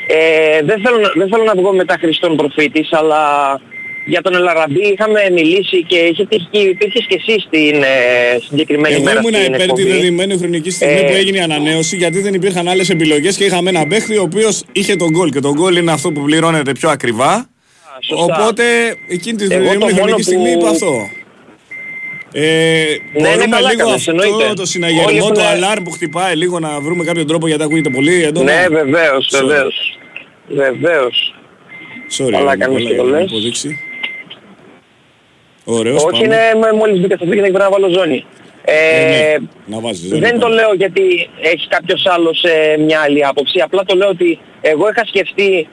Ε, 0.07 0.61
δεν, 0.63 0.81
θέλω, 0.83 0.97
να- 0.99 1.11
δεν 1.15 1.29
θέλω 1.29 1.43
να 1.43 1.53
βγω 1.55 1.73
μετά 1.73 1.97
Χριστόν 1.99 2.35
προφήτης, 2.35 2.93
αλλά 2.93 3.21
για 4.05 4.21
τον 4.21 4.35
Ελαραμπή 4.35 4.81
είχαμε 4.93 5.19
μιλήσει 5.33 5.83
και 5.83 5.97
είχε 5.97 6.25
τύχει, 6.25 6.69
υπήρχες 6.69 7.05
και 7.07 7.15
εσύ 7.27 7.39
στην 7.39 7.83
ε, 7.83 8.39
συγκεκριμένη 8.49 8.93
Εγώ 8.95 9.03
μέρα 9.03 9.19
ήμουν 9.19 9.33
στην 9.33 9.45
υπέρ 9.53 9.57
τη 9.57 9.63
εκπομπή. 9.63 9.83
δεδομένη 9.99 10.37
χρονική 10.37 10.69
στιγμή 10.71 10.93
Ε, 10.99 11.01
που 11.03 11.13
έγινε 11.13 11.37
η 11.37 11.41
ανανέωση 11.41 11.95
γιατί 11.97 12.21
δεν 12.21 12.33
υπήρχαν 12.33 12.67
άλλες 12.67 12.89
επιλογές 12.89 13.35
και 13.37 13.43
είχαμε 13.43 13.69
ένα 13.69 13.87
παίχτη 13.87 14.17
ο 14.17 14.21
οποίος 14.21 14.63
είχε 14.71 14.95
τον 14.95 15.09
γκολ 15.09 15.29
και 15.31 15.39
τον 15.39 15.53
γκολ 15.53 15.75
είναι 15.75 15.91
αυτό 15.91 16.11
που 16.11 16.21
πληρώνεται 16.21 16.71
πιο 16.71 16.89
ακριβά. 16.89 17.49
σωστά. 18.01 18.23
Οπότε 18.23 18.63
εκείνη 19.09 19.37
τη 19.37 19.43
Εγώ 19.43 19.53
το 19.53 19.59
δεδομένη 19.59 19.79
μόνο 19.83 19.95
χρονική 19.95 20.15
που- 20.15 20.21
στιγμή 20.23 20.51
είπα 20.51 20.69
αυτό. 20.69 21.09
Ε, 22.33 22.41
ναι, 22.41 23.27
μπορούμε 23.27 23.45
καλά 23.55 23.69
λίγο 23.71 23.77
κάνεις, 23.87 23.93
αυτό 24.07 24.11
εννοείται. 24.11 24.43
το 24.53 24.53
Όλοι 24.57 24.67
συναγερμό, 24.67 25.09
έχουν- 25.17 25.33
το 25.33 25.41
αλάρμ 25.43 25.83
που 25.83 25.91
χτυπάει 25.91 26.35
λίγο 26.35 26.59
να 26.59 26.79
βρούμε 26.79 27.03
κάποιο 27.03 27.25
τρόπο 27.25 27.47
γιατί 27.47 27.63
ακούγεται 27.63 27.89
πολύ 27.89 28.23
έντονα. 28.23 28.53
Ναι, 28.53 28.67
βεβαίως, 28.69 29.29
Sorry. 29.31 29.39
βεβαίως. 29.45 29.97
Βεβαίως. 30.47 31.33
Sorry, 32.17 32.31
Καλά 32.31 32.55
Νικόλα, 32.55 32.57
κάνεις 32.57 32.77
και 32.87 32.93
για 32.93 33.01
το 33.03 33.09
να 33.09 33.19
λες. 33.19 33.31
Υποδείξει. 35.69 35.79
Ωραίος, 35.79 36.03
Όχι, 36.03 36.11
πάμε. 36.21 36.25
είναι 36.25 36.59
με- 36.59 36.73
μόλις 36.73 36.99
μπήκα 36.99 37.15
στο 37.15 37.25
σπίτι 37.25 37.35
και 37.41 37.41
δεν 37.47 37.51
πρέπει 37.51 37.71
να 37.71 37.77
βάλω 37.79 37.89
ζώνη. 37.97 38.25
Ε, 38.63 38.73
Ε, 38.73 39.37
ναι, 39.39 39.47
να 39.65 39.79
βάζεις 39.79 40.07
ζώνη, 40.09 40.21
δεν 40.21 40.33
το 40.33 40.39
πάμε. 40.39 40.55
λέω 40.55 40.73
γιατί 40.73 41.29
έχει 41.41 41.67
κάποιος 41.67 42.05
άλλος 42.05 42.43
ε, 42.43 42.77
μια 42.77 42.99
άλλη 42.99 43.25
άποψη. 43.25 43.59
Απλά 43.61 43.83
το 43.83 43.95
λέω 43.95 44.09
ότι 44.09 44.39
εγώ 44.61 44.89
είχα 44.89 45.05
σκεφτεί 45.05 45.67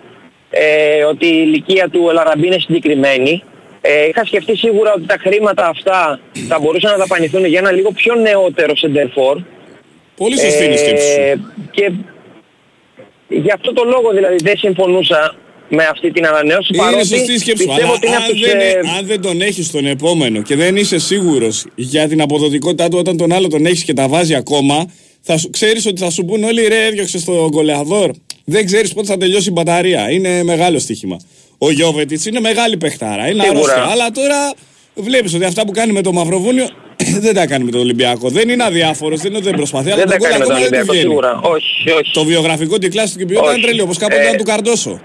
ε, 0.51 1.05
ότι 1.05 1.26
η 1.26 1.42
ηλικία 1.47 1.88
του 1.88 2.07
Ελαραμπή 2.11 2.47
είναι 2.47 2.59
συγκεκριμένη. 2.59 3.42
Ε, 3.80 4.07
είχα 4.09 4.24
σκεφτεί 4.24 4.57
σίγουρα 4.57 4.92
ότι 4.92 5.07
τα 5.07 5.16
χρήματα 5.20 5.66
αυτά 5.68 6.20
θα 6.49 6.59
μπορούσαν 6.61 6.90
να 6.90 6.97
δαπανηθούν 6.97 7.44
για 7.44 7.59
ένα 7.59 7.70
λίγο 7.72 7.90
πιο 7.92 8.14
νεότερο 8.14 8.76
σεντερφόρ. 8.76 9.38
Πολύ 10.16 10.38
σωστή 10.38 10.64
είναι 10.64 10.74
η 10.74 10.76
σκέψη 10.76 11.12
σου. 11.12 11.20
Ε, 11.20 11.34
και 11.70 11.92
γι' 13.28 13.53
αυτό 13.53 13.72
το 13.72 13.84
λόγο 13.84 14.11
δηλαδή 14.11 14.36
δεν 14.42 14.57
συμφωνούσα 14.57 15.34
με 15.69 15.85
αυτή 15.91 16.11
την 16.11 16.27
ανανέωση 16.27 16.69
Είναι 16.75 16.83
παρότι 16.83 17.07
σωστή 17.07 17.33
η 17.33 17.39
σκέψη 17.39 17.62
σου, 17.62 17.69
πιστεύω 17.69 17.87
αλλά 17.87 17.97
ότι 17.97 18.07
είναι 18.07 18.17
αν 18.17 18.23
από 18.23 18.33
τους, 18.33 18.41
δεν, 18.41 18.61
ε, 18.61 18.73
αν 18.99 19.07
δεν 19.07 19.21
τον 19.21 19.41
έχεις 19.41 19.71
τον 19.71 19.87
επόμενο 19.87 20.43
και 20.43 20.57
δεν 20.57 20.77
είσαι 20.77 20.99
σίγουρος 20.99 21.64
για 21.75 22.09
την 22.09 22.21
αποδοτικότητά 22.21 22.89
του 22.89 22.99
όταν 22.99 23.17
τον 23.17 23.33
άλλο 23.33 23.49
τον 23.49 23.67
έχεις 23.67 23.85
και 23.85 23.93
τα 23.93 24.09
βάζει 24.09 24.35
ακόμα, 24.35 24.87
θα 25.21 25.39
σου, 25.39 25.51
ξέρεις 25.51 25.87
ότι 25.87 26.01
θα 26.01 26.11
σου 26.11 26.25
πούν 26.25 26.45
όλοι 26.45 26.67
ρε 26.69 26.85
έδιωξες 26.87 27.21
στο 27.21 27.49
γκολεαδόρ. 27.51 28.11
Δεν 28.45 28.67
ξέρεις 28.67 28.93
πότε 28.93 29.07
θα 29.07 29.17
τελειώσει 29.17 29.49
η 29.49 29.53
μπαταρία. 29.53 30.11
Είναι 30.11 30.43
μεγάλο 30.43 30.79
στοίχημα. 30.79 31.17
Ο 31.59 31.71
Γιώβετιτς 31.71 32.27
είναι 32.27 32.41
μεγάλη 32.41 32.77
παιχτάρα, 32.77 33.29
είναι 33.29 33.43
Σίγουρα. 33.43 33.61
αρρώστια. 33.73 33.87
Αλλά 33.93 34.11
τώρα 34.11 34.53
βλέπεις 34.95 35.35
ότι 35.35 35.45
αυτά 35.45 35.64
που 35.67 35.73
κάνει 35.73 35.93
με 35.93 36.01
το 36.03 36.12
Μαυροβούνιο 36.12 36.69
δεν 37.25 37.35
τα 37.35 37.47
κάνει 37.47 37.64
με 37.64 37.71
τον 37.71 37.81
Ολυμπιακό. 37.81 38.29
Δεν 38.29 38.49
είναι 38.49 38.64
αδιάφορος, 38.64 39.19
δεν 39.21 39.29
είναι 39.29 39.37
ότι 39.37 39.47
δεν 39.47 39.57
προσπαθεί, 39.57 39.91
αλλά 39.91 40.05
δεν 40.05 40.09
τον 40.11 40.19
τα 40.21 40.29
γκολ 40.29 40.31
κάνει 40.31 40.41
με 40.41 40.47
τον 40.47 40.57
ακόμα 40.57 40.71
δεν 40.71 40.81
του 40.81 40.87
Ολυμπιακό 40.89 40.93
βγαίνει. 40.93 41.31
σίγουρα. 41.33 41.41
Όχι, 41.55 41.91
όχι. 42.01 42.11
Το 42.12 42.25
βιογραφικό 42.25 42.79
τη 42.79 42.89
κλάση 42.89 43.12
του 43.12 43.19
Κυπριώτα 43.19 43.47
Όχι. 43.49 43.57
είναι 43.59 43.67
τρελό, 43.67 43.83
όπως 43.83 43.97
κάποτε 43.99 44.21
Ε, 44.21 44.25
ήταν 44.25 44.37
του 44.37 44.45
Καρντόσο. 44.45 45.01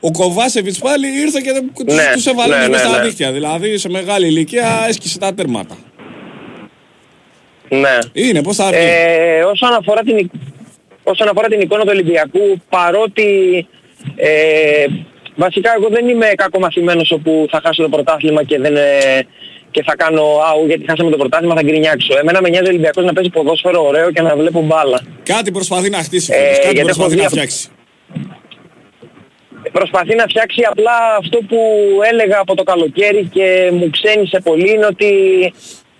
Ο 0.00 0.10
Κοβάσεβιτς 0.10 0.78
πάλι 0.78 1.06
ήρθε 1.20 1.40
και 1.40 1.52
δεν- 1.52 1.70
τους, 1.86 1.94
Ναι, 1.96 2.10
τους 2.12 2.26
έβαλε 2.26 2.58
ναι, 2.58 2.68
μέσα 2.68 2.84
ναι, 2.84 2.88
στα 2.90 2.98
ναι. 2.98 3.04
δίχτυα. 3.04 3.32
Δηλαδή 3.32 3.78
σε 3.78 3.88
μεγάλη 3.88 4.26
ηλικία 4.26 4.84
έσκησε 4.88 5.18
τα 5.18 5.34
τέρματα. 5.34 5.76
Ναι. 7.68 7.98
Είναι, 8.12 8.42
πώς 8.42 8.56
θα 8.56 8.66
έρθει. 8.68 8.78
Ε, 8.80 9.42
όσον, 9.42 9.72
αφορά 9.74 10.00
την, 10.00 10.16
εικ- 10.16 10.32
όσον 11.02 11.28
αφορά 11.28 11.48
την 11.48 11.60
εικόνα 11.60 11.82
του 11.82 11.88
Ολυμπιακού, 11.92 12.60
παρότι 12.68 13.66
ε, 14.16 14.84
βασικά 15.36 15.74
εγώ 15.78 15.88
δεν 15.88 16.08
είμαι 16.08 16.26
κακομαθημένος 16.26 17.10
όπου 17.10 17.46
θα 17.50 17.60
χάσω 17.64 17.82
το 17.82 17.88
πρωτάθλημα 17.88 18.44
και, 18.44 18.58
δεν, 18.58 18.76
ε, 18.76 18.80
και 19.70 19.82
θα 19.82 19.96
κάνω 19.96 20.22
άου 20.22 20.66
γιατί 20.66 20.84
χάσαμε 20.88 21.10
το 21.10 21.16
πρωτάθλημα 21.16 21.54
θα 21.54 21.62
γκρινιάξω. 21.62 22.18
Εμένα 22.18 22.40
με 22.40 22.48
νοιάζει 22.48 22.66
ο 22.66 22.68
Ολυμπιακός 22.68 23.04
να 23.04 23.12
παίζει 23.12 23.30
ποδόσφαιρο 23.30 23.86
ωραίο 23.86 24.10
και 24.12 24.22
να 24.22 24.36
βλέπω 24.36 24.60
μπάλα. 24.62 25.00
Κάτι 25.22 25.50
προσπαθεί 25.52 25.90
να 25.90 25.98
χτίσει, 25.98 26.32
ε, 26.32 26.36
φέτος, 26.36 26.56
κάτι 26.58 26.64
γιατί 26.74 26.82
προσπαθεί 26.82 27.12
έχω 27.12 27.22
να 27.22 27.28
δει- 27.28 27.36
φτιάξει. 27.38 27.68
Προσπαθεί 29.72 30.14
να 30.14 30.24
φτιάξει 30.24 30.60
απλά 30.70 31.16
αυτό 31.18 31.38
που 31.48 31.58
έλεγα 32.12 32.38
από 32.38 32.54
το 32.54 32.62
καλοκαίρι 32.62 33.28
και 33.32 33.70
μου 33.72 33.90
ξένησε 33.90 34.40
πολύ 34.40 34.70
είναι 34.72 34.86
ότι 34.86 35.08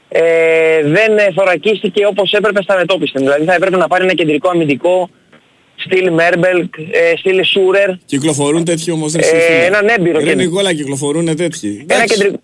ε, 0.08 0.82
δεν 0.82 1.18
ε, 1.18 1.32
θωρακίστηκε 1.34 2.06
όπως 2.06 2.32
έπρεπε 2.32 2.62
στα 2.62 2.76
μετόπιστα. 2.76 3.20
Δηλαδή 3.20 3.44
θα 3.44 3.54
έπρεπε 3.54 3.76
να 3.76 3.86
πάρει 3.88 4.04
ένα 4.04 4.14
κεντρικό 4.14 4.48
αμυντικό 4.48 5.10
στυλ 5.76 6.12
Μέρμπελ, 6.12 6.68
ε, 6.90 7.16
στυλ 7.16 7.44
Σούρερ. 7.44 7.90
Κυκλοφορούν 8.04 8.64
τέτοιοι 8.64 8.90
όμως 8.92 9.12
ρε 9.12 9.20
Ε, 9.20 9.24
φίλε. 9.40 9.64
έναν 9.64 9.88
έμπειρο 9.88 10.18
Ρε 10.18 10.24
και- 10.24 10.34
Νικόλα 10.34 10.74
κυκλοφορούν 10.74 11.36
τέτοιοι. 11.36 11.84
Ένα 11.88 11.94
Εντάξει, 12.02 12.14
κεντρικό... 12.18 12.42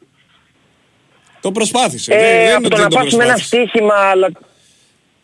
Το 1.41 1.53
προσπάθησε. 1.53 2.15
Ε, 2.15 2.19
δεν, 2.19 2.27
δεν 2.31 2.43
είναι 2.45 2.53
από 2.53 2.67
ότι 2.67 2.69
το 2.69 2.77
δεν 2.77 2.85
να 2.85 2.89
το 2.91 2.97
πας 2.97 3.15
με 3.15 3.25
ένα 3.25 3.33
προσπάθησε. 3.33 3.67
στοίχημα, 3.67 3.95
αλλά 3.95 4.29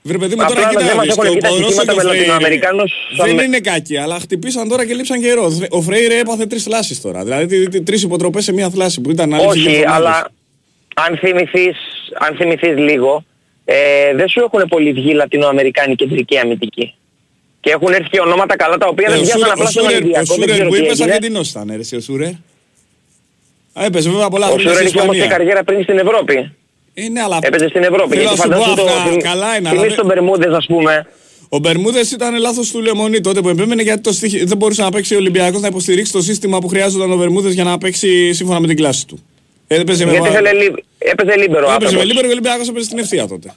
Βρε 0.04 0.18
παιδί 0.18 0.34
μου, 0.36 0.42
Απλά 0.42 0.54
τώρα 0.54 0.68
δεν 0.68 0.78
κοίτα, 0.78 0.94
μας 0.94 1.04
δεις, 1.06 1.16
έχουν 1.16 1.24
το 1.26 1.32
εκεί 1.32 1.40
τα 1.40 1.48
ποδόσφαιρο 1.48 1.72
στοιχήματα 1.72 1.92
του 1.92 1.96
με 1.96 2.02
Φρέιρε 2.02 2.18
Λατινοαμερικάνους 2.26 2.92
θα 3.16 3.24
Δεν 3.24 3.34
με- 3.34 3.42
είναι 3.42 3.58
κακή, 3.60 3.96
αλλά 3.96 4.18
χτυπήσαν 4.20 4.68
τώρα 4.68 4.86
και 4.86 4.94
λείψαν 4.94 5.20
καιρός. 5.20 5.58
Ο 5.70 5.80
Φρέιρε 5.82 6.18
έπαθε 6.18 6.46
τρεις 6.46 6.62
θλάσεις 6.62 7.00
τώρα. 7.00 7.24
Δηλαδή 7.24 7.68
τρει- 7.68 7.82
τρεις 7.82 8.02
υποτροπές 8.02 8.44
σε 8.44 8.52
μία 8.52 8.70
θλάση 8.70 9.00
που 9.00 9.10
ήταν 9.10 9.32
άλλες 9.34 9.52
δύο 9.52 9.62
όχι, 9.70 9.74
εβδομάδες. 9.74 9.94
αλλά 9.96 10.28
αν 10.94 11.16
θυμηθείς, 11.18 11.76
αν 12.18 12.36
θυμηθείς 12.36 12.78
λίγο, 12.78 13.24
ε, 13.64 13.74
δεν 14.14 14.28
σου 14.28 14.40
έχουν 14.40 14.68
πολύ 14.68 14.92
βγει 14.92 15.12
Λατινοαμερικάνοι 15.12 15.94
κεντρικοί 15.94 16.38
αμυντικοί. 16.38 16.94
Και 17.60 17.70
έχουν 17.70 17.92
έρθει 17.92 18.08
και 18.08 18.20
ονόματα 18.20 18.56
καλά 18.56 18.76
τα 18.78 18.86
οποία 18.86 19.06
Ε, 19.08 19.10
δεν 19.12 19.20
ο 19.20 19.22
βγάζαν 19.22 19.38
Σούρερ- 19.40 19.52
απλά 19.52 19.64
ο 19.64 19.70
στον 19.70 19.82
Σούρερ- 19.82 19.94
Ο 20.00 20.02
Ολυμπιακό. 20.04 20.24
Δεν 20.24 20.34
Σούρερ 20.36 20.50
ξέρω 20.54 20.68
που 20.68 20.74
τι 20.74 20.80
είπες 20.80 20.92
έγινε. 21.00 21.12
Αργεντινός 21.14 21.50
ήταν, 21.50 21.66
ρε, 21.70 21.78
εσύ, 21.78 21.96
ο 21.96 22.00
Σούρερ. 22.00 22.28
Α, 23.78 23.84
έπαιζε 23.84 24.10
βέβαια 24.10 24.28
πολλά 24.28 24.46
Ο 24.46 24.48
χρόνια 24.50 24.68
Σούρερ 24.70 24.86
στην 24.86 24.88
είχε 24.88 25.00
όμως 25.00 25.14
και 25.16 25.22
Ισπανία. 25.22 25.36
καριέρα 25.36 25.64
πριν 25.64 25.82
στην 25.82 25.98
Ευρώπη. 25.98 26.52
Ε, 26.94 27.08
ναι, 27.08 27.20
αλλά 27.22 27.38
Έπαιζε 27.42 27.68
στην 27.68 27.82
Ευρώπη. 27.82 28.08
Θέλω 28.16 28.20
Γιατί 28.22 28.36
να 28.36 28.42
σου 28.44 28.48
πω 28.48 28.54
φαντάσου 28.56 28.74
το... 28.76 28.84
αυτά, 28.92 29.10
θυμ- 29.10 29.22
καλά 29.22 29.56
είναι, 29.56 29.68
αλλά 29.68 29.78
θυμίσου 29.80 29.86
δεν- 29.88 29.96
τον 29.96 30.06
Μπερμούδες 30.06 30.52
ας 30.52 30.66
πούμε. 30.66 31.06
Ο 31.48 31.58
Μπερμούδες 31.58 32.10
ήταν 32.10 32.38
λάθος 32.38 32.70
του 32.70 32.80
Λεμονί 32.80 33.20
τότε 33.20 33.40
που 33.40 33.48
επέμενε 33.48 33.82
γιατί 33.82 34.00
το 34.00 34.12
στίχη, 34.12 34.44
δεν 34.44 34.56
μπορούσε 34.56 34.82
να 34.82 34.90
παίξει 34.90 35.14
ο 35.14 35.16
Ολυμπιακός 35.16 35.60
να 35.60 35.66
υποστηρίξει 35.66 36.12
το 36.12 36.22
σύστημα 36.22 36.58
που 36.58 36.68
χρειάζονταν 36.68 37.12
ο 37.12 37.16
Μπερμούδες 37.16 37.54
για 37.54 37.64
να 37.64 37.78
παίξει 37.78 38.32
σύμφωνα 38.32 38.60
με 38.60 38.66
την 38.66 38.76
κλάση 38.76 39.06
του. 39.06 39.24
Ε, 39.66 39.80
έπαιζε 39.80 40.04
με 40.04 40.10
Γιατί 40.10 40.28
βα- 40.28 40.34
θέλε 40.34 40.52
λί- 40.52 40.84
έπαιζε 40.98 41.36
λίμπερο 41.36 41.58
έπαιζε 41.58 41.66
με 41.68 41.72
άνθρωπος. 41.74 42.04
Λίμπερο 42.04 42.20
και 42.20 42.26
ο 42.26 42.30
Ολυμπιακός 42.30 42.68
έπαιζε 42.68 42.84
στην 42.84 42.98
ευθεία 42.98 43.26
τότε. 43.28 43.52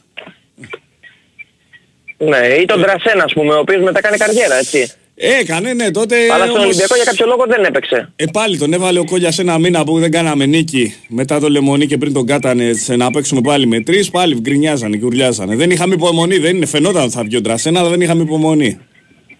Ναι, 2.17 2.37
ή 2.61 2.65
τον 2.65 2.81
Τρασένα 2.81 3.23
ας 3.23 3.33
πούμε, 3.33 3.53
ο 3.53 3.59
οποίος 3.59 3.81
μετά 3.81 3.99
έκανε 3.99 4.17
καριέρα, 4.17 4.55
έτσι. 4.55 4.91
Έκανε, 5.17 5.73
ναι, 5.73 5.91
τότε. 5.91 6.15
Αλλά 6.33 6.43
στον 6.45 6.49
όμως- 6.49 6.65
Ολυμπιακό 6.65 6.95
για 6.95 7.03
κάποιο 7.03 7.25
λόγο 7.25 7.43
δεν 7.47 7.63
έπαιξε. 7.63 8.09
Ε, 8.15 8.25
πάλι 8.33 8.57
τον 8.57 8.73
έβαλε 8.73 8.99
ο 8.99 9.03
Κόλια 9.05 9.33
ένα 9.37 9.59
μήνα 9.59 9.83
που 9.83 9.99
δεν 9.99 10.11
κάναμε 10.11 10.45
νίκη 10.45 10.93
μετά 11.07 11.39
το 11.39 11.49
Λεμονί 11.49 11.85
και 11.87 11.97
πριν 11.97 12.13
τον 12.13 12.25
κάτανε 12.25 12.73
σε 12.73 12.95
να 12.95 13.11
παίξουμε 13.11 13.41
πάλι 13.41 13.67
με 13.67 13.79
τρεις. 13.79 14.09
Πάλι 14.09 14.39
γκρινιάζανε 14.41 14.97
και 14.97 15.05
ουρλιάζανε. 15.05 15.55
Δεν 15.55 15.69
είχαμε 15.71 15.93
υπομονή, 15.93 16.37
δεν 16.37 16.55
είναι, 16.55 16.65
φαινόταν 16.65 17.03
ότι 17.03 17.11
θα 17.11 17.23
βγει 17.23 17.35
ο 17.37 17.41
Τρασένα, 17.41 17.79
αλλά 17.79 17.89
δεν 17.89 18.01
είχαμε 18.01 18.21
υπομονή. 18.21 18.79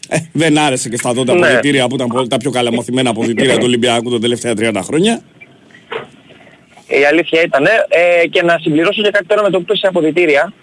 Ε, 0.10 0.18
δεν 0.32 0.58
άρεσε 0.58 0.90
και 0.90 0.98
στα 0.98 1.14
τότε 1.14 1.34
Ναι. 1.34 1.40
αποδητήρια 1.46 1.88
που 1.88 1.96
ήταν 1.96 2.08
πολύ- 2.08 2.28
τα 2.28 2.38
πιο 2.38 2.52
καλαμαθημένα 2.52 3.10
αποδητήρια 3.10 3.54
του 3.54 3.64
Ολυμπιακού 3.64 4.12
τα 4.12 4.20
τελευταία 4.20 4.54
30 4.54 4.82
χρόνια. 4.84 5.22
Η 6.88 7.06
αλήθεια 7.06 7.42
ήταν. 7.42 7.66
Ε, 7.66 8.28
και 8.28 8.42
να 8.42 8.58
συμπληρώσω 8.62 9.02
και 9.02 9.10
κάτι 9.12 9.26
τώρα 9.26 9.42
με 9.44 9.50
το 9.50 9.58
που 9.58 9.64
είπες 9.64 9.80
σε 9.80 9.88
αποδητήρια 9.88 10.54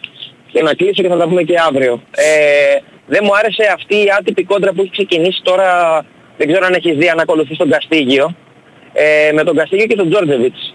και 0.52 0.62
να 0.62 0.74
κλείσω 0.74 1.02
και 1.02 1.08
θα 1.08 1.16
τα 1.16 1.28
πούμε 1.28 1.42
και 1.42 1.54
αύριο. 1.68 2.02
Ε, 2.10 2.80
δεν 3.06 3.20
μου 3.24 3.36
άρεσε 3.36 3.64
αυτή 3.74 3.94
η 3.94 4.06
άτυπη 4.18 4.44
κόντρα 4.44 4.72
που 4.72 4.80
έχει 4.82 4.90
ξεκινήσει 4.90 5.40
τώρα, 5.42 5.68
δεν 6.36 6.46
ξέρω 6.50 6.66
αν 6.66 6.74
έχεις 6.74 6.96
δει, 6.96 7.08
αν 7.08 7.18
ακολουθείς 7.20 7.56
τον 7.56 7.70
Καστίγιο, 7.70 8.36
ε, 8.92 9.32
με 9.32 9.44
τον 9.44 9.56
Καστίγιο 9.56 9.86
και 9.86 9.94
τον 9.96 10.10
Τζόρτζεβιτς. 10.10 10.74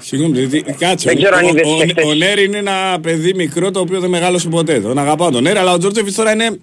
Συγγνώμη, 0.00 0.40
δι- 0.40 0.76
κάτσε. 0.78 1.08
Δεν 1.08 1.16
ξέρω 1.16 1.36
αν 1.36 1.44
Ο- 1.44 1.48
είδες 1.48 1.66
ο, 1.66 1.76
χθες. 1.76 2.04
ο, 2.04 2.14
Νέρη 2.14 2.44
είναι 2.44 2.56
ένα 2.58 2.98
παιδί 3.02 3.34
μικρό 3.34 3.70
το 3.70 3.80
οποίο 3.80 4.00
δεν 4.00 4.10
μεγάλωσε 4.10 4.48
ποτέ. 4.48 4.80
Τον 4.80 4.98
αγαπάω 4.98 5.30
τον 5.30 5.42
Νέρη, 5.42 5.58
αλλά 5.58 5.72
ο 5.72 5.78
Τζόρτζεβιτς 5.78 6.14
τώρα 6.16 6.32
είναι. 6.32 6.58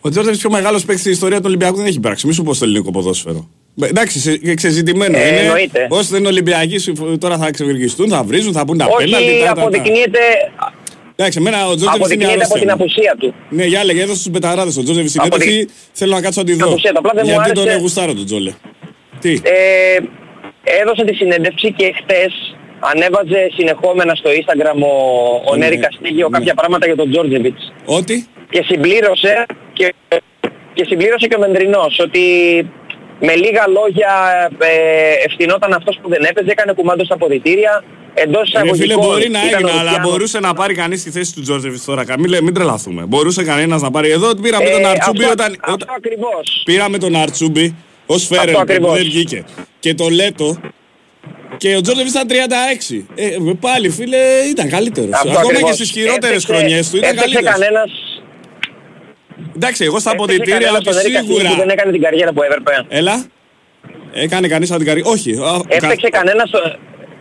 Ο 0.00 0.08
Τζόρτζεβιτς 0.10 0.40
πιο 0.42 0.50
μεγάλος 0.50 0.80
παίκτης 0.84 1.00
στην 1.00 1.12
ιστορία 1.12 1.36
του 1.36 1.44
Ολυμπιακού 1.46 1.76
δεν 1.76 1.86
έχει 1.86 1.96
υπάρξει. 1.96 2.26
Μη 2.26 2.32
σου 2.32 2.42
πω 2.42 2.54
στο 2.54 2.64
ελληνικό 2.64 2.90
ποδόσφαιρο. 2.90 3.48
Ε, 3.82 3.86
Εντάξει, 3.86 4.18
σε- 4.18 4.54
ξεζητημένο 4.54 5.18
Ε, 5.18 5.28
είναι. 5.28 5.38
εννοείται. 5.40 5.86
Όσοι 5.90 6.08
δεν 6.10 6.18
είναι 6.20 6.28
Ολυμπιακοί 6.28 6.78
σου- 6.78 7.18
τώρα 7.20 7.38
θα 7.38 7.50
ξεβεργιστούν, 7.50 8.08
θα 8.08 8.22
βρίζουν, 8.22 8.52
θα 8.52 8.64
πούν 8.64 8.78
τα 8.78 8.86
πέναλτι. 8.96 9.28
Όχι, 9.28 9.38
τα- 9.40 9.46
τα- 9.46 9.54
τα. 9.54 9.60
αποδεικνύεται, 9.60 10.18
Εντάξει, 11.22 11.38
εμένα 11.42 11.58
ο 11.68 11.74
Τζόρτζεβιτς 11.74 12.12
είναι 12.12 12.24
αποδεικνύεται 12.24 12.44
από 12.44 12.54
την 12.58 12.70
αρρώστια. 12.70 12.76
μου. 12.76 12.82
απουσία 12.82 13.14
του. 13.20 13.28
Ναι, 13.56 13.64
για 13.72 13.80
έλεγε, 13.80 14.00
έδωσε 14.04 14.18
στους 14.20 14.32
BetArades 14.32 14.74
τον 14.74 14.82
Τζόρτζεβιτς 14.84 15.10
συνέντευξη. 15.10 15.48
Αποδεικ- 15.48 15.70
Θέλω 16.00 16.12
να 16.16 16.20
κάτσω 16.24 16.40
να 16.40 16.46
τη 16.46 16.54
δω. 16.54 16.68
Απουσία 16.68 16.92
του, 16.92 16.98
απλά 17.02 17.12
δεν 17.14 17.22
μου 17.26 17.30
Γιατί 17.34 17.52
τον 17.52 17.62
άρεσε. 17.62 17.78
γουστάρω 17.78 18.12
τον 18.14 18.26
Τζόλε. 18.28 18.52
Τι; 19.22 19.32
Ε, 19.32 19.98
έδωσε 20.80 21.04
τη 21.04 21.14
συνέντευξη 21.14 21.72
και 21.78 21.86
χτες 22.00 22.32
ανέβαζε 22.92 23.40
συνεχόμενα 23.56 24.14
στο 24.14 24.30
Instagram 24.40 24.78
ο, 24.90 24.94
ο 25.50 25.52
Ναι, 25.56 25.64
Νέρη 25.64 25.78
Καστίγιο 25.78 26.28
ναι. 26.28 26.38
κάποια 26.38 26.54
πράγματα 26.54 26.86
για 26.86 26.96
τον 26.96 27.10
Τζόρτζεβιτς. 27.10 27.72
Ότι; 27.84 28.26
Και 28.50 28.62
συμπλήρωσε 28.68 29.46
και, 29.72 29.94
και 30.74 30.84
συμπλήρωσε 30.88 31.26
και 31.26 31.34
ο 31.38 31.40
Μεντρινός 31.44 31.98
ότι 32.06 32.24
με 33.20 33.34
λίγα 33.34 33.64
λόγια 33.78 34.12
ε, 34.58 35.24
ευθυνόταν 35.26 35.72
αυτός 35.72 35.98
που 36.02 36.08
δεν 36.08 36.22
έπαιζε, 36.30 36.50
έκανε 36.50 36.72
κουμάντο 36.72 37.04
στα 37.04 37.14
αποδυτήρια. 37.14 37.84
Εντός 38.14 38.50
Ρε 38.52 38.60
φίλε, 38.60 38.70
εισαγωγικών 38.72 39.04
μπορεί 39.06 39.28
να 39.28 39.38
ήταν 39.46 39.52
ο 39.52 39.56
έγινε, 39.56 39.70
αλλά 39.70 39.82
Λουτσιάνο. 39.82 40.08
μπορούσε 40.08 40.40
να 40.40 40.54
πάρει 40.54 40.74
κανείς 40.74 41.02
τη 41.02 41.10
θέση 41.10 41.34
του 41.34 41.40
Τζόρτζεβιτ 41.42 41.80
τώρα. 41.86 42.04
Μην, 42.18 42.28
λέ- 42.30 42.40
μην 42.42 42.54
τρελαθούμε. 42.54 43.04
Μπορούσε 43.06 43.44
κανένας 43.44 43.82
να 43.82 43.90
πάρει. 43.90 44.10
Εδώ 44.10 44.34
πήραμε 44.34 44.64
Ε, 44.64 44.70
τον 44.72 44.84
Αρτσούμπι 44.86 45.18
αυτό- 45.20 45.32
όταν. 45.32 45.56
αυτό 45.60 45.72
όταν- 45.72 45.88
ακριβώς. 45.96 46.62
Πήραμε 46.64 46.98
τον 46.98 47.16
Αρτσούμπι 47.16 47.74
ως 48.06 48.26
φέρερ 48.26 48.54
που 48.54 48.60
ακριβώς. 48.60 48.94
δεν 48.96 49.04
βγήκε. 49.04 49.44
Και 49.80 49.94
το 49.94 50.08
Λέτο. 50.08 50.60
Και 51.56 51.76
ο 51.76 51.80
Τζόρτζεβιτ 51.80 52.10
ήταν 52.12 52.26
36. 52.26 53.06
Ε, 53.14 53.36
πάλι 53.60 53.88
φίλε 53.90 54.16
ήταν 54.50 54.68
καλύτερος. 54.68 55.10
Αυτό 55.12 55.28
Ακόμα 55.28 55.40
ακριβώς. 55.48 55.68
και 55.70 55.74
στις 55.76 55.90
χειρότερες 55.90 56.24
Έπαιξε- 56.44 56.46
χρονιές 56.56 56.90
του 56.90 56.96
ήταν 56.96 57.10
έπαιξε 57.10 57.34
καλύτερος. 57.34 57.58
κανένας 57.58 57.90
Εντάξει, 59.56 59.84
εγώ 59.84 59.98
στα 59.98 60.10
έπαιξε 60.10 60.24
αποδητήρια 60.32 60.54
κανένας 60.54 60.74
ότι 60.74 60.82
στον 60.84 60.94
Νέρη 60.94 61.10
Καστίγιο 61.12 61.34
σίγουρα. 61.34 61.54
που 61.54 61.60
δεν 61.60 61.68
έκανε 61.68 61.92
την 61.92 62.00
καριέρα 62.02 62.32
που 62.32 62.42
έπρεπε. 62.42 62.84
Έλα. 62.88 63.24
Έκανε 64.12 64.48
κανείς 64.48 64.68
από 64.70 64.78
την 64.78 64.88
καριέρα. 64.88 65.10
Όχι. 65.10 65.30
α, 65.32 65.60
κα- 65.78 65.94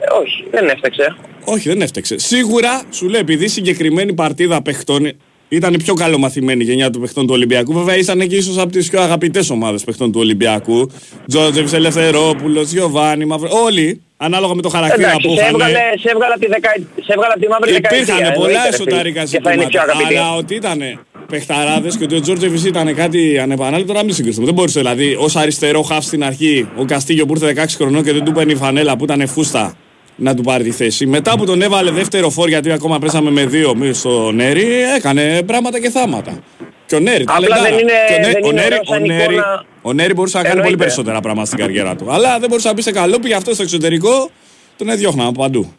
Έφταξε 0.04 0.10
κανένας... 0.10 0.10
στο- 0.10 0.10
Ε, 0.10 0.22
Όχι, 0.22 0.44
δεν 0.52 0.68
έφταξε. 0.70 1.16
Όχι, 1.44 1.70
δεν 1.70 1.82
έφταξε. 1.82 2.18
Σίγουρα 2.20 2.82
σου 2.92 3.10
λέει 3.10 3.22
επειδή 3.22 3.46
η 3.46 3.48
συγκεκριμένη 3.48 4.14
παρτίδα 4.14 4.62
παιχτών 4.62 5.12
ήταν 5.50 5.74
η 5.74 5.78
πιο 5.78 5.94
καλομαθημένη 5.94 6.64
γενιά 6.64 6.90
του 6.90 7.00
παιχτών 7.00 7.28
του 7.28 7.34
Ολυμπιακού. 7.34 7.74
Βέβαια 7.74 7.98
ήσαν 7.98 8.28
και 8.28 8.36
ίσως 8.36 8.58
από 8.58 8.72
τις 8.72 8.90
πιο 8.90 9.02
αγαπητές 9.02 9.50
ομάδες 9.50 9.84
παιχτών 9.84 10.12
του 10.12 10.20
Ολυμπιακού. 10.20 10.92
Τζότζεφ, 11.28 11.74
Ελευθερόπουλος, 11.74 12.72
Γιωβάνι, 12.72 13.26
Μαυρο. 13.26 13.50
Όλοι 13.66 14.02
ανάλογα 14.18 14.56
με 14.56 14.62
το 14.62 14.70
χαρακτήρα 14.70 15.08
Εντάξει, 15.10 15.28
που 15.28 15.34
σε 15.36 15.42
είχαν. 15.42 15.54
έβγαλε, 15.54 15.80
σε 16.00 16.10
έβγαλε 16.14 16.36
τη, 16.40 16.48
δεκα... 16.48 16.70
σε 17.02 17.14
έβγαλε 17.16 17.34
τη 17.40 17.48
μαύρη 17.48 17.72
δεκαετία. 17.72 18.14
Υπήρχαν 18.16 18.34
πολλά 18.34 18.48
εννοείται, 18.48 18.70
ρε 18.70 18.76
φίλε. 18.76 18.92
εσωτερικά 18.92 19.24
Και 19.24 19.40
θα 19.44 19.52
είναι 19.52 19.66
πιο 19.66 19.80
ζητήματα. 19.82 19.92
αγαπητή. 19.92 20.16
Αλλά 20.18 20.36
ότι 20.36 20.56
ήταν 20.56 20.80
παιχταράδες 21.28 21.98
και 21.98 22.04
ότι 22.04 22.16
ο 22.16 22.20
Τζόρτζεβι 22.22 22.68
ήταν 22.68 22.96
κάτι 22.96 23.40
ανεπανάληπτο, 23.40 23.94
να 23.94 24.04
μην 24.04 24.14
συγκριθούμε. 24.14 24.46
Δεν 24.46 24.54
μπορούσε 24.54 24.80
δηλαδή 24.80 25.16
ως 25.20 25.36
αριστερό 25.36 25.82
χαφ 25.82 26.04
στην 26.06 26.24
αρχή 26.24 26.68
ο 26.76 26.86
Καστίγιο 26.86 27.26
που 27.26 27.34
ήρθε 27.42 27.64
16 27.64 27.66
χρονών 27.78 28.04
και 28.04 28.12
δεν 28.14 28.24
του 28.24 28.32
παίρνει 28.32 28.52
η 28.52 28.56
φανέλα 28.56 28.98
που 28.98 29.04
ήταν 29.04 29.28
φούστα 29.28 29.74
να 30.22 30.36
του 30.36 30.42
πάρει 30.42 30.64
τη 30.64 30.72
θέση. 30.72 31.06
Μετά 31.06 31.38
που 31.38 31.46
τον 31.46 31.62
έβαλε 31.62 31.92
δεύτερο 31.92 32.30
φόρ 32.30 32.48
γιατί 32.50 32.72
ακόμα 32.72 33.00
πέσαμε 33.00 33.32
με 33.32 33.46
δύο 33.46 33.76
μη 33.76 33.94
στο 33.94 34.32
Νέρι, 34.32 34.68
έκανε 34.98 35.42
πράγματα 35.46 35.80
και 35.80 35.90
θάματα. 35.90 36.40
Και 36.86 36.96
ο 36.96 37.00
Νέρι, 37.00 37.24
Απλά 37.28 37.34
ταλεντάρα. 37.48 37.64
δεν 37.64 37.80
είναι- 37.80 37.92
Και 38.08 38.14
ο 38.14 38.18
Νέ- 38.20 38.32
δεν 38.34 38.44
ο 38.44 38.48
είναι 38.50 38.62
Νέρι- 38.62 38.72
ωραίος 38.74 38.88
σαν 38.88 39.02
ο 39.04 39.06
Νέρι- 39.06 39.32
εικόνα. 39.32 39.66
Ο 39.82 39.94
Νέρι 39.94 40.14
μπορούσε 40.14 40.38
να 40.38 40.44
κάνει 40.44 40.56
πολύ 40.56 40.66
Εννοείται. 40.68 40.84
περισσότερα 40.84 41.20
πράγματα 41.22 41.46
στην 41.48 41.60
καριέρα 41.60 41.96
του. 41.96 42.06
Αλλά 42.12 42.40
δεν 42.40 42.50
μπορούσε 42.50 42.68
να 42.68 42.74
μπει 42.74 42.82
σε 42.82 42.92
καλόπι, 42.92 43.28
γι' 43.28 43.34
αυτό 43.34 43.54
στο 43.54 43.64
εξωτερικό 43.64 44.30
τον 44.78 44.90
έδιωχναν 44.90 45.28
από 45.28 45.42
παντού. 45.42 45.74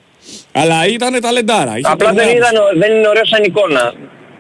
Αλλά 0.53 0.87
ήταν 0.87 1.21
ταλεντάρα. 1.21 1.79
είχε 1.79 1.91
Απλά 1.93 2.07
δεν, 2.07 2.17
περνάει. 2.17 2.37
ήταν, 2.37 2.55
δεν 2.79 2.97
είναι 2.97 3.09
ωραίος 3.09 3.29
σαν 3.29 3.45
εικόνα. 3.45 3.95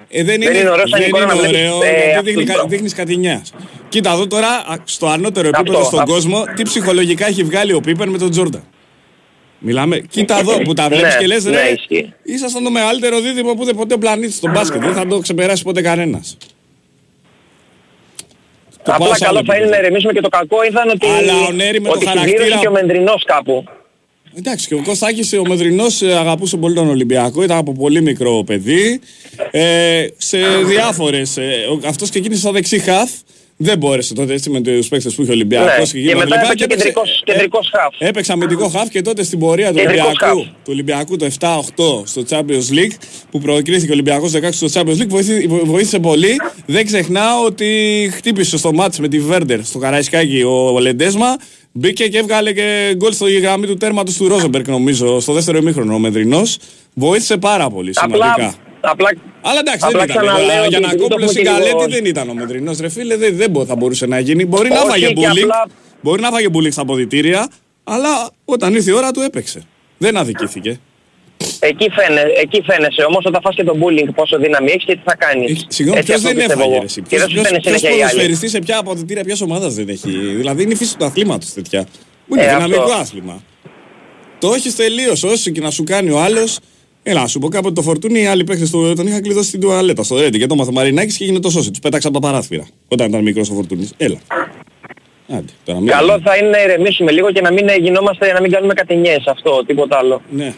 Ε, 0.09 0.24
δεν, 0.24 0.40
Δεν 0.40 0.55
είναι 0.55 0.70
ωραίος 0.70 0.88
σαν 0.90 0.98
δεν 1.00 1.09
εικόνα 1.09 1.24
είναι 1.24 1.32
να 1.32 1.38
βλέπεις, 1.38 1.59
ωραίο, 1.70 1.82
ε, 1.82 1.88
γιατί 1.90 2.11
αυτό 2.11 2.22
δείχνει, 2.22 2.44
το. 2.44 2.66
δείχνεις 2.68 2.94
κατηνιάς. 2.94 3.53
Κοίτα 3.88 4.12
εδώ 4.12 4.26
τώρα, 4.26 4.48
α, 4.48 4.74
στο 4.84 5.07
ανώτερο 5.07 5.48
επίπεδο 5.48 5.76
Αυτό, 5.78 5.88
στον 5.88 5.98
αυτό. 6.00 6.12
κόσμο, 6.12 6.44
τι 6.57 6.62
ψυχολογικά 6.62 7.26
έχει 7.26 7.42
βγάλει 7.42 7.72
ο 7.72 7.80
Πίπερ 7.80 8.09
με 8.09 8.18
τον 8.18 8.30
Τζόρνταν. 8.30 8.62
Μιλάμε, 9.64 9.98
κοίτα 10.10 10.38
εδώ 10.38 10.58
που 10.62 10.72
τα 10.74 10.88
βλέπεις 10.88 11.14
Ναι, 11.14 11.20
και 11.20 11.26
λες 11.26 11.44
ναι, 11.44 11.50
ρε, 11.50 11.68
ισχύει. 11.68 12.12
ήσασταν 12.22 12.64
το 12.64 12.70
μεγαλύτερο 12.70 13.20
δίδυμο 13.20 13.54
που 13.54 13.64
δεν 13.64 13.74
ποτέ 13.76 13.94
ο 13.94 13.98
πλανήτης 13.98 14.36
στον 14.36 14.50
μπάσκετ, 14.50 14.80
δεν 14.82 14.92
θα 14.92 15.06
το 15.06 15.18
ξεπεράσει 15.18 15.62
ποτέ 15.62 15.82
κανένας. 15.82 16.36
Το 18.82 18.90
πάω 18.90 18.96
Απλά 18.96 19.14
σε 19.16 19.26
άλλο 19.26 19.34
καλό 19.34 19.46
θα 19.46 19.54
είναι 19.56 19.64
επίπεδο. 19.64 19.70
να 19.70 19.76
ηρεμήσουμε 19.86 20.12
και 20.12 20.20
το 20.20 20.28
κακό 20.28 20.56
ήταν 20.70 20.88
ότι, 20.88 21.06
Αλλά 21.06 21.32
ο 21.48 21.52
Νέρη 21.52 21.80
με 21.80 21.88
το 21.88 21.94
ότι 21.94 22.06
χαρακτήρα- 22.06 22.36
συμπλήρωσε 22.38 22.60
και 22.60 22.68
ο 22.68 22.70
Μεντρινός 22.72 23.24
κάπου. 23.24 23.64
Εντάξει, 24.38 24.66
και 24.68 24.74
ο 24.74 24.82
Κωστάκης 24.82 25.32
ο 25.32 25.42
Μεδρινός 25.48 26.02
ε, 26.02 26.12
αγαπούσε 26.16 26.56
πολύ 26.56 26.74
τον 26.74 26.88
Ολυμπιακό, 26.88 27.42
ήταν 27.42 27.56
από 27.56 27.72
πολύ 27.72 28.02
μικρό 28.02 28.44
παιδί. 28.46 29.00
Ε, 29.50 30.06
σε 30.16 30.38
διάφορες, 30.66 31.36
ε, 31.36 31.42
ο- 31.70 31.80
αυτός 31.88 32.10
ξεκίνησε 32.10 32.40
σαν 32.40 32.52
δεξί 32.52 32.78
χαφ, 32.78 33.10
δεν 33.62 33.78
μπόρεσε 33.78 34.14
τότε 34.14 34.32
έτσι 34.32 34.50
με 34.50 34.60
τους 34.60 34.88
παίκτες 34.88 35.14
που 35.14 35.22
είχε 35.22 35.30
ο 35.30 35.34
Ολυμπιακός 35.34 35.92
Ναι, 35.92 36.00
και, 36.00 36.06
και 36.08 36.14
μετά 36.14 36.24
λοιπά, 36.24 36.36
έπαιξε 36.44 36.54
κεντρικός, 36.66 37.22
κεντρικός 37.24 37.70
χαφ. 37.76 37.94
Έπαιξα 38.08 38.32
αμυντικό 38.32 38.68
χαφ 38.68 38.88
και 38.88 39.02
τότε 39.02 39.22
στην 39.24 39.38
πορεία 39.38 39.68
του 39.68 39.74
Κεντρικός 39.76 40.06
Ολυμπιακού, 40.06 40.38
χαφ. 40.38 40.46
του 40.46 40.68
Ολυμπιακού 40.68 41.16
το 41.16 41.26
7-8 41.40 42.02
στο 42.04 42.22
Champions 42.28 42.74
League 42.76 42.94
που 43.30 43.38
προκρίθηκε 43.38 43.90
ο 43.90 43.92
Ολυμπιακός 43.92 44.32
16 44.34 44.38
στο 44.50 44.66
Champions 44.72 45.00
League 45.02 45.08
βοήθη- 45.08 45.48
βο- 45.48 45.62
βοήθησε 45.64 45.98
πολύ. 45.98 46.36
Δεν 46.66 46.86
ξεχνάω 46.86 47.44
ότι 47.44 47.66
χτύπησε 48.14 48.58
στο 48.58 48.72
μάτς 48.72 48.98
με 48.98 49.08
τη 49.08 49.18
Βέρντερ 49.20 49.64
στο 49.64 49.78
Καραϊσκάκι 49.78 50.42
ο 50.42 50.78
Λεντέσμα. 50.80 51.36
Μπήκε 51.72 52.08
και 52.08 52.18
έβγαλε 52.18 52.52
και 52.52 52.94
γκολ 52.96 53.12
στο 53.12 53.26
γραμμή 53.26 53.66
του 53.66 53.76
τέρματος 53.76 54.16
του 54.16 54.28
Ρόζεμπερκ 54.28 54.68
νομίζω 54.68 55.20
στο 55.20 55.32
δεύτερο 55.32 55.58
ημίχρονο 55.58 55.94
ο 55.94 55.98
Μεδρινός. 55.98 56.58
Βοήθησε 56.94 57.36
πάρα 57.36 57.70
πολύ 57.70 57.92
σημαντικά. 57.94 58.32
Απλά, 58.32 58.54
απλά, 58.83 59.09
Αλλά 59.43 59.59
εντάξει, 59.59 59.80
απλά 59.87 59.99
δεν 60.01 60.09
ήταν. 60.09 60.22
ξαναλέω 60.22 60.49
Για 60.68 60.78
ότι 60.78 60.80
να 60.80 60.87
επειδή 60.87 60.97
το 60.97 61.03
κόμπλο 61.09 61.14
έχουμε 61.24 61.26
στην 61.33 61.45
και 61.45 61.51
λίγο- 61.51 61.76
Καλέτη 61.78 61.93
δεν 61.95 62.05
ήταν 62.05 62.28
ο 62.28 62.35
Μεδρινός 62.35 62.78
ρε 62.78 62.89
φίλε, 62.89 63.16
δεν, 63.16 63.37
δεν 63.37 63.51
μπο- 63.51 63.64
θα 63.64 63.76
μπορούσε 63.76 64.07
να 64.07 64.18
γίνει. 64.18 64.45
Μπορεί 64.45 64.68
να 64.68 64.80
Όχι, 64.80 64.89
φάγε 64.89 65.07
και 65.07 65.14
bullying, 65.16 65.41
απλά- 65.43 65.68
μπορεί 66.01 66.20
να 66.22 66.30
φάγε 66.30 66.47
bullying 66.55 66.72
στα 66.72 66.83
αποδητήρια, 66.83 67.49
αλλά 67.85 68.30
όταν 68.45 68.74
ήρθε 68.74 68.91
η 68.91 68.95
ώρα 68.95 69.11
του 69.11 69.20
έπαιξε. 69.20 69.62
Δεν 69.99 70.16
αδικήθηκε. 70.16 70.80
εκεί, 71.61 71.91
φαίνε, 71.91 72.22
εκεί 72.43 72.62
φαίνεσαι 72.66 73.03
όμως 73.03 73.24
όταν 73.24 73.41
φας 73.45 73.55
και 73.55 73.64
το 73.64 73.74
bullying 73.80 74.09
πόσο 74.14 74.39
δύναμη 74.39 74.70
έχεις 74.70 74.85
και 74.85 74.95
τι 74.95 75.01
θα 75.05 75.14
κάνεις. 75.16 75.51
Ε, 75.62 75.64
Συγγνώμη, 75.68 75.99
Έτσι 75.99 76.12
ποιος 76.12 76.24
αυτό 76.24 76.28
δεν 76.28 76.37
πιστεύω 76.37 76.61
έφαγε 76.61 76.70
εγώ. 76.70 76.78
ρε, 76.80 76.85
εσύ. 76.87 77.01
Και 77.03 77.07
Ποιος, 77.09 77.20
δεν 77.20 77.28
σου 77.28 77.35
ποιος, 77.35 77.47
φαίνεται 77.47 77.68
ποιος 77.68 77.78
συνέχεια 77.80 77.99
οι 77.99 78.03
άλλοι. 78.03 78.11
ποδοσφαιριστής 78.11 78.51
σε 78.51 78.59
ποια 78.59 78.78
αποδητήρια 78.78 79.24
ποιας 79.24 79.41
ομάδας 79.41 79.74
δεν 79.74 79.89
έχει. 79.89 80.11
Δηλαδή 80.11 80.62
είναι 80.62 80.72
η 80.72 80.76
φύση 80.76 80.97
του 80.99 81.05
αθλήματος 81.05 81.53
τέτοια. 81.53 81.87
Που 82.28 82.35
είναι 82.35 82.45
Ε, 82.45 82.49
δυναμικό 82.55 82.80
αυτό. 82.83 82.95
άθλημα. 82.95 83.43
Το 84.39 84.53
έχεις 84.55 84.76
τελείως, 84.76 85.22
όσο 85.22 85.51
και 85.51 85.61
να 85.61 85.70
σου 85.70 85.85
κάνει 85.85 86.11
ο 86.11 86.20
άλλος. 86.20 86.59
Έλα, 87.03 87.20
να 87.20 87.26
σου 87.26 87.38
πω 87.38 87.48
κάποτε 87.48 87.74
το 87.74 87.82
φορτούνι, 87.82 88.20
οι 88.22 88.26
άλλοι 88.26 88.44
παίχτες 88.44 88.70
του, 88.70 88.92
τον 88.96 89.07
είχα 89.07 89.20
κλειδώσει 89.20 89.48
στην 89.48 89.61
τουαλέτα, 89.61 90.03
στο 90.03 90.20
Ρέντι 90.20 90.38
και 90.38 90.46
το 90.46 90.55
μάθε 90.55 90.70
Μαρινάκης 90.72 91.16
και 91.16 91.24
έγινε 91.24 91.40
το 91.40 91.50
σώσι. 91.50 91.70
Τους 91.70 91.78
πέταξα 91.78 92.09
από 92.09 92.20
τα 92.20 92.26
παράθυρα. 92.28 92.66
Όταν 92.88 93.09
ήταν 93.09 93.22
μικρός 93.22 93.50
ο 93.50 93.55
φορτούνης. 93.55 93.92
Έλα. 93.96 94.18
Άντε, 95.28 95.53
τώρα 95.64 95.78
μην... 95.80 95.88
Καλό 95.88 96.20
θα 96.24 96.36
είναι 96.36 96.48
να 96.48 96.62
ηρεμήσουμε 96.62 97.11
λίγο 97.11 97.32
και 97.32 97.40
να 97.40 97.53
μην 97.53 97.66
γινόμαστε, 97.80 98.32
να 98.32 98.40
μην 98.40 98.50
κάνουμε 98.50 98.74
κατηνιές 98.74 99.24
αυτό, 99.26 99.64
τίποτα 99.66 99.98
άλλο. 99.98 100.22
Ναι. 100.30 100.55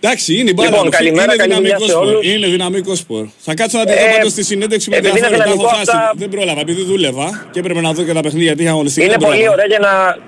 Εντάξει, 0.00 0.34
είναι 0.38 0.50
η 0.50 0.52
μπάλα. 0.56 0.68
Λοιπόν, 0.70 0.84
ρε, 0.84 0.90
καλημέρα, 0.96 1.34
είναι 1.34 1.36
καλή 1.42 1.54
δουλειά 1.54 1.76
δυναμικό 1.76 1.84
σε 1.86 1.90
σπορ. 1.92 2.06
όλους. 2.06 2.26
Είναι 2.34 2.46
δυναμικό 2.46 2.94
σπορ. 2.94 3.26
Θα 3.38 3.54
κάτσω 3.54 3.78
να 3.78 3.84
τη 3.84 3.92
Ε, 3.92 3.94
δω 3.94 4.16
πάντως 4.16 4.32
στη 4.32 4.44
συνέντευξη 4.44 4.90
με 4.90 4.96
επειδή 4.96 5.18
είναι 5.18 5.26
ενδιαφέρον. 5.26 5.46
Τα 5.46 5.52
έχω 5.52 5.62
δυναμικό 5.62 5.78
χάσει. 5.78 5.96
αυτά- 5.96 6.12
Δεν 6.16 6.28
πρόλαβα 6.28 6.60
επειδή 6.60 6.82
δούλευα 6.82 7.48
και 7.52 7.58
έπρεπε 7.58 7.80
να 7.80 7.92
δω 7.92 8.02
και 8.04 8.12
τα 8.12 8.20
παιχνίδια 8.20 8.46
γιατί 8.46 8.62
είχα 8.62 8.70
αγωνιστική. 8.70 9.06
Είναι 9.06 9.16
δεν 9.18 9.28
πολύ 9.28 9.42
πρόλαβα. 9.42 9.54
ωραία 9.54 9.66
για 9.66 9.78
να... 9.78 10.18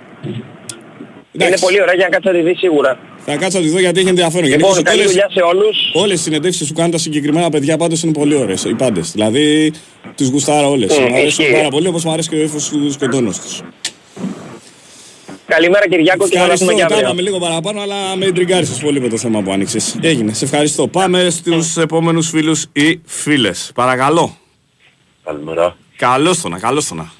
Είναι 1.44 1.48
Εντάξει. 1.48 1.64
πολύ 1.64 1.82
ωραία 1.82 1.94
για 1.94 2.04
να 2.08 2.10
κάτσεις 2.16 2.32
να 2.32 2.38
τη 2.38 2.44
δεις 2.48 2.58
σίγουρα. 2.58 2.98
Θα 3.24 3.36
κάτσω 3.36 3.58
να 3.58 3.64
τη 3.64 3.70
δω 3.70 3.78
γιατί 3.78 4.00
έχει 4.00 4.08
ενδιαφέρον. 4.08 4.44
Λοιπόν, 4.48 4.60
Γενικώς 4.60 4.82
καλή 4.82 4.98
όλες- 5.00 5.10
δουλειά 5.10 5.28
σε 5.30 5.40
όλους. 5.40 5.76
Όλες 5.92 6.18
οι 6.20 6.22
συνεντεύξεις 6.22 6.68
που 6.68 6.74
κάνουν 6.74 6.90
τα 6.90 6.98
συγκεκριμένα 6.98 7.50
παιδιά 7.50 7.76
πάντως 7.76 8.02
είναι 8.02 8.12
πολύ 8.12 8.34
ωραίες, 8.34 8.64
οι 8.64 8.74
πάντες. 8.74 9.10
Δηλαδή, 9.10 9.72
τις 10.14 10.28
γουστάρω 10.28 10.70
όλες. 10.70 10.92
Mm, 10.92 10.98
Μου 10.98 11.04
αρέσουν 11.04 11.44
ισχύει. 11.44 11.52
πάρα 11.56 11.68
πολύ, 11.68 11.86
όπως 11.88 12.04
μου 12.04 12.12
αρέσει 12.12 12.28
και 12.28 12.36
ο 12.36 12.38
ύφος 12.42 12.68
του 12.68 12.94
και 12.98 13.04
ο 13.04 13.08
τόνος 13.08 13.38
τους. 13.40 13.60
Καλημέρα 15.46 15.88
Κυριάκο 15.88 16.28
και 16.28 16.34
θα 16.36 16.40
Ευχαριστώ, 16.42 16.64
δούμε 16.66 16.76
και 16.76 16.80
τα 16.86 16.86
αύριο. 16.94 17.06
είπαμε 17.08 17.22
λίγο 17.22 17.38
παραπάνω, 17.38 17.80
αλλά 17.80 18.16
με 18.16 18.24
εντριγκάρισες 18.26 18.78
πολύ 18.78 19.00
με 19.00 19.08
το 19.08 19.16
θέμα 19.16 19.42
που 19.42 19.52
άνοιξες. 19.52 19.96
Έγινε, 20.00 20.32
σε 20.32 20.44
ευχαριστώ. 20.44 20.88
Πάμε 20.88 21.30
στους 21.30 21.76
επόμενους 21.76 22.28
φίλους 22.28 22.66
ή 22.72 23.00
φίλες. 23.04 23.70
Παρακαλώ. 23.74 24.36
Καλημέρα. 25.24 25.76
Καλώς 25.96 26.40
το 26.40 26.48
να, 26.48 26.58
καλώς 26.58 26.86
το 26.88 26.94
να. 26.94 27.10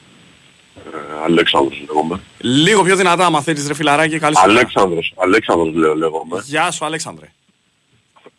Ε, 1.20 1.24
Αλέξανδρος 1.24 1.82
λέγομαι. 1.88 2.20
Λίγο 2.38 2.82
πιο 2.82 2.96
δυνατά, 2.96 3.26
άμα 3.26 3.40
θέλεις 3.42 3.66
ρε 3.66 3.74
φιλαράκι, 3.74 4.18
καλή 4.18 4.36
σου 4.36 4.46
μέρα. 4.46 4.58
Αλέξανδρος, 4.58 5.12
Αλέξανδρος 5.16 5.74
λέω 5.74 5.94
λέγομαι. 5.94 6.42
Γεια 6.44 6.70
σου, 6.70 6.84
Αλέξανδρε. 6.84 7.26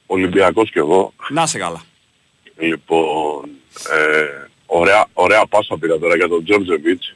Ολυμπιακός 0.05 0.71
κι 0.71 0.77
εγώ. 0.77 1.13
Να 1.29 1.45
σε 1.47 1.57
καλά. 1.57 1.81
Λοιπόν, 2.59 3.49
ε, 3.91 4.47
ωραία, 4.65 5.05
ωραία 5.13 5.45
πάσα 5.49 5.77
πήρα 5.79 5.99
τώρα 5.99 6.15
για 6.15 6.27
τον 6.27 6.43
Τζόρτζεβιτς 6.43 7.15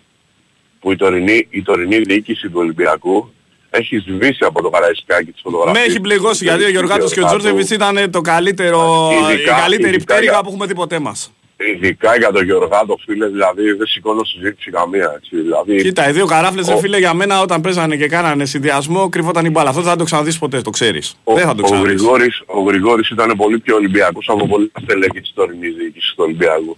που 0.79 0.91
η 0.91 0.95
τωρινή, 0.95 1.47
η 1.49 1.61
τωρινή 1.61 1.97
διοίκηση 1.97 2.47
του 2.49 2.59
Ολυμπιακού 2.59 3.29
έχει 3.69 3.97
σβήσει 3.97 4.43
από 4.45 4.61
το 4.61 4.69
καραϊσκάκι 4.69 5.31
της 5.31 5.41
Με 5.43 5.51
φωτογραφίας. 5.51 5.85
έχει 5.87 5.99
πληγώσει 5.99 6.43
γιατί 6.43 6.63
ο 6.63 6.69
Γιωργάτος 6.69 7.13
και 7.13 7.19
ο 7.19 7.21
Γιωργάτου. 7.21 7.39
Τζόρτζεβιτς 7.43 7.71
ήταν 7.71 8.11
το 8.11 8.21
καλύτερο, 8.21 9.09
η 9.29 9.33
Ειδικά- 9.33 9.59
καλύτερη 9.59 9.95
ειδικά 9.95 10.03
πτέρυγα 10.13 10.31
για- 10.31 10.41
που 10.41 10.49
έχουμε 10.49 10.65
δει 10.65 10.75
ποτέ 10.75 10.99
μας. 10.99 11.31
Ειδικά 11.57 12.17
για 12.17 12.31
τον 12.31 12.43
Γεωργάτο 12.45 12.97
φίλε, 13.05 13.27
δηλαδή 13.27 13.71
δεν 13.71 13.87
σηκώνω 13.87 14.23
συζήτηση 14.23 14.71
καμία. 14.71 15.13
Έτσι, 15.15 15.35
δηλαδή, 15.41 15.81
Κοίτα, 15.81 16.09
οι 16.09 16.11
δύο 16.11 16.25
καράφλες, 16.25 16.67
ρε 16.67 16.73
Ο- 16.73 16.77
φίλε, 16.77 16.97
για 16.97 17.13
μένα 17.13 17.41
όταν 17.41 17.61
παίζανε 17.61 17.95
και 17.97 18.07
κάνανε 18.07 18.45
συνδυασμό, 18.45 19.09
κρυβόταν 19.09 19.45
η 19.45 19.49
μπάλα. 19.49 19.69
Αυτό 19.69 19.81
δεν 19.81 19.91
θα 19.91 19.97
το 19.97 20.03
ξαναδείς 20.03 20.39
ποτέ, 20.39 20.61
το 20.61 20.69
ξέρεις. 20.69 21.15
ο, 21.23 21.33
δεν 21.33 21.45
θα 21.45 21.55
το 21.55 21.61
ο, 21.61 21.65
ξαναδείς. 21.65 21.91
Γρηγόρης, 21.93 22.41
ο 22.45 22.61
Γρηγόρης 22.61 23.09
ήταν 23.09 23.33
πολύ 23.37 23.59
πιο 23.59 23.75
Ολυμπιακός 23.75 24.29
από 24.29 24.47
πολλά 24.47 24.67
στελέχη 24.81 25.21
της 25.21 25.31
τωρινής 25.33 25.75
διοίκησης 25.75 26.09
του 26.09 26.23
Ολυμπιακού. 26.23 26.77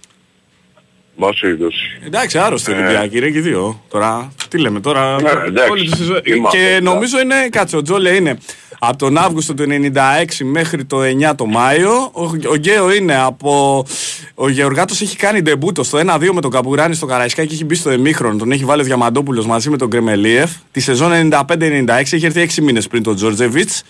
Μπας 1.18 1.38
περιπτώσει. 1.40 1.98
Εντάξει, 2.06 2.38
άρρωστοι 2.38 2.72
Ε. 2.72 2.74
Ολυμπιακοί, 2.74 3.18
ρε 3.18 3.30
και 3.30 3.38
οι 3.38 3.40
δύο. 3.40 3.82
Τώρα, 3.88 4.32
τι 4.48 4.58
λέμε 4.58 4.80
τώρα; 4.80 5.20
Ναι, 5.22 5.28
εντάξει. 5.46 5.70
όλη 5.70 5.90
τη 5.90 5.96
σεζόν- 5.96 6.26
Είμαστε, 6.26 6.58
Και 6.58 6.64
εντάξει. 6.64 6.82
νομίζω 6.82 7.20
είναι, 7.20 7.34
κάτσε, 7.50 7.76
ο 7.76 7.82
Τζόλε 7.82 8.10
είναι 8.10 8.38
από 8.78 8.96
τον 8.98 9.16
Αύγουστο 9.18 9.54
του 9.54 9.62
96 9.68 10.44
μέχρι 10.44 10.84
το 10.84 11.02
9 11.02 11.34
το 11.34 11.46
Μάιο. 11.46 12.10
Ο, 12.12 12.22
ο 12.24 12.54
Γκέο 12.56 12.92
είναι 12.94 13.16
από. 13.22 13.84
Ο 14.34 14.48
Γεωργάτος 14.48 15.00
έχει 15.00 15.16
κάνει 15.16 15.42
ντεμπούτο 15.42 15.82
στο 15.82 15.98
1-2 15.98 16.32
με 16.32 16.40
τον 16.40 16.50
Καπουράνη 16.50 16.94
στο 16.94 17.06
Καραϊσκάκι 17.06 17.48
και 17.48 17.54
έχει 17.54 17.64
μπει 17.64 17.74
στο 17.74 17.90
εμίχρονο. 17.90 18.36
Τον 18.36 18.52
έχει 18.52 18.64
βάλει 18.64 18.80
ο 18.80 18.84
Διαμαντόπουλος 18.84 19.46
μαζί 19.46 19.70
με 19.70 19.76
τον 19.76 19.88
Γκρεμελίεφ. 19.88 20.50
Τη 20.72 20.80
σεζόν 20.80 21.12
95-96 21.12 22.12
έχει 22.16 22.24
έρθει 22.26 22.40
6 22.40 22.62
μήνες 22.62 22.88
πριν 22.88 23.02
τον 23.02 23.14
Τζόρτζεβιτς. 23.16 23.82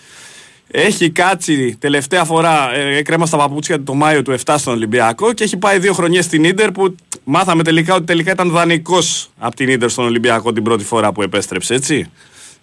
Έχει 0.71 1.09
κάτσει 1.09 1.77
τελευταία 1.79 2.23
φορά, 2.23 2.73
ε, 2.75 2.97
έκρεμα 2.97 3.25
στα 3.25 3.37
παπούτσια 3.37 3.77
του 3.77 3.83
το 3.83 3.93
Μάιο 3.93 4.21
του 4.21 4.31
7 4.45 4.55
στον 4.57 4.73
Ολυμπιακό 4.73 5.33
και 5.33 5.43
έχει 5.43 5.57
πάει 5.57 5.79
δύο 5.79 5.93
χρονιές 5.93 6.25
στην 6.25 6.43
Ίντερ 6.43 6.71
που 6.71 6.95
μάθαμε 7.23 7.63
τελικά 7.63 7.95
ότι 7.95 8.03
τελικά 8.05 8.31
ήταν 8.31 8.49
δανεικός 8.49 9.29
από 9.37 9.55
την 9.55 9.69
Ίντερ 9.69 9.89
στον 9.89 10.05
Ολυμπιακό 10.05 10.53
την 10.53 10.63
πρώτη 10.63 10.83
φορά 10.83 11.11
που 11.11 11.21
επέστρεψε, 11.21 11.73
έτσι. 11.73 12.11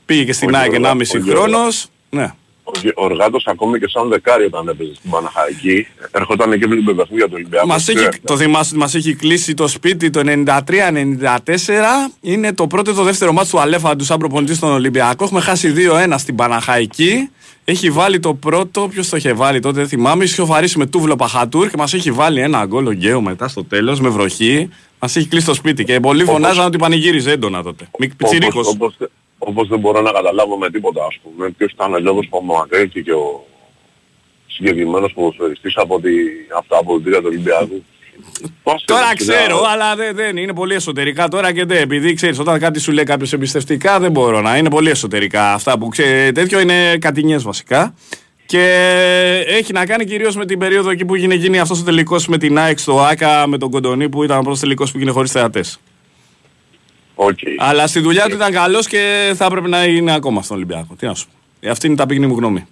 Πήγε 0.06 0.24
και 0.24 0.32
στην 0.32 0.54
Ο 0.54 0.58
ΑΕΚ 0.58 0.70
Γεωργά- 0.70 0.90
1,5 0.90 1.14
ο 1.14 1.18
Γεωργά- 1.18 1.36
χρόνος. 1.44 1.86
Ναι. 2.10 2.32
Ο, 2.62 2.70
Γε- 2.82 2.98
ο 2.98 3.04
Οργάτος 3.04 3.46
ακόμη 3.46 3.78
και 3.78 3.86
σαν 3.88 4.08
δεκάρι 4.08 4.44
όταν 4.44 4.68
έπαιζε 4.68 4.94
στην 4.94 5.10
Παναχαϊκή, 5.10 5.86
ερχόταν 6.10 6.58
και 6.58 6.66
βλέπει 6.66 6.94
παιχνίδια 6.94 7.24
του 7.26 7.32
Ολυμπιακού. 7.34 7.66
Μας 7.66 7.88
έχει, 7.88 8.08
το 8.24 8.36
θυμάσαι 8.36 8.68
ότι 8.70 8.78
μας 8.78 8.94
έχει 8.94 9.14
κλείσει 9.14 9.54
το 9.54 9.68
σπίτι 9.68 10.10
το 10.10 10.20
93-94. 10.24 12.10
Είναι 12.20 12.52
το 12.54 12.66
πρώτο 12.66 12.90
ή 12.90 12.94
το 12.94 13.02
δεύτερο 13.02 13.32
μάτι 13.32 13.50
του 13.50 13.60
Αλέφαντου 13.60 14.04
σαν 14.04 14.18
προπονητής 14.18 14.56
στον 14.56 14.70
Ολυμπιακό. 14.70 15.24
Έχουμε 15.24 15.40
χάσει 15.40 15.72
2-1 15.76 16.18
στην 16.18 16.34
Παναχαϊκή. 16.34 17.30
Έχει 17.68 17.90
βάλει 17.90 18.20
το 18.20 18.34
πρώτο, 18.34 18.88
ποιος 18.88 19.08
το 19.08 19.16
είχε 19.16 19.32
βάλει 19.32 19.60
τότε, 19.60 19.78
δεν 19.78 19.88
θυμάμαι. 19.88 20.24
Είχε 20.24 20.42
οφαρίσει 20.42 20.78
με 20.78 20.86
τούβλο 20.86 21.16
Παχατούρ 21.16 21.68
και 21.70 21.76
μας 21.76 21.94
έχει 21.94 22.10
βάλει 22.10 22.40
ένα 22.40 22.66
γκολ 22.66 22.86
ο 22.86 22.90
Γκέο 22.92 23.20
μετά 23.20 23.48
στο 23.48 23.64
τέλος 23.64 24.00
με 24.00 24.08
βροχή. 24.08 24.68
Μας 25.00 25.16
έχει 25.16 25.26
κλείσει 25.28 25.46
το 25.46 25.54
σπίτι 25.54 25.84
και 25.84 26.00
πολλοί 26.00 26.22
Όπως- 26.22 26.34
φωνάζαν 26.34 26.66
ότι 26.66 26.78
πανηγύριζε 26.78 27.30
έντονα 27.30 27.62
τότε. 27.62 27.88
Μη 27.98 28.08
πιτσιρίκος. 28.08 28.66
Όπως, 28.68 28.94
όπως, 28.98 29.08
όπως 29.38 29.68
δεν 29.68 29.78
μπορώ 29.78 30.00
να 30.00 30.10
καταλάβω 30.12 30.56
με 30.56 30.70
τίποτα 30.70 31.04
ας 31.04 31.18
πούμε 31.22 31.50
ποιος 31.50 31.72
ήταν 31.72 31.94
ο 31.94 31.98
λόγος 31.98 32.26
που 32.28 32.36
απομακρύνθηκε 32.38 33.00
και 33.00 33.12
ο 33.12 33.46
συγκεκριμένος 34.46 35.12
ποδοσφαιριστής 35.12 35.76
από 35.76 36.00
τη, 36.00 36.10
αυτά 36.58 36.78
από 36.78 36.94
την 36.94 37.04
τρία 37.04 37.18
του 37.18 37.26
Ολυμπιακού. 37.26 37.84
Πώς 38.62 38.84
Τώρα 38.84 39.04
είναι, 39.04 39.14
ξέρω, 39.14 39.56
κοίτα, 39.56 39.70
αλλά 39.70 39.96
δεν, 39.96 40.14
δεν 40.16 40.36
είναι 40.36 40.54
πολύ 40.54 40.74
εσωτερικά 40.74 41.28
τώρα 41.28 41.52
και 41.52 41.64
δεν. 41.64 41.82
Επειδή 41.82 42.14
ξέρεις, 42.14 42.38
όταν 42.38 42.58
κάτι 42.58 42.80
σου 42.80 42.92
λέει 42.92 43.04
κάποιος 43.04 43.32
εμπιστευτικά, 43.32 44.00
δεν 44.00 44.10
μπορώ 44.10 44.40
να 44.40 44.56
είναι 44.56 44.70
πολύ 44.70 44.90
εσωτερικά. 44.90 45.52
Αυτά 45.52 45.78
που 45.78 45.88
ξέρει, 45.88 46.32
τέτοιο 46.32 46.60
είναι 46.60 46.96
κατηνιές 46.98 47.42
βασικά. 47.42 47.94
Και 48.46 48.64
έχει 49.46 49.72
να 49.72 49.86
κάνει 49.86 50.04
κυρίως 50.04 50.36
με 50.36 50.46
την 50.46 50.58
περίοδο 50.58 50.90
εκεί 50.90 51.04
που 51.04 51.16
έγινε, 51.16 51.34
έγινε 51.34 51.58
αυτός 51.58 51.80
ο 51.80 51.84
τελικός 51.84 52.26
με 52.26 52.38
την 52.38 52.58
ΑΕΚ 52.58 52.78
στο 52.78 53.00
ΟΑΚΑ, 53.00 53.46
με 53.46 53.58
τον 53.58 53.70
Κοντονή 53.70 54.08
που 54.08 54.22
ήταν 54.24 54.38
ο 54.38 54.40
πρώτος 54.40 54.60
τελικός 54.60 54.92
που 54.92 54.98
έγινε 54.98 55.10
χωρίς 55.10 55.30
θεατές. 55.30 55.80
οκ. 57.14 57.38
Αλλά 57.58 57.86
στη 57.86 58.00
δουλειά 58.00 58.24
του 58.28 58.34
ήταν 58.34 58.52
καλός 58.52 58.86
και 58.86 59.32
θα 59.36 59.44
έπρεπε 59.44 59.68
να 59.68 59.84
είναι 59.84 60.14
ακόμα 60.14 60.42
στον 60.42 60.56
Ολυμπιακό. 60.56 60.94
Τι 60.98 61.06
να 61.06 61.14
σου 61.14 61.26
πω. 61.26 61.32
Ε, 61.60 61.70
Αυτή 61.70 61.86
είναι 61.86 61.94
η 61.94 61.98
ταπεινή 61.98 62.26
μου 62.26 62.36
γνώμη. 62.36 62.66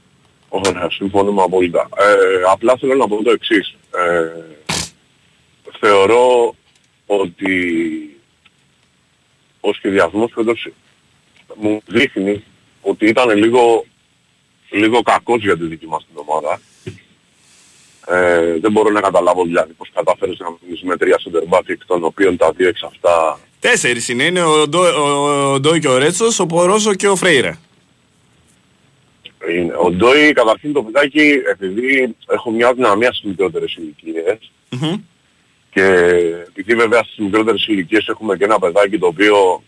Ωραία, 0.49 0.91
συμφωνούμε 0.91 1.43
απόλυτα. 1.43 1.89
Ε, 1.99 2.05
απλά 2.53 2.77
θέλω 2.81 2.95
να 2.95 3.09
πω 3.09 3.23
το 3.23 3.31
εξής. 3.31 3.77
Ε, 3.91 4.64
θεωρώ 5.87 6.55
ότι 7.07 7.55
ο 9.61 9.73
σχεδιασμός 9.73 10.31
φέτος 10.35 10.69
μου 11.55 11.83
δείχνει 11.87 12.45
ότι 12.81 13.07
ήταν 13.07 13.37
λίγο, 13.37 13.85
λίγο 14.71 15.03
κακός 15.03 15.43
για 15.43 15.57
τη 15.57 15.65
δική 15.65 15.87
μας 15.87 16.07
την 16.07 16.23
ομάδα. 16.27 16.61
Ε, 18.07 18.59
δεν 18.59 18.73
μπορώ 18.73 18.91
να 18.91 19.01
καταλάβω 19.01 19.45
δηλαδή 19.45 19.73
πώς 19.73 19.91
κατάφερες 19.95 20.39
να 20.39 20.47
μείνεις 20.61 20.83
με 20.83 20.97
τρία 20.97 21.21
center 21.25 21.55
back 21.55 21.63
εκ 21.67 21.85
των 21.87 22.05
οποίων 22.05 22.37
τα 22.37 22.53
δύο 22.53 22.69
εξ 22.69 22.83
αυτά 22.83 23.39
Τέσσερις 23.61 24.09
είναι. 24.09 24.25
Είναι 24.25 24.43
ο 24.43 24.69
Ντόι 24.69 24.91
ο, 24.91 25.53
ο 25.53 25.61
Ντόι 25.61 25.81
και 25.81 25.89
ο 25.89 25.99
Ρέτσος, 25.99 26.39
ο 26.39 26.47
Πορόζο 26.47 26.95
και 26.95 27.09
ο 27.09 27.17
Φρέιρε. 27.17 27.59
είναι. 29.51 29.75
Ο 29.77 29.91
Ντόι 29.91 30.33
καταρχήν 30.33 30.73
το 30.73 30.83
παιδάκι 30.83 31.43
επειδή 31.51 32.15
έχω 32.27 32.51
μια 32.51 32.75
δυναμία 32.75 33.13
στις 33.13 33.25
μικρότερες 33.25 33.75
ηλικίες 33.75 34.53
Μμμ. 34.71 34.97
Και 35.75 35.85
επειδή 36.49 36.75
βέβαια 36.75 37.03
στις 37.03 37.19
μικρότερες 37.19 37.67
ηλικίες 37.67 38.09
έχουμε 38.09 38.37
και 38.37 38.45
ένα 38.45 38.59
παιδάκι 38.59 38.99
το 38.99 39.07
οποίο 39.07 39.63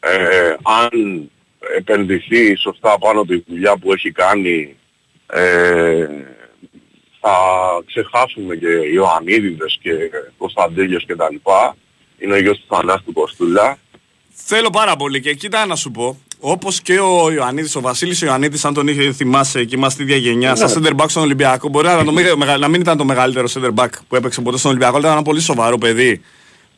ε, 0.00 0.54
αν 0.62 0.90
επενδυθεί 1.76 2.56
σωστά 2.56 2.98
πάνω 2.98 3.24
τη 3.24 3.42
δουλειά 3.46 3.76
που 3.76 3.92
έχει 3.92 4.12
κάνει 4.12 4.76
ε, 5.26 6.06
θα 7.20 7.36
ξεχάσουμε 7.86 8.56
και 8.56 8.68
Ιωαννίδηδες 8.68 9.78
και 9.82 9.92
Κωνσταντέλιος 10.38 11.04
και 11.04 11.16
τα 11.16 11.30
λοιπά. 11.30 11.76
Είναι 12.18 12.34
ο 12.34 12.38
γιος 12.38 12.58
του 12.58 12.76
Θανάστου 12.76 13.12
Κοστούλα. 13.12 13.78
Θέλω 14.30 14.70
πάρα 14.70 14.96
πολύ 14.96 15.20
και 15.20 15.34
κοίτα 15.34 15.66
να 15.66 15.76
σου 15.76 15.90
πω. 15.90 16.22
Όπως 16.40 16.80
και 16.80 16.98
ο 16.98 17.30
Ιωαννίδης, 17.30 17.76
ο 17.76 17.80
Βασίλης 17.80 18.20
Ιωαννίδης, 18.20 18.64
αν 18.64 18.74
τον 18.74 18.88
είχε 18.88 19.12
θυμάσαι 19.12 19.64
και 19.64 19.76
είμαστε 19.76 20.02
ίδια 20.02 20.16
γενιά, 20.16 20.54
σαν 20.56 20.84
center 20.84 21.02
back 21.02 21.06
στον 21.08 21.22
Ολυμπιακό, 21.22 21.68
μπορεί 21.68 21.86
να, 21.86 22.04
το 22.04 22.12
μην, 22.12 22.26
να 22.58 22.68
μην 22.68 22.80
ήταν 22.80 22.96
το 22.96 23.04
μεγαλύτερο 23.04 23.48
center 23.54 23.74
back 23.74 23.88
που 24.08 24.16
έπαιξε 24.16 24.40
ποτέ 24.40 24.58
στον 24.58 24.70
Ολυμπιακό, 24.70 24.96
αλλά 24.96 25.04
ήταν 25.04 25.16
ένα 25.16 25.26
πολύ 25.26 25.40
σοβαρό 25.40 25.78
παιδί 25.78 26.20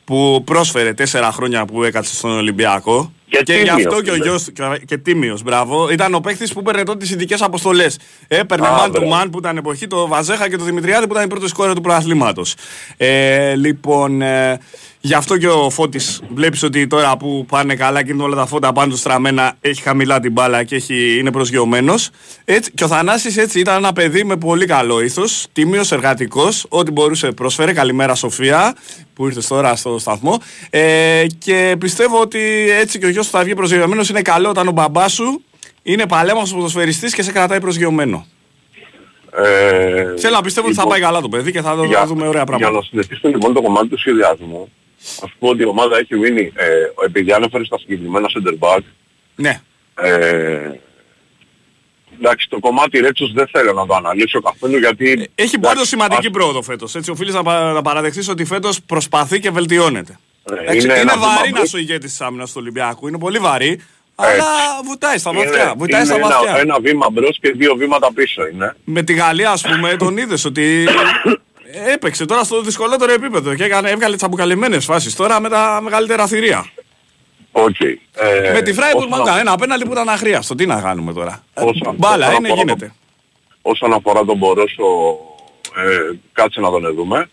που 0.03 0.43
πρόσφερε 0.45 0.93
τέσσερα 0.93 1.31
χρόνια 1.31 1.65
που 1.65 1.83
έκατσε 1.83 2.15
στον 2.15 2.31
Ολυμπιακό. 2.31 3.13
Και 3.31 3.43
γι' 3.45 3.53
τίμιος, 3.53 3.85
αυτό 3.85 4.01
και 4.01 4.11
ο 4.11 4.15
ναι. 4.15 4.23
γιος 4.23 4.43
του, 4.43 4.51
και, 4.51 4.63
και 4.85 4.97
τίμιος, 4.97 5.43
μπράβο, 5.43 5.89
ήταν 5.91 6.13
ο 6.13 6.19
παίχτης 6.19 6.53
που 6.53 6.61
παίρνε 6.61 6.83
τότε 6.83 6.97
τις 6.97 7.11
ειδικές 7.11 7.41
αποστολές. 7.41 7.97
Έπαιρνε 8.27 8.67
Α, 8.67 8.71
man 8.79 8.87
to 8.87 8.91
μπράβο. 8.91 9.21
man 9.21 9.27
που 9.31 9.37
ήταν 9.37 9.57
εποχή, 9.57 9.87
το 9.87 10.07
Βαζέχα 10.07 10.49
και 10.49 10.57
το 10.57 10.63
Δημητριάδη 10.63 11.07
που 11.07 11.13
ήταν 11.13 11.25
η 11.25 11.27
πρώτη 11.27 11.47
σκόρια 11.47 11.75
του 11.75 11.81
προαθλήματος. 11.81 12.55
Ε, 12.97 13.55
λοιπόν, 13.55 14.21
ε, 14.21 14.59
γι' 15.03 15.13
αυτό 15.13 15.37
και 15.37 15.47
ο 15.47 15.69
Φώτης 15.69 16.21
βλέπεις 16.33 16.63
ότι 16.63 16.87
τώρα 16.87 17.17
που 17.17 17.45
πάνε 17.49 17.75
καλά 17.75 18.03
και 18.03 18.11
είναι 18.11 18.23
όλα 18.23 18.35
τα 18.35 18.45
φώτα 18.45 18.73
πάνω 18.73 18.91
τους 18.91 18.99
στραμμένα 18.99 19.57
έχει 19.61 19.81
χαμηλά 19.81 20.19
την 20.19 20.31
μπάλα 20.31 20.63
και 20.63 20.75
έχει, 20.75 21.17
είναι 21.19 21.31
προσγειωμένος. 21.31 22.09
Έτσι, 22.45 22.71
και 22.71 22.83
ο 22.83 22.87
Θανάσης 22.87 23.37
έτσι 23.37 23.59
ήταν 23.59 23.75
ένα 23.75 23.93
παιδί 23.93 24.23
με 24.23 24.35
πολύ 24.35 24.65
καλό 24.65 25.01
ήθος, 25.01 25.47
τίμιος, 25.53 25.91
εργατικός, 25.91 26.65
ό,τι 26.69 26.91
μπορούσε 26.91 27.31
πρόσφερε. 27.31 27.73
Καλημέρα 27.73 28.15
Σοφία 28.15 28.75
που 29.13 29.27
ήρθες 29.27 29.47
τώρα 29.47 29.75
στο 29.75 29.97
σταθμό. 29.99 30.41
Ε, 30.69 31.25
και 31.37 31.75
πιστεύω 31.79 32.21
ότι 32.21 32.39
έτσι 32.79 32.99
και 32.99 33.05
ο 33.05 33.09
γιος 33.09 33.20
του 33.25 33.31
θα 33.31 33.43
βγει 33.43 33.55
προσγειωμένος 33.55 34.09
είναι 34.09 34.21
καλό 34.21 34.49
όταν 34.49 34.67
ο 34.67 34.71
μπαμπάς 34.71 35.13
σου 35.13 35.43
είναι 35.83 36.07
παλέμαχος 36.07 36.53
ποδοσφαιριστής 36.53 37.13
και 37.13 37.23
σε 37.23 37.31
κρατάει 37.31 37.59
προσγειωμένο. 37.59 38.25
Ε, 39.33 40.13
Θέλω 40.17 40.35
να 40.35 40.41
πιστεύω 40.41 40.67
ότι 40.67 40.75
θα 40.75 40.81
λοιπόν, 40.83 40.87
πάει 40.87 40.99
καλά 41.09 41.21
το 41.21 41.29
παιδί 41.29 41.51
και 41.51 41.61
θα 41.61 41.75
δω- 41.75 41.83
για- 41.85 41.97
θα 41.99 42.05
δούμε 42.05 42.21
ωραία 42.27 42.31
Για 42.31 42.45
πράγματα. 42.45 42.71
να 42.71 42.81
συνεχίσουμε 42.81 43.31
λοιπόν 43.31 43.53
το 43.53 43.61
κομμάτι 43.61 43.87
του 43.87 43.97
σχεδιασμού, 43.97 44.71
ας 45.23 45.29
πω 45.39 45.47
ότι 45.47 45.61
η 45.61 45.65
ομάδα 45.65 45.97
έχει 45.97 46.15
μείνει, 46.15 46.51
ε, 46.55 46.65
επειδή 47.05 47.31
ανέφερε 47.33 47.65
στα 47.65 47.77
συγκεκριμένα 47.77 48.27
center 48.33 48.67
back, 48.67 48.79
Ναι. 49.35 49.61
ε, 50.01 50.71
εντάξει 52.19 52.49
το 52.49 52.59
κομμάτι 52.59 52.99
Ρέτσος 52.99 53.31
δεν 53.33 53.47
θέλω 53.51 53.73
να 53.73 53.85
το 53.85 53.93
αναλύσω 53.95 54.41
καθόλου 54.41 54.77
γιατί... 54.77 55.05
Έχει 55.11 55.25
εντάξει, 55.35 55.59
πάντως 55.59 55.87
σημαντική 55.87 56.25
ας- 56.27 56.31
πρόοδο 56.31 56.61
φέτος. 56.61 56.95
Έτσι, 56.95 57.11
οφείλεις 57.11 57.33
να, 57.33 57.43
πα- 57.43 57.71
να 57.73 57.81
παραδεχτείς 57.81 58.27
ότι 58.29 58.45
φέτος 58.45 58.81
προσπαθεί 58.81 59.39
και 59.39 59.49
βελτιώνεται. 59.51 60.19
Ε, 60.49 60.53
Εντάξει, 60.61 60.85
είναι 60.85 60.93
ένα 60.93 61.13
βήμα 61.13 61.25
βαρύ 61.27 61.49
να 61.51 61.57
μπρος. 61.57 61.69
σου 61.69 61.77
ηγέτης 61.77 62.09
της 62.11 62.21
άμυνας 62.21 62.49
του 62.51 62.55
Ολυμπιακού. 62.59 63.07
Είναι 63.07 63.17
πολύ 63.17 63.37
βαρύ. 63.37 63.79
Αλλά 64.15 64.45
βουτάει 64.85 65.17
στα 65.17 65.33
βαθιά. 65.33 65.63
Είναι, 65.63 65.73
Βουτάει 65.77 66.01
είναι 66.01 66.09
στα 66.13 66.19
βαθιά. 66.19 66.49
ένα, 66.49 66.59
ένα 66.59 66.79
βήμα 66.79 67.09
μπρος 67.11 67.37
και 67.41 67.51
δύο 67.51 67.75
βήματα 67.75 68.13
πίσω 68.13 68.47
είναι. 68.47 68.75
Με 68.83 69.03
τη 69.03 69.13
Γαλλία, 69.13 69.51
ας 69.51 69.61
πούμε, 69.61 69.95
τον 69.97 70.17
είδες 70.17 70.45
ότι 70.45 70.87
έπαιξε 71.93 72.25
τώρα 72.25 72.43
στο 72.43 72.61
δυσκολότερο 72.61 73.11
επίπεδο 73.11 73.55
και 73.55 73.63
έκανε, 73.63 73.89
έβγαλε 73.89 74.15
τσαμπουκαλεμένες 74.15 74.85
φάσεις 74.85 75.15
τώρα 75.15 75.39
με 75.39 75.49
τα 75.49 75.79
μεγαλύτερα 75.83 76.27
θηρία. 76.27 76.65
Οκ. 77.51 77.79
Ε, 77.79 78.51
με 78.53 78.61
τη 78.61 78.73
Φράιμπουργκ 78.73 79.05
όσον 79.05 79.09
μου 79.11 79.15
α- 79.15 79.25
έκανε 79.25 79.39
ένα 79.41 79.51
απέναντι 79.51 79.85
που 79.85 79.91
ήταν 79.91 80.09
αχρείαστο. 80.09 80.55
Τι 80.55 80.65
να 80.65 80.81
κάνουμε 80.81 81.13
τώρα; 81.13 81.43
όσον- 81.53 81.95
Μπάλα 81.97 82.27
όσον 82.27 82.37
είναι, 82.37 82.47
αφορά 82.47 82.61
γίνεται. 82.61 82.85
το- 82.85 82.93
Όσον 83.61 83.93
αφορά 83.93 84.25
τον 84.25 84.37
Πορόσο, 84.37 84.83
ε, 85.77 86.15
κάτσε 86.33 86.59
να 86.59 86.69
τον 86.69 86.93
δούμε. 86.95 87.29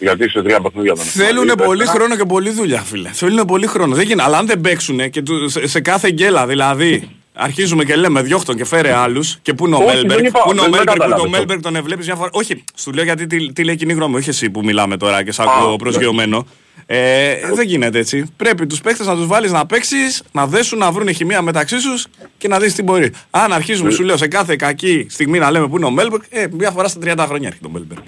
Γιατί 0.00 0.30
σε 0.30 0.42
τρία 0.42 0.60
παιχνίδια 0.60 0.92
τον 0.94 1.04
έχουμε 1.06 1.24
Θέλουν 1.26 1.44
δει, 1.48 1.56
πολύ 1.64 1.78
τέσσερα. 1.78 1.98
χρόνο 1.98 2.16
και 2.16 2.24
πολλή 2.24 2.50
δουλειά, 2.50 2.80
φίλε. 2.80 3.08
Θέλουν 3.12 3.44
πολύ 3.44 3.66
χρόνο. 3.66 3.94
Δεν 3.94 4.04
γίνεται. 4.06 4.22
Αλλά 4.22 4.38
αν 4.38 4.46
δεν 4.46 4.60
παίξουν 4.60 5.10
και 5.10 5.22
του- 5.22 5.48
σε, 5.48 5.66
σε 5.66 5.80
κάθε 5.80 6.10
γκέλα, 6.10 6.46
δηλαδή, 6.46 7.08
αρχίζουμε 7.34 7.84
και 7.84 7.96
λέμε 7.96 8.22
διώχτον 8.22 8.56
και 8.56 8.64
φέρε 8.64 8.92
άλλους 8.92 9.38
και 9.42 9.54
πού 9.54 9.66
είναι 9.66 9.74
ο 9.76 9.78
Όχι, 9.78 9.86
Μέλμπεργκ. 9.86 10.18
δεν 10.18 10.24
είπα- 10.28 10.42
Πού 10.42 10.50
είναι 10.50 10.60
ο 10.60 10.62
δεν 10.62 10.70
με 10.70 10.76
Μέλμπεργκ 10.76 10.96
που 10.96 11.02
κατάλαβες 11.02 11.16
τον 11.22 11.26
αυτό. 11.26 11.36
Μέλμπεργκ 11.38 11.60
τον 11.62 11.76
βλέπεις 11.76 12.06
μια 12.06 12.14
φορά. 12.14 12.30
Όχι, 12.32 12.64
σου 12.76 12.92
λέω 12.92 13.04
γιατί 13.04 13.26
τι, 13.26 13.52
τι 13.52 13.64
λέει 13.64 13.76
κοινή 13.76 13.92
γνώμη. 13.92 14.16
Όχι 14.16 14.28
εσύ 14.28 14.50
που 14.50 14.64
μιλάμε 14.64 14.96
τώρα 14.96 15.22
και 15.22 15.32
σ' 15.32 15.40
Α, 15.40 15.44
ακούω 15.48 15.70
ναι. 15.70 15.76
προσγειωμένο. 15.76 16.46
Ε, 16.86 17.34
δεν 17.54 17.66
γίνεται 17.66 17.98
έτσι. 17.98 18.24
Πρέπει 18.36 18.66
τους 18.66 18.80
παίχτες 18.80 19.06
να 19.06 19.14
τους 19.16 19.26
βάλεις 19.26 19.52
να 19.52 19.66
παίξεις, 19.66 20.22
να 20.32 20.46
δέσουν, 20.46 20.78
να 20.78 20.90
βρουν 20.92 21.14
χημεία 21.14 21.42
μεταξύ 21.42 21.76
τους 21.76 22.06
και 22.38 22.48
να 22.48 22.58
δεις 22.58 22.74
τι 22.74 22.82
μπορεί. 22.82 23.12
Αν 23.30 23.52
αρχίζουμε, 23.52 23.88
Ναι. 23.88 23.94
σου 23.94 24.02
λέω, 24.02 24.16
σε 24.16 24.26
κάθε 24.28 24.56
κακή 24.56 25.06
στιγμή 25.10 25.38
να 25.38 25.50
λέμε 25.50 25.68
που 25.68 25.76
είναι 25.76 25.86
ο 25.86 25.90
Μέλμπεργκ, 25.90 26.22
ε, 26.30 26.46
μια 26.50 26.70
φορά 26.70 26.88
στα 26.88 27.00
30 27.00 27.24
χρόνια 27.26 27.46
έρχεται 27.48 27.66
ο 27.66 27.70
Μέλμπεργκ. 27.70 28.00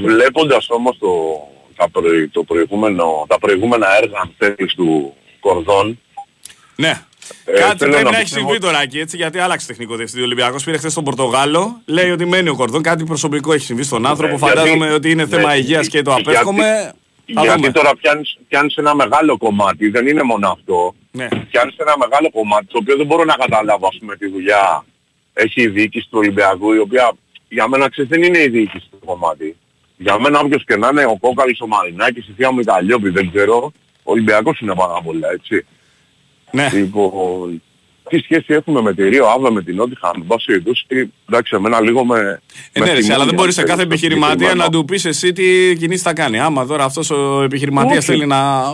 Βλέποντας 0.00 0.70
όμως 0.70 0.96
το, 0.98 1.08
τα, 1.76 1.88
προη- 1.90 2.30
το 2.32 2.42
προηγούμενο, 2.44 3.24
τα 3.28 3.38
προηγούμενα 3.38 3.86
έργα 4.02 4.18
αν 4.20 4.34
θέλεις, 4.38 4.74
του 4.74 5.14
Κορδόν 5.40 6.00
Ναι. 6.76 7.00
Ε, 7.44 7.52
Κάτι 7.52 7.78
θέλω 7.78 7.90
πρέπει 7.90 8.04
να 8.04 8.10
να 8.10 8.16
έχει 8.16 8.22
πιστεύω- 8.24 8.46
συμβεί 8.46 8.60
τώρα 8.66 8.82
εκεί, 8.82 8.98
έτσι, 8.98 9.16
γιατί 9.16 9.38
άλλαξε 9.38 9.66
τεχνικό 9.66 9.96
διευθυντή 9.96 10.20
ο 10.22 10.24
Ολυμπιακός. 10.24 10.64
Πήρε 10.64 10.76
χθες 10.76 10.94
τον 10.94 11.04
Πορτογάλο, 11.04 11.80
λέει 11.86 12.10
ότι 12.10 12.24
μένει 12.26 12.48
ο 12.48 12.54
Κορδόν. 12.56 12.82
Κάτι 12.82 13.04
προσωπικό 13.04 13.52
έχει 13.52 13.64
συμβεί 13.64 13.82
στον 13.82 14.06
άνθρωπο. 14.06 14.32
Ναι, 14.32 14.38
γιατί- 14.38 14.56
Φαντάζομαι 14.58 14.92
ότι 14.92 15.10
είναι 15.10 15.26
θέμα 15.26 15.48
ναι, 15.52 15.56
υγείας 15.58 15.88
και 15.88 16.02
το 16.02 16.10
γιατί- 16.10 16.30
απεύχομαι. 16.30 16.92
Θα 17.34 17.40
γιατί 17.42 17.60
δούμε. 17.60 17.72
τώρα 17.72 17.96
πιάνεις, 17.96 18.38
πιάνεις 18.48 18.76
ένα 18.76 18.94
μεγάλο 18.94 19.36
κομμάτι, 19.36 19.88
δεν 19.88 20.06
είναι 20.06 20.22
μόνο 20.22 20.48
αυτό. 20.48 20.94
Ναι. 21.10 21.28
Πιάνεις 21.28 21.76
ένα 21.76 21.94
μεγάλο 21.98 22.30
κομμάτι, 22.30 22.66
το 22.66 22.78
οποίο 22.78 22.96
δεν 22.96 23.06
μπορώ 23.06 23.24
να 23.24 23.34
καταλάβω 23.34 23.86
ας 23.86 23.96
πούμε 24.00 24.16
τη 24.16 24.26
δουλειά 24.28 24.84
έχει 25.32 25.62
η 25.62 25.68
διοίκηση 25.68 26.08
του 26.10 26.18
Ολυμπιακού, 26.18 26.72
η 26.72 26.78
οποία 26.78 27.12
για 27.48 27.68
μένα 27.68 27.88
ξέρεις 27.90 28.10
δεν 28.10 28.22
είναι 28.22 28.38
η 28.38 28.48
διοίκηση 28.48 28.86
του 28.90 28.98
κομμάτι. 29.06 29.56
Για 29.96 30.20
μένα 30.20 30.38
όποιος 30.40 30.64
και 30.64 30.76
να 30.76 30.88
είναι 30.88 31.04
ο 31.04 31.16
Κόκαλης, 31.20 31.60
ο 31.60 31.66
Μαρινάκης, 31.66 32.28
η 32.28 32.32
θεία 32.36 32.50
μου 32.52 32.60
η 32.60 32.64
Καλλιόπη, 32.64 33.08
δεν 33.08 33.30
ξέρω, 33.30 33.72
ο 34.02 34.12
Ολυμπιακός 34.12 34.60
είναι 34.60 34.74
πάρα 34.74 35.00
πολλά, 35.04 35.28
έτσι. 35.32 35.66
Ναι. 36.50 36.70
Λοιπόν, 36.72 37.62
τι 38.08 38.18
σχέση 38.18 38.44
έχουμε 38.54 38.80
με 38.82 38.94
τη 38.94 39.08
Ρίο, 39.08 39.26
Άβα, 39.26 39.52
με 39.52 39.62
την 39.62 39.74
Νότιχαμ, 39.76 40.12
εν 40.20 40.26
πάση 40.26 40.46
περιπτώσει, 40.46 40.84
εντάξει, 41.28 41.56
εμένα 41.56 41.80
λίγο 41.80 42.04
με... 42.04 42.40
Ε, 42.72 42.80
με 42.80 42.86
ναι, 42.86 42.92
ρε, 42.92 42.96
θυμώνει, 42.96 43.12
αλλά 43.12 43.18
δεν 43.24 43.28
αν 43.28 43.34
μπορείς 43.34 43.54
σε 43.54 43.60
θέλεις, 43.60 43.74
κάθε 43.76 43.86
το 43.86 43.92
επιχειρηματία 43.92 44.30
συγκεκριμένο. 44.32 44.64
να 44.64 44.70
του 44.70 44.84
πεις 44.84 45.04
εσύ 45.04 45.32
τι 45.32 45.76
κινήσεις 45.78 46.02
θα 46.02 46.12
κάνει. 46.12 46.38
Άμα 46.38 46.66
τώρα 46.66 46.84
αυτός 46.84 47.10
ο 47.10 47.42
επιχειρηματίας 47.42 47.96
Όχι. 47.98 48.06
θέλει 48.06 48.26
να 48.26 48.64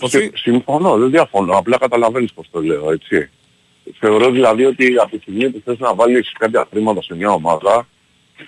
χωθεί. 0.00 0.18
Συ- 0.20 0.36
Συμφωνώ, 0.36 0.96
δεν 0.96 1.10
διαφωνώ. 1.10 1.56
Απλά 1.56 1.78
καταλαβαίνεις 1.78 2.32
πώς 2.32 2.46
το 2.50 2.60
λέω, 2.62 2.90
έτσι. 2.92 3.30
Θεωρώ 3.98 4.30
δηλαδή 4.30 4.64
ότι 4.64 4.94
από 5.02 5.10
τη 5.16 5.18
στιγμή 5.22 5.50
που 5.50 5.60
θες 5.64 5.78
να 5.78 5.94
βάλεις 5.94 6.32
κάποια 6.38 6.66
χρήματα 6.70 7.02
σε 7.02 7.14
μια 7.16 7.30
ομάδα, 7.30 7.86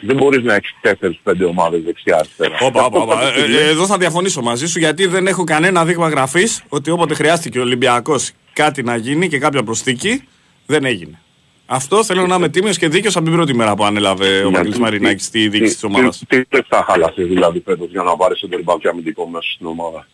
δεν 0.01 0.17
μπορείς 0.17 0.43
να 0.45 0.55
έχεις 0.55 0.75
4-5 0.81 1.47
ομάδες 1.49 1.83
δεξιά-αριστερά. 1.83 2.57
Όπα, 2.61 2.85
όπα, 2.85 2.87
Αυτό 2.87 3.01
όπα. 3.03 3.15
κάποια 3.15 3.29
Ε, 3.29 3.39
στιγμή- 3.41 3.59
ε, 3.61 3.69
Εδώ 3.69 3.87
θα 3.87 3.99
διαφωνήσω 3.99 4.43
μαζί 4.43 4.67
σου 4.67 4.79
γιατί 4.79 5.07
δεν 5.07 5.27
έχω 5.27 5.45
κανένα 5.45 5.85
δείγμα 5.85 6.09
γραφής 6.09 6.63
ότι 6.69 6.91
όποτε 6.91 7.15
χρειάστηκε 7.15 7.59
ο 7.59 7.63
Ολυμπιακός 7.63 8.31
κάτι 8.53 8.83
να 8.83 8.97
γίνει 8.97 9.29
και 9.29 9.39
κάποια 9.39 9.63
προσθήκη 9.63 10.23
δεν 10.67 10.85
έγινε. 10.85 11.21
Αυτό 11.67 12.05
θέλω 12.05 12.27
να 12.27 12.35
είμαι 12.35 12.49
τίμιος 12.49 12.79
και 12.79 12.89
δίκαιος 12.89 13.17
από 13.17 13.25
την 13.25 13.35
πρώτη 13.35 13.55
μέρα 13.55 13.75
που 13.75 13.85
ανέλαβε 13.85 14.27
ο 14.27 14.31
Γιατί- 14.31 14.53
Βαγγέλης 14.55 14.79
Μαρινάκης 14.79 15.25
στη 15.25 15.41
τι- 15.43 15.49
διοίκηση 15.49 15.73
της 15.73 15.81
τι- 15.81 15.87
ομάδας. 15.87 16.23
Τι 16.29 16.41
λεφτά 16.51 16.85
χάλασε 16.89 17.23
δηλαδή 17.23 17.61
φέτος 17.65 17.91
για 17.91 18.03
να 18.03 18.17
πάρεις 18.17 18.41
τον 18.41 18.51
μπακ 18.65 18.87
αμυντικό 18.87 19.29
μέσα 19.29 19.49
στην 19.55 19.67
ομάδα; 19.67 20.07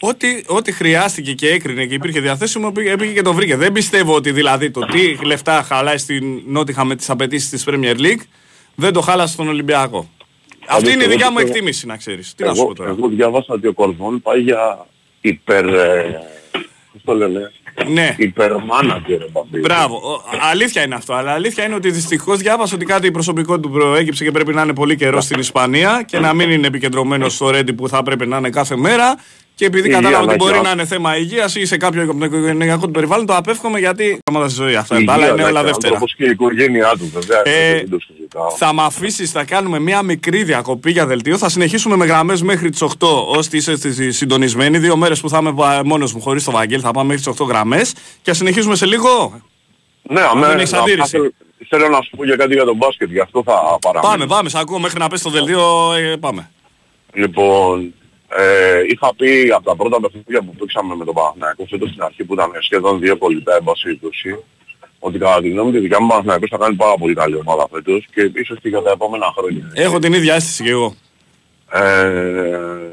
Ό,τι, 0.00 0.42
ό,τι 0.46 0.72
χρειάστηκε 0.72 1.32
και 1.32 1.48
έκρινε 1.50 1.86
και 1.86 1.94
υπήρχε 1.94 2.20
διαθέσιμο 2.20 2.72
πήγε, 2.72 2.96
πήγε 2.96 3.12
και 3.12 3.22
το 3.22 3.32
βρήκε. 3.32 3.56
Δεν 3.56 3.72
πιστεύω 3.72 4.14
ότι 4.14 4.30
δηλαδή 4.32 4.70
το 4.70 4.80
τι 4.80 5.24
λεφτά 5.24 5.62
χαλάει 5.62 5.98
στην 5.98 6.24
Νότιχα 6.46 6.84
με 6.84 6.96
τις 6.96 7.10
απαιτήσεις 7.10 7.48
της 7.50 7.64
Premier 7.66 7.96
League 7.96 8.20
δεν 8.80 8.92
το 8.92 9.00
χάλασε 9.00 9.32
στον 9.32 9.48
Ολυμπιακό. 9.48 10.08
Αυτή 10.66 10.84
είναι 10.92 11.00
η 11.00 11.02
εγώ 11.02 11.10
δικιά 11.10 11.30
μου 11.30 11.34
πιστεύω- 11.36 11.54
εκτίμηση 11.56 11.86
να 11.86 11.96
ξέρεις. 11.96 12.34
Τι 12.34 12.44
να 12.44 12.54
σου 12.54 12.60
Εγώ, 12.60 12.68
πω 12.68 12.74
τώρα. 12.74 12.90
εγώ 12.90 13.08
διάβασα 13.08 13.54
ότι 13.54 13.66
ο 13.66 13.72
Κορδόν 13.72 14.22
πάει 14.22 14.40
για 14.40 14.86
υπερ... 15.20 15.64
ε, 15.68 16.20
Πώς 16.92 17.02
το 17.04 17.14
λένε, 17.14 17.52
Ναι. 17.88 18.14
υπερμάνατζερ. 18.18 19.20
εν 19.22 19.28
πάση 19.32 19.60
Μπράβο. 19.60 19.96
Ο- 19.96 20.22
αλήθεια 20.50 20.82
είναι 20.82 20.94
αυτό. 20.94 21.12
Αλλά 21.14 21.32
αλήθεια 21.32 21.64
είναι 21.64 21.74
ότι 21.74 21.90
δυστυχώς 21.90 22.38
διάβασα 22.38 22.74
ότι 22.74 22.84
κάτι 22.84 23.10
προσωπικό 23.10 23.60
του 23.60 23.70
προέκυψε 23.70 24.24
και 24.24 24.30
πρέπει 24.30 24.54
να 24.54 24.62
είναι 24.62 24.74
πολύ 24.74 24.96
καιρό 24.96 25.20
στην 25.20 25.38
Ισπανία 25.38 26.02
και 26.06 26.18
να 26.18 26.32
μην 26.34 26.50
είναι 26.50 26.66
επικεντρωμένος 26.66 27.34
στο 27.34 27.50
ρέντι 27.50 27.72
που 27.72 27.88
θα 27.88 28.02
πρέπει 28.02 28.26
να 28.26 28.36
είναι 28.36 28.50
κάθε 28.50 28.76
μέρα. 28.76 29.16
Και 29.58 29.64
επειδή 29.64 29.86
Υγεία 29.88 30.00
κατάλαβα 30.00 30.24
να 30.26 30.32
ότι 30.32 30.42
μπορεί 30.44 30.54
έχει. 30.54 30.62
να 30.62 30.70
είναι 30.70 30.84
θέμα 30.86 31.16
υγείας 31.16 31.54
ή 31.54 31.66
σε 31.66 31.76
κάποιο 31.76 32.02
από 32.02 32.18
το 32.18 32.24
οικογενειακό 32.24 32.86
του 32.86 32.90
περιβάλλον, 32.90 33.26
το 33.26 33.36
απέφχομαι 33.36 33.78
γιατί. 33.78 34.18
Πράγματα 34.24 34.50
στη 34.50 34.62
ζωή 34.62 34.74
αυτά. 34.76 34.94
Τα 34.94 35.00
Υγεία 35.00 35.12
άλλα 35.14 35.26
είναι 35.26 35.34
να 35.42 35.48
όλα 35.48 35.58
έχει 35.60 35.64
δεύτερα. 35.68 35.86
άνθρωπος 35.94 36.14
και 36.14 36.24
η 36.24 36.30
οικογένειά 36.30 36.92
του 36.98 37.10
βέβαια. 37.14 37.40
Ε, 37.44 37.74
δεν 37.74 37.90
το 37.90 37.98
συζητάω. 38.06 38.50
Θα 38.50 38.74
με 38.74 38.82
αφήσεις, 38.82 39.30
θα 39.30 39.44
κάνουμε 39.44 39.78
μια 39.78 40.02
μικρή 40.02 40.42
διακοπή 40.44 40.90
για 40.90 41.06
δελτίο. 41.06 41.38
Θα 41.38 41.48
συνεχίσουμε 41.48 41.96
με 41.96 42.04
γραμμές 42.06 42.42
μέχρι 42.42 42.70
τις 42.70 42.82
8 42.82 43.26
ώστε 43.26 43.56
είσαι 43.56 43.76
στη- 43.76 44.12
συντονισμένοι. 44.12 44.78
Δύο 44.78 44.96
μέρες 44.96 45.20
που 45.20 45.28
θα 45.28 45.38
είμαι 45.38 45.52
μόνος 45.84 46.12
μου 46.14 46.20
χωρίς 46.20 46.44
το 46.44 46.50
Βαγγέλη 46.50 46.82
θα 46.82 46.90
πάμε 46.90 47.06
μέχρι 47.06 47.22
τις 47.22 47.40
8 47.40 47.44
γραμμές. 47.48 47.92
Και 47.92 48.30
θα 48.30 48.34
συνεχίσουμε 48.34 48.74
σε 48.76 48.86
λίγο. 48.86 49.40
Ναι, 50.02 50.20
Αν 50.20 50.26
αμέ, 50.30 50.46
δεν 50.46 50.58
έχεις 50.58 50.70
να- 50.70 50.78
αντίρρηση. 50.78 51.10
θέλω, 51.10 51.30
θέλω 51.68 51.88
να 51.88 52.00
σου 52.02 52.10
πω 52.16 52.24
για 52.24 52.36
κάτι 52.36 52.54
για 52.54 52.64
τον 52.64 52.76
μπάσκετ, 52.76 53.10
γι' 53.10 53.20
αυτό 53.20 53.42
θα 53.46 53.78
παραμείνω. 53.80 54.12
Πάμε, 54.12 54.26
πάμε, 54.26 54.48
σε 54.48 54.58
ακούω 54.58 54.78
μέχρι 54.78 54.98
να 54.98 55.08
πέσει 55.08 55.22
το 55.22 55.30
δελτίο. 55.30 55.92
ε, 55.92 56.16
πάμε. 56.16 56.50
Λοιπόν, 57.12 57.94
ε, 58.36 58.82
είχα 58.86 59.14
πει 59.14 59.50
από 59.54 59.64
τα 59.64 59.76
πρώτα 59.76 60.00
παιχνίδια 60.00 60.40
που 60.42 60.54
παίξαμε 60.58 60.94
με 60.94 61.04
τον 61.04 61.14
Παναθηναϊκό 61.14 61.66
φέτος 61.70 61.88
στην 61.90 62.02
αρχή 62.02 62.24
που 62.24 62.34
ήταν 62.34 62.50
σχεδόν 62.60 63.00
δύο 63.00 63.16
κολλητά 63.16 63.56
εν 63.56 63.62
πάση 63.64 63.82
περιπτώσει, 63.84 64.36
ότι 64.98 65.18
κατά 65.18 65.40
τη 65.40 65.48
γνώμη 65.48 65.72
τη 65.72 65.78
δικιά 65.78 66.00
μου 66.00 66.06
Παναθηναϊκός 66.08 66.48
θα 66.50 66.56
κάνει 66.56 66.74
πάρα 66.74 66.94
πολύ 66.98 67.14
καλή 67.14 67.34
ομάδα 67.34 67.68
φέτος 67.72 68.06
και 68.14 68.30
ίσως 68.34 68.58
και 68.62 68.68
για 68.68 68.82
τα 68.82 68.90
επόμενα 68.90 69.32
χρόνια. 69.36 69.70
Έχω 69.74 69.98
την 69.98 70.12
ίδια 70.12 70.34
αίσθηση 70.34 70.62
και 70.64 70.70
εγώ. 70.70 70.94
Ε, 71.72 72.92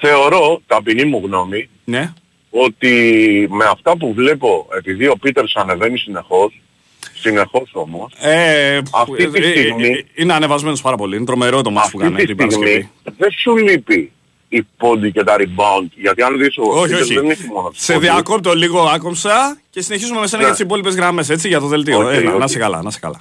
θεωρώ, 0.00 0.60
ταπεινή 0.66 1.04
μου 1.04 1.20
γνώμη, 1.24 1.68
Ναι. 1.84 2.12
ότι 2.50 3.46
με 3.50 3.64
αυτά 3.64 3.96
που 3.96 4.12
βλέπω, 4.14 4.66
επειδή 4.76 5.06
ο 5.06 5.16
Πίτερς 5.20 5.56
ανεβαίνει 5.56 5.98
συνεχώς, 5.98 6.60
συνεχώς 7.20 7.70
όμως, 7.72 8.12
Ε, 8.20 8.80
Αυτή 8.92 9.26
τη 9.28 9.38
ε, 9.38 9.48
ε, 9.48 9.58
στιγμή- 9.60 9.84
ε, 9.94 10.04
είναι 10.14 10.32
ανεβασμένος 10.32 10.80
πάρα 10.80 10.96
πολύ. 10.96 11.16
Είναι 11.16 11.24
τρομερό 11.24 11.62
το 11.62 11.70
ματς 11.70 11.90
που 11.90 11.98
κάνει 11.98 12.14
αυτή 12.14 12.26
την 12.26 12.36
τη 12.36 12.42
στιγμή 12.42 12.64
Παρασκευή. 12.64 12.90
δεν 13.18 13.30
σου 13.30 13.56
λείπει 13.56 14.12
η 14.48 14.62
πόντοι 14.76 15.12
και 15.12 15.24
τα 15.24 15.36
rebound, 15.38 15.88
γιατί 15.94 16.22
αν 16.22 16.38
δεις 16.38 16.56
ο 16.58 16.62
Όχι, 16.62 16.82
Πίτερς 16.82 17.02
όχι. 17.02 17.14
δεν 17.14 17.30
έχει 17.30 17.44
μόνο 17.54 17.68
τις 17.68 17.84
Σε 17.84 17.92
πόντους. 17.92 18.08
διακόπτω 18.10 18.54
λίγο 18.54 18.80
άκομψα 18.80 19.58
και 19.70 19.80
συνεχίζουμε 19.82 20.20
με 20.20 20.26
σένα 20.26 20.38
Ναι. 20.42 20.46
για 20.48 20.56
τις 20.56 20.64
υπόλοιπες 20.64 20.94
γραμμές, 20.94 21.30
έτσι, 21.30 21.48
για 21.48 21.60
το 21.60 21.66
δελτίο. 21.66 21.98
Οκ, 21.98 22.12
Έλα, 22.14 22.32
οκ. 22.32 22.38
να 22.38 22.44
είσαι 22.44 22.58
καλά, 22.58 22.82
να 22.82 22.88
είσαι 22.88 22.98
καλά. 23.00 23.20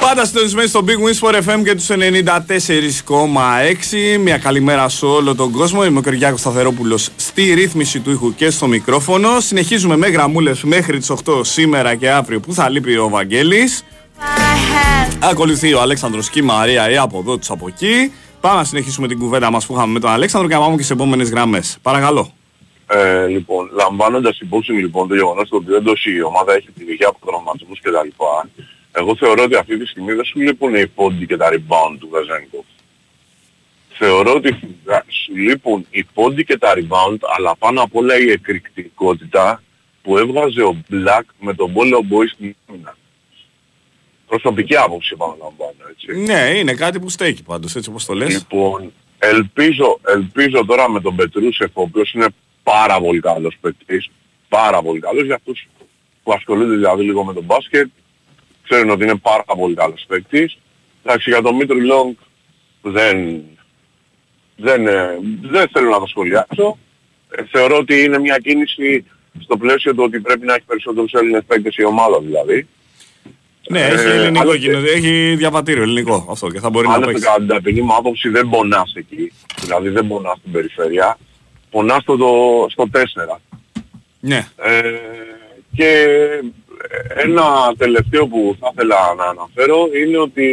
Πάντα 0.00 0.26
συντονισμένοι 0.26 0.68
στο 0.68 0.80
bwin 0.86 0.90
ΣΠΟΡ 0.90 1.34
FM 1.34 1.62
και 1.64 1.74
τους 1.74 1.88
94,6. 1.90 4.18
Μια 4.20 4.38
καλημέρα 4.38 4.88
σε 4.88 5.06
όλο 5.06 5.34
τον 5.34 5.50
κόσμο. 5.50 5.84
Είμαι 5.84 5.98
ο 5.98 6.02
Κυριάκος 6.02 6.40
Σταθερόπουλος 6.40 7.10
στη 7.16 7.54
ρύθμιση 7.54 8.00
του 8.00 8.10
ήχου 8.10 8.34
και 8.34 8.50
στο 8.50 8.66
μικρόφωνο. 8.66 9.40
Συνεχίζουμε 9.40 9.96
με 9.96 10.06
γραμμούλες 10.08 10.62
μέχρι 10.62 10.98
τις 10.98 11.10
8 11.10 11.44
σήμερα 11.44 11.94
και 11.94 12.10
αύριο 12.10 12.40
που 12.40 12.52
θα 12.52 12.68
λείπει 12.68 12.96
ο 12.96 13.08
Βαγγέλης. 13.08 13.84
Ακολουθεί 15.22 15.74
ο 15.74 15.80
Αλέξανδρος 15.80 16.30
και 16.30 16.38
η 16.38 16.42
Μαρία 16.42 16.90
ή 16.90 16.96
από 16.96 17.18
εδώ 17.18 17.38
τους 17.38 17.50
από 17.50 17.66
εκεί. 17.68 18.12
Πάμε 18.40 18.56
να 18.56 18.64
συνεχίσουμε 18.64 19.08
την 19.08 19.18
κουβέντα 19.18 19.50
μας 19.50 19.66
που 19.66 19.72
είχαμε 19.74 19.92
με 19.92 20.00
τον 20.00 20.10
Αλέξανδρο 20.10 20.48
και 20.48 20.54
να 20.54 20.60
πάμε 20.60 20.76
και 20.76 20.82
σε 20.82 20.92
επόμενες 20.92 21.30
γραμμές. 21.30 21.78
Παρακαλώ. 21.82 22.32
Ε, 22.86 23.26
λοιπόν, 23.26 23.70
λαμβάνοντας 23.72 24.38
υπόψη 24.38 24.72
λοιπόν 24.72 25.08
το 25.08 25.14
γεγονός 25.14 25.48
ότι 25.50 25.70
δεν 25.70 25.82
τόση 25.82 26.10
η 26.10 26.22
ομάδα 26.22 26.54
έχει 26.54 26.70
την 26.70 26.88
υγεία 26.88 27.08
από 27.08 27.26
τραυματισμούς 27.26 27.80
και 27.80 27.90
τα 27.90 28.04
λοιπά, 28.04 28.48
εγώ 28.96 29.16
θεωρώ 29.16 29.42
ότι 29.42 29.56
αυτή 29.56 29.78
τη 29.78 29.86
στιγμή 29.86 30.12
δεν 30.12 30.24
σου 30.24 30.40
λείπουν 30.40 30.74
οι 30.74 30.86
πόντι 30.86 31.26
και 31.26 31.36
τα 31.36 31.48
rebound 31.52 31.96
του 31.98 32.08
Βεζένκοφ. 32.08 32.64
Θεωρώ 33.88 34.34
ότι 34.34 34.58
σου 35.08 35.36
λείπουν 35.36 35.86
οι 35.90 36.04
πόντι 36.04 36.44
και 36.44 36.58
τα 36.58 36.72
rebound, 36.76 37.18
αλλά 37.36 37.56
πάνω 37.56 37.82
απ' 37.82 37.96
όλα 37.96 38.18
η 38.18 38.30
εκρηκτικότητα 38.30 39.62
που 40.02 40.18
έβγαζε 40.18 40.62
ο 40.62 40.76
Black 40.90 41.22
με 41.40 41.54
τον 41.54 41.72
Πόλο 41.72 41.98
Boy 42.10 42.28
στην 42.32 42.56
άμυνα. 42.68 42.96
Προσωπική 44.26 44.76
άποψη 44.76 45.10
επαναλαμβάνω, 45.14 45.74
έτσι. 45.90 46.32
Ναι, 46.32 46.58
είναι 46.58 46.74
κάτι 46.74 47.00
που 47.00 47.08
στέκει 47.08 47.42
πάντως, 47.42 47.76
έτσι 47.76 47.90
όπως 47.90 48.04
το 48.04 48.14
λες. 48.14 48.32
Λοιπόν, 48.32 48.92
ελπίζω, 49.18 50.00
ελπίζω 50.06 50.64
τώρα 50.64 50.90
με 50.90 51.00
τον 51.00 51.16
Πετρούσεφ, 51.16 51.70
ο 51.72 51.80
οποίος 51.82 52.12
είναι 52.12 52.26
πάρα 52.62 53.00
πολύ 53.00 53.20
καλός 53.20 53.56
παίκτης, 53.60 54.10
πάρα 54.48 54.82
πολύ 54.82 55.00
καλός 55.00 55.24
για 55.24 55.34
αυτούς 55.34 55.68
που 56.22 56.32
ασχολούνται 56.32 56.74
δηλαδή 56.74 57.02
λίγο 57.02 57.24
με 57.24 57.34
τον 57.34 57.44
μπάσκετ, 57.44 57.88
ξέρουν 58.68 58.90
ότι 58.90 59.02
είναι 59.04 59.16
πάρα 59.16 59.44
πολύ 59.58 59.74
καλός 59.74 60.04
παίκτης. 60.08 60.58
Εντάξει, 61.04 61.30
για 61.30 61.42
τον 61.42 61.54
Μήτρου 61.54 61.80
Λόγκ 61.80 62.18
δεν, 62.82 63.40
δεν, 64.56 64.86
ε, 64.86 65.18
δεν 65.42 65.68
θέλω 65.72 65.88
να 65.90 65.98
το 65.98 66.06
σχολιάσω. 66.06 66.78
Ε, 67.30 67.42
θεωρώ 67.50 67.76
ότι 67.76 68.02
είναι 68.02 68.18
μια 68.18 68.38
κίνηση 68.38 69.04
στο 69.40 69.56
πλαίσιο 69.56 69.94
του 69.94 70.02
ότι 70.02 70.20
πρέπει 70.20 70.46
να 70.46 70.54
έχει 70.54 70.64
περισσότερους 70.66 71.12
Έλληνες 71.12 71.42
παίκτες 71.46 71.76
η 71.76 71.84
ομάδα 71.84 72.20
δηλαδή. 72.20 72.66
Ναι, 73.68 73.80
Ε, 73.80 73.86
έχει 73.86 74.06
ελληνικό 74.06 74.40
άλλωστε- 74.40 74.60
γίνεται, 74.62 74.90
έχει 74.92 75.34
διαβατήριο 75.36 75.82
ελληνικό 75.82 76.26
αυτό 76.30 76.50
και 76.50 76.60
θα 76.60 76.70
μπορεί 76.70 76.86
να 76.86 76.92
Άλλωστε 76.92 77.12
παίξει. 77.12 77.26
κατά 77.26 77.38
την 77.38 77.46
ταπεινή 77.48 77.80
μου 77.80 77.94
άποψη 77.94 78.28
δεν 78.28 78.48
πονάς 78.48 78.92
εκεί. 78.96 79.32
Δηλαδή 79.60 79.88
δεν 79.88 80.06
πονάς 80.06 80.38
στην 80.38 80.52
περιφέρεια. 80.52 81.18
Πονάς 81.70 82.02
στο, 82.02 82.16
το, 82.16 82.66
στο 82.70 82.88
4. 82.92 83.40
Ναι. 84.20 84.48
Ε, 84.56 84.80
και 85.76 86.06
ένα 87.14 87.74
τελευταίο 87.78 88.26
που 88.26 88.56
θα 88.60 88.70
ήθελα 88.72 89.14
να 89.16 89.24
αναφέρω 89.24 89.88
είναι 90.02 90.18
ότι 90.18 90.48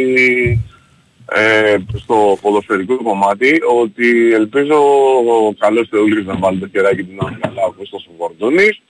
ε, 1.34 1.76
στο 1.94 2.38
ποδοσφαιρικό 2.40 3.02
κομμάτι 3.02 3.60
ότι 3.80 4.32
ελπίζω 4.34 4.76
ο 5.18 5.54
καλός 5.58 5.88
Θεούλης 5.90 6.24
να 6.24 6.36
βάλει 6.36 6.58
το 6.58 6.66
κεράκι 6.66 7.04
του 7.04 7.14
να 7.14 7.28
είναι 7.28 7.38
καλά 7.40 7.62
όπως 7.64 7.88
το 7.90 8.02
Βορδονής 8.18 8.80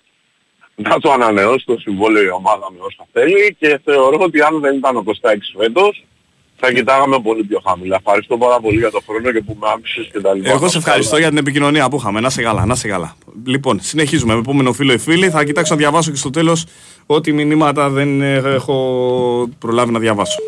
να 0.75 0.99
το 0.99 1.13
ανανεώσει 1.13 1.65
το 1.67 1.79
συμβόλαιο 1.79 2.23
η 2.25 2.31
ομάδα 2.31 2.71
με 2.71 2.79
όσα 2.81 3.07
θέλει 3.13 3.57
και 3.59 3.81
θεωρώ 3.85 4.19
ότι 4.21 4.41
αν 4.41 4.61
δεν 4.61 4.77
ήταν 4.77 4.97
ο 4.97 5.03
Κωστάκης 5.03 5.55
φέτος 5.59 6.05
θα 6.65 6.73
κοιτάγαμε 6.73 7.21
πολύ 7.21 7.45
πιο 7.45 7.63
χαμηλά. 7.67 7.97
Ευχαριστώ 7.97 8.39
πάρα 8.39 8.61
πολύ 8.61 8.79
για 8.79 8.91
το 8.91 9.03
χρόνο 9.07 9.33
και 9.33 9.41
που 9.41 9.57
με 9.61 9.67
άκουσες 9.75 10.09
και 10.13 10.21
τα 10.21 10.35
λοιπά. 10.35 10.51
Εγώ 10.51 10.69
σε 10.69 10.79
ευχαριστώ 10.79 11.19
για 11.19 11.29
την 11.29 11.37
επικοινωνία 11.37 11.89
που 11.89 11.97
είχαμε. 11.97 12.21
Να 12.21 12.31
σε 12.31 12.43
καλά, 12.43 12.67
να 12.67 12.75
σε 12.75 12.89
καλά. 12.89 13.17
Λοιπόν, 13.45 13.81
συνεχίζουμε 13.81 14.35
με 14.35 14.39
επόμενο 14.41 14.73
φίλο 14.73 14.93
ή 14.93 14.99
φίλη. 14.99 15.31
Θα 15.31 15.45
κοιτάξω 15.45 15.75
να 15.75 15.81
διαβάσω 15.81 16.11
και 16.11 16.17
στο 16.17 16.31
τέλος 16.31 16.65
ό,τι 17.07 17.33
μηνύματα 17.33 17.89
δεν 17.91 18.23
ε, 18.23 18.35
έχω 18.35 19.49
προλάβει 19.59 19.93
να 19.93 19.99
διαβάσω. 19.99 20.39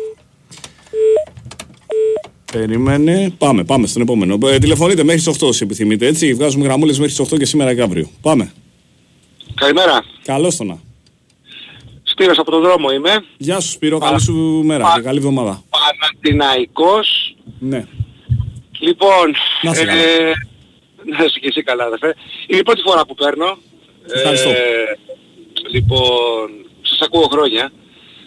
Περίμενε. 2.51 3.33
Πάμε, 3.37 3.63
πάμε 3.63 3.87
στον 3.87 4.01
επόμενο. 4.01 4.37
Ε, 4.43 4.57
τηλεφωνείτε 4.57 5.03
μέχρι 5.03 5.21
τις 5.21 5.43
8 5.43 5.47
όσοι 5.47 5.63
επιθυμείτε. 5.63 6.07
Έτσι, 6.07 6.33
βγάζουμε 6.33 6.63
γραμμούλες 6.63 6.99
μέχρι 6.99 7.15
τις 7.15 7.33
8 7.33 7.37
και 7.37 7.45
σήμερα 7.45 7.75
και 7.75 7.81
αύριο. 7.81 8.09
Πάμε. 8.21 8.51
Καλημέρα. 9.55 10.03
Καλώς 10.23 10.55
το 10.55 10.63
να. 10.63 10.84
Σπύρος 12.17 12.37
από 12.37 12.51
τον 12.51 12.61
δρόμο 12.61 12.89
είμαι. 12.91 13.23
Γεια 13.37 13.59
σου 13.59 13.69
Σπύρο, 13.69 13.97
καλή 13.97 14.21
σου 14.21 14.33
μέρα 14.65 14.91
και 14.95 15.01
καλή 15.01 15.17
εβδομάδα. 15.17 15.63
Παναθηναϊκός. 15.69 17.35
Ναι. 17.59 17.85
Λοιπόν, 18.79 19.25
Να 19.61 19.71
είσαι 19.71 19.85
καλά. 19.85 19.99
ε, 20.01 20.33
να 21.17 21.23
είσαι 21.23 21.39
και 21.39 21.47
εσύ 21.47 21.63
καλά 21.63 21.83
αδερφέ. 21.83 22.15
Είναι 22.47 22.59
η 22.59 22.63
πρώτη 22.63 22.81
φορά 22.81 23.05
που 23.05 23.15
παίρνω. 23.15 23.57
Ευχαριστώ. 24.15 24.49
Ε, 24.49 24.55
λοιπόν, 25.71 26.45
σας 26.81 26.99
ακούω 27.01 27.27
χρόνια. 27.31 27.71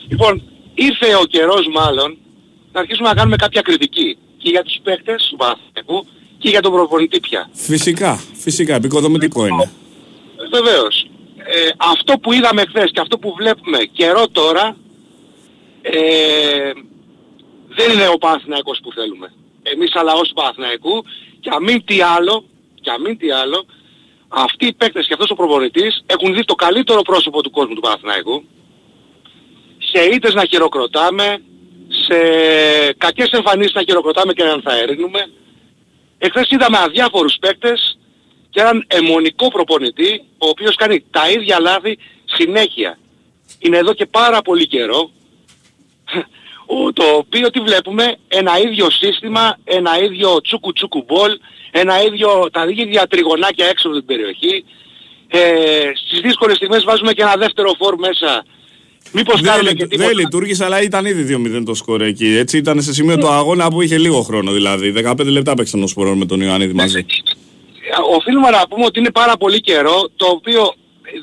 Λοιπόν, 0.09 0.43
ήρθε 0.74 1.15
ο 1.15 1.24
καιρός 1.24 1.66
μάλλον 1.74 2.16
να 2.73 2.81
αρχίσουμε 2.81 3.09
να 3.09 3.15
κάνουμε 3.15 3.36
κάποια 3.36 3.60
κριτική 3.60 4.16
και 4.39 4.48
για 4.51 4.62
τους 4.62 4.78
παίκτες 4.82 5.27
του 5.31 5.36
Παναθηναϊκού 5.36 6.06
και 6.39 6.48
για 6.48 6.62
τον 6.62 6.73
προπονητή 6.73 7.20
πια. 7.20 7.51
Φυσικά, 7.52 8.20
φυσικά, 8.32 8.74
επικοδομητικό 8.74 9.47
είναι. 9.47 9.70
Βεβαίως. 10.51 11.06
Ε, 11.50 11.70
αυτό 11.76 12.18
που 12.18 12.32
είδαμε 12.32 12.64
χθες 12.68 12.90
και 12.90 13.00
αυτό 13.00 13.18
που 13.18 13.34
βλέπουμε 13.38 13.78
καιρό 13.78 14.28
τώρα 14.28 14.76
ε, 15.82 16.72
δεν 17.68 17.90
είναι 17.92 18.08
ο 18.08 18.18
Παναθηναϊκός 18.18 18.80
που 18.82 18.92
θέλουμε. 18.92 19.32
Εμείς 19.62 19.90
σαν 19.90 20.04
λαός 20.04 20.28
του 20.28 20.34
Παναθηναϊκού 20.34 21.04
και 21.40 21.50
αμήν 21.52 21.84
τι 21.84 22.00
άλλο, 22.00 22.44
και 22.80 22.90
αμήν 22.90 23.18
τι 23.18 23.30
άλλο, 23.30 23.66
αυτοί 24.28 24.66
οι 24.66 24.72
παίκτες 24.72 25.06
και 25.06 25.12
αυτός 25.12 25.30
ο 25.30 25.34
προπονητής 25.34 26.02
έχουν 26.06 26.34
δει 26.34 26.44
το 26.44 26.54
καλύτερο 26.54 27.02
πρόσωπο 27.02 27.42
του 27.42 27.50
κόσμου 27.50 27.74
του 27.74 27.80
Παναθηναϊκού 27.80 28.44
σε 29.78 30.04
ήττες 30.04 30.34
να 30.34 30.44
χειροκροτάμε, 30.44 31.42
σε 31.88 32.18
κακές 32.92 33.30
εμφανίσεις 33.30 33.74
να 33.74 33.82
χειροκροτάμε 33.82 34.32
και 34.32 34.44
να 34.44 34.50
ενθαρρύνουμε. 34.50 35.30
Εχθές 36.18 36.50
είδαμε 36.50 36.78
αδιάφορους 36.78 37.36
παίκτες 37.40 37.98
και 38.50 38.60
έναν 38.60 38.84
αιμονικό 38.88 39.48
προπονητή 39.48 40.22
ο 40.38 40.48
οποίος 40.48 40.74
κάνει 40.74 41.04
τα 41.10 41.30
ίδια 41.30 41.60
λάθη 41.60 41.98
συνέχεια. 42.24 42.98
Είναι 43.58 43.76
εδώ 43.76 43.94
και 43.94 44.06
πάρα 44.06 44.42
πολύ 44.42 44.66
καιρό 44.66 45.10
ο- 46.66 46.92
το 46.98 47.04
οποίο 47.16 47.50
τι 47.50 47.60
βλέπουμε 47.60 48.16
ένα 48.28 48.58
ίδιο 48.58 48.90
σύστημα, 48.90 49.58
ένα 49.64 50.02
ίδιο 50.02 50.40
τσούκου 50.40 50.72
τσούκου 50.72 51.04
μπολ, 51.06 51.30
ένα 51.70 52.02
ίδιο, 52.02 52.48
τα 52.52 52.66
ίδια 52.76 53.06
τριγωνάκια 53.06 53.66
έξω 53.66 53.88
από 53.88 53.96
την 53.96 54.06
περιοχή. 54.06 54.64
Ε, 55.30 55.40
στις 56.06 56.20
δύσκολες 56.20 56.56
στιγμές 56.56 56.84
βάζουμε 56.84 57.12
και 57.12 57.22
ένα 57.22 57.34
δεύτερο 57.38 57.74
φόρ 57.78 57.98
μέσα. 57.98 58.44
Μήπως 59.12 59.40
Δεν, 59.40 59.50
κάνουμε 59.50 59.70
λει- 59.70 59.76
και 59.78 59.86
τίποτα. 59.86 60.08
δεν 60.08 60.18
λειτουργήσε, 60.18 60.64
αλλά 60.64 60.82
ήταν 60.82 61.04
ήδη 61.06 61.22
2-0 61.22 61.62
το 61.64 61.74
σκορ 61.74 62.02
εκεί. 62.02 62.26
Έτσι 62.26 62.56
ήταν 62.56 62.82
σε 62.82 62.92
σημείο 62.92 63.18
του 63.18 63.28
αγώνα 63.28 63.70
που 63.70 63.82
είχε 63.82 63.98
λίγο 63.98 64.22
χρόνο 64.22 64.52
δηλαδή. 64.52 64.90
15 64.90 65.24
λεπτά 65.24 65.54
παίξαν 65.54 65.82
ο 65.82 65.86
Σπορών 65.86 66.18
με 66.18 66.26
τον 66.26 66.40
Ιωάννη 66.40 66.72
μαζί. 66.72 67.06
Οφείλουμε 68.16 68.51
να 68.51 68.69
πούμε 68.69 68.85
ότι 68.85 68.98
είναι 68.98 69.10
πάρα 69.10 69.36
πολύ 69.36 69.60
καιρό 69.60 70.09
το 70.16 70.27
οποίο 70.27 70.74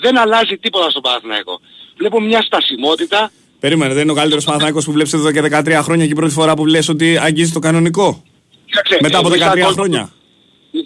δεν 0.01 0.17
αλλάζει 0.17 0.57
τίποτα 0.57 0.89
στον 0.89 1.01
Παναθηναϊκό. 1.01 1.59
Βλέπουμε 1.97 2.25
μια 2.27 2.41
στασιμότητα. 2.41 3.31
Περίμενε, 3.59 3.93
δεν 3.93 4.03
είναι 4.03 4.11
ο 4.11 4.15
καλύτερος 4.15 4.43
Παναθηναϊκός 4.45 4.85
που 4.85 4.91
βλέπεις 4.91 5.13
εδώ 5.13 5.31
και 5.31 5.41
13 5.41 5.79
χρόνια 5.83 6.05
και 6.05 6.11
η 6.11 6.15
πρώτη 6.15 6.33
φορά 6.33 6.53
που 6.55 6.65
λες 6.65 6.89
ότι 6.89 7.17
αγγίζει 7.17 7.51
το 7.51 7.59
κανονικό; 7.59 8.23
Κοίταξε, 8.65 8.97
Μετά 9.01 9.17
από 9.17 9.27
εμείς 9.27 9.39
13 9.39 9.47
ακόμα- 9.47 9.71
χρόνια. 9.71 10.09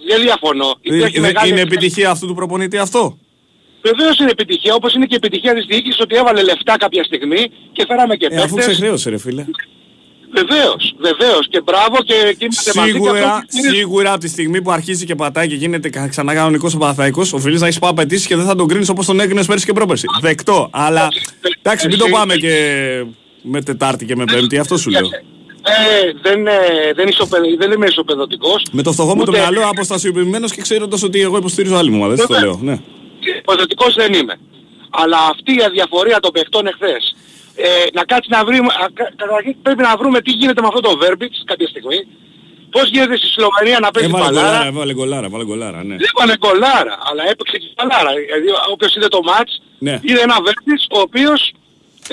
Δεν 0.07 0.21
διαφωνώ. 0.21 0.75
Ε, 0.81 0.95
Υπάρχει 0.97 1.17
ε, 1.17 1.19
μεγάλη 1.19 1.49
Είναι 1.49 1.61
ευθύνη. 1.61 1.75
επιτυχία 1.77 2.09
αυτού 2.09 2.27
του 2.27 2.33
προπονητή 2.35 2.77
αυτό; 2.77 3.17
Βεβαίως 3.81 4.19
είναι 4.19 4.29
επιτυχία, 4.31 4.73
όπως 4.73 4.93
είναι 4.93 5.05
και 5.05 5.15
επιτυχία 5.15 5.53
της 5.53 5.65
διοίκησης 5.65 5.99
ότι 6.01 6.15
έβαλε 6.15 6.43
λεφτά 6.43 6.77
κάποια 6.77 7.03
στιγμή 7.03 7.51
και 7.71 7.85
φέραμε 7.87 8.15
και 8.15 8.27
Ε, 8.31 8.35
αφού 8.37 8.55
παίκτες. 8.55 8.65
ξεχρέωσε, 8.73 9.09
ρε 9.09 9.17
φίλε. 9.17 9.45
Βεβαίως, 10.31 10.95
βεβαίως 10.99 11.47
και 11.49 11.61
μπράβο 11.61 11.95
και, 12.05 12.13
και 12.37 12.45
είμαστε 12.45 12.71
μαζί 12.75 12.91
και 12.91 12.97
Σίγουρα, 12.97 13.11
αυτό 13.33 13.45
που 13.51 13.57
είναι- 13.57 13.75
σίγουρα 13.75 14.11
από 14.11 14.19
τη 14.19 14.27
στιγμή 14.27 14.61
που 14.61 14.71
αρχίζει 14.71 15.05
και 15.05 15.15
πατάει 15.15 15.47
και 15.47 15.55
γίνεται 15.55 15.89
κα- 15.89 16.07
ξανά 16.07 16.33
κανονικός 16.33 16.73
ο 16.73 16.77
Παναθαϊκό, 16.77 17.25
οφείλεις 17.31 17.61
να 17.61 17.67
έχεις 17.67 17.79
πάει 17.79 17.89
απαιτήσεις 17.89 18.27
και 18.27 18.35
δεν 18.35 18.45
θα 18.45 18.55
τον 18.55 18.67
κρίνεις 18.67 18.89
όπως 18.89 19.05
τον 19.05 19.19
έκρινες 19.19 19.45
πέρσι 19.45 19.65
και 19.65 19.73
πρόπερσι. 19.73 20.05
Δεκτό. 20.21 20.69
Αλλά 20.71 21.07
εντάξει, 21.61 21.87
μην 21.87 21.97
το 21.97 22.05
πάμε 22.11 22.35
και 22.35 22.53
με 23.41 23.61
Τετάρτη 23.63 24.05
και 24.05 24.15
με 24.15 24.23
Πέμπτη, 24.23 24.57
αυτό 24.57 24.77
σου 24.77 24.89
λέω. 24.89 25.01
Ε, 25.63 26.11
δεν, 26.21 26.47
ε, 26.47 26.53
δεν, 26.95 27.07
ισοπεδ- 27.07 27.57
δεν 27.57 27.71
είμαι 27.71 27.85
ισοπεδωτικός. 27.87 28.65
Με 28.71 28.81
το 28.81 28.91
φτωχό 28.91 29.15
μου 29.15 29.23
το 29.23 29.31
Ούτε- 29.31 29.39
μυαλό 29.39 29.67
αποστασιοποιημένος 29.69 30.51
και 30.53 30.61
ξέροντας 30.61 31.03
ότι 31.03 31.21
εγώ 31.21 31.37
υποστηρίζω 31.37 31.75
άλλη 31.75 31.89
μου 31.89 31.95
ομάδα. 31.97 32.13
Έτσι 32.13 32.27
το 32.27 32.33
Βέβαια. 32.33 32.49
λέω. 32.49 32.59
Ναι. 32.63 32.79
Υποδοτικός 33.39 33.93
δεν 33.95 34.13
είμαι. 34.13 34.39
Αλλά 34.89 35.17
αυτή 35.31 35.51
η 35.55 35.63
αδιαφορία 35.67 36.19
των 36.19 36.31
παιχτών 36.31 36.67
εχθές, 36.67 37.15
ε, 37.67 37.69
να 37.97 38.03
κάτσει 38.11 38.29
να 38.35 38.39
βρούμε, 38.45 38.71
α, 38.83 38.85
κα- 38.97 39.11
καταρχήν 39.21 39.55
πρέπει 39.65 39.81
να 39.89 39.93
βρούμε 39.99 40.17
τι 40.25 40.31
γίνεται 40.31 40.61
με 40.61 40.67
αυτό 40.71 40.79
το 40.87 40.91
Verbits 41.01 41.39
κάποια 41.51 41.67
στιγμή, 41.73 41.99
πώς 42.73 42.85
γίνεται 42.93 43.17
στη 43.21 43.27
Σλοβενία 43.35 43.79
να 43.85 43.89
παίζει 43.91 44.09
Έβαλε 44.09 44.25
παλάρα. 44.25 44.47
γκολάρα, 44.49 44.65
έβαλε 44.71 44.93
γκολάρα, 44.93 45.25
έβαλε 45.29 45.45
γκολάρα, 45.49 45.79
ναι. 45.87 45.95
Δεν 46.01 46.07
είπανε 46.13 46.33
γκολάρα, 46.43 46.95
αλλά 47.09 47.23
έπαιξε 47.31 47.57
και 47.61 47.67
παλάρα. 47.79 48.11
Δηλαδή 48.27 48.47
όποιος 48.73 48.91
είδε 48.95 49.07
το 49.15 49.21
μάτς, 49.29 49.51
Ναι. 49.87 49.95
είδε 50.07 50.21
ένα 50.27 50.37
Verbits 50.45 50.85
ο 50.97 50.99
οποίος 51.07 51.41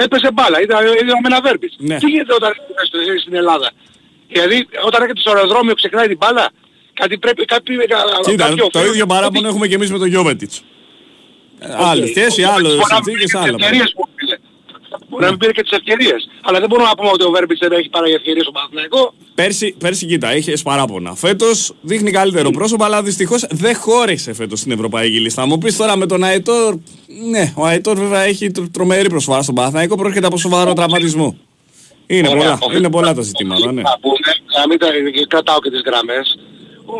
έπαιζε 0.04 0.28
μπάλα. 0.34 0.56
Είδα, 0.62 0.76
είδαμε 1.02 1.26
ένα 1.32 1.40
Verbits. 1.46 1.76
Ναι. 1.88 1.96
Τι 2.02 2.06
γίνεται 2.12 2.32
όταν 2.38 2.48
έρχεται 2.52 2.84
στο- 2.88 3.18
στην 3.24 3.34
Ελλάδα; 3.40 3.68
Δηλαδή 4.32 4.58
όταν 4.88 4.98
έρχεται 5.02 5.20
στο 5.24 5.30
αεροδρόμιο 5.32 5.74
ξεχνάει 5.80 6.08
την 6.12 6.16
μπάλα. 6.22 6.44
Κάτι 7.00 7.18
πρέπει, 7.18 7.44
κάτι, 7.44 7.72
Κοίτα, 8.24 8.44
κάποιο 8.44 8.56
το 8.56 8.78
οφείλει- 8.78 8.92
ίδιο 8.94 9.06
παράπονο 9.06 9.48
έχουμε 9.48 9.66
και 9.68 9.74
εμείς 9.74 9.90
με 9.90 9.98
τον 9.98 10.08
Γιώβετιτς. 10.08 10.62
Άλλο 11.90 12.06
θέση, 12.06 12.42
άλλο 12.42 12.68
Μπορεί 12.68 12.80
να 12.90 13.00
Μπορεί 15.16 15.24
να 15.24 15.30
μην 15.30 15.38
πήρε 15.40 15.52
και 15.52 15.62
τις 15.62 15.70
ευκαιρίες. 15.70 16.28
Αλλά 16.42 16.58
δεν 16.60 16.68
μπορούμε 16.68 16.88
να 16.88 16.94
πούμε 16.94 17.10
ότι 17.12 17.24
ο 17.24 17.30
Βέρμπιτς 17.30 17.60
δεν 17.60 17.72
έχει 17.72 17.88
πάρει 17.88 18.12
ευκαιρίες 18.12 18.42
στο 18.42 18.52
Παναθηναϊκό. 18.52 19.14
Πέρσι, 19.34 19.74
πέρσι 19.78 20.06
κοίτα, 20.06 20.36
είχε 20.36 20.52
παράπονα. 20.64 21.14
Φέτος 21.14 21.72
δείχνει 21.80 22.10
καλύτερο 22.10 22.50
πρόσωπο, 22.50 22.84
αλλά 22.84 23.02
δυστυχώς 23.02 23.46
δεν 23.50 23.76
χώρισε 23.76 24.32
φέτος 24.32 24.58
στην 24.58 24.72
Ευρωπαϊκή 24.72 25.20
λίστα. 25.20 25.46
Μου 25.46 25.58
πεις 25.58 25.76
τώρα 25.76 25.96
με 25.96 26.06
τον 26.06 26.24
Αετόρ. 26.24 26.74
Ναι, 27.30 27.52
ο 27.56 27.64
Αετόρ 27.64 27.98
βέβαια 27.98 28.20
έχει 28.22 28.50
τρο- 28.50 28.68
τρομερή 28.72 29.08
προσφορά 29.08 29.42
στον 29.42 29.54
Παναθηναϊκό, 29.54 29.96
προέρχεται 29.96 30.26
από 30.26 30.36
σοβαρό 30.36 30.72
τραυματισμό. 30.72 31.38
Είναι 32.06 32.28
Ωραία, 32.28 32.40
πολλά, 32.40 32.52
οφείλουμε- 32.52 32.78
είναι 32.78 32.90
πολλά 32.90 33.14
τα 33.14 33.22
ζητήματα, 33.22 33.72
ναι. 33.72 33.82
Να 33.82 33.98
πούμε, 34.00 34.16
να 34.58 34.66
μην 34.68 34.78
τα, 34.78 34.86
κρατάω 35.28 35.58
και 35.60 35.70
τις 35.70 35.80
γραμμές, 35.86 36.38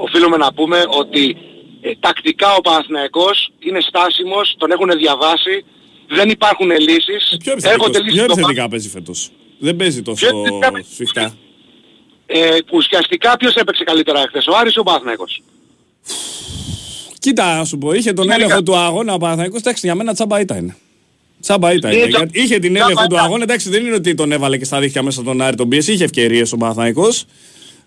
οφείλουμε 0.06 0.36
να 0.36 0.52
πούμε 0.52 0.84
ότι 1.00 1.36
ε, 1.80 1.90
τακτικά 2.00 2.54
ο 2.54 2.60
Παναθηναϊκός 2.60 3.50
είναι 3.58 3.80
στάσιμος, 3.80 4.54
τον 4.58 4.70
έχουν 4.70 4.90
διαβάσει, 4.98 5.64
δεν 6.08 6.28
υπάρχουν 6.30 6.70
λύσεις. 6.70 7.30
Ε, 7.32 7.36
Πιο 7.36 7.52
έρχονται 7.52 7.68
επιθετικός- 7.68 8.02
λύσεις 8.02 8.14
πιο 8.14 8.22
στο 8.24 8.32
επιθετικά 8.32 8.68
παίζει 8.68 8.88
φέτος; 8.88 9.30
Δεν 9.58 9.76
παίζει 9.76 10.02
τόσο 10.02 10.26
Πιο 10.26 10.38
επιθετικά- 10.38 10.82
σφιχτά. 10.92 11.34
Ε, 12.26 12.58
ουσιαστικά 12.72 13.36
ποιος 13.36 13.54
έπαιξε 13.54 13.84
καλύτερα 13.84 14.20
εχθές, 14.20 14.46
ο 14.46 14.56
Άρης 14.56 14.74
ή 14.74 14.78
ο 14.78 14.82
Παναθηναϊκός; 14.82 15.42
Κοίτα, 17.18 17.56
να 17.56 17.64
σου 17.64 17.78
πω, 17.78 17.92
είχε 17.92 18.12
τον 18.12 18.30
έλεγχο 18.30 18.62
του 18.62 18.76
αγώνα 18.76 19.14
ο 19.14 19.18
Παναθηναϊκός, 19.18 19.60
εντάξει, 19.60 19.86
για 19.86 19.94
μένα 19.94 20.12
τσάμπα 20.14 20.40
ήταν. 20.40 20.76
Τσάμπα 21.40 21.72
ήταν. 21.72 21.92
Είναι 21.92 22.06
Γιατί 22.06 22.40
είχε 22.40 22.58
την 22.58 22.74
τσάμπα 22.74 22.86
έλεγχο 22.90 23.06
του 23.06 23.14
ήταν. 23.14 23.24
αγώνα, 23.24 23.42
εντάξει, 23.42 23.70
δεν 23.70 23.84
είναι 23.86 23.94
ότι 23.94 24.14
τον 24.14 24.32
έβαλε 24.32 24.56
και 24.58 24.64
στα 24.64 24.80
δίχτυα 24.80 25.02
μέσα 25.02 25.22
τον 25.22 25.40
Άρη 25.42 25.56
τον 25.56 25.68
πίεση, 25.68 25.92
είχε 25.92 26.04
ευκαιρίες 26.04 26.52
ο 26.52 26.56
Παναθηναϊκός. 26.56 27.24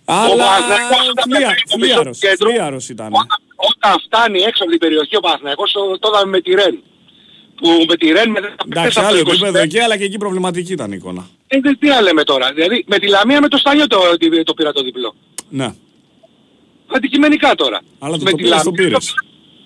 Αλλά 0.05 0.35
Παναθηναϊκός 0.45 1.07
όταν 1.09 1.23
φλία- 1.27 1.39
παίζει 1.47 1.61
στο 1.65 1.77
φλίαρος, 1.77 2.05
μισό 2.21 2.27
κέντρο, 2.27 2.49
φλίαρος 2.49 2.89
ήταν. 2.89 3.11
Όταν 3.55 3.99
φτάνει 4.05 4.39
έξω 4.39 4.63
από 4.63 4.71
την 4.71 4.79
περιοχή 4.79 5.15
ο 5.15 5.19
Παναθηναϊκός, 5.19 5.71
το, 5.71 5.99
το 5.99 6.09
είδαμε 6.13 6.29
με 6.31 6.41
τη 6.41 6.51
Ρεν. 6.51 6.83
Που 7.61 7.85
με 7.87 7.95
τη 7.95 8.07
Ρεν 8.11 8.29
με 8.29 8.39
10 8.39 8.65
Εντάξει, 8.71 8.99
άλλο 8.99 9.17
επίπεδο 9.17 9.59
εκεί, 9.59 9.79
αλλά 9.79 9.97
και 9.97 10.03
εκεί 10.03 10.17
προβληματική 10.17 10.71
ήταν 10.71 10.91
η 10.91 10.95
εικόνα. 10.99 11.27
Ε, 11.47 11.59
δεν- 11.59 11.77
τι 11.79 11.87
να 11.87 12.01
λέμε 12.01 12.23
τώρα. 12.23 12.51
Δηλαδή 12.53 12.83
με 12.87 12.97
τη 12.99 13.07
Λαμία 13.07 13.41
με 13.41 13.47
το 13.47 13.57
Στανιό 13.57 13.87
το, 13.87 13.97
το, 14.19 14.43
το 14.43 14.53
πήρα 14.53 14.71
το 14.71 14.81
διπλό. 14.83 15.15
Ναι. 15.49 15.73
Αντικειμενικά 16.95 17.55
τώρα. 17.55 17.81
Αλλά 17.99 18.17
το, 18.17 18.23
με 18.23 18.31
το 18.31 18.35
τη 18.37 18.43
πήρες, 18.43 18.63
το 18.63 18.71
Λαμία 18.71 18.83
πήρες. 18.87 19.13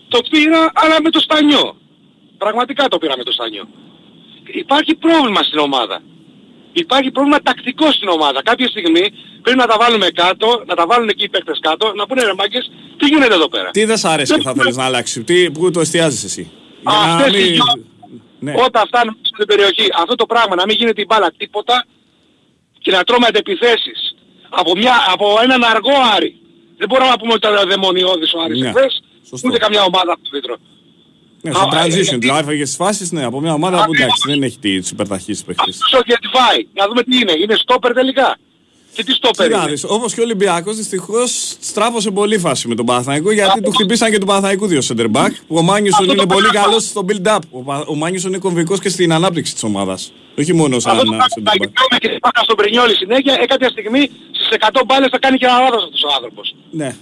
Το 0.07 0.19
πήρα, 0.29 0.71
αλλά 0.73 1.01
με 1.01 1.09
το 1.09 1.19
Στανιό. 1.19 1.75
Πραγματικά 2.37 2.87
το 2.87 2.97
πήρα 2.97 3.17
με 3.17 3.23
το 3.23 3.31
Στανιό. 3.31 3.67
Υπάρχει 4.53 4.95
πρόβλημα 4.95 5.43
στην 5.43 5.59
ομάδα. 5.59 6.01
Υπάρχει 6.73 7.11
πρόβλημα 7.11 7.41
τακτικό 7.41 7.91
στην 7.91 8.07
ομάδα. 8.07 8.41
Κάποια 8.43 8.67
στιγμή 8.67 9.05
πρέπει 9.41 9.57
να 9.57 9.65
τα 9.67 9.77
βάλουμε 9.79 10.07
κάτω, 10.09 10.63
να 10.67 10.75
τα 10.75 10.85
βάλουν 10.87 11.09
εκεί 11.09 11.23
οι 11.23 11.29
παίκτες 11.29 11.59
κάτω, 11.61 11.93
να 11.95 12.05
πούνε 12.07 12.23
ρε 12.23 12.33
μάγκες, 12.33 12.71
τι 12.97 13.05
γίνεται 13.07 13.33
εδώ 13.33 13.47
πέρα; 13.49 13.69
Τι 13.69 13.85
δεν 13.85 13.97
σ' 13.97 14.05
αρέσει 14.05 14.33
και 14.35 14.41
θα 14.41 14.53
θέλεις 14.53 14.75
να 14.75 14.83
αλλάξει, 14.85 15.23
τι, 15.23 15.51
πού 15.51 15.71
το 15.71 15.79
εστιάζεις 15.79 16.23
εσύ; 16.23 16.51
Για 16.89 16.91
να 16.91 17.13
Αυτές 17.13 17.33
οι 17.33 17.43
μην- 17.43 17.51
δυο, 17.53 17.65
Ναι. 18.45 18.53
όταν 18.65 18.83
φτάνουμε 18.87 19.17
στην 19.31 19.45
περιοχή, 19.45 19.85
αυτό 20.01 20.15
το 20.15 20.25
πράγμα 20.25 20.55
να 20.55 20.65
μην 20.67 20.75
γίνεται 20.79 21.01
η 21.01 21.05
μπάλα 21.09 21.29
τίποτα 21.37 21.85
και 22.83 22.91
να 22.91 23.03
τρώμε 23.03 23.25
αντεπιθέσεις 23.27 23.99
από, 24.49 24.71
μια, 24.75 24.95
από 25.13 25.25
έναν 25.43 25.63
αργό 25.63 25.95
Άρη. 26.15 26.31
Δεν 26.77 26.87
μπορούμε 26.89 27.09
να 27.09 27.17
πούμε 27.17 27.33
ότι 27.33 27.47
ήταν 27.47 27.67
δαιμονιώδης 27.69 28.33
ο 28.33 28.41
Άρης 28.41 28.59
Ναι. 28.59 28.67
εχθές, 28.67 29.03
Σωστό. 29.29 29.47
ούτε 29.47 29.57
καμιά 29.57 29.83
ομάδα 29.83 30.11
από 30.13 30.23
το 30.23 30.29
βίτρο. 30.33 30.55
Ναι, 31.41 31.51
στο 31.51 31.61
Α, 31.61 31.69
transition, 31.71 32.13
ε, 32.13 32.17
δηλαδή 32.17 32.39
έφαγε 32.39 32.65
στις 32.65 32.75
φάσεις, 32.77 33.11
ναι, 33.11 33.23
από 33.23 33.39
μια 33.41 33.53
ομάδα 33.53 33.85
που 33.85 33.91
εντάξει, 33.93 34.23
δεν 34.25 34.43
έχει 34.43 34.59
τις 34.59 34.89
υπερταχύσεις 34.91 35.43
παίχτες. 35.43 35.75
Στο 35.87 35.99
Γετβάη, 36.05 36.67
να 36.73 36.87
δούμε 36.87 37.03
τι 37.03 37.17
είναι. 37.19 37.31
Είναι 37.41 37.55
στόπερ 37.55 37.93
τελικά. 37.93 38.37
Και 38.93 39.03
τι 39.03 39.11
στόπερ 39.13 39.47
Κοίτα, 39.47 39.61
είναι. 39.61 39.69
δεις, 39.71 39.83
όπως 39.87 40.13
και 40.13 40.19
ο 40.19 40.23
Ολυμπιακός 40.23 40.75
δυστυχώς 40.75 41.55
στράφωσε 41.59 42.11
πολύ 42.11 42.37
φάση 42.37 42.67
με 42.67 42.75
τον 42.75 42.85
Παναθαϊκό 42.85 43.31
γιατί 43.31 43.61
του 43.61 43.71
χτυπήσαν 43.71 44.11
και 44.11 44.17
του 44.17 44.25
Παναθαϊκού 44.25 44.67
δύο 44.67 44.79
center 44.87 45.05
back 45.17 45.29
που 45.47 45.55
ο 45.57 45.61
Μάνιουσον 45.61 45.99
Αυτό 46.01 46.11
είναι 46.13 46.21
το 46.21 46.27
πολύ 46.33 46.47
πράγμα- 46.47 46.67
καλός 46.67 46.83
στο 46.83 47.05
build-up. 47.07 47.39
Ο, 47.51 47.59
Πα- 47.63 47.85
ο 47.87 47.95
Μάνιουσον 47.95 48.29
είναι 48.31 48.39
κομβικός 48.39 48.79
και 48.79 48.89
στην 48.89 49.13
ανάπτυξη 49.13 49.53
της 49.53 49.63
ομάδας. 49.63 50.11
Όχι 50.39 50.53
μόνο 50.53 50.79
σαν 50.79 50.91
Αυτό 50.91 51.05
το 51.05 51.13
ένα 51.13 51.25
πράγμα 51.25 51.51
center 51.51 51.55
back. 51.63 51.67
κοιτάμε 51.67 51.97
και 51.99 52.07
πάμε 52.25 52.39
στον 52.47 52.55
Πρινιόλη 52.55 52.95
συνέχεια, 52.95 53.33
ε, 53.41 53.45
κάποια 53.45 53.69
στιγμή 53.69 54.01
στις 54.31 54.47
σε 54.49 54.55
100 54.59 54.81
μπάλες 54.85 55.09
θα 55.11 55.19
κάνει 55.19 55.37
και 55.37 55.45
ένα 55.45 55.59
λάθος 55.59 55.83
αυτός 55.83 56.01
ο 56.03 56.09
άνθρωπος. 56.17 56.55
Ναι. 56.71 56.95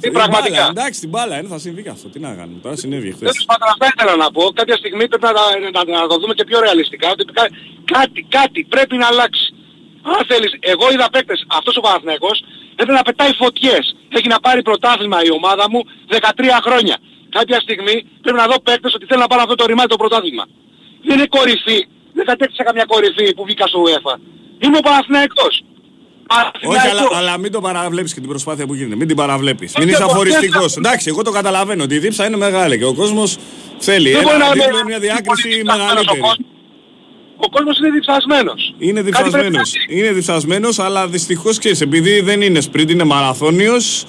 Τι 0.00 0.08
Η 0.08 0.10
πραγματικά. 0.10 0.54
μπάλα, 0.56 0.68
εντάξει, 0.76 1.00
την 1.00 1.08
μπάλα 1.08 1.38
είναι, 1.38 1.48
θα 1.54 1.58
συμβεί 1.58 1.82
και 1.82 1.88
αυτό. 1.96 2.06
Τι 2.08 2.18
να 2.26 2.30
κάνουμε. 2.38 2.58
Τώρα 2.62 2.76
συνέβη 2.76 3.08
Δεν 3.08 3.16
χθες. 3.16 3.32
τους 3.36 3.44
πάντα 3.44 3.64
αυτά 3.72 3.84
ήθελα 3.94 4.14
να 4.24 4.28
πω. 4.36 4.42
Κάποια 4.60 4.76
στιγμή 4.82 5.04
πρέπει 5.10 5.24
να, 5.28 5.32
τα- 5.38 5.84
να, 5.92 6.00
να 6.00 6.06
το 6.12 6.16
δούμε 6.20 6.34
και 6.38 6.44
πιο 6.50 6.58
ρεαλιστικά. 6.60 7.06
Ότι 7.14 7.24
κα- 7.38 7.52
κάτι, 7.96 8.26
κάτι 8.36 8.58
πρέπει 8.74 8.94
να 9.02 9.06
αλλάξει. 9.12 9.46
Αν 10.02 10.20
θέλεις, 10.30 10.50
εγώ 10.60 10.86
είδα 10.92 11.06
παίκτες, 11.14 11.44
αυτός 11.58 11.76
ο 11.76 11.80
Παναθηναϊκός 11.80 12.44
έπρεπε 12.72 12.92
να 12.92 13.02
πετάει 13.02 13.32
φωτιές. 13.42 13.84
Έχει 14.16 14.28
να 14.34 14.40
πάρει 14.40 14.62
πρωτάθλημα 14.62 15.18
η 15.28 15.30
ομάδα 15.38 15.64
μου 15.70 15.80
13 16.08 16.58
χρόνια. 16.66 16.96
Κάποια 17.36 17.58
στιγμή 17.60 17.96
πρέπει 18.22 18.36
να 18.42 18.46
δω 18.46 18.56
παίκτες 18.60 18.94
ότι 18.94 19.04
θέλουν 19.08 19.22
να 19.22 19.28
πάρουν 19.28 19.44
αυτό 19.44 19.54
το 19.60 19.64
ρημάδι 19.66 19.88
το 19.88 19.96
πρωτάθλημα. 19.96 20.44
Δεν 21.06 21.16
είναι 21.18 21.26
κορυφή. 21.26 21.78
Δεν 22.16 22.24
κατέκτησα 22.24 22.62
καμιά 22.68 22.84
κορυφή 22.84 23.34
που 23.34 23.44
βγήκα 23.44 23.66
στο 23.66 23.78
UEFA. 23.86 24.14
Είμαι 24.64 24.76
ο 24.76 24.80
Παναθηναϊκός. 24.80 25.54
Όχι, 26.64 26.88
αλλά, 26.88 27.02
αλλά 27.14 27.38
μην 27.38 27.52
το 27.52 27.60
παραβλέψεις 27.60 28.14
και 28.14 28.20
την 28.20 28.28
προσπάθεια 28.28 28.66
που 28.66 28.74
γίνεται. 28.74 28.96
Μην 28.96 29.06
την 29.06 29.16
παραβλέπεις. 29.16 29.72
Μην 29.76 29.82
Όχι, 29.86 29.92
είσαι 29.94 30.02
εγώ 30.02 30.12
αφοριστικός. 30.12 30.74
δεν- 30.74 30.84
Εντάξει, 30.84 31.08
εγώ 31.08 31.22
το 31.22 31.30
καταλαβαίνω 31.30 31.82
ότι 31.82 31.94
η 31.94 31.98
δίψα 31.98 32.26
είναι 32.26 32.36
μεγάλη 32.36 32.78
και 32.78 32.84
ο 32.84 32.94
κόσμος 32.94 33.36
θέλει 33.78 34.10
Δεν 34.10 34.20
ένα 34.20 34.28
μπορεί 34.30 34.38
να 34.38 34.46
είναι- 34.46 34.64
δίπλο, 34.64 34.84
μια 34.84 34.98
διάκριση 34.98 35.62
μεγαλύτερη. 35.64 36.20
Ο 37.44 37.48
κόσμος 37.50 37.78
είναι 37.78 37.90
διψασμένος. 37.90 38.74
Είναι 38.78 39.00
Κάτι 39.02 39.10
πρέπει 39.10 39.30
να 39.30 39.38
διψασμένος. 39.38 39.74
Είναι 39.88 40.12
διψασμένος, 40.12 40.78
αλλά 40.78 41.06
δυστυχώς 41.08 41.58
ξέρεις, 41.58 41.80
επειδή 41.80 42.20
δεν 42.20 42.42
είναι 42.42 42.60
σπριντ, 42.60 42.90
είναι 42.90 43.04
μαραθώνιος, 43.04 44.04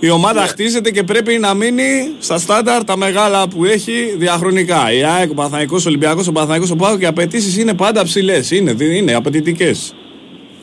η 0.00 0.10
ομάδα 0.10 0.40
Ναι. 0.40 0.46
χτίζεται 0.46 0.90
και 0.90 1.02
πρέπει 1.02 1.38
να 1.38 1.54
μείνει 1.54 2.12
στα 2.18 2.38
στάνταρ 2.38 2.84
τα 2.84 2.96
μεγάλα 2.96 3.48
που 3.48 3.64
έχει 3.64 4.14
διαχρονικά. 4.16 4.92
Η 4.92 5.02
ΑΕΚ, 5.04 5.30
ο 5.30 5.34
Παναθηναϊκός, 5.34 5.84
ο 5.84 5.88
Ολυμπιακός, 5.88 6.26
ο 6.28 6.32
Παναθηναϊκός, 6.32 6.70
ο 6.70 6.76
Πάο 6.76 6.96
και 6.98 7.04
οι 7.04 7.06
απαιτήσεις 7.06 7.56
είναι 7.58 7.74
πάντα 7.74 8.04
ψηλές. 8.04 8.50
Είναι, 8.50 8.72
δι- 8.72 8.96
είναι 8.96 9.14
απαιτητικές. 9.14 9.94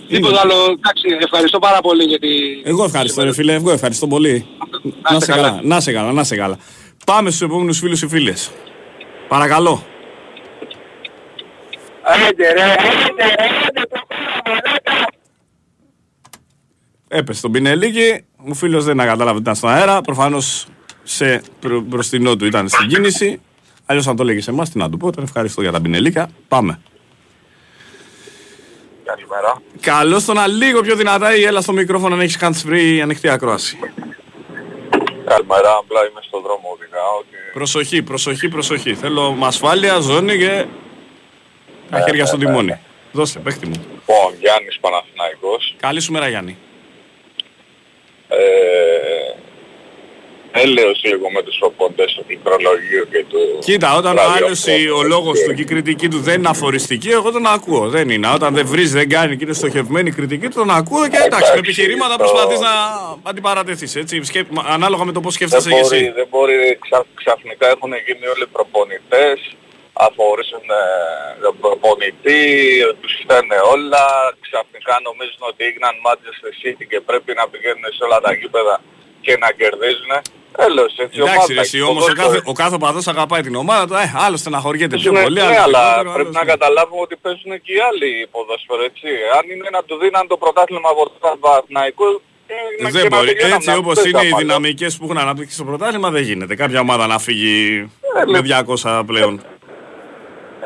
Τίποτα 0.07 0.39
άλλο. 0.43 0.53
Εντάξει, 0.53 1.03
ευχαριστώ 1.23 1.59
πάρα 1.59 1.81
πολύ 1.81 2.03
γιατί... 2.03 2.27
Εγώ 2.63 2.83
ευχαριστώ 2.83 3.23
ρε 3.23 3.33
φίλε, 3.33 3.53
εγώ 3.53 3.71
ευχαριστώ 3.71 4.07
πολύ. 4.07 4.45
Να 5.11 5.19
σε 5.19 5.31
καλά, 5.31 5.59
να 5.63 5.79
σε 5.79 5.91
καλά, 5.91 6.11
να 6.11 6.23
σε 6.23 6.35
καλά. 6.35 6.57
Πάμε 7.05 7.29
στους 7.29 7.41
επόμενους 7.41 7.79
φίλους 7.79 7.99
και 7.99 8.07
φίλες. 8.07 8.51
Παρακαλώ. 9.27 9.83
Άντε 12.07 12.53
ρε, 12.53 12.61
άντε 12.61 13.25
ρε, 13.25 13.45
άντε 13.67 13.81
το 13.89 14.01
μαλάκα. 14.45 15.07
Έπεσε 17.07 17.41
τον 17.41 17.51
Πινελίκη, 17.51 18.25
ο 18.49 18.53
φίλος 18.53 18.85
δεν 18.85 18.97
κατάλαβε 18.97 19.29
ότι 19.29 19.39
ήταν 19.39 19.55
στον 19.55 19.69
αέρα, 19.69 20.01
προφανώς 20.01 20.67
σε 21.03 21.41
προ, 21.59 21.79
μπροστινό 21.79 22.35
του 22.35 22.45
ήταν 22.45 22.69
στην 22.69 22.87
κίνηση. 22.87 23.41
Αλλιώς 23.85 24.07
αν 24.07 24.15
το 24.15 24.23
λέγει 24.23 24.41
σε 24.41 24.51
εμάς, 24.51 24.69
τι 24.69 24.77
να 24.77 24.89
του 24.89 24.97
πω, 24.97 25.11
τον 25.11 25.23
ευχαριστώ 25.23 25.61
για 25.61 25.71
τα 25.71 25.81
Πινελίκα. 25.81 26.29
Πάμε. 26.47 26.79
Καλημέρα. 29.03 29.61
Καλώς 29.79 30.25
το 30.25 30.33
να 30.33 30.47
λίγο 30.47 30.81
πιο 30.81 30.95
δυνατά 30.95 31.35
ή 31.35 31.43
έλα 31.43 31.61
στο 31.61 31.73
μικρόφωνο 31.73 32.15
αν 32.15 32.21
έχεις 32.21 32.37
hands 32.41 32.69
free 32.69 32.99
ανοιχτή 33.03 33.29
ακρόαση. 33.29 33.77
Καλημέρα, 35.25 35.75
απλά 35.79 36.07
είμαι 36.09 36.21
στον 36.27 36.41
δρόμο 36.41 36.69
οδηγάω 36.73 37.21
και... 37.29 37.37
Προσοχή, 37.53 38.01
προσοχή, 38.01 38.49
προσοχή. 38.49 38.95
Θέλω 38.95 39.31
με 39.33 39.45
ασφάλεια, 39.45 39.99
ζώνη 39.99 40.37
και 40.37 40.65
τα 41.89 41.97
Ναι, 41.97 42.03
χέρια 42.03 42.21
ναι, 42.21 42.27
στο 42.27 42.37
ναι, 42.37 42.45
τιμόνι. 42.45 42.79
Δώσε, 43.11 43.39
παίχτη 43.39 43.65
μου. 43.67 43.73
Λοιπόν, 43.93 44.33
Γιάννης 44.39 44.77
Παναθηναϊκός. 44.81 45.75
Καλή 45.79 45.99
σου 46.01 46.11
μέρα 46.11 46.27
Γιάννη. 46.29 46.57
Ε, 48.29 48.37
έλεος 50.61 51.01
λίγο 51.03 51.31
με 51.31 51.43
τους 51.43 51.57
προποντές 51.59 52.11
στο 52.11 52.21
πληκτρολογείο 52.23 53.03
και 53.11 53.25
το... 53.29 53.37
Κοίτα, 53.59 53.95
όταν 53.95 54.11
ο 54.11 54.15
ραδιόφωνο, 54.21 54.45
άλλος 54.45 54.65
η- 54.67 54.89
ο 54.89 55.03
λόγος 55.03 55.39
και- 55.39 55.45
του 55.45 55.53
και 55.53 55.61
η 55.61 55.65
κριτική 55.65 56.07
του 56.07 56.19
δεν 56.19 56.39
είναι 56.39 56.49
αφοριστική, 56.49 57.09
εγώ 57.09 57.31
τον 57.31 57.45
ακούω. 57.45 57.89
Δεν 57.89 58.09
είναι. 58.09 58.27
Όταν 58.33 58.53
δεν 58.53 58.65
βρίζει, 58.67 58.93
δεν 58.93 59.09
κάνεις 59.09 59.37
και 59.37 59.43
είναι 59.43 59.53
στοχευμένη 59.53 60.09
η 60.09 60.11
κριτική 60.11 60.47
του, 60.47 60.53
τον 60.55 60.69
ακούω 60.71 61.07
και 61.07 61.17
εντάξει, 61.25 61.51
με 61.53 61.57
επιχειρήματα 61.59 62.15
το- 62.15 62.23
προσπαθείς 62.23 62.59
να 62.59 62.69
αντιπαρατεθείς. 63.23 63.95
Έτσι, 63.95 64.23
σκέπ- 64.23 64.51
μα- 64.51 64.65
ανάλογα 64.67 65.03
με 65.05 65.11
το 65.11 65.19
πώς 65.21 65.37
Δεν 65.37 65.47
σκέφτεσαι 65.49 65.75
και 65.75 65.81
μπορεί, 65.81 65.95
εσύ. 65.97 66.11
δεν 66.11 66.27
μπορεί 66.29 66.77
ξα, 66.81 67.05
ξαφνικά 67.13 67.67
έχουν 67.67 67.91
γίνει 68.05 68.25
όλοι 68.35 68.45
προπονητές, 68.51 69.55
αφορήσουν 70.07 70.65
ε, 70.81 70.83
τον 71.43 71.53
προπονητή, 71.63 72.41
τους 73.01 73.13
φταίνε 73.21 73.57
όλα, 73.75 74.05
ξαφνικά 74.45 74.93
νομίζουν 75.07 75.43
ότι 75.51 75.61
έγιναν 75.69 75.93
Manchester 76.05 76.51
City 76.61 76.83
και 76.91 76.99
πρέπει 77.09 77.31
να 77.39 77.43
πηγαίνουν 77.51 77.85
σε 77.97 78.01
όλα 78.07 78.19
τα 78.25 78.31
γήπεδα 78.39 78.75
και 79.25 79.33
να 79.43 79.49
κερδίζουν. 79.59 80.11
Έλος, 80.67 80.91
έτσι 81.03 81.17
Εντάξει, 81.19 81.37
ομάδα 81.39 81.53
ρε, 81.53 81.59
εσύ 81.65 81.77
έχει 81.77 81.87
όμως 81.91 82.03
ο 82.03 82.07
ποδόσφαιρο. 82.07 82.27
κάθε, 82.27 82.49
ο 82.51 82.53
κάθε 82.61 82.75
οπαδός 82.79 83.05
αγαπάει 83.13 83.41
την 83.47 83.55
ομάδα 83.63 83.83
του, 83.87 83.93
ε, 84.03 84.05
άλλος 84.25 84.39
στεναχωριέται 84.39 84.95
πιο 85.01 85.11
Ναι, 85.11 85.21
πολύ, 85.23 85.39
ναι, 85.39 85.45
άλλος 85.45 85.63
αλλά 85.65 85.81
λιγότερο, 85.83 86.09
πρέπει 86.13 86.19
άλλος 86.29 86.35
να 86.39 86.43
ναι. 86.43 86.51
καταλάβουμε 86.53 87.01
ότι 87.07 87.15
παίζουν 87.23 87.51
και 87.65 87.71
οι 87.77 87.79
άλλοι 87.89 88.09
ποδόσφαιρο, 88.33 88.81
έτσι. 88.89 89.09
Αν 89.37 89.43
είναι 89.53 89.69
να 89.75 89.81
του 89.87 89.95
δίναν 90.01 90.23
το 90.31 90.37
πρωτάθλημα 90.43 90.89
από 90.93 91.03
τον 91.09 91.39
Παναθηναϊκό, 91.43 92.05
ε, 92.47 92.55
Δεν 92.89 92.91
και 93.01 93.09
να 93.09 93.15
μπορεί. 93.15 93.27
πηγαίναμε 93.29 93.55
Έτσι 93.55 93.69
να 93.69 93.75
όπως 93.77 93.95
παίζαμε 93.95 94.17
είναι 94.17 94.27
οι 94.27 94.31
άλλο. 94.33 94.41
δυναμικές 94.41 94.91
που 94.97 95.03
έχουν 95.05 95.17
αναπτύξει 95.17 95.55
στο 95.55 95.63
πρωτάθλημα 95.69 96.09
δεν 96.15 96.23
γίνεται. 96.23 96.55
Κάποια 96.55 96.79
ομάδα 96.79 97.07
να 97.07 97.17
φύγει 97.19 97.89
Ε, 98.21 98.25
με 98.31 98.39
ναι. 98.41 98.63
200 98.83 99.03
πλέον. 99.05 99.33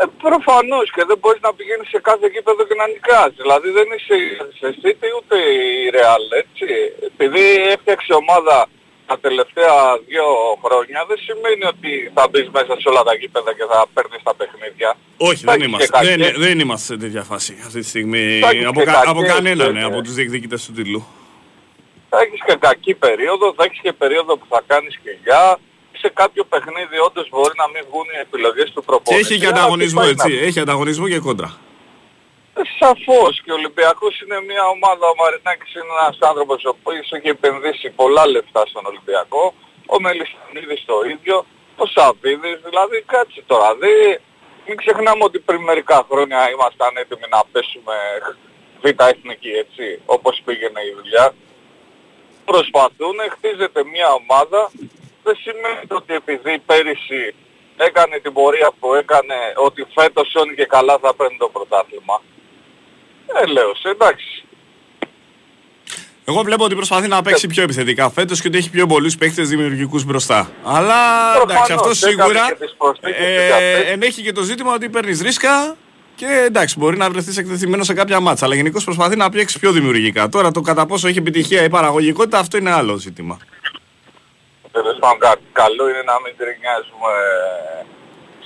Ε, 0.02 0.06
προφανώς 0.26 0.88
και 0.96 1.04
δεν 1.10 1.18
μπορείς 1.22 1.42
να 1.48 1.52
πηγαίνεις 1.58 1.88
σε 1.94 2.00
κάθε 2.10 2.28
γήπεδο 2.34 2.62
και 2.68 2.76
να 2.82 2.86
νικάς. 2.94 3.32
Δηλαδή 3.42 3.70
δεν 3.78 3.88
είσαι 3.96 4.16
σε 4.60 4.68
City 4.82 5.10
ούτε 5.18 5.36
η 5.60 5.64
Real, 5.96 6.24
έτσι. 6.44 6.68
Επειδή 7.12 7.44
έφτιαξε 7.76 8.14
ομάδα 8.24 8.58
τα 9.10 9.20
τελευταία 9.26 9.76
δύο 10.10 10.26
χρόνια 10.64 11.00
δεν 11.10 11.18
σημαίνει 11.28 11.66
ότι 11.74 11.92
θα 12.16 12.24
μπεις 12.30 12.48
μέσα 12.58 12.74
σε 12.82 12.88
όλα 12.92 13.04
τα 13.10 13.14
γήπεδα 13.20 13.52
και 13.58 13.66
θα 13.72 13.80
παίρνεις 13.94 14.22
τα 14.28 14.34
παιχνίδια. 14.40 14.90
Όχι, 15.30 15.44
Θα 15.44 15.52
δεν 15.52 15.62
έχεις 15.62 15.68
είμαστε. 15.68 15.86
και 16.00 16.06
Δεν, 16.10 16.20
κακές. 16.20 16.38
δεν 16.46 16.56
είμαστε 16.64 16.86
σε 16.94 17.00
τέτοια 17.04 17.24
φάση 17.32 17.52
αυτή 17.68 17.80
τη 17.84 17.88
στιγμή. 17.94 18.24
Θα 18.44 18.50
έχεις 18.50 18.66
Από, 18.72 18.80
και 18.80 18.86
κα, 18.86 19.00
από 19.06 19.22
κακές, 19.22 19.34
κανέναν 19.34 19.76
ε, 19.76 19.84
από 19.90 20.02
τους 20.02 20.14
διεκδικητές 20.14 20.66
του 20.66 20.74
τίτλου. 20.78 21.02
Θα 22.10 22.18
έχεις 22.26 22.40
και 22.48 22.56
κακή 22.68 22.94
περίοδο, 23.06 23.54
θα 23.58 23.64
έχεις 23.68 23.80
και 23.86 23.94
περίοδο 23.94 24.38
που 24.38 24.46
θα 24.50 24.64
κάνεις 24.68 24.94
κοιλιά. 25.04 25.44
Σε 26.02 26.10
κάποιο 26.20 26.44
παιχνίδι 26.52 26.98
όντως 27.08 27.28
μπορεί 27.34 27.54
να 27.64 27.68
μην 27.74 27.82
βγουν 27.90 28.08
οι 28.14 28.20
επιλογές 28.28 28.68
του 28.74 28.82
Και 28.82 28.86
προπονητή. 28.90 29.22
έχει 29.22 29.36
και 29.42 29.48
αλλά 29.48 29.56
ανταγωνισμό, 29.58 30.02
τι 30.02 30.06
πάει 30.06 30.16
να 30.16 30.24
έτσι. 30.24 30.46
Έχει 30.48 30.60
ανταγωνισμό 30.66 31.06
και 31.14 31.20
κόντρα. 31.28 31.50
Ε, 32.60 32.62
Σαφώς 32.80 33.34
και 33.44 33.52
ο 33.52 33.58
Ολυμπιακός 33.62 34.14
είναι 34.22 34.38
μια 34.50 34.64
ομάδα, 34.76 35.06
ο 35.14 35.16
Μαρινάκης 35.22 35.72
είναι 35.76 35.94
ένας 36.00 36.18
άνθρωπος 36.30 36.60
ο 36.70 36.72
οποίος 36.76 37.08
έχει 37.18 37.30
επενδύσει 37.38 37.88
πολλά 38.00 38.24
λεφτά 38.34 38.62
στον 38.72 38.84
Ολυμπιακό, 38.92 39.44
ο 39.94 39.96
Μελισσανίδης 40.04 40.82
το 40.90 40.96
ίδιο, 41.14 41.36
ο 41.84 41.86
Σαββίδης, 41.96 42.58
δηλαδή 42.68 42.98
κάτσε 43.14 43.42
τώρα, 43.52 43.70
δει, 43.82 43.96
μην 44.68 44.76
ξεχνάμε 44.82 45.24
ότι 45.30 45.40
πριν 45.48 45.62
μερικά 45.70 45.98
χρόνια 46.10 46.40
ήμασταν 46.56 46.92
έτοιμοι 47.02 47.28
να 47.36 47.40
πέσουμε 47.52 47.96
β' 48.84 49.02
εθνική, 49.14 49.52
έτσι, 49.64 49.86
όπως 50.16 50.34
πήγαινε 50.46 50.82
η 50.90 50.92
δουλειά. 51.00 51.26
Προσπαθούν, 52.52 53.18
χτίζεται 53.36 53.82
μια 53.94 54.10
ομάδα, 54.22 54.62
δεν 55.30 55.38
σημαίνει 55.46 55.86
ότι 56.00 56.14
επειδή 56.22 56.54
πέρυσι 56.70 57.24
έκανε 57.88 58.16
την 58.24 58.34
πορεία 58.34 58.70
που 58.80 58.94
έκανε, 59.02 59.38
ότι 59.68 59.82
φέτος 59.98 60.36
όλοι 60.36 60.54
και 60.56 60.66
καλά 60.66 60.96
θα 61.04 61.16
παίρνει 61.16 61.38
το 61.38 61.50
πρωτάθλημα. 61.56 62.18
Ε, 63.42 63.46
λέω, 63.46 63.72
σε, 63.82 63.90
εντάξει. 63.90 64.44
Εγώ 66.26 66.42
βλέπω 66.42 66.64
ότι 66.64 66.76
προσπαθεί 66.76 67.08
να 67.08 67.22
παίξει 67.22 67.48
πιο 67.48 67.64
επιθετικά 67.64 68.10
φέτος 68.10 68.42
και 68.42 68.48
ότι 68.48 68.58
έχει 68.58 68.70
πιο 68.70 68.86
πολλούς 68.88 69.18
παίκτες 69.18 69.50
δημιουργικούς 69.50 70.04
μπροστά. 70.04 70.52
Αλλά 70.64 71.00
εντάξει, 71.42 71.74
αυτό 71.74 71.90
Προφανώς, 71.90 72.04
έκανε 72.04 72.22
σίγουρα 72.22 72.48
και 72.48 72.64
τις 72.66 72.76
προσθήκες 72.78 73.16
και 73.18 73.42
ε, 73.42 73.46
διαθέσεις. 73.46 73.92
ενέχει 73.92 74.22
και 74.22 74.32
το 74.32 74.42
ζήτημα 74.42 74.74
ότι 74.74 74.90
παίρνεις 74.90 75.22
ρίσκα 75.22 75.76
και 76.16 76.44
εντάξει, 76.46 76.76
μπορεί 76.80 76.98
να 76.98 77.10
βρεθείς 77.10 77.38
εκτεθειμένος 77.38 77.86
σε 77.86 77.94
κάποια 77.94 78.20
μάτσα. 78.20 78.46
Αλλά 78.46 78.56
γενικώς 78.56 78.84
προσπαθεί 78.84 79.16
να 79.16 79.30
παίξει 79.30 79.60
πιο 79.60 79.72
δημιουργικά. 79.72 80.30
Τώρα 80.30 80.52
το 80.52 80.62
κατά 80.62 80.86
πόσο 80.86 81.08
έχει 81.08 81.18
επιτυχία 81.18 81.64
η 81.64 81.70
παραγωγικότητα, 81.70 82.40
αυτό 82.40 82.58
είναι 82.58 82.72
άλλο 82.72 82.96
ζήτημα. 82.98 83.38
Τέλος 84.72 84.98
πάντων, 85.00 85.20
κα- 85.20 85.42
καλό 85.62 85.90
είναι 85.90 86.04
να 86.12 86.16
μην 86.24 86.34
τρινιάζουμε 86.38 87.14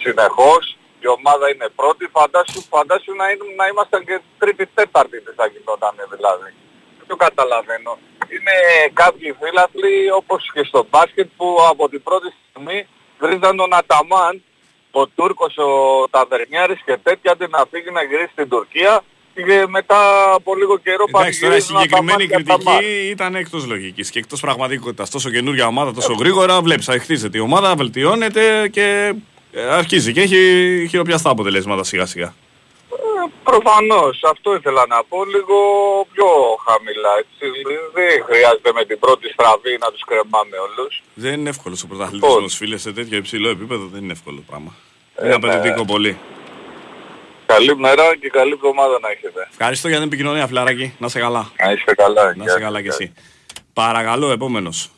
συνεχώς. 0.03 0.77
Η 0.99 1.07
ομάδα 1.07 1.49
είναι 1.51 1.67
πρώτη, 1.75 2.07
φαντάσου, 2.17 2.61
φαντάσου 2.73 3.13
να, 3.15 3.29
είναι, 3.29 3.45
να 3.55 3.67
ήμασταν 3.67 4.05
και 4.05 4.21
τρίτη, 4.37 4.65
τέταρτη 4.67 5.21
τι 5.21 5.31
θα 5.39 5.45
γινόταν 5.47 5.95
δηλαδή. 6.13 6.49
Δεν 6.97 7.07
το 7.07 7.15
καταλαβαίνω. 7.15 7.97
Είναι 8.35 8.55
κάποιοι 8.93 9.35
φίλαθλοι 9.41 10.11
όπως 10.11 10.51
και 10.53 10.63
στο 10.63 10.85
μπάσκετ 10.89 11.29
που 11.37 11.57
από 11.69 11.89
την 11.89 12.03
πρώτη 12.03 12.33
στιγμή 12.49 12.87
βρίζαν 13.19 13.57
τον 13.57 13.73
Αταμάν, 13.75 14.43
ο 14.91 15.07
Τούρκος, 15.07 15.57
ο 15.57 15.69
Ταβερνιάρης 16.09 16.81
και 16.85 16.97
τέτοια 16.97 17.31
αντί 17.31 17.47
να 17.49 17.65
φύγει 17.71 17.91
να 17.91 18.03
γυρίσει 18.03 18.31
στην 18.31 18.49
Τουρκία 18.49 19.01
και 19.35 19.65
μετά 19.68 19.97
από 20.34 20.55
λίγο 20.55 20.77
καιρό 20.77 21.05
Εντάξει, 21.07 21.39
τώρα 21.39 21.55
η 21.55 21.61
πανηγυρίζουν 21.61 21.80
συγκεκριμένη 21.80 22.23
Αταμάν 22.23 22.45
και 22.45 22.51
Αταμάν. 22.51 22.77
κριτική 22.77 23.10
ήταν 23.10 23.35
εκτό 23.35 23.60
λογικής 23.68 24.10
και 24.10 24.19
εκτός 24.19 24.39
πραγματικότητας. 24.39 25.10
Τόσο 25.10 25.30
καινούργια 25.30 25.68
ομάδα, 25.68 25.93
τόσο 25.93 26.14
γρήγορα 26.14 26.61
βλέπεις, 26.61 26.89
χτίζεται 26.99 27.38
η 27.38 27.41
ομάδα, 27.41 27.76
βελτιώνεται 27.76 28.68
και 28.72 29.14
ε, 29.51 29.64
αρχίζει 29.64 30.14
και 30.14 30.22
έχει 30.22 30.38
χειροπιαστά 30.89 31.30
αποτελέσματα 31.30 31.84
σιγά 31.84 32.05
σιγά. 32.05 32.34
Ε, 32.91 33.30
Προφανώς, 33.43 34.23
αυτό 34.31 34.55
ήθελα 34.55 34.85
να 34.88 35.03
πω 35.10 35.26
λίγο 35.26 35.57
πιο 36.11 36.26
χαμηλά. 36.65 37.11
Έτσι. 37.19 37.61
Δεν 37.93 38.23
χρειάζεται 38.26 38.72
με 38.73 38.85
την 38.85 38.99
πρώτη 38.99 39.27
στραβή 39.31 39.77
να 39.80 39.91
τους 39.91 40.01
κρεμάμε 40.05 40.57
όλους. 40.68 41.01
Δεν 41.14 41.34
είναι 41.39 41.49
εύκολο 41.49 41.76
ο 41.84 41.88
πρωταθλητισμός, 41.88 42.55
φίλε, 42.55 42.77
σε 42.77 42.91
τέτοιο 42.91 43.18
υψηλό 43.18 43.49
επίπεδο 43.49 43.85
δεν 43.93 44.03
είναι 44.03 44.11
εύκολο 44.11 44.43
πράγμα. 44.47 44.72
είναι 45.23 45.34
απαιτητικό 45.34 45.85
πολύ. 45.85 46.18
Καλή 47.45 47.75
μέρα 47.77 48.15
και 48.19 48.29
καλή 48.29 48.51
εβδομάδα 48.51 48.99
να 49.01 49.09
έχετε. 49.09 49.47
Ευχαριστώ 49.51 49.87
για 49.87 49.97
την 49.97 50.07
επικοινωνία, 50.07 50.47
φιλαράκι. 50.47 50.93
Να 50.99 51.07
σε 51.07 51.19
καλά. 51.19 51.51
Να 51.63 51.71
είστε 51.71 51.93
καλά. 51.93 52.33
Να 52.35 52.47
σε 52.47 52.59
καλά 52.59 52.81
κι 52.81 52.87
εσύ. 52.87 53.13
Παρακαλώ, 53.73 54.31
επόμενος. 54.31 54.91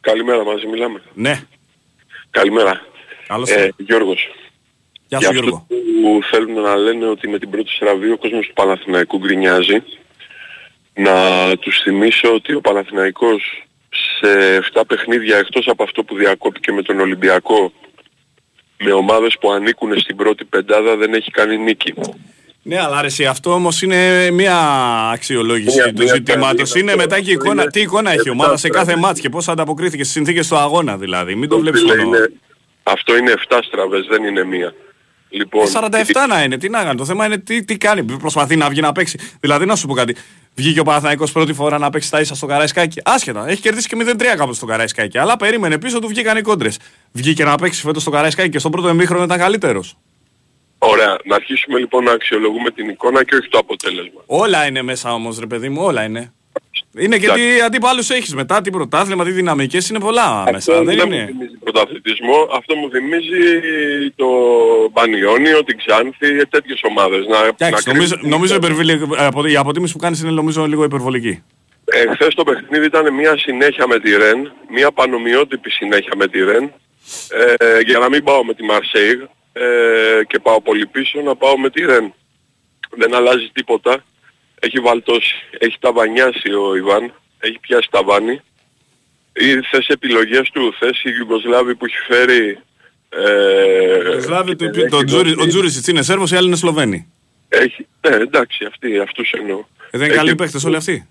Καλημέρα 0.00 0.44
μαζί 0.44 0.66
μιλάμε. 0.66 1.02
Ναι. 1.14 1.40
Καλημέρα. 2.30 2.80
Καλώς 3.26 3.50
ε, 3.50 3.52
ήρθατε. 3.52 3.74
Γιώργος. 3.76 4.28
Γεια 5.06 5.18
Για 5.18 5.20
σου, 5.20 5.38
αυτό 5.38 5.40
Γιώργο. 5.40 5.66
που 6.02 6.20
θέλουν 6.30 6.60
να 6.62 6.76
λένε 6.76 7.06
ότι 7.06 7.28
με 7.28 7.38
την 7.38 7.50
πρώτη 7.50 7.70
στραβή 7.70 8.10
ο 8.10 8.16
κόσμος 8.16 8.46
του 8.46 8.52
Παναθηναϊκού 8.52 9.18
γκρινιάζει, 9.18 9.82
να 10.94 11.12
τους 11.56 11.80
θυμίσω 11.82 12.34
ότι 12.34 12.54
ο 12.54 12.60
Παναθηναϊκός 12.60 13.64
σε 14.18 14.58
7 14.74 14.82
παιχνίδια 14.86 15.36
εκτός 15.36 15.66
από 15.68 15.82
αυτό 15.82 16.04
που 16.04 16.14
διακόπηκε 16.14 16.72
με 16.72 16.82
τον 16.82 17.00
Ολυμπιακό 17.00 17.72
με 18.84 18.92
ομάδες 18.92 19.36
που 19.40 19.50
ανήκουν 19.52 19.98
στην 20.00 20.16
πρώτη 20.16 20.44
πεντάδα 20.44 20.96
δεν 20.96 21.14
έχει 21.14 21.30
κάνει 21.30 21.56
νίκη. 21.58 21.94
Ναι, 22.62 22.80
αλλά 22.80 23.00
ρε, 23.00 23.06
εσύ, 23.06 23.24
αυτό 23.26 23.52
όμως 23.52 23.82
είναι 23.82 24.30
μια 24.30 24.56
αξιολόγηση 25.12 25.76
Μια- 25.76 25.92
του 25.92 26.02
μια 26.02 26.14
ζητήματος. 26.14 26.70
καλή- 26.72 26.82
Είναι 26.88 26.96
μετά 26.96 27.20
και 27.20 27.30
η 27.30 27.34
αυτό 27.34 27.44
εικόνα. 27.44 27.62
είναι 27.62 27.70
Τι 27.70 27.80
εικόνα 27.80 28.10
έχει 28.12 28.28
η 28.28 28.30
ομάδα 28.30 28.56
σε 28.56 28.66
εφτά 28.66 28.78
κάθε 28.78 28.90
στραβές. 28.90 29.08
μάτς 29.08 29.20
και 29.20 29.28
πώς 29.28 29.48
ανταποκρίθηκε 29.48 30.02
στις 30.02 30.14
συνθήκες 30.14 30.48
του 30.48 30.56
αγώνα 30.56 30.96
δηλαδή. 30.96 31.34
Μην 31.34 31.48
το 31.48 31.58
βλέπεις 31.58 31.80
Φίλε, 31.80 31.96
μόνο. 31.96 32.16
είναι- 32.16 32.32
Αυτό 32.82 33.16
είναι 33.16 33.30
7 33.30 33.58
στραβές, 33.62 34.06
δεν 34.10 34.24
είναι 34.24 34.44
μία. 34.44 34.74
Λοιπόν, 35.28 35.66
47 35.66 36.26
να 36.28 36.42
είναι, 36.42 36.56
τι 36.58 36.68
να 36.68 36.84
κάνει. 36.84 36.96
Το 36.96 37.04
θέμα 37.04 37.24
είναι 37.26 37.38
τι, 37.38 37.64
τι 37.64 37.76
κάνει. 37.76 38.02
Προσπαθεί 38.02 38.56
να 38.56 38.68
βγει 38.68 38.80
να 38.80 38.92
παίξει. 38.92 39.18
Δηλαδή, 39.40 39.64
να 39.66 39.76
σου 39.76 39.86
πω 39.86 39.94
κάτι. 39.94 40.16
Βγήκε 40.56 40.80
ο 40.80 40.82
Παναθηναϊκός 40.82 41.32
πρώτη 41.32 41.52
φορά 41.52 41.78
να 41.78 41.90
παίξει 41.90 42.10
τα 42.10 42.20
ίσα 42.20 42.34
στο 42.34 42.46
Καραϊσκάκι. 42.46 43.00
Άσχετα, 43.04 43.48
έχει 43.48 43.60
κερδίσει 43.60 43.88
και 43.88 43.96
0-3 44.00 44.22
κάποτε 44.36 44.54
στο 44.54 44.66
Καραϊσκάκι. 44.66 45.18
Αλλά 45.18 45.36
περίμενε 45.36 45.78
πίσω 45.78 45.98
του 45.98 46.08
βγήκαν 46.08 46.36
οι 46.36 46.42
κόντρες. 46.42 46.78
Βγήκε 47.12 47.44
να 47.44 47.56
παίξει 47.56 47.80
φέτος 47.80 48.02
στο 48.02 48.10
Καραϊσκάκι 48.10 48.48
και 48.48 48.58
στον 48.58 48.70
πρώτο 48.70 48.88
εμίχρονο 48.88 49.24
ήταν 49.24 49.38
καλύτερος. 49.38 49.96
Ωραία. 50.78 51.16
Να 51.24 51.34
αρχίσουμε 51.34 51.78
λοιπόν 51.78 52.04
να 52.04 52.12
αξιολογούμε 52.12 52.70
την 52.70 52.88
εικόνα 52.88 53.24
και 53.24 53.34
όχι 53.34 53.48
το 53.48 53.58
αποτέλεσμα. 53.58 54.20
Όλα 54.26 54.66
είναι 54.66 54.82
μέσα 54.82 55.14
όμως, 55.14 55.38
ρε 55.38 55.46
παιδί 55.46 55.68
μου, 55.68 55.82
όλα 55.82 56.04
είναι. 56.04 56.32
Είναι 56.98 57.18
και 57.18 57.24
Εντάξει. 57.24 57.44
τι 57.44 57.60
αντίπαλου 57.60 58.02
έχεις 58.08 58.34
μετά, 58.34 58.60
τι 58.60 58.70
πρωτάθλημα, 58.70 59.24
τι 59.24 59.30
δυναμικές 59.30 59.88
είναι 59.88 59.98
πολλά 59.98 60.44
μέσα. 60.52 60.56
Αυτό 60.56 60.84
Δεν 60.84 60.96
δεν 60.96 61.08
μου 61.08 61.14
είναι; 61.14 61.32
Θυμίζει 61.78 62.20
πρωταθλητισμό, 62.20 62.48
αυτό 62.52 62.76
μου 62.76 62.90
θυμίζει 62.90 63.42
το 64.16 64.26
Πανιόνιο, 64.92 65.64
την 65.64 65.76
Ξάνθη, 65.78 66.46
τέτοιες 66.46 66.80
ομάδες. 66.82 67.26
Να, 67.26 67.38
Εντάξει, 67.38 67.88
να 67.88 67.92
νομίζω, 67.94 68.14
κρίνεις- 68.14 68.30
νομίζω 68.34 68.54
υπερβολη- 68.54 69.00
απο- 69.16 69.46
η 69.46 69.56
αποτίμηση 69.56 69.92
που 69.92 69.98
κάνεις 69.98 70.20
είναι 70.20 70.30
νομίζω 70.30 70.66
λίγο 70.66 70.84
υπερβολική. 70.84 71.42
Ε, 71.84 72.12
χθες 72.14 72.34
το 72.34 72.44
παιχνίδι 72.44 72.86
ήταν 72.86 73.14
μια 73.14 73.38
συνέχεια 73.38 73.86
με 73.86 74.00
τη 74.00 74.16
Ρεν, 74.16 74.52
μια 74.70 74.92
πανομοιότυπη 74.92 75.70
συνέχεια 75.70 76.12
με 76.16 76.28
τη 76.28 76.44
Ρεν. 76.44 76.72
Ε, 77.58 77.80
για 77.80 77.98
να 77.98 78.08
μην 78.08 78.24
πάω 78.24 78.44
με 78.44 78.54
τη 78.54 78.62
Μαρσέιγ 78.64 79.20
ε, 79.52 79.62
και 80.26 80.38
πάω 80.38 80.60
πολύ 80.60 80.86
πίσω, 80.86 81.20
να 81.20 81.36
πάω 81.36 81.58
με 81.58 81.70
τη 81.70 81.84
Ρεν. 81.84 82.14
Δεν 82.96 83.14
αλλάζει 83.14 83.50
τίποτα. 83.52 84.04
Έχει 84.60 84.78
βαλτώσει, 84.80 85.34
έχει 85.58 85.76
ταβανιάσει 85.80 86.52
ο 86.52 86.76
Ιβάν, 86.76 87.12
έχει 87.38 87.58
πιάσει 87.60 87.88
ταβάνι. 87.90 88.40
Ή 89.36 89.60
θες 89.70 89.86
επιλογές 89.88 90.50
του, 90.50 90.74
θες 90.78 91.02
η 91.04 91.10
Ιουγκοσλάβη 91.18 91.74
που 91.74 91.84
έχει 91.84 91.96
φέρει... 92.06 92.58
Ε, 93.08 94.16
Δηλαδή, 94.16 94.56
το, 94.56 94.64
έχει 94.64 94.88
το, 94.88 95.04
Τζούρι- 95.04 95.24
δώσει- 95.34 95.40
ο 95.40 95.46
Τζούρισιτς 95.46 95.86
είναι 95.88 96.02
Σέρβος, 96.02 96.30
οι 96.30 96.36
άλλοι 96.36 96.46
είναι 96.46 96.56
Σλοβαίνοι. 96.56 97.12
Έχει, 97.48 97.86
ναι, 98.08 98.14
εντάξει, 98.16 98.64
αυτοί, 98.64 98.98
αυτούς 98.98 99.30
εννοώ. 99.30 99.58
Ε, 99.58 99.64
δεν 99.90 100.00
είναι 100.00 100.06
Έχει- 100.06 100.16
καλοί 100.16 100.34
παίχτες 100.34 100.64
όλοι 100.64 100.76
αυτοί; 100.76 101.08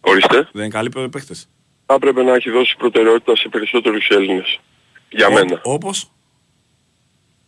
Ορίστε. 0.00 0.48
Δεν 0.52 0.62
είναι 0.64 0.68
καλοί 0.68 1.08
παίχτες. 1.10 1.48
Θα 1.86 1.94
έπρεπε 1.94 2.22
να 2.22 2.34
έχει 2.34 2.50
δώσει 2.50 2.74
προτεραιότητα 2.78 3.36
σε 3.36 3.48
περισσότερους 3.48 4.08
Έλληνες. 4.08 4.60
Για 5.08 5.30
μένα. 5.30 5.60
Όπως; 5.62 6.02
Ο 6.02 6.08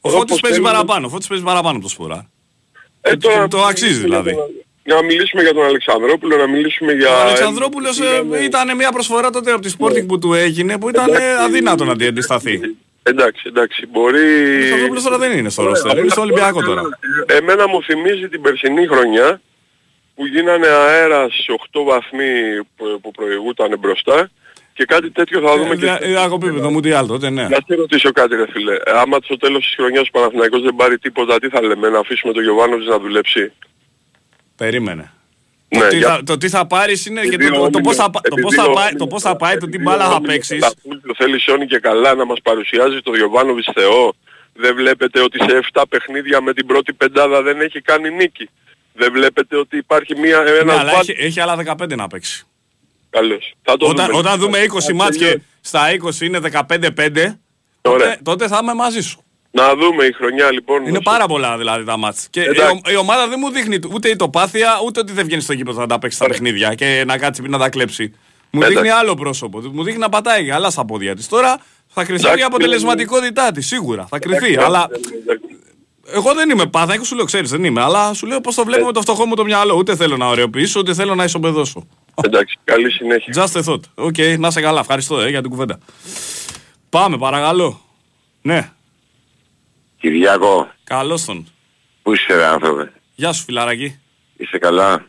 Όπως 0.01 0.13
Φώτης 0.19 0.41
παίζει 0.41 0.57
θέλουμε- 0.57 0.73
παραπάνω. 0.73 1.07
Ο 1.07 1.11
Φώτης 1.11 1.27
παίζει 1.27 1.45
παραπάνω 1.45 1.75
από 1.77 1.83
το 1.87 1.89
Σπορά. 1.91 2.31
Ε, 3.01 3.11
το- 3.17 3.29
τώρα 3.29 3.49
το 3.49 3.63
αξίζει 3.65 4.01
δηλαδή. 4.01 4.35
Για 4.87 4.95
να 4.95 5.03
μιλήσουμε 5.03 5.43
για 5.43 5.55
τον 5.55 5.65
Αλεξανδρόπουλο, 5.65 6.37
να 6.37 6.47
μιλήσουμε 6.47 6.93
για... 6.93 7.11
Ο 7.11 7.21
Αλεξανδρόπουλος 7.21 8.01
ε, 8.01 8.45
ήταν 8.45 8.77
μια 8.77 8.93
προσφορά 8.93 9.31
τότε 9.31 9.53
από 9.53 9.61
τη 9.61 9.73
Sporting 9.79 10.07
που 10.07 10.19
του 10.19 10.33
έγινε 10.33 10.79
που 10.79 10.89
ήταν 10.89 11.09
ε, 11.09 11.17
Εντάξει. 11.17 11.45
αδύνατο 11.45 11.85
να 11.85 11.97
την 11.97 12.07
αντισταθεί. 12.07 12.61
Εντάξει, 13.03 13.43
εντάξει, 13.47 13.87
μπορεί... 13.87 14.19
Ο 14.19 14.57
Αλεξανδρόπουλος 14.57 15.03
τώρα 15.03 15.19
δεν 15.19 15.39
είναι 15.39 15.49
στο 15.49 15.63
ρόστερ, 15.63 15.99
είναι 15.99 16.09
στο 16.09 16.21
Ολυμπιακό 16.21 16.63
τώρα. 16.63 16.83
Εμένα 17.27 17.69
μου 17.69 17.83
θυμίζει 17.83 18.29
την 18.29 18.41
περσινή 18.43 18.87
χρονιά 18.87 19.41
που 20.15 20.27
γίνανε 20.27 20.67
αέρας 20.67 21.47
8 21.73 21.81
βαθμοί 21.85 22.61
που, 22.77 23.01
που 23.01 23.11
προηγούταν 23.11 23.79
μπροστά 23.79 24.31
και 24.73 24.85
κάτι 24.85 25.11
τέτοιο 25.11 25.41
θα 25.41 25.57
δούμε 25.57 25.77
και... 25.77 25.87
Ε, 26.01 26.17
Αγωπή 26.17 26.61
το 26.61 26.71
Μουντιάλ 26.71 27.07
τότε, 27.07 27.31
ναι. 27.31 27.43
Να 27.43 27.59
σε 27.67 27.75
ρωτήσω 27.75 28.13
κάτι 28.13 28.37
ρε 28.37 28.47
φίλε. 28.51 28.75
Ε, 28.75 28.91
Άμα 28.95 29.19
στο 29.23 29.37
τέλος 29.37 29.65
της 29.65 29.75
χρονιάς 29.77 30.09
ο 30.09 30.11
Παναθηναϊκός 30.11 30.63
δεν 30.63 30.75
πάρει 30.75 30.99
τίποτα, 30.99 31.39
τι 31.39 31.49
θα 31.49 31.63
λέμε, 31.63 31.89
να 31.89 31.99
αφήσουμε 31.99 32.33
τον 32.33 32.43
Γιωβάνοβιτς 32.43 32.89
να 32.89 32.99
δουλέψει; 32.99 33.53
Περίμενε. 34.57 35.11
Ναι, 35.69 35.81
το, 35.81 35.89
τι 35.89 35.97
για- 35.97 36.09
θα, 36.09 36.23
το 36.23 36.37
τι 36.37 36.49
θα 36.49 36.67
πάρεις 36.67 37.07
είναι 37.07 37.21
και 37.21 37.35
Επειδή 37.35 37.49
το, 37.51 37.55
το, 37.61 37.71
το, 37.71 37.79
ο 37.79 37.81
πώς 37.81 37.97
θα, 37.97 38.05
Όμιλος- 38.05 38.23
το, 38.29 38.35
πώς 38.35 38.53
επειδή 38.53 38.57
θα 38.57 38.65
ο 38.65 38.73
πάει, 38.73 38.85
το 38.85 38.91
Όμιλος- 38.91 39.09
πώς 39.09 39.23
θα 39.23 39.37
πάει, 39.37 39.53
το 39.55 39.59
τι 39.61 39.67
επειδή 39.67 39.83
μπάλα 39.83 40.07
ο 40.07 40.09
θα 40.11 40.15
Όμιλος 40.15 40.33
παίξεις. 40.35 40.61
Ταπούλιο 40.61 41.15
θέλει 41.17 41.41
Σόνι 41.41 41.67
και 41.67 41.79
καλά 41.79 42.15
να 42.15 42.25
μας 42.25 42.39
παρουσιάζει 42.43 43.01
το 43.01 43.15
Γιωβάνοβιτς 43.17 43.69
Θεό. 43.75 44.15
Δεν 44.55 44.75
βλέπετε 44.75 45.21
ότι 45.21 45.39
σε 45.49 45.57
7 45.73 45.83
παιχνίδια 45.89 46.41
με 46.41 46.53
την 46.55 46.67
πρώτη 46.67 46.93
πεντάδα 46.93 47.43
δεν 47.43 47.61
έχει 47.61 47.81
κάνει 47.81 48.11
νίκη. 48.11 48.49
Δεν 48.93 49.13
βλέπετε 49.13 49.57
ότι 49.57 49.77
υπάρχει 49.77 50.15
μια, 50.17 50.39
Ναι, 50.41 50.51
ένας 50.51 50.79
αλλά 50.79 50.93
βάτ- 50.93 51.09
έχει, 51.09 51.25
έχει 51.27 51.41
άλλα 51.41 51.57
15 51.57 51.97
να 51.97 52.07
παίξει. 52.07 52.47
Καλώς. 53.11 53.55
Θα 53.63 53.77
το 53.77 53.87
Όταν, 53.87 54.07
δούμε. 54.07 54.19
όταν 54.19 54.39
δούμε 54.39 54.59
20 54.61 54.81
Θα 54.81 54.95
μάτς 54.95 55.17
και 55.17 55.25
τελειώσει. 55.25 55.43
στα 55.61 55.91
20 55.91 56.21
είναι 56.27 56.39
15-5, 56.39 56.59
Ωραία. 56.97 57.39
τότε, 57.81 58.19
τότε 58.23 58.49
θα 58.49 58.59
είμαι 58.63 58.75
μαζί 58.75 59.01
σου. 59.01 59.25
Να 59.57 59.75
δούμε 59.75 60.05
η 60.05 60.13
χρονιά 60.13 60.53
λοιπόν. 60.53 60.87
Είναι 60.87 61.01
πάρα 61.03 61.27
πολλά 61.27 61.57
δηλαδή 61.59 61.85
τα 61.85 61.97
μάτς. 61.97 62.27
Και 62.31 62.41
η, 62.41 62.45
Εντάξει. 62.45 62.81
ο- 62.87 62.91
η 62.91 62.97
ομάδα 62.97 63.29
δεν 63.29 63.39
μου 63.43 63.51
δείχνει 63.51 63.79
ούτε 63.93 64.09
η 64.09 64.17
τοπάθεια, 64.17 64.81
ούτε 64.87 65.01
ότι 65.01 65.13
δεν 65.13 65.25
βγαίνει 65.25 65.43
στο 65.43 65.53
γήπεδο 65.53 65.81
να 65.81 65.87
τα 65.87 65.99
παίξει 65.99 66.19
τα 66.19 66.27
παιχνίδια 66.27 66.75
και 66.75 67.05
να 67.07 67.19
κάτσει 67.19 67.43
να 67.43 67.59
τα 67.59 67.69
κλέψει. 67.69 68.13
Μου 68.51 68.61
Εντάξει. 68.63 68.75
δείχνει 68.75 68.89
άλλο 68.99 69.15
πρόσωπο. 69.15 69.61
Μου 69.73 69.83
δείχνει 69.83 69.99
να 70.01 70.09
πατάει 70.09 70.51
άλλα 70.51 70.71
στα 70.71 70.85
πόδια 70.85 71.15
της. 71.17 71.29
Τώρα 71.29 71.59
θα 71.89 72.05
κρυθεί 72.05 72.23
η 72.25 72.27
Εντάξει, 72.27 72.45
αποτελεσματικότητά 72.45 73.51
της, 73.53 73.67
σίγουρα. 73.67 74.07
Θα 74.11 74.19
κρυθεί. 74.19 74.47
Εντάξει, 74.47 74.65
Αλλά 74.67 74.89
εντάξει. 74.91 75.45
εγώ 76.13 76.35
δεν 76.35 76.51
είμαι 76.51 76.67
πάθα, 76.67 77.05
σου 77.05 77.17
λέω, 77.17 77.25
ξέρεις, 77.25 77.51
δεν 77.51 77.65
είμαι. 77.65 77.83
Αλλά 77.83 78.15
σου 78.15 78.27
λέω 78.27 78.41
πώς 78.41 78.55
το 78.55 78.61
Ε. 78.61 78.65
βλέπω 78.65 78.87
με 78.87 78.93
το 78.93 79.01
φτωχό 79.01 79.27
μου 79.27 79.35
το 79.35 79.45
μυαλό. 79.45 79.75
Ούτε 79.75 79.97
θέλω 79.97 80.17
να 80.17 80.27
ωραιοποιήσω, 80.29 80.81
ούτε 80.81 80.95
θέλω 80.95 81.15
να 81.15 81.25
ισοπεδώσω. 81.25 81.87
Εντάξει, 82.25 82.59
καλή 82.65 82.91
συνέχεια. 82.91 83.35
Just 83.37 83.61
a 83.61 83.65
thought. 83.73 83.81
OK, 83.95 84.15
να 84.39 84.51
'σαι 84.51 84.61
καλά. 84.61 84.81
Ευχαριστώ 84.81 85.21
ε, 85.21 85.29
για 85.29 85.41
την 85.41 85.51
κουβέντα. 85.51 85.79
Πάμε, 86.91 87.19
παρακαλώ. 87.19 87.81
Ναι, 88.43 88.71
Κυριάκο, 90.11 90.69
καλώς 90.85 91.25
τον. 91.25 91.47
πού 92.03 92.13
είσαι 92.13 92.35
ρε 92.35 92.45
άνθρωπε, 92.45 92.93
Γεια 93.15 93.33
σου, 93.33 93.45
φιλαράκι. 93.45 93.99
είσαι 94.37 94.59
καλά; 94.59 95.07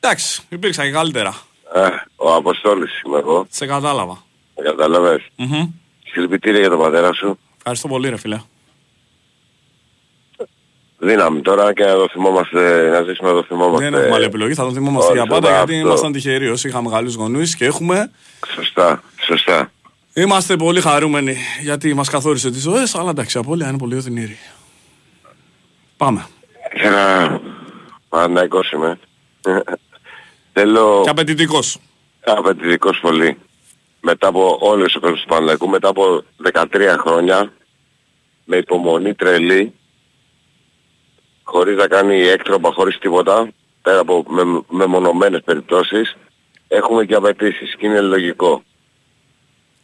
Εντάξει, 0.00 0.42
υπήρξα 0.48 0.84
και 0.84 0.90
καλύτερα. 0.90 1.34
Ε, 1.74 1.88
ο 2.16 2.34
Αποστόλης 2.34 3.00
είμαι 3.06 3.18
εγώ, 3.18 3.46
Σε 3.50 3.66
κατάλαβα. 3.66 4.22
με 4.56 4.62
κατάλαβες. 4.64 5.20
Μμμ. 5.36 5.70
Συλληπιτήρια 6.12 6.60
για 6.60 6.68
τον 6.68 6.78
πατέρα 6.78 7.12
σου. 7.12 7.38
Ευχαριστώ 7.56 7.88
πολύ, 7.88 8.08
ρε 8.08 8.16
φίλε. 8.16 8.40
Δύναμη 10.98 11.40
τώρα 11.40 11.72
και 11.72 11.84
να 11.84 11.94
το 11.94 12.08
θυμόμαστε, 12.12 12.88
να 12.90 13.02
ζήσουμε 13.02 13.28
να 13.28 13.34
το 13.34 13.42
θυμόμαστε. 13.42 13.84
Δεν 13.90 13.94
έχουμε 14.00 14.14
άλλη 14.14 14.24
επιλογή, 14.24 14.54
θα 14.54 14.62
τον 14.62 14.72
θυμόμαστε 14.74 15.10
Όχι, 15.12 15.20
για 15.20 15.26
πάντα 15.26 15.46
σωστά, 15.46 15.56
γιατί 15.58 15.74
αυτό. 15.76 15.86
ήμασταν 15.88 16.12
τυχεροί 16.12 16.48
όσοι 16.48 16.68
είχαμε 16.68 16.90
καλούς 16.90 17.14
γονείς 17.14 17.56
και 17.56 17.64
έχουμε. 17.64 18.10
Σωστά, 18.54 19.02
σωστά. 19.20 19.70
Είμαστε 20.18 20.56
πολύ 20.56 20.80
χαρούμενοι 20.80 21.36
γιατί 21.62 21.94
μας 21.94 22.08
καθόρισε 22.08 22.50
τις 22.50 22.62
ζωές, 22.62 22.94
αλλά 22.94 23.10
εντάξει, 23.10 23.38
απόλυτα 23.38 23.68
είναι 23.68 23.78
πολύ 23.78 23.96
οδυνήρη. 23.96 24.38
Πάμε. 25.96 26.26
Ήθελα... 26.74 27.40
Παναϊκός 28.08 28.70
είμαι. 28.70 28.98
Θέλω... 30.52 31.00
Και 31.04 31.10
απαιτητικός. 31.10 31.78
Απαιτητικός 32.24 32.98
πολύ. 33.00 33.38
Μετά 34.00 34.28
από 34.28 34.58
όλες 34.60 34.92
τις 34.92 35.00
κόσμες 35.00 35.20
του 35.20 35.26
Παναϊκού, 35.26 35.68
μετά 35.68 35.88
από 35.88 36.24
13 36.52 36.96
χρόνια, 36.98 37.52
με 38.44 38.56
υπομονή 38.56 39.14
τρελή, 39.14 39.74
χωρίς 41.42 41.76
να 41.76 41.86
κάνει 41.86 42.20
έκτροπα, 42.20 42.72
χωρίς 42.72 42.98
τίποτα, 42.98 43.48
πέρα 43.82 43.98
από 43.98 44.24
με, 44.28 44.62
μεμονωμένες 44.68 45.42
περιπτώσεις, 45.44 46.16
έχουμε 46.68 47.04
και 47.04 47.14
απαιτήσεις 47.14 47.76
και 47.76 47.86
είναι 47.86 48.00
λογικό. 48.00 48.62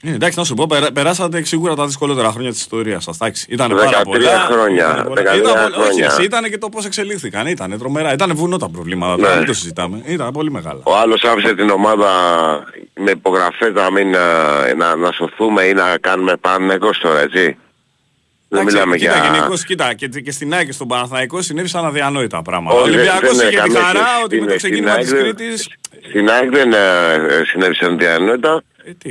Ε, 0.05 0.11
εντάξει, 0.12 0.39
να 0.39 0.45
σου 0.45 0.55
πω, 0.55 0.66
περα- 0.66 0.93
περάσατε 0.93 1.45
σίγουρα 1.45 1.74
τα 1.74 1.87
δυσκολότερα 1.87 2.31
χρόνια 2.31 2.51
της 2.51 2.61
ιστορίας 2.61 3.05
σας. 3.05 3.16
Εντάξει, 3.20 3.47
ήταν 3.49 3.69
13 3.70 3.77
πάρα 3.77 4.03
πολλά. 4.03 4.39
χρόνια, 4.51 4.91
Ήταν 4.93 5.07
πολλά. 5.09 5.23
13 5.23 5.37
Ήταν 5.37 5.53
πολλά- 5.53 5.65
Όχι, 5.66 5.73
χρόνια. 5.74 6.07
εσύ, 6.07 6.23
ήταν 6.23 6.51
και 6.51 6.59
το 6.59 6.69
πώς 6.69 6.85
εξελίχθηκαν. 6.85 7.47
Ήταν 7.47 7.79
τρομερά. 7.79 8.12
Ήταν 8.12 8.33
βουνό 8.35 8.57
τα 8.57 8.69
προβλήματα. 8.69 9.16
Ναι. 9.16 9.23
τώρα, 9.23 9.35
Δεν 9.37 9.45
το 9.45 9.53
συζητάμε. 9.55 10.03
Ήταν 10.05 10.31
πολύ 10.33 10.51
μεγάλα. 10.51 10.81
Ο 10.83 10.97
άλλος 10.97 11.24
άφησε 11.24 11.55
την 11.55 11.70
ομάδα 11.70 12.09
με 12.95 13.11
υπογραφές 13.11 13.73
να 13.74 13.91
μην 13.91 14.15
ε, 14.15 14.74
να, 14.77 14.97
να 14.97 15.12
σωθούμε 15.12 15.62
ή 15.62 15.73
να 15.73 15.99
κάνουμε 16.01 16.37
Παναϊκός 16.37 16.99
τώρα, 16.99 17.20
έτσι. 17.20 17.57
Δεν 18.49 18.61
Εντάξει, 18.61 18.74
μιλάμε 18.77 18.97
κοίτα, 18.97 19.12
για... 19.19 19.24
γενικώς, 19.33 19.65
κοίτα, 19.65 19.95
και, 19.95 20.09
και 20.09 20.31
στην 20.33 20.55
ΑΕΚ 20.55 20.66
και 20.66 20.73
στον 20.73 20.89
Παναθηναϊκό 20.89 21.43
συνέβησαν 21.43 21.85
αδιανόητα 21.85 22.43
πράγματα. 22.43 22.77
Όχι, 22.81 22.89
ο 22.89 22.93
δεν- 22.93 23.01
Ολυμπιακός 23.01 23.37
δεν 23.37 23.49
είχε 23.49 23.57
τη 23.62 23.70
έκαμε 23.70 23.79
χαρά 23.87 23.99
και 24.01 24.24
ότι 24.24 24.35
με 24.41 24.41
στην- 24.41 24.49
το 24.51 24.57
ξεκίνημα 24.57 24.93
στην 24.93 25.03
της 25.05 25.12
ΑΕΚ 25.12 25.23
δεν- 25.24 25.37
Κρήτης 25.37 25.69
Στην 26.09 26.31
ΑΕΚ 26.31 26.51
δεν 26.51 26.73
ε, 26.73 26.77
ε, 27.35 27.45
συνέβησαν 27.45 27.99
διανόητα. 27.99 28.62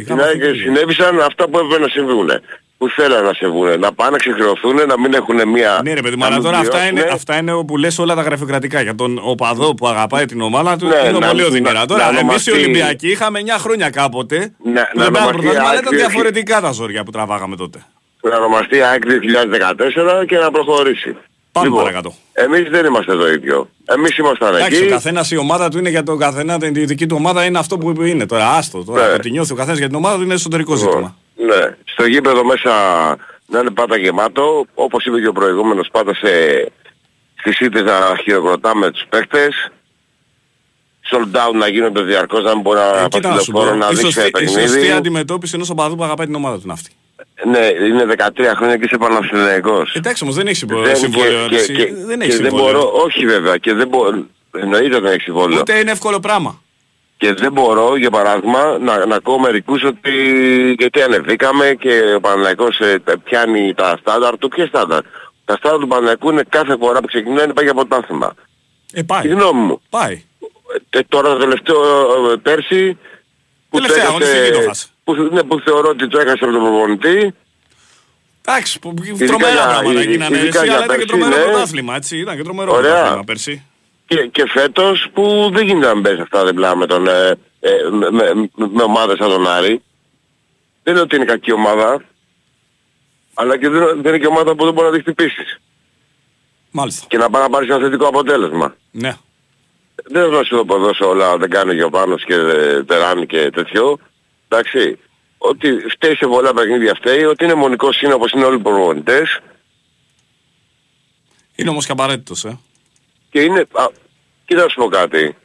Στην 0.03 0.21
ΑΕΚ 0.21 0.41
συνέβησαν 0.55 1.21
αυτά 1.21 1.49
που 1.49 1.57
έπρεπε 1.59 1.83
να 1.83 1.87
συμβούν. 1.89 2.29
Που 2.77 2.89
θέλανε 2.89 3.27
να 3.27 3.33
συμβούν. 3.33 3.79
Να 3.79 3.93
πάνε 3.93 4.11
να 4.11 4.17
ξεχρεωθούν, 4.17 4.75
να 4.87 4.99
μην 4.99 5.13
έχουν 5.13 5.47
μία... 5.49 5.79
Ναι 5.83 5.93
ρε 5.93 6.01
παιδί 6.01 6.13
μου, 6.15 6.19
να 6.21 6.25
αλλά 6.25 6.35
μην 6.35 6.43
τώρα 6.43 6.57
αυτά 6.57 6.77
είναι, 6.79 6.87
πληρώσουνε. 6.89 7.13
αυτά 7.13 7.37
είναι 7.37 7.51
όπου 7.53 7.77
λες 7.77 7.99
όλα 7.99 8.15
τα 8.15 8.21
γραφειοκρατικά. 8.21 8.81
Για 8.81 8.95
τον 8.95 9.19
οπαδό 9.23 9.73
που 9.75 9.87
αγαπάει 9.87 10.25
την 10.25 10.41
ομάδα 10.41 10.75
του 10.77 10.87
Ναι, 10.87 10.95
είναι 10.95 11.19
να- 11.19 11.27
πολύ 11.27 11.41
να- 11.41 11.47
οδυνηρά. 11.47 11.79
να 11.79 11.85
Τώρα 11.85 12.03
εμείς 12.03 12.15
οι 12.17 12.23
ονομαστεί- 12.23 12.53
Ολυμπιακοί 12.53 13.07
είχαμε 13.11 13.39
9 13.39 13.57
χρόνια 13.59 13.89
κάποτε. 13.89 14.37
να 14.37 14.43
που 14.43 14.53
δεν 14.63 14.81
πήραμε 14.93 15.17
ονομαστεί 15.17 15.31
πρωτάθλημα, 15.31 15.69
αλλά 15.69 15.79
ήταν 15.79 15.93
ΑΕΚ 15.93 15.99
διαφορετικά 16.01 16.61
τα 16.61 16.71
ζόρια 16.71 17.03
που 17.03 17.11
τραβάγαμε 17.11 17.55
τότε. 17.55 17.83
να 18.21 18.37
ονομαστεί 18.37 18.81
ΑΕΚ 18.81 19.03
2014 19.05 20.25
και 20.27 20.37
να 20.37 20.51
προχωρήσει. 20.51 21.15
Πάμε 21.51 21.67
λοιπόν, 21.67 21.81
παρακάτω. 21.83 22.13
Εμείς 22.33 22.69
δεν 22.69 22.85
είμαστε 22.85 23.15
το 23.15 23.29
ίδιο. 23.31 23.69
Εμείς 23.85 24.17
ήμασταν 24.17 24.55
Εντάξει, 24.55 24.75
εκεί. 24.77 24.85
ο 24.85 24.89
καθένας 24.89 25.31
η 25.31 25.37
ομάδα 25.37 25.69
του 25.69 25.77
είναι 25.77 25.89
για 25.89 26.03
τον 26.03 26.17
καθένα, 26.19 26.57
η 26.61 26.69
δική 26.85 27.05
του 27.05 27.15
ομάδα 27.19 27.45
είναι 27.45 27.57
αυτό 27.59 27.77
που 27.77 28.01
είναι. 28.03 28.25
Τώρα 28.25 28.49
άστο, 28.49 28.83
τώρα 28.83 29.05
Ναι. 29.07 29.11
το 29.11 29.19
τι 29.19 29.31
νιώθει 29.31 29.51
ο 29.51 29.55
καθένας 29.55 29.77
για 29.77 29.87
την 29.87 29.95
ομάδα 29.95 30.15
του 30.15 30.21
είναι 30.21 30.33
εσωτερικό 30.33 30.73
Λοιπόν, 30.73 30.89
ζήτημα. 30.89 31.15
Ναι. 31.35 31.75
Στο 31.83 32.05
γήπεδο 32.05 32.43
μέσα 32.43 32.71
να 33.45 33.59
είναι 33.59 33.69
πάντα 33.71 33.97
γεμάτο, 33.97 34.65
όπως 34.73 35.05
είπε 35.05 35.19
και 35.19 35.27
ο 35.27 35.31
προηγούμενος 35.31 35.87
πάντα 35.91 36.13
σε, 36.13 36.27
στις 37.39 37.59
ήττες 37.59 37.81
να 37.81 37.93
χειροκροτάμε 38.23 38.91
τους 38.91 39.05
παίκτες. 39.09 39.71
Sold 41.11 41.35
out 41.35 41.53
να 41.53 41.67
γίνονται 41.67 42.01
διαρκώς, 42.01 42.43
να 42.43 42.51
μην 42.53 42.61
μπορεί 42.61 42.77
να 42.77 42.85
Ε, 42.87 42.91
πάει 42.93 43.07
κοίτα 43.07 43.29
να 43.33 43.39
σου 43.39 43.51
πω, 43.51 43.59
τηλεφόρο 43.59 43.77
να 43.79 43.85
η 43.91 43.95
δείξει 43.95 44.11
σωστή, 44.11 44.27
η 44.27 44.31
παιχνίδι. 44.31 44.67
σωστή 44.67 44.91
αντιμετώπιση 44.91 45.51
ενός 45.55 45.69
οπαδού 45.69 45.95
που 45.95 46.03
αγαπάει 46.03 46.25
την 46.25 46.35
ομάδα 46.35 46.55
του 46.55 46.61
είναι 46.63 46.73
αυτή. 46.73 46.89
Ναι, 47.45 47.85
είναι 47.87 48.05
13 48.17 48.53
χρόνια 48.55 48.77
και 48.77 48.85
είσαι 48.85 48.97
Παναθηναϊκός. 48.97 49.93
Εντάξει 49.95 50.23
όμως 50.23 50.35
δεν 50.35 50.47
έχει 50.47 50.55
συμβόλαιο. 50.55 50.85
Δεν- 50.85 50.95
συμβόλαιο, 50.95 51.47
και- 51.47 51.55
εσύ. 51.55 51.73
και- 51.75 51.93
δεν 51.93 52.19
και 52.19 52.25
έχει 52.25 52.37
δεν 52.37 52.45
συμβόλαιο. 52.45 52.79
μπορώ, 52.79 52.91
όχι 53.05 53.25
βέβαια, 53.25 53.57
και 53.57 53.73
δεν 53.73 53.87
μπορώ, 53.87 54.25
εννοείται 54.57 54.99
δεν 54.99 55.11
έχει 55.11 55.21
συμβόλαιο. 55.21 55.59
Ούτε 55.59 55.77
είναι 55.79 55.91
εύκολο 55.91 56.19
πράγμα. 56.19 56.61
Και 57.17 57.33
δεν 57.33 57.51
μπορώ, 57.51 57.97
για 57.97 58.09
παράδειγμα, 58.09 58.77
να, 58.81 59.05
να 59.05 59.15
ακούω 59.15 59.39
μερικούς 59.39 59.83
ότι 59.83 60.11
γιατί 60.79 61.01
ανεβήκαμε 61.01 61.75
και 61.79 62.13
ο 62.15 62.19
Παναθηναϊκός 62.19 62.79
ε, 62.79 63.01
πιάνει 63.23 63.73
τα 63.73 63.97
στάνταρ 64.01 64.37
του. 64.37 64.47
Ποια 64.47 64.65
στάνταρ; 64.65 65.01
Τα 65.45 65.55
στάνταρ 65.55 65.79
του 65.79 65.87
Παναθηναϊκού 65.87 66.29
είναι 66.29 66.43
κάθε 66.49 66.75
φορά 66.79 66.99
που 66.99 67.07
ξεκινάει 67.07 67.47
να 67.47 67.53
πάει 67.53 67.65
για 67.65 67.73
πρωτάθλημα. 67.73 68.33
Ε, 68.93 69.01
πάει. 69.03 69.25
Η 69.25 69.27
γνώμη 69.27 69.61
μου. 69.61 69.81
Πάει. 69.89 70.23
Ε, 70.89 70.99
τώρα 71.09 71.29
το 71.29 71.37
τελευταίο 71.37 71.81
ε, 72.31 72.35
πέρσι 72.41 72.97
που, 73.69 73.79
το 73.79 73.85
Τελευταία 73.87 74.05
αγωνιστική 74.07 74.51
το 74.51 74.61
χάσε. 74.67 74.87
Που, 75.03 75.13
ναι, 75.31 75.43
που 75.43 75.59
θεωρώ 75.59 75.89
ότι 75.89 76.07
το 76.07 76.19
έχασε 76.19 76.43
από 76.43 76.51
τον 76.53 76.61
προπονητή 76.61 77.33
Εντάξει, 78.45 78.79
που- 78.79 78.93
Ειδικά 79.03 79.25
τρομερά 79.25 79.51
για- 79.53 79.63
πράγματα 79.67 79.91
ειδικά 80.01 80.11
γίνανε 80.11 80.37
για 80.37 80.47
εσύ, 80.47 80.57
αλλά 80.57 80.83
ήταν 80.83 80.87
και 80.87 80.87
πέρσι, 80.87 81.05
τρομερό 81.07 81.35
ναι. 81.37 81.43
πρωτάθλημα, 81.43 81.95
έτσι. 81.95 82.17
Ήταν 82.19 82.35
και 82.37 82.43
τρομερό 82.43 82.71
Ωραία. 82.73 82.91
πρωτάθλημα 82.93 83.23
πέρσι. 83.23 83.65
και, 84.05 84.27
και 84.31 84.47
φέτος 84.47 85.07
που 85.13 85.49
δεν 85.53 85.65
γίνεται 85.67 85.93
να 85.93 85.99
μπες 85.99 86.19
αυτά 86.19 86.45
διπλά 86.45 86.75
με, 86.75 86.85
τον, 86.85 87.07
ε, 87.07 87.37
ε, 87.59 87.71
με, 87.91 88.09
με, 88.11 88.49
με 88.67 88.83
ομάδες 88.83 89.17
σαν 89.17 89.29
τον 89.29 89.47
Άρη. 89.47 89.81
Δεν 90.83 90.93
είναι 90.93 91.03
ότι 91.03 91.15
είναι 91.15 91.25
κακή 91.25 91.51
ομάδα, 91.51 92.01
αλλά 93.33 93.57
και 93.57 93.69
δεν, 93.69 94.01
δεν 94.01 94.13
είναι 94.13 94.17
και 94.17 94.27
ομάδα 94.27 94.55
που 94.55 94.63
δεν 94.65 94.73
μπορεί 94.73 94.87
να 94.89 94.93
τη 94.95 94.99
χτυπήσεις. 95.01 95.59
Μάλιστα. 96.71 97.05
Και 97.09 97.17
να 97.17 97.29
πάει 97.29 97.41
να 97.41 97.49
πάρεις 97.49 97.69
ένα 97.69 97.79
θετικό 97.79 98.07
αποτέλεσμα. 98.07 98.75
Ναι. 98.91 99.17
Δεν 100.03 100.31
θα 100.31 100.43
σου 100.43 100.65
το 100.65 100.77
δώσω 100.79 101.07
όλα, 101.09 101.37
δεν 101.37 101.49
κάνει 101.49 101.75
και 101.75 101.83
ο 101.83 101.89
Πάνος 101.89 102.23
και 102.25 102.33
ε, 102.33 102.83
Τεράνη 102.83 103.25
και 103.25 103.49
τέτοιο. 103.49 103.99
Εντάξει. 104.51 104.99
Ότι 105.37 105.77
φταίει 105.89 106.15
σε 106.15 106.25
πολλά 106.27 106.53
παιχνίδια 106.53 106.95
φταίει, 106.95 107.23
ότι 107.23 107.43
είναι 107.43 107.53
μονικός 107.53 108.01
είναι 108.01 108.13
όπως 108.13 108.31
είναι 108.31 108.45
όλοι 108.45 108.55
οι 108.55 108.61
προπονητές 108.61 109.39
Είναι 111.55 111.69
όμως 111.69 111.85
και 111.85 111.91
απαραίτητος, 111.91 112.45
ε. 112.45 112.59
και 113.29 113.41
είναι... 113.41 113.59
Α, 113.59 113.85
κοίτα 114.45 114.63
να 114.63 114.69
σου 114.69 114.79
πω 114.79 114.87
κάτι. 114.87 115.35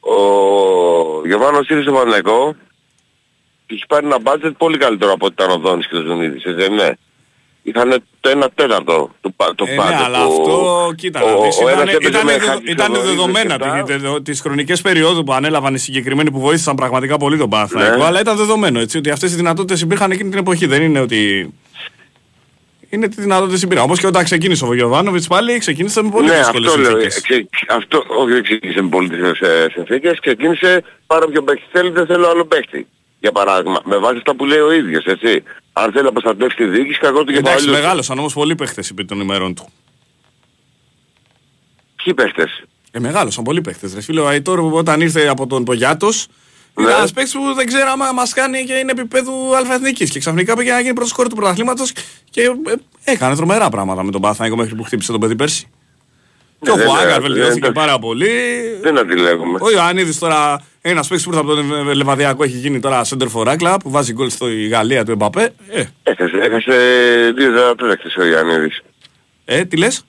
Ο 0.00 1.26
Γιωβάνος 1.26 1.68
ήρθε 1.68 1.82
στο 1.82 1.92
Παναγικό 1.92 2.56
και 3.66 3.74
έχει 3.74 3.86
πάρει 3.88 4.06
ένα 4.06 4.18
μπάτζετ 4.18 4.56
πολύ 4.56 4.78
καλύτερο 4.78 5.12
από 5.12 5.26
ό,τι 5.26 5.34
ήταν 5.42 5.50
ο 5.50 5.58
Δόνης 5.58 5.88
και 5.88 5.96
ο 5.96 6.00
Ζουνίδης, 6.00 6.44
έτσι 6.44 6.62
δεν 6.62 6.72
είναι; 6.72 6.98
Είχαν 7.68 8.02
το 8.20 8.30
1 8.30 8.46
τέταρτο 8.54 9.10
του, 9.20 9.34
πα- 9.34 9.54
του 9.56 9.64
Ε, 9.68 9.70
ναι, 9.70 9.76
μπάτζετ 9.76 10.00
αλλά 10.04 10.24
που- 10.26 10.32
αυτό, 10.40 10.92
κοίτα, 10.96 11.22
ο- 11.22 11.28
να 11.40 11.46
δεις, 11.46 11.58
ο 11.58 11.68
ένας 11.68 11.82
ήταν, 11.82 11.88
έπαιζε 11.94 12.08
ήταν, 12.08 12.24
με 12.24 12.32
δεδο- 12.32 12.46
Χατζη 12.46 12.70
ήταν 12.70 12.86
Θοδωρή 12.86 13.08
δεδομένα 13.08 13.56
δεξιά. 13.56 13.82
τι- 13.82 14.02
τε- 14.02 14.22
τις 14.22 14.40
χρονικές 14.40 14.80
περιόδου 14.80 15.24
που 15.24 15.32
ανέλαβαν 15.32 15.74
οι 15.74 15.78
συγκεκριμένοι 15.78 16.30
που 16.30 16.40
βοήθησαν 16.40 16.74
πραγματικά 16.74 17.16
πολύ 17.16 17.38
τον 17.38 17.48
Παναθηναϊκό, 17.50 17.96
Ναι. 17.96 18.04
αλλά 18.04 18.20
ήταν 18.20 18.36
δεδομένο 18.36 18.80
έτσι, 18.80 18.98
ότι 18.98 19.10
αυτές 19.10 19.32
οι 19.32 19.36
δυνατότητες 19.36 19.80
υπήρχαν 19.80 20.10
εκείνη 20.10 20.30
την 20.30 20.38
εποχή, 20.38 20.66
δεν 20.66 20.82
είναι 20.82 21.00
ότι... 21.00 21.52
Είναι 22.90 23.08
τι 23.08 23.20
δυνατότητες 23.20 23.62
υπήρχαν. 23.62 23.84
Όπως 23.84 23.98
και 24.00 24.06
όταν 24.06 24.24
ξεκίνησε 24.24 24.64
ο 24.64 24.74
Γιωβάνοβιτς 24.74 25.26
πάλι, 25.26 25.58
ξεκίνησε 25.58 26.02
με 26.02 26.10
πολύ 26.10 26.28
ναι, 26.28 26.36
δύσκολες 26.36 26.68
αυτό 26.68 26.80
λέω. 26.80 26.90
συνθήκες. 26.90 27.16
ε, 27.16 27.20
ξε- 27.20 27.70
αυτό, 27.70 28.04
όχι 28.20 28.32
δεν 28.32 28.42
ξεκίνησε 28.42 28.82
με 28.82 28.88
πολύ 28.88 29.08
δύσκολες 29.08 29.40
ε, 29.40 29.66
συνθήκες, 29.74 30.20
ξεκίνησε 30.20 30.82
πάρω 31.06 31.26
ποιο 31.28 31.42
παίχτη 31.42 31.62
θέλει, 31.72 31.90
δεν 31.90 32.06
θέλω 32.06 32.28
άλλο 32.28 32.44
παίχτη. 32.44 32.86
Για 33.20 33.32
παράδειγμα, 33.32 33.80
με 33.84 33.96
βάση 33.96 34.16
αυτά 34.16 34.36
που 34.36 34.44
λέει 34.44 34.58
ο 34.58 34.72
ίδιος, 34.72 35.04
έτσι. 35.04 35.42
Αν 35.72 35.92
θέλει 35.92 36.04
να 36.04 36.12
προστατεύσει 36.12 36.56
τη 36.56 36.64
διοίκηση, 36.64 36.98
κακό 36.98 37.24
του 37.24 37.32
και 37.32 37.38
Εντάξει, 37.38 37.64
πάλι. 37.64 37.76
μεγάλωσαν 37.76 38.18
όμως 38.18 38.32
πολλοί 38.32 38.54
παίχτες 38.54 38.90
επί 38.90 39.04
των 39.04 39.20
ημερών 39.20 39.54
του. 39.54 39.68
Ποιοι 42.04 42.14
παίχτες; 42.14 42.62
Ε, 42.90 42.98
μεγάλωσαν 42.98 43.44
πολλοί 43.44 43.60
παίχτες. 43.60 43.94
Ρε 43.94 44.00
φίλε, 44.00 44.20
ο 44.20 44.26
Αϊτόρ 44.28 44.60
που 44.60 44.70
όταν 44.76 45.00
ήρθε 45.00 45.26
από 45.28 45.46
τον 45.46 45.64
Πογιάτος, 45.64 46.26
Ναι. 46.74 46.84
ήταν 46.84 46.96
ένας 46.98 47.12
παίκτης 47.12 47.32
που 47.32 47.54
δεν 47.54 47.66
ξέραμε 47.66 48.04
αν 48.04 48.14
μας 48.14 48.32
κάνει 48.32 48.64
και 48.64 48.72
είναι 48.72 48.90
επίπεδου 48.92 49.56
αλφαεθνικής. 49.56 50.10
Και 50.10 50.18
ξαφνικά 50.18 50.56
πήγε 50.56 50.70
να 50.72 50.80
γίνει 50.80 50.92
πρώτος 50.92 51.10
σκόρ 51.10 51.28
του 51.28 51.34
πρωταθλήματος 51.36 51.92
και 52.30 52.40
ε, 52.42 52.52
έκανε 53.12 53.36
τρομερά 53.36 53.68
πράγματα 53.68 54.02
με 54.02 54.10
τον 54.10 54.20
Παθηναϊκό 54.20 54.56
μέχρι 54.56 54.74
που 54.74 54.82
χτύπησε 54.82 55.10
τον 55.12 55.20
παιδί 55.20 55.36
πέρσι. 55.36 55.68
Και 56.60 56.70
ο 56.70 56.74
δεν- 56.74 56.86
Χουάγκαρ 56.88 57.08
δεν- 57.12 57.22
βελτιώθηκε 57.22 57.60
δεν- 57.60 57.72
πάρα 57.72 57.98
πολύ. 57.98 58.28
Δεν 58.82 58.98
αντιλέγουμε. 58.98 59.58
Ο 59.62 59.70
Ιωαννίδης 59.70 60.18
τώρα, 60.18 60.60
ένας 60.80 61.08
παίκτης 61.08 61.26
που 61.26 61.32
ήρθε 61.34 61.44
από 61.44 61.54
τον 61.54 61.92
Λεβαδιακό 61.94 62.42
έχει 62.44 62.56
γίνει 62.56 62.80
τώρα 62.80 63.04
center 63.04 63.26
for 63.34 63.46
Άκλα 63.46 63.76
που 63.76 63.90
βάζει 63.90 64.12
γκολ 64.12 64.30
στη 64.30 64.66
Γαλλία 64.66 65.04
του 65.04 65.10
Εμπαπέ. 65.10 65.54
Ε, 65.70 65.84
Έχασε, 66.02 66.36
έχασε 66.36 66.72
δύο 67.36 67.52
τερατές 67.52 67.96
χθες 67.98 68.16
ο 68.16 68.24
Ιωαννίδης. 68.24 68.82
ε, 69.44 69.64
τι 69.64 69.76
λες, 69.76 70.04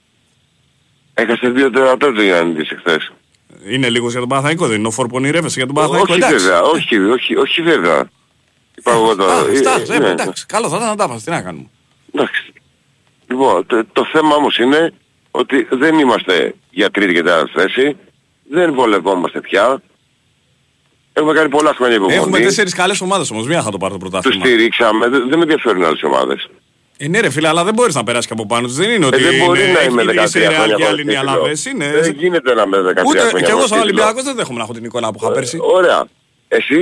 Έχασε 1.13 1.49
δύο 1.49 1.69
τερατές 1.71 2.09
ο 2.17 2.21
Ιωαννίδης 2.21 2.69
εχθές. 2.71 3.11
είναι 3.69 3.89
λίγος 3.89 4.11
για 4.11 4.19
τον 4.19 4.29
Παναθηναϊκό, 4.29 4.67
δεν 4.67 4.77
είναι 4.79 4.87
ο 4.87 4.91
φόρ 4.91 5.05
που 5.07 5.15
ονειρεύεσαι 5.15 5.55
για 5.57 5.65
τον 5.65 5.75
Παναθηναϊκό. 5.75 6.13
Όχι 6.13 6.21
εντάξει. 6.21 6.45
βέβαια, 6.45 6.61
όχι, 6.61 6.97
όχι, 6.97 7.35
όχι 7.35 7.61
βέβαια. 7.61 8.09
Είπα 8.77 8.91
εγώ 8.91 9.15
τώρα. 9.15 9.33
Α, 9.33 9.37
Ε, 9.39 9.51
αυτά, 9.51 9.93
ε, 9.93 9.95
ε, 9.95 9.99
ναι. 9.99 10.09
εντάξει, 10.09 10.45
καλό 10.45 10.69
θα 10.69 10.75
ήταν 10.75 10.87
να 10.87 10.95
τα 10.95 11.07
πας, 11.07 11.23
τι 11.23 11.29
να 11.29 11.41
κάνουμε. 11.41 11.65
Εντάξει. 12.13 12.53
Λοιπόν, 13.27 13.65
το, 13.65 13.85
το 13.93 14.05
θέμα 14.11 14.35
όμως 14.35 14.57
είναι 14.57 14.93
ότι 15.37 15.67
δεν 15.71 15.99
είμαστε 15.99 16.53
για 16.69 16.89
τρίτη 16.91 17.13
και 17.13 17.23
τέταρτη 17.23 17.51
θέση. 17.55 17.97
Δεν 18.49 18.73
βολευόμαστε 18.73 19.39
πια. 19.41 19.81
Έχουμε 21.13 21.33
κάνει 21.33 21.49
πολλά 21.49 21.73
χρόνια 21.73 21.95
υπομονή. 21.95 22.15
Έχουμε 22.17 22.39
τέσσερις 22.39 22.73
καλές 22.73 23.01
ομάδες 23.01 23.31
όμως, 23.31 23.47
μία 23.47 23.61
θα 23.61 23.71
το 23.71 23.77
πάρει 23.77 23.93
το 23.93 23.99
Τους 23.99 24.09
πρωτάθλημα. 24.09 24.45
στηρίξαμε. 24.45 25.07
Δεν, 25.07 25.19
δεν 25.29 25.37
με 25.37 25.43
ενδιαφέρουν 25.43 25.83
άλλες 25.83 26.03
ομάδες. 26.03 26.49
Ε, 26.97 27.07
ναι 27.07 27.19
ρε 27.19 27.29
φίλε, 27.29 27.47
αλλά 27.47 27.63
δεν 27.63 27.73
μπορείς 27.73 27.95
να 27.95 28.03
περάσεις 28.03 28.27
και 28.27 28.33
από 28.33 28.45
πάνω 28.45 28.67
τους. 28.67 28.75
Δεν 28.75 28.89
είναι 28.89 29.05
ότι 29.05 29.17
Ε, 29.17 29.21
δεν 29.29 29.45
μπορεί 29.45 29.63
είναι, 29.63 29.71
να 29.71 29.83
είμαι 29.83 30.01
έχει 30.01 30.19
13 30.19 30.23
είσαι 30.23 30.39
Real 30.49 30.53
χρόνια 30.53 30.75
και 30.75 30.85
άλλοι 30.85 30.89
χωρίς 30.89 31.01
είναι 31.01 31.13
τίτλο. 31.13 31.31
Αλαβές. 31.31 31.65
Είναι... 31.65 31.91
Δεν 32.01 32.11
γίνεται 32.17 32.53
να 32.53 32.61
είμαι 32.61 32.77
13 32.77 32.81
Ούτε, 33.05 33.19
χρόνια 33.19 33.41
και 33.41 33.51
εγώ 33.51 33.51
χωρίς 33.51 33.69
σαν 33.69 33.81
τίτλο. 33.81 33.81
Ολυμπιακός 33.81 34.23
δεν 34.23 34.35
δέχομαι 34.35 34.57
να 34.57 34.63
έχω 34.63 34.73
την 34.73 34.83
εικόνα 34.83 35.11
που 35.11 35.19
είχα 35.21 35.31
πέρσι. 35.31 35.57
Ωραία. 35.61 36.05
Εσύ 36.49 36.77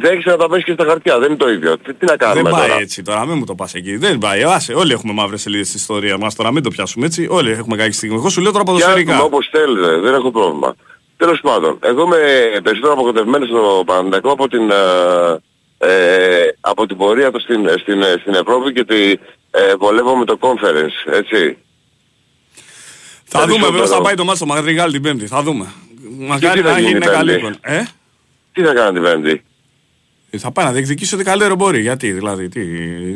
δέχεσαι 0.00 0.30
να 0.30 0.36
τα 0.36 0.48
πες 0.48 0.64
και 0.64 0.72
στα 0.72 0.84
χαρτιά. 0.84 1.18
Δεν 1.18 1.28
είναι 1.28 1.36
το 1.36 1.50
ίδιο. 1.50 1.78
Τι, 1.78 1.94
τι 1.94 2.04
να 2.04 2.16
Δεν 2.16 2.18
κάνουμε 2.18 2.50
πάει 2.50 2.68
τώρα; 2.68 2.80
έτσι 2.80 3.02
τώρα, 3.02 3.26
μην 3.26 3.38
μου 3.38 3.44
το 3.44 3.54
πας 3.54 3.74
εκεί. 3.74 3.96
Δεν 3.96 4.18
πάει. 4.18 4.42
Άσε, 4.42 4.72
όλοι 4.72 4.92
έχουμε 4.92 5.12
μαύρες 5.12 5.40
σελίδες 5.40 5.66
στην 5.66 5.78
ιστορίας 5.80 6.18
μας 6.18 6.34
τώρα, 6.34 6.52
μην 6.52 6.62
το 6.62 6.70
πιάσουμε 6.70 7.06
έτσι. 7.06 7.26
Όλοι 7.30 7.50
έχουμε 7.50 7.76
κακή 7.76 7.92
στιγμή. 7.92 8.16
Εγώ 8.16 8.28
σου 8.28 8.40
λέω 8.40 8.52
τώρα 8.52 8.64
Πιάσουμε 8.64 8.84
ποδοσφαιρικά. 8.86 9.22
όπως 9.22 9.48
θέλετε. 9.50 10.00
Δεν 10.00 10.14
έχω 10.14 10.30
πρόβλημα. 10.30 10.74
Τέλος 11.16 11.40
πάντων, 11.40 11.78
εγώ 11.82 12.02
είμαι 12.02 12.16
περισσότερο 12.62 12.92
αποκοτευμένος 12.92 13.48
στο 13.48 13.82
Παναθηναϊκό 13.86 14.30
από 14.30 14.48
την, 14.48 14.70
ε, 14.70 14.76
ε, 15.78 16.48
από 16.60 16.86
την 16.86 16.96
πορεία 16.96 17.30
του 17.30 17.40
στην, 17.40 17.68
στην, 17.78 18.02
στην 18.20 18.34
Ευρώπη 18.34 18.72
και 18.72 18.84
τη 18.84 19.10
ε, 19.50 19.74
βολεύω 19.78 20.16
με 20.16 20.24
το 20.24 20.38
conference, 20.40 21.12
έτσι. 21.12 21.56
Θα 23.24 23.40
δούμε 23.40 23.52
Περισσότερο. 23.52 23.70
βέβαια 23.72 23.86
θα 23.96 24.00
πάει 24.00 24.14
το 24.14 24.24
μάτι 24.24 24.36
στο 24.36 24.46
Μαδριγάλ 24.46 24.92
την 24.92 25.02
Πέμπτη. 25.02 25.26
Θα 25.26 25.42
δούμε. 25.42 25.66
Μακάρι 26.18 26.60
τι 26.60 26.66
θα 26.66 26.72
να 26.72 26.78
γίνει 26.78 26.88
γίνει 26.90 27.00
Πέμπτη; 27.00 27.16
καλή 27.16 27.34
εικόνα. 27.34 27.56
Ε; 27.60 27.82
Τι 28.58 28.64
θα 28.64 28.72
κάνω 28.74 28.92
την 28.92 29.02
Πέμπτη; 29.02 29.42
Ε, 30.30 30.38
Θα 30.38 30.50
πάει 30.50 30.66
να 30.66 30.72
διεκδικήσει 30.72 31.14
ό,τι 31.14 31.24
καλύτερο 31.24 31.54
μπορεί. 31.54 31.80
Γιατί, 31.80 32.12
δηλαδή, 32.12 32.48
τι... 32.48 32.62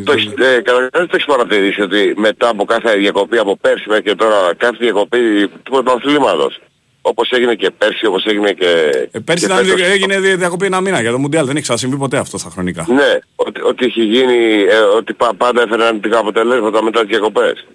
Το 0.03 0.13
έχεις, 0.13 0.27
ε, 0.27 0.61
καταρχάς 0.61 0.91
το 0.93 1.09
έχεις 1.13 1.25
παρατηρήσει 1.25 1.81
ότι 1.83 2.15
μετά 2.17 2.49
από 2.49 2.65
κάθε 2.65 2.97
διακοπή 2.97 3.39
από 3.39 3.57
πέρσι 3.57 3.85
μέχρι 3.89 4.03
και 4.03 4.15
τώρα 4.15 4.55
κάθε 4.57 4.77
διακοπή 4.81 5.49
του 5.49 5.71
πρωταθλήματος. 5.71 6.61
Όπως 7.01 7.31
έγινε 7.31 7.55
και 7.55 7.71
πέρσι, 7.71 8.07
όπως 8.07 8.25
έγινε 8.25 8.53
και... 8.53 8.67
Ε, 9.11 9.19
πέρσι 9.19 9.47
και 9.47 9.53
ήταν, 9.53 9.65
φέτος. 9.67 9.81
έγινε 9.83 10.21
δια- 10.21 10.37
διακοπή 10.37 10.67
ένα 10.67 10.81
μήνα 10.81 11.01
για 11.01 11.11
το 11.11 11.19
Μουντιάλ. 11.19 11.45
Δεν 11.47 11.55
έχει 11.55 11.63
ξανασυμβεί 11.63 11.97
ποτέ 11.97 12.17
αυτό 12.19 12.39
στα 12.39 12.51
χρονικά. 12.51 12.87
Ναι, 12.89 13.19
ότι, 13.35 13.61
ότι 13.61 13.85
έχει 13.85 14.03
γίνει, 14.05 14.63
ε, 14.63 14.79
ότι 14.97 15.13
πα- 15.15 15.35
πάντα 15.37 15.63
έφεραν 15.63 15.87
αρνητικά 15.87 16.19
αποτελέσματα 16.19 16.83
μετά 16.83 17.01
τις 17.01 17.09
διακοπές. 17.09 17.67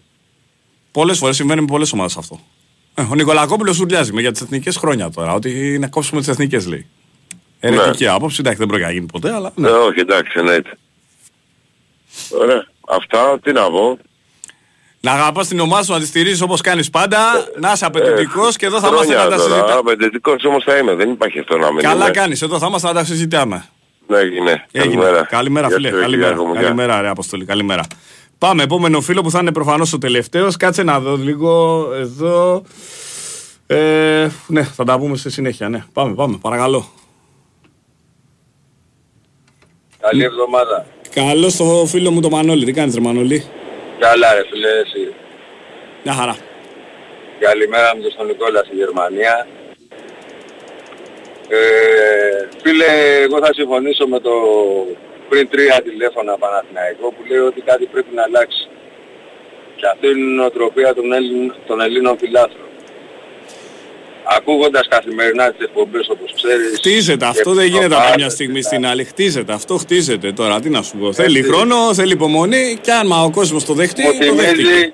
Πολλές 0.92 1.18
φορές 1.18 1.36
συμβαίνει 1.36 1.62
με 1.62 1.68
πολλές 1.68 1.94
ομάδες 1.94 2.18
αυτό. 2.18 2.40
Ε, 2.96 3.02
ο 3.12 3.16
Νικολακόπουλος 3.16 3.80
ουρλιάζει 3.80 4.14
με 4.14 4.22
για 4.22 4.32
τις 4.32 4.42
εθνικές 4.42 4.78
χρόνια 4.78 5.10
τώρα. 5.10 5.34
Ότι 5.34 5.78
να 5.80 5.88
κόψουμε 5.88 6.20
τις 6.20 6.30
εθνικές 6.30 6.68
λέει. 6.68 6.86
Ερετική 7.60 8.08
άποψη, 8.08 8.38
εντάξει 8.40 8.60
δεν 8.60 8.68
πρόκειται 8.68 8.88
να 8.88 8.94
γίνει 8.94 9.06
ποτέ, 9.12 9.34
αλλά 9.34 9.52
ναι. 9.56 9.68
Ε, 9.68 9.72
όχι, 9.72 10.00
εντάξει, 10.00 10.40
εννοείται. 10.40 10.70
Ωραία. 12.42 12.66
Αυτά, 12.88 13.40
τι 13.44 13.52
να 13.52 13.70
πω. 13.70 13.98
Να 15.00 15.12
αγαπάς 15.12 15.48
την 15.48 15.60
ομάδα 15.60 15.84
σου, 15.84 15.92
να 15.92 16.00
τη 16.00 16.06
στηρίζεις 16.06 16.42
όπως 16.42 16.62
κάνεις 16.62 16.90
πάντα, 16.90 17.20
να 17.60 17.72
είσαι 17.72 17.86
απαιτητικός 17.86 18.56
και 18.56 18.66
εδώ 18.66 18.80
θα 18.80 18.88
είμαστε 18.88 19.14
Χρόνια 19.14 19.30
να 19.30 19.38
τα 19.38 19.44
τώρα, 19.44 19.56
συζητάμε. 19.56 19.80
Απαιτητικός 19.92 20.44
όμως 20.44 20.64
θα 20.64 20.78
είμαι, 20.78 20.94
δεν 20.96 21.10
υπάρχει 21.12 21.40
αυτό 21.40 21.58
να 21.58 21.72
μην 21.72 21.82
Καλά 21.84 22.04
είμαι. 22.04 22.12
κάνεις, 22.12 22.42
εδώ 22.42 22.60
θα 22.60 22.68
είμαστε 22.68 22.88
να 22.88 22.94
τα 22.94 23.04
συζητάμε. 23.04 23.66
Ναι, 24.08 24.18
έγινε. 24.18 24.66
Έγινε. 24.72 24.94
Καλημέρα. 24.94 25.26
Καλημέρα, 25.26 25.68
Γεια 25.68 25.76
φίλε. 25.76 25.90
σου, 25.90 26.00
Καλημέρα. 26.00 26.28
Κυριάκο 26.28 26.46
μου, 26.48 26.54
γεια. 26.54 26.62
Καλημέρα, 26.62 27.02
ρε 27.02 27.08
Αποστολή. 27.10 27.46
Καλημέρα. 27.46 27.84
Πάμε, 28.38 28.64
επόμενο 28.64 29.02
φίλο 29.02 29.22
που 29.22 29.32
θα 29.32 29.40
είναι 29.40 29.52
προφανώς 29.52 29.94
ο 29.94 29.98
τελευταίος. 29.98 30.58
Κάτσε 30.58 30.84
να 30.84 31.00
δω 31.00 31.16
λίγο 31.16 31.84
εδώ. 31.96 32.64
Ε, 33.68 34.28
ναι, 34.48 34.64
θα 34.64 34.84
τα 34.84 34.98
πούμε 35.00 35.18
στη 35.18 35.30
συνέχεια. 35.30 35.70
Ναι. 35.70 35.84
Πάμε, 35.94 36.14
πάμε, 36.16 36.38
παρακαλώ. 36.42 36.92
Καλή 40.10 40.24
εβδομάδα. 40.24 40.86
Καλό 41.14 41.50
στο 41.50 41.86
φίλο 41.88 42.12
μου 42.12 42.22
το 42.22 42.30
Μανώλη. 42.30 42.66
Τι 42.66 42.74
κάνεις 42.74 42.96
ρε 42.96 43.02
Μανώλη; 43.02 43.44
Καλά 44.00 44.34
ρε 44.34 44.44
φίλε 44.50 44.70
εσύ. 44.84 45.14
Μια 46.04 46.14
χαρά. 46.14 46.36
Καλημέρα 47.40 47.96
μου 47.96 48.02
και 48.02 48.10
στον 48.10 48.26
Νικόλα 48.28 48.64
στη 48.64 48.76
Γερμανία. 48.76 49.48
Ε, 51.50 51.60
φίλε, 52.64 52.86
εγώ 53.26 53.38
θα 53.46 53.54
συμφωνήσω 53.54 54.08
με 54.08 54.20
το 54.20 54.32
πριν 55.30 55.50
τρία 55.50 55.82
τηλέφωνα 55.82 56.38
Παναθηναϊκό 56.38 57.08
που 57.12 57.22
λέει 57.30 57.38
ότι 57.38 57.62
κάτι 57.62 57.86
πρέπει 57.86 58.16
να 58.16 58.24
αλλάξει. 58.24 58.68
Και 59.76 59.88
αυτή 59.94 60.08
είναι 60.08 60.32
η 60.32 60.36
νοοτροπία 60.40 60.94
των, 60.94 61.14
Έλλην, 61.14 61.54
των 61.68 61.82
Ελλήνων 61.82 62.18
φιλάθλων. 62.18 62.67
Ακούγοντας 64.38 64.88
καθημερινά 64.88 65.52
τις 65.52 65.66
εκπομπές 65.66 66.10
όπως 66.10 66.34
ξέρεις... 66.36 66.74
Χτίζεται 66.76 67.26
αυτό, 67.26 67.50
και 67.50 67.56
δεν 67.56 67.66
γίνεται 67.66 67.86
από 67.86 67.94
προβάλλεται 67.94 68.18
μια 68.22 68.30
στιγμή 68.30 68.62
στην 68.62 68.86
άλλη. 68.86 69.04
Χτίζεται 69.04 69.54
αυτό, 69.54 69.78
χτίζεται 69.78 70.32
τώρα. 70.32 70.60
Τι 70.60 70.70
να 70.70 70.82
σου 70.82 70.98
πω. 70.98 71.14
Θέλει 71.14 71.42
χρόνο, 71.42 71.94
θέλει 71.94 72.12
υπομονή 72.14 72.78
και 72.82 72.92
αν 72.92 73.12
ο 73.12 73.32
κόσμος 73.34 73.66
το 73.66 73.74
δεχτεί, 73.74 74.02
Μου 74.04 74.12
το 74.12 74.34
δέχτηκε. 74.34 74.64
θυμίζει, 74.64 74.94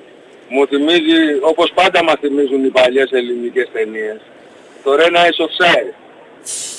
μου 0.50 0.68
θυμίζει, 0.68 1.22
όπως 1.42 1.72
πάντα 1.74 2.04
μας 2.04 2.16
θυμίζουν 2.20 2.66
οι 2.66 2.70
παλιές 2.70 3.10
ελληνικές 3.12 3.68
ταινίες, 3.74 4.20
το 4.84 4.96
Ρένα 4.96 5.22
is 5.30 5.38
offside. 5.46 5.94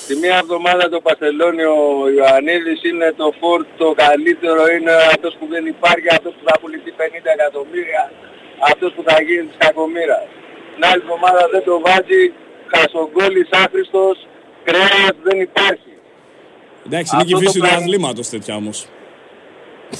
Τη 0.06 0.14
μία 0.22 0.36
εβδομάδα 0.42 0.84
το 0.94 1.00
Παστελόνι 1.06 1.64
ο 1.76 1.78
Ιωαννίδης 2.16 2.80
είναι 2.90 3.08
το 3.20 3.26
φόρτ 3.40 3.66
το 3.82 3.88
καλύτερο, 4.04 4.62
είναι 4.76 4.92
αυτός 5.14 5.32
που 5.38 5.46
δεν 5.54 5.64
υπάρχει, 5.74 6.08
αυτός 6.16 6.32
που 6.36 6.44
θα 6.48 6.54
πουληθεί 6.60 6.90
50 7.00 7.30
εκατομμύρια, 7.38 8.02
αυτός 8.70 8.90
που 8.94 9.02
θα 9.08 9.16
γίνει 9.26 9.44
της 9.50 9.58
κακομήρας. 9.64 10.26
Την 10.74 10.82
άλλη 10.90 11.00
εβδομάδα 11.04 11.42
δεν 11.54 11.62
το 11.68 11.74
βάζει, 11.86 12.22
χασογκόλης 12.74 13.48
άχρηστος, 13.62 14.16
κρέας 14.64 15.14
δεν 15.26 15.40
υπάρχει. 15.40 15.92
Εντάξει, 16.86 17.10
είναι 17.14 17.24
και 17.24 17.30
η 17.30 17.34
Αυτό 17.34 17.44
το 17.44 17.50
φύση 17.50 17.58
του 17.58 17.64
πράγμα- 17.66 17.78
αθλήματος 17.84 18.26
τέτοια 18.28 18.54
όμως. 18.62 18.78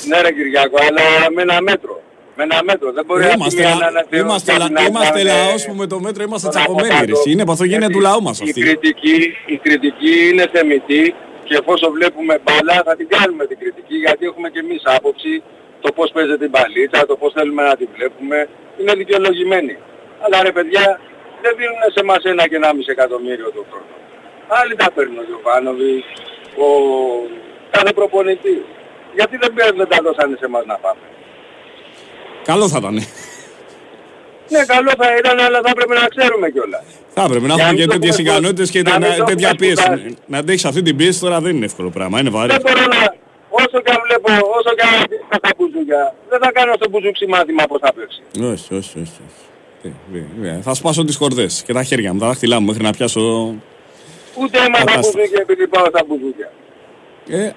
Ναι 0.09 0.20
ρε 0.20 0.32
Κυριακό, 0.32 0.76
αλλά 0.88 1.05
με 1.34 1.42
ένα 1.42 1.60
μέτρο. 1.68 1.94
Με 2.36 2.42
ένα 2.48 2.59
μέτρο. 2.70 2.88
Δεν 2.96 3.05
μπορεί 3.06 3.22
αυτή 3.24 3.36
Είμαστε, 3.38 3.60
μία 3.62 3.70
λα- 3.70 3.76
να 3.80 3.86
αναθεωρήσει 3.86 4.24
είμαστε, 4.26 4.52
και 4.52 4.59
λα- 4.59 4.70
να- 4.76 4.82
είμαστε 4.90 5.22
να- 5.22 5.32
λαός 5.32 5.60
που 5.66 5.74
με 5.80 5.86
το 5.92 5.96
μέτρο 6.06 6.22
είμαστε 6.26 6.46
τον 6.48 6.56
τσακωμένοι. 6.56 6.88
από 6.94 7.05
ρε. 7.05 7.12
κάτω. 7.12 7.30
Είναι 7.32 7.44
παθογένεια 7.51 7.78
Γιατί 7.86 7.94
του 7.96 8.01
λαού 8.09 8.20
μας 8.26 8.36
Η 8.40 8.42
αυτή. 8.44 8.60
κριτική, 8.64 9.16
η 9.55 9.56
κριτική 9.64 10.14
είναι 10.30 10.44
θεμητή 10.55 11.05
και 11.46 11.55
εφόσον 11.60 11.90
βλέπουμε 11.98 12.34
μπάλα 12.44 12.76
θα 12.88 12.92
την 12.98 13.09
κάνουμε 13.16 13.42
την 13.51 13.59
κριτική 13.62 13.96
γιατί 14.05 14.22
έχουμε 14.30 14.48
και 14.55 14.60
εμείς 14.64 14.82
άποψη 14.96 15.32
το 15.84 15.88
πώς 15.96 16.09
παίζεται 16.14 16.44
η 16.48 16.51
μπαλίτσα, 16.55 17.06
το 17.10 17.14
πώς 17.20 17.30
θέλουμε 17.36 17.62
να 17.70 17.74
την 17.80 17.88
βλέπουμε. 17.96 18.38
Είναι 18.80 18.92
δικαιολογημένη. 19.01 19.74
Αλλά 20.24 20.36
ρε 20.46 20.52
παιδιά 20.56 20.84
δεν 21.44 21.52
δίνουν 21.58 21.82
σε 21.96 22.02
μας 22.08 22.22
ένα 22.32 22.44
και 22.50 22.56
ένα 22.60 22.68
μισή 22.76 22.90
εκατομμύριο 22.96 23.48
το 23.56 23.62
χρόνο. 23.70 23.92
Άλλοι 24.58 24.74
τα 24.82 24.88
παίρνουν 24.94 25.18
ο 25.22 25.24
Γιωβάνοβι, 25.28 25.94
ο 26.64 26.68
κάθε 27.74 27.92
προπονητής. 27.98 28.62
Γιατί 29.18 29.34
δεν, 29.42 29.50
παίρνουν, 29.56 29.76
δεν 29.82 29.88
τα 29.92 29.98
δώσανε 30.06 30.34
σε 30.40 30.44
εμάς 30.50 30.64
να 30.72 30.76
πάμε. 30.84 31.04
Καλό 32.50 32.64
θα 32.72 32.78
ήταν. 32.82 32.94
Ναι, 34.54 34.60
καλό 34.74 34.90
θα 35.00 35.08
ήταν, 35.20 35.36
αλλά 35.46 35.58
θα 35.64 35.70
έπρεπε 35.74 35.94
να 36.00 36.06
ξέρουμε 36.14 36.46
κιόλας. 36.54 36.84
Θα 37.16 37.22
έπρεπε 37.28 37.46
να 37.50 37.54
Για 37.54 37.64
έχουμε 37.64 37.70
να 37.70 37.78
και 37.78 37.80
μην 37.80 37.88
το 37.88 37.94
τέτοιες 37.94 38.14
έχουμε 38.18 38.28
ικανότητες 38.30 38.68
και 38.74 38.80
να 38.88 38.92
μην 38.98 39.08
να- 39.08 39.16
το 39.16 39.24
τέτοια 39.30 39.48
έχουμε 39.52 39.66
πίεση. 39.66 39.82
σπουδάσει. 39.82 40.16
Να 40.32 40.38
αντέξεις 40.42 40.64
αυτή 40.70 40.82
την 40.88 40.94
πίεση 40.96 41.18
τώρα 41.24 41.38
δεν 41.44 41.52
είναι 41.56 41.64
εύκολο 41.70 41.90
πράγμα. 41.96 42.16
Είναι 42.20 42.30
βαρύ. 42.36 42.50
Δεν 42.56 42.62
μπορώ 42.66 42.84
να... 42.96 43.00
Όσο 43.62 43.78
και 43.84 43.90
αν 43.96 44.00
βλέπω, 44.06 44.28
όσο 44.58 44.70
και 44.78 44.84
αν 44.90 44.94
θα 45.30 45.36
στα 45.42 45.50
μπουζούκια, 45.56 46.02
δεν 46.30 46.38
θα 46.42 46.50
κάνω 46.52 46.72
στο 46.78 46.86
μπουζούκι 46.90 47.26
μάθημα 47.34 47.62
πώς 47.70 47.80
θα 47.84 47.90
παίξει. 47.96 48.20
Όχι, 48.52 48.68
όχι, 48.80 48.94
όχι. 49.04 49.18
όχι. 49.28 49.42
Ε, 49.85 49.89
ε, 50.47 50.48
ε, 50.48 50.61
Θα 50.62 50.74
σπάσω 50.74 51.05
τις 51.05 51.16
κορδές 51.16 51.62
και 51.66 51.73
τα 51.73 51.82
χέρια 51.82 52.12
μου, 52.12 52.19
τα 52.20 52.27
δάχτυλά 52.27 52.61
μου 52.61 52.66
μέχρι 52.66 52.82
να 52.82 52.90
πιάσω... 52.93 53.55
Ούτε 54.40 54.59
έμαθα 54.59 54.85
Κατάσταση. 54.85 55.12
μπουζούκια 55.16 55.39
επειδή 55.43 55.66
πάω 55.69 55.85
στα 55.85 56.05
μπουζούκια. 56.06 56.51
Ε, 57.28 57.51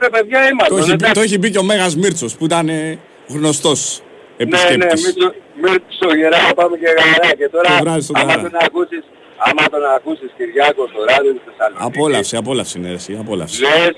Ρε 0.00 0.08
παιδιά 0.10 0.40
το, 0.40 0.46
είμαστε. 0.50 0.74
έχει, 0.92 0.96
πει- 0.96 1.12
το 1.12 1.20
έχει 1.20 1.38
πει 1.38 1.50
και 1.50 1.58
ο 1.58 1.62
Μέγας 1.62 1.96
Μίρτσος 1.96 2.36
που 2.36 2.44
ήταν 2.44 2.68
ε, 2.68 2.98
γνωστός 3.28 4.02
Ναι, 4.36 4.44
ναι, 4.44 4.56
επισκέπτης. 4.56 5.14
Μίρτσο 5.62 6.16
γερά 6.16 6.54
πάμε 6.54 6.76
και 6.76 6.86
γαρά. 6.86 7.34
Και 7.34 7.48
τώρα, 7.48 7.68
Το 7.78 7.82
βράδυ 7.84 8.00
στον 8.00 8.16
άμα 8.16 8.26
Γαρά. 8.34 8.42
τον 8.42 8.58
ακούσεις, 8.66 9.02
άμα 9.38 9.62
τον 9.70 9.84
ακούσεις 9.96 10.30
Κυριάκο 10.36 10.82
στο 10.92 11.04
ράδιο 11.10 11.32
της 11.32 11.42
Θεσσαλονίκης, 11.46 11.86
Απόλαυση, 11.86 12.36
απόλαυση 12.36 12.78
είναι 12.78 12.90
εσύ, 12.90 13.16
απόλαυση. 13.20 13.60
λες, 13.62 13.94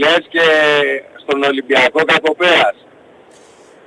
λες 0.00 0.22
και 0.34 0.44
στον 1.22 1.42
Ολυμπιακό 1.42 2.00
Κακοπέας. 2.12 2.74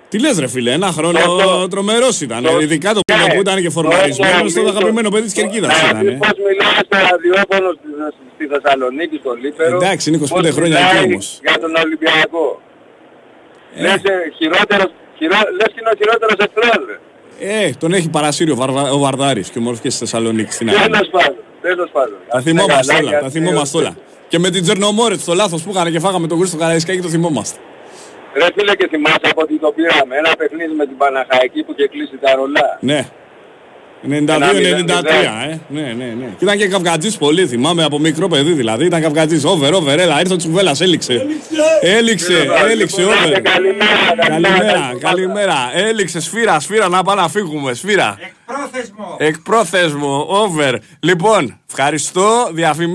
Τι 0.09 0.19
λες 0.19 0.39
ρε 0.39 0.47
φίλε, 0.47 0.71
ένα 0.71 0.87
χρόνο 0.91 1.19
Το- 1.19 1.67
τρομερός 1.67 2.21
ήταν. 2.21 2.43
το- 2.43 2.59
Ειδικά 2.59 2.93
το 2.93 2.99
Ναι. 3.11 3.15
πίνο 3.17 3.33
που 3.35 3.39
ήταν 3.41 3.61
και 3.61 3.69
φορμαρισμένος, 3.69 4.53
Το- 4.53 4.61
το 4.63 4.69
αγαπημένο 4.69 5.09
παιδί 5.09 5.23
της 5.23 5.33
Κερκίδας 5.33 5.81
Να 5.81 5.87
ήταν. 5.89 5.99
δεις 6.05 6.17
πώς 6.17 6.33
μιλάει 6.47 6.81
στο 6.87 6.97
ραδιόφωνο 7.09 7.67
στη, 7.77 7.89
στη 8.35 8.45
Θεσσαλονίκη, 8.53 9.15
στο 9.23 9.31
Λίπερο. 9.43 9.75
Εντάξει, 9.77 10.03
είναι 10.09 10.17
25 10.17 10.47
πώς 10.49 10.55
χρόνια 10.57 10.77
μιλάει 10.79 10.97
εκεί 11.03 11.11
όμως. 11.11 11.39
Για 11.45 11.55
τον 11.63 11.71
Ολυμπιακό; 11.83 12.61
Λες, 13.83 13.93
ε, 13.93 14.13
χειρότερος, 14.37 14.89
χειρό, 15.17 15.39
λες 15.57 15.67
και 15.73 15.79
είναι 15.81 15.91
ο 15.93 15.97
χειρότερος 16.01 16.37
εχθρός, 16.45 16.79
ρε. 16.89 16.97
Ε, 17.65 17.69
τον 17.79 17.93
έχει 17.93 18.09
παρασύρει 18.09 18.51
ο, 18.51 18.55
Βαρδα, 18.55 18.81
ο 18.91 18.97
Βαρδάρης 18.97 19.49
και 19.49 19.57
ο 19.59 19.61
Μορφιές 19.61 19.93
στη 19.93 20.03
Θεσσαλονίκη 20.05 20.51
στην 20.51 20.69
άλλη. 20.69 20.77
Τέλος 20.79 21.09
πάντων, 21.11 21.35
τέλος 21.61 21.89
πάντων. 21.91 22.17
Τα 22.31 22.41
θυμόμαστε 22.41 22.93
Καλά, 22.93 22.99
όλα, 22.99 23.11
τα 23.11 23.17
γιατί- 23.19 23.33
θυμόμαστε 23.39 23.77
όλα. 23.77 23.95
Και 24.27 24.39
με 24.39 24.49
την 24.49 24.61
Τζερνομόρετ 24.63 25.19
το 25.25 25.33
λάθος 25.33 25.61
που 25.63 25.69
είχαν 25.71 25.91
και 25.91 25.99
φάγαμε 25.99 26.27
τον 26.27 26.37
Χρήστο 26.37 26.57
Καραϊσκάκη 26.57 27.01
το 27.01 27.07
θυμόμαστε. 27.09 27.59
Ρε 28.33 28.45
φίλε 28.55 28.75
και 28.75 28.87
θυμάσαι 28.87 29.27
από 29.31 29.41
ότι 29.41 29.59
το 29.59 29.71
πήραμε. 29.75 30.15
Ένα 30.17 30.31
παιχνίδι 30.37 30.73
με 30.73 30.85
την 30.85 30.97
Παναχαϊκή 30.97 31.63
που 31.63 31.73
είχε 31.77 31.87
κλείσει 31.87 32.17
τα 32.21 32.35
ρολά. 32.35 32.77
Ναι. 32.79 33.07
Ένα 34.01 34.51
92-93, 34.51 35.05
ε. 35.49 35.59
Ναι, 35.67 35.81
ναι, 35.81 36.05
ναι. 36.19 36.25
Και 36.37 36.43
ήταν 36.43 36.57
και 36.57 36.67
καυγατζής 36.67 37.17
πολύ, 37.17 37.47
θυμάμαι 37.47 37.83
από 37.83 37.99
μικρό 37.99 38.27
παιδί 38.27 38.51
δηλαδή. 38.51 38.85
Ήταν 38.85 39.01
καυγατζής. 39.01 39.43
Over, 39.43 39.73
over, 39.73 39.97
έλα, 39.97 40.19
ήρθε 40.19 40.33
ο 40.33 40.35
Τσουβέλλας, 40.35 40.81
έληξε. 40.81 41.25
Έληξε, 41.81 42.47
έληξε, 42.69 43.03
over. 43.03 43.41
Καλημέρα, 43.41 44.95
καλημέρα. 44.99 45.71
Έληξε, 45.73 46.21
σφύρα, 46.21 46.59
σφύρα, 46.59 46.89
να 46.89 47.03
πάμε 47.03 47.21
να 47.21 47.27
φύγουμε, 47.27 47.73
σφύρα. 47.73 48.17
Εκπρόθεσμο. 48.19 49.15
Εκπρόθεσμο, 49.17 50.25
over. 50.29 50.73
Λοιπόν, 50.99 51.59
ευχαριστώ, 51.69 52.49
διαφημί. 52.51 52.87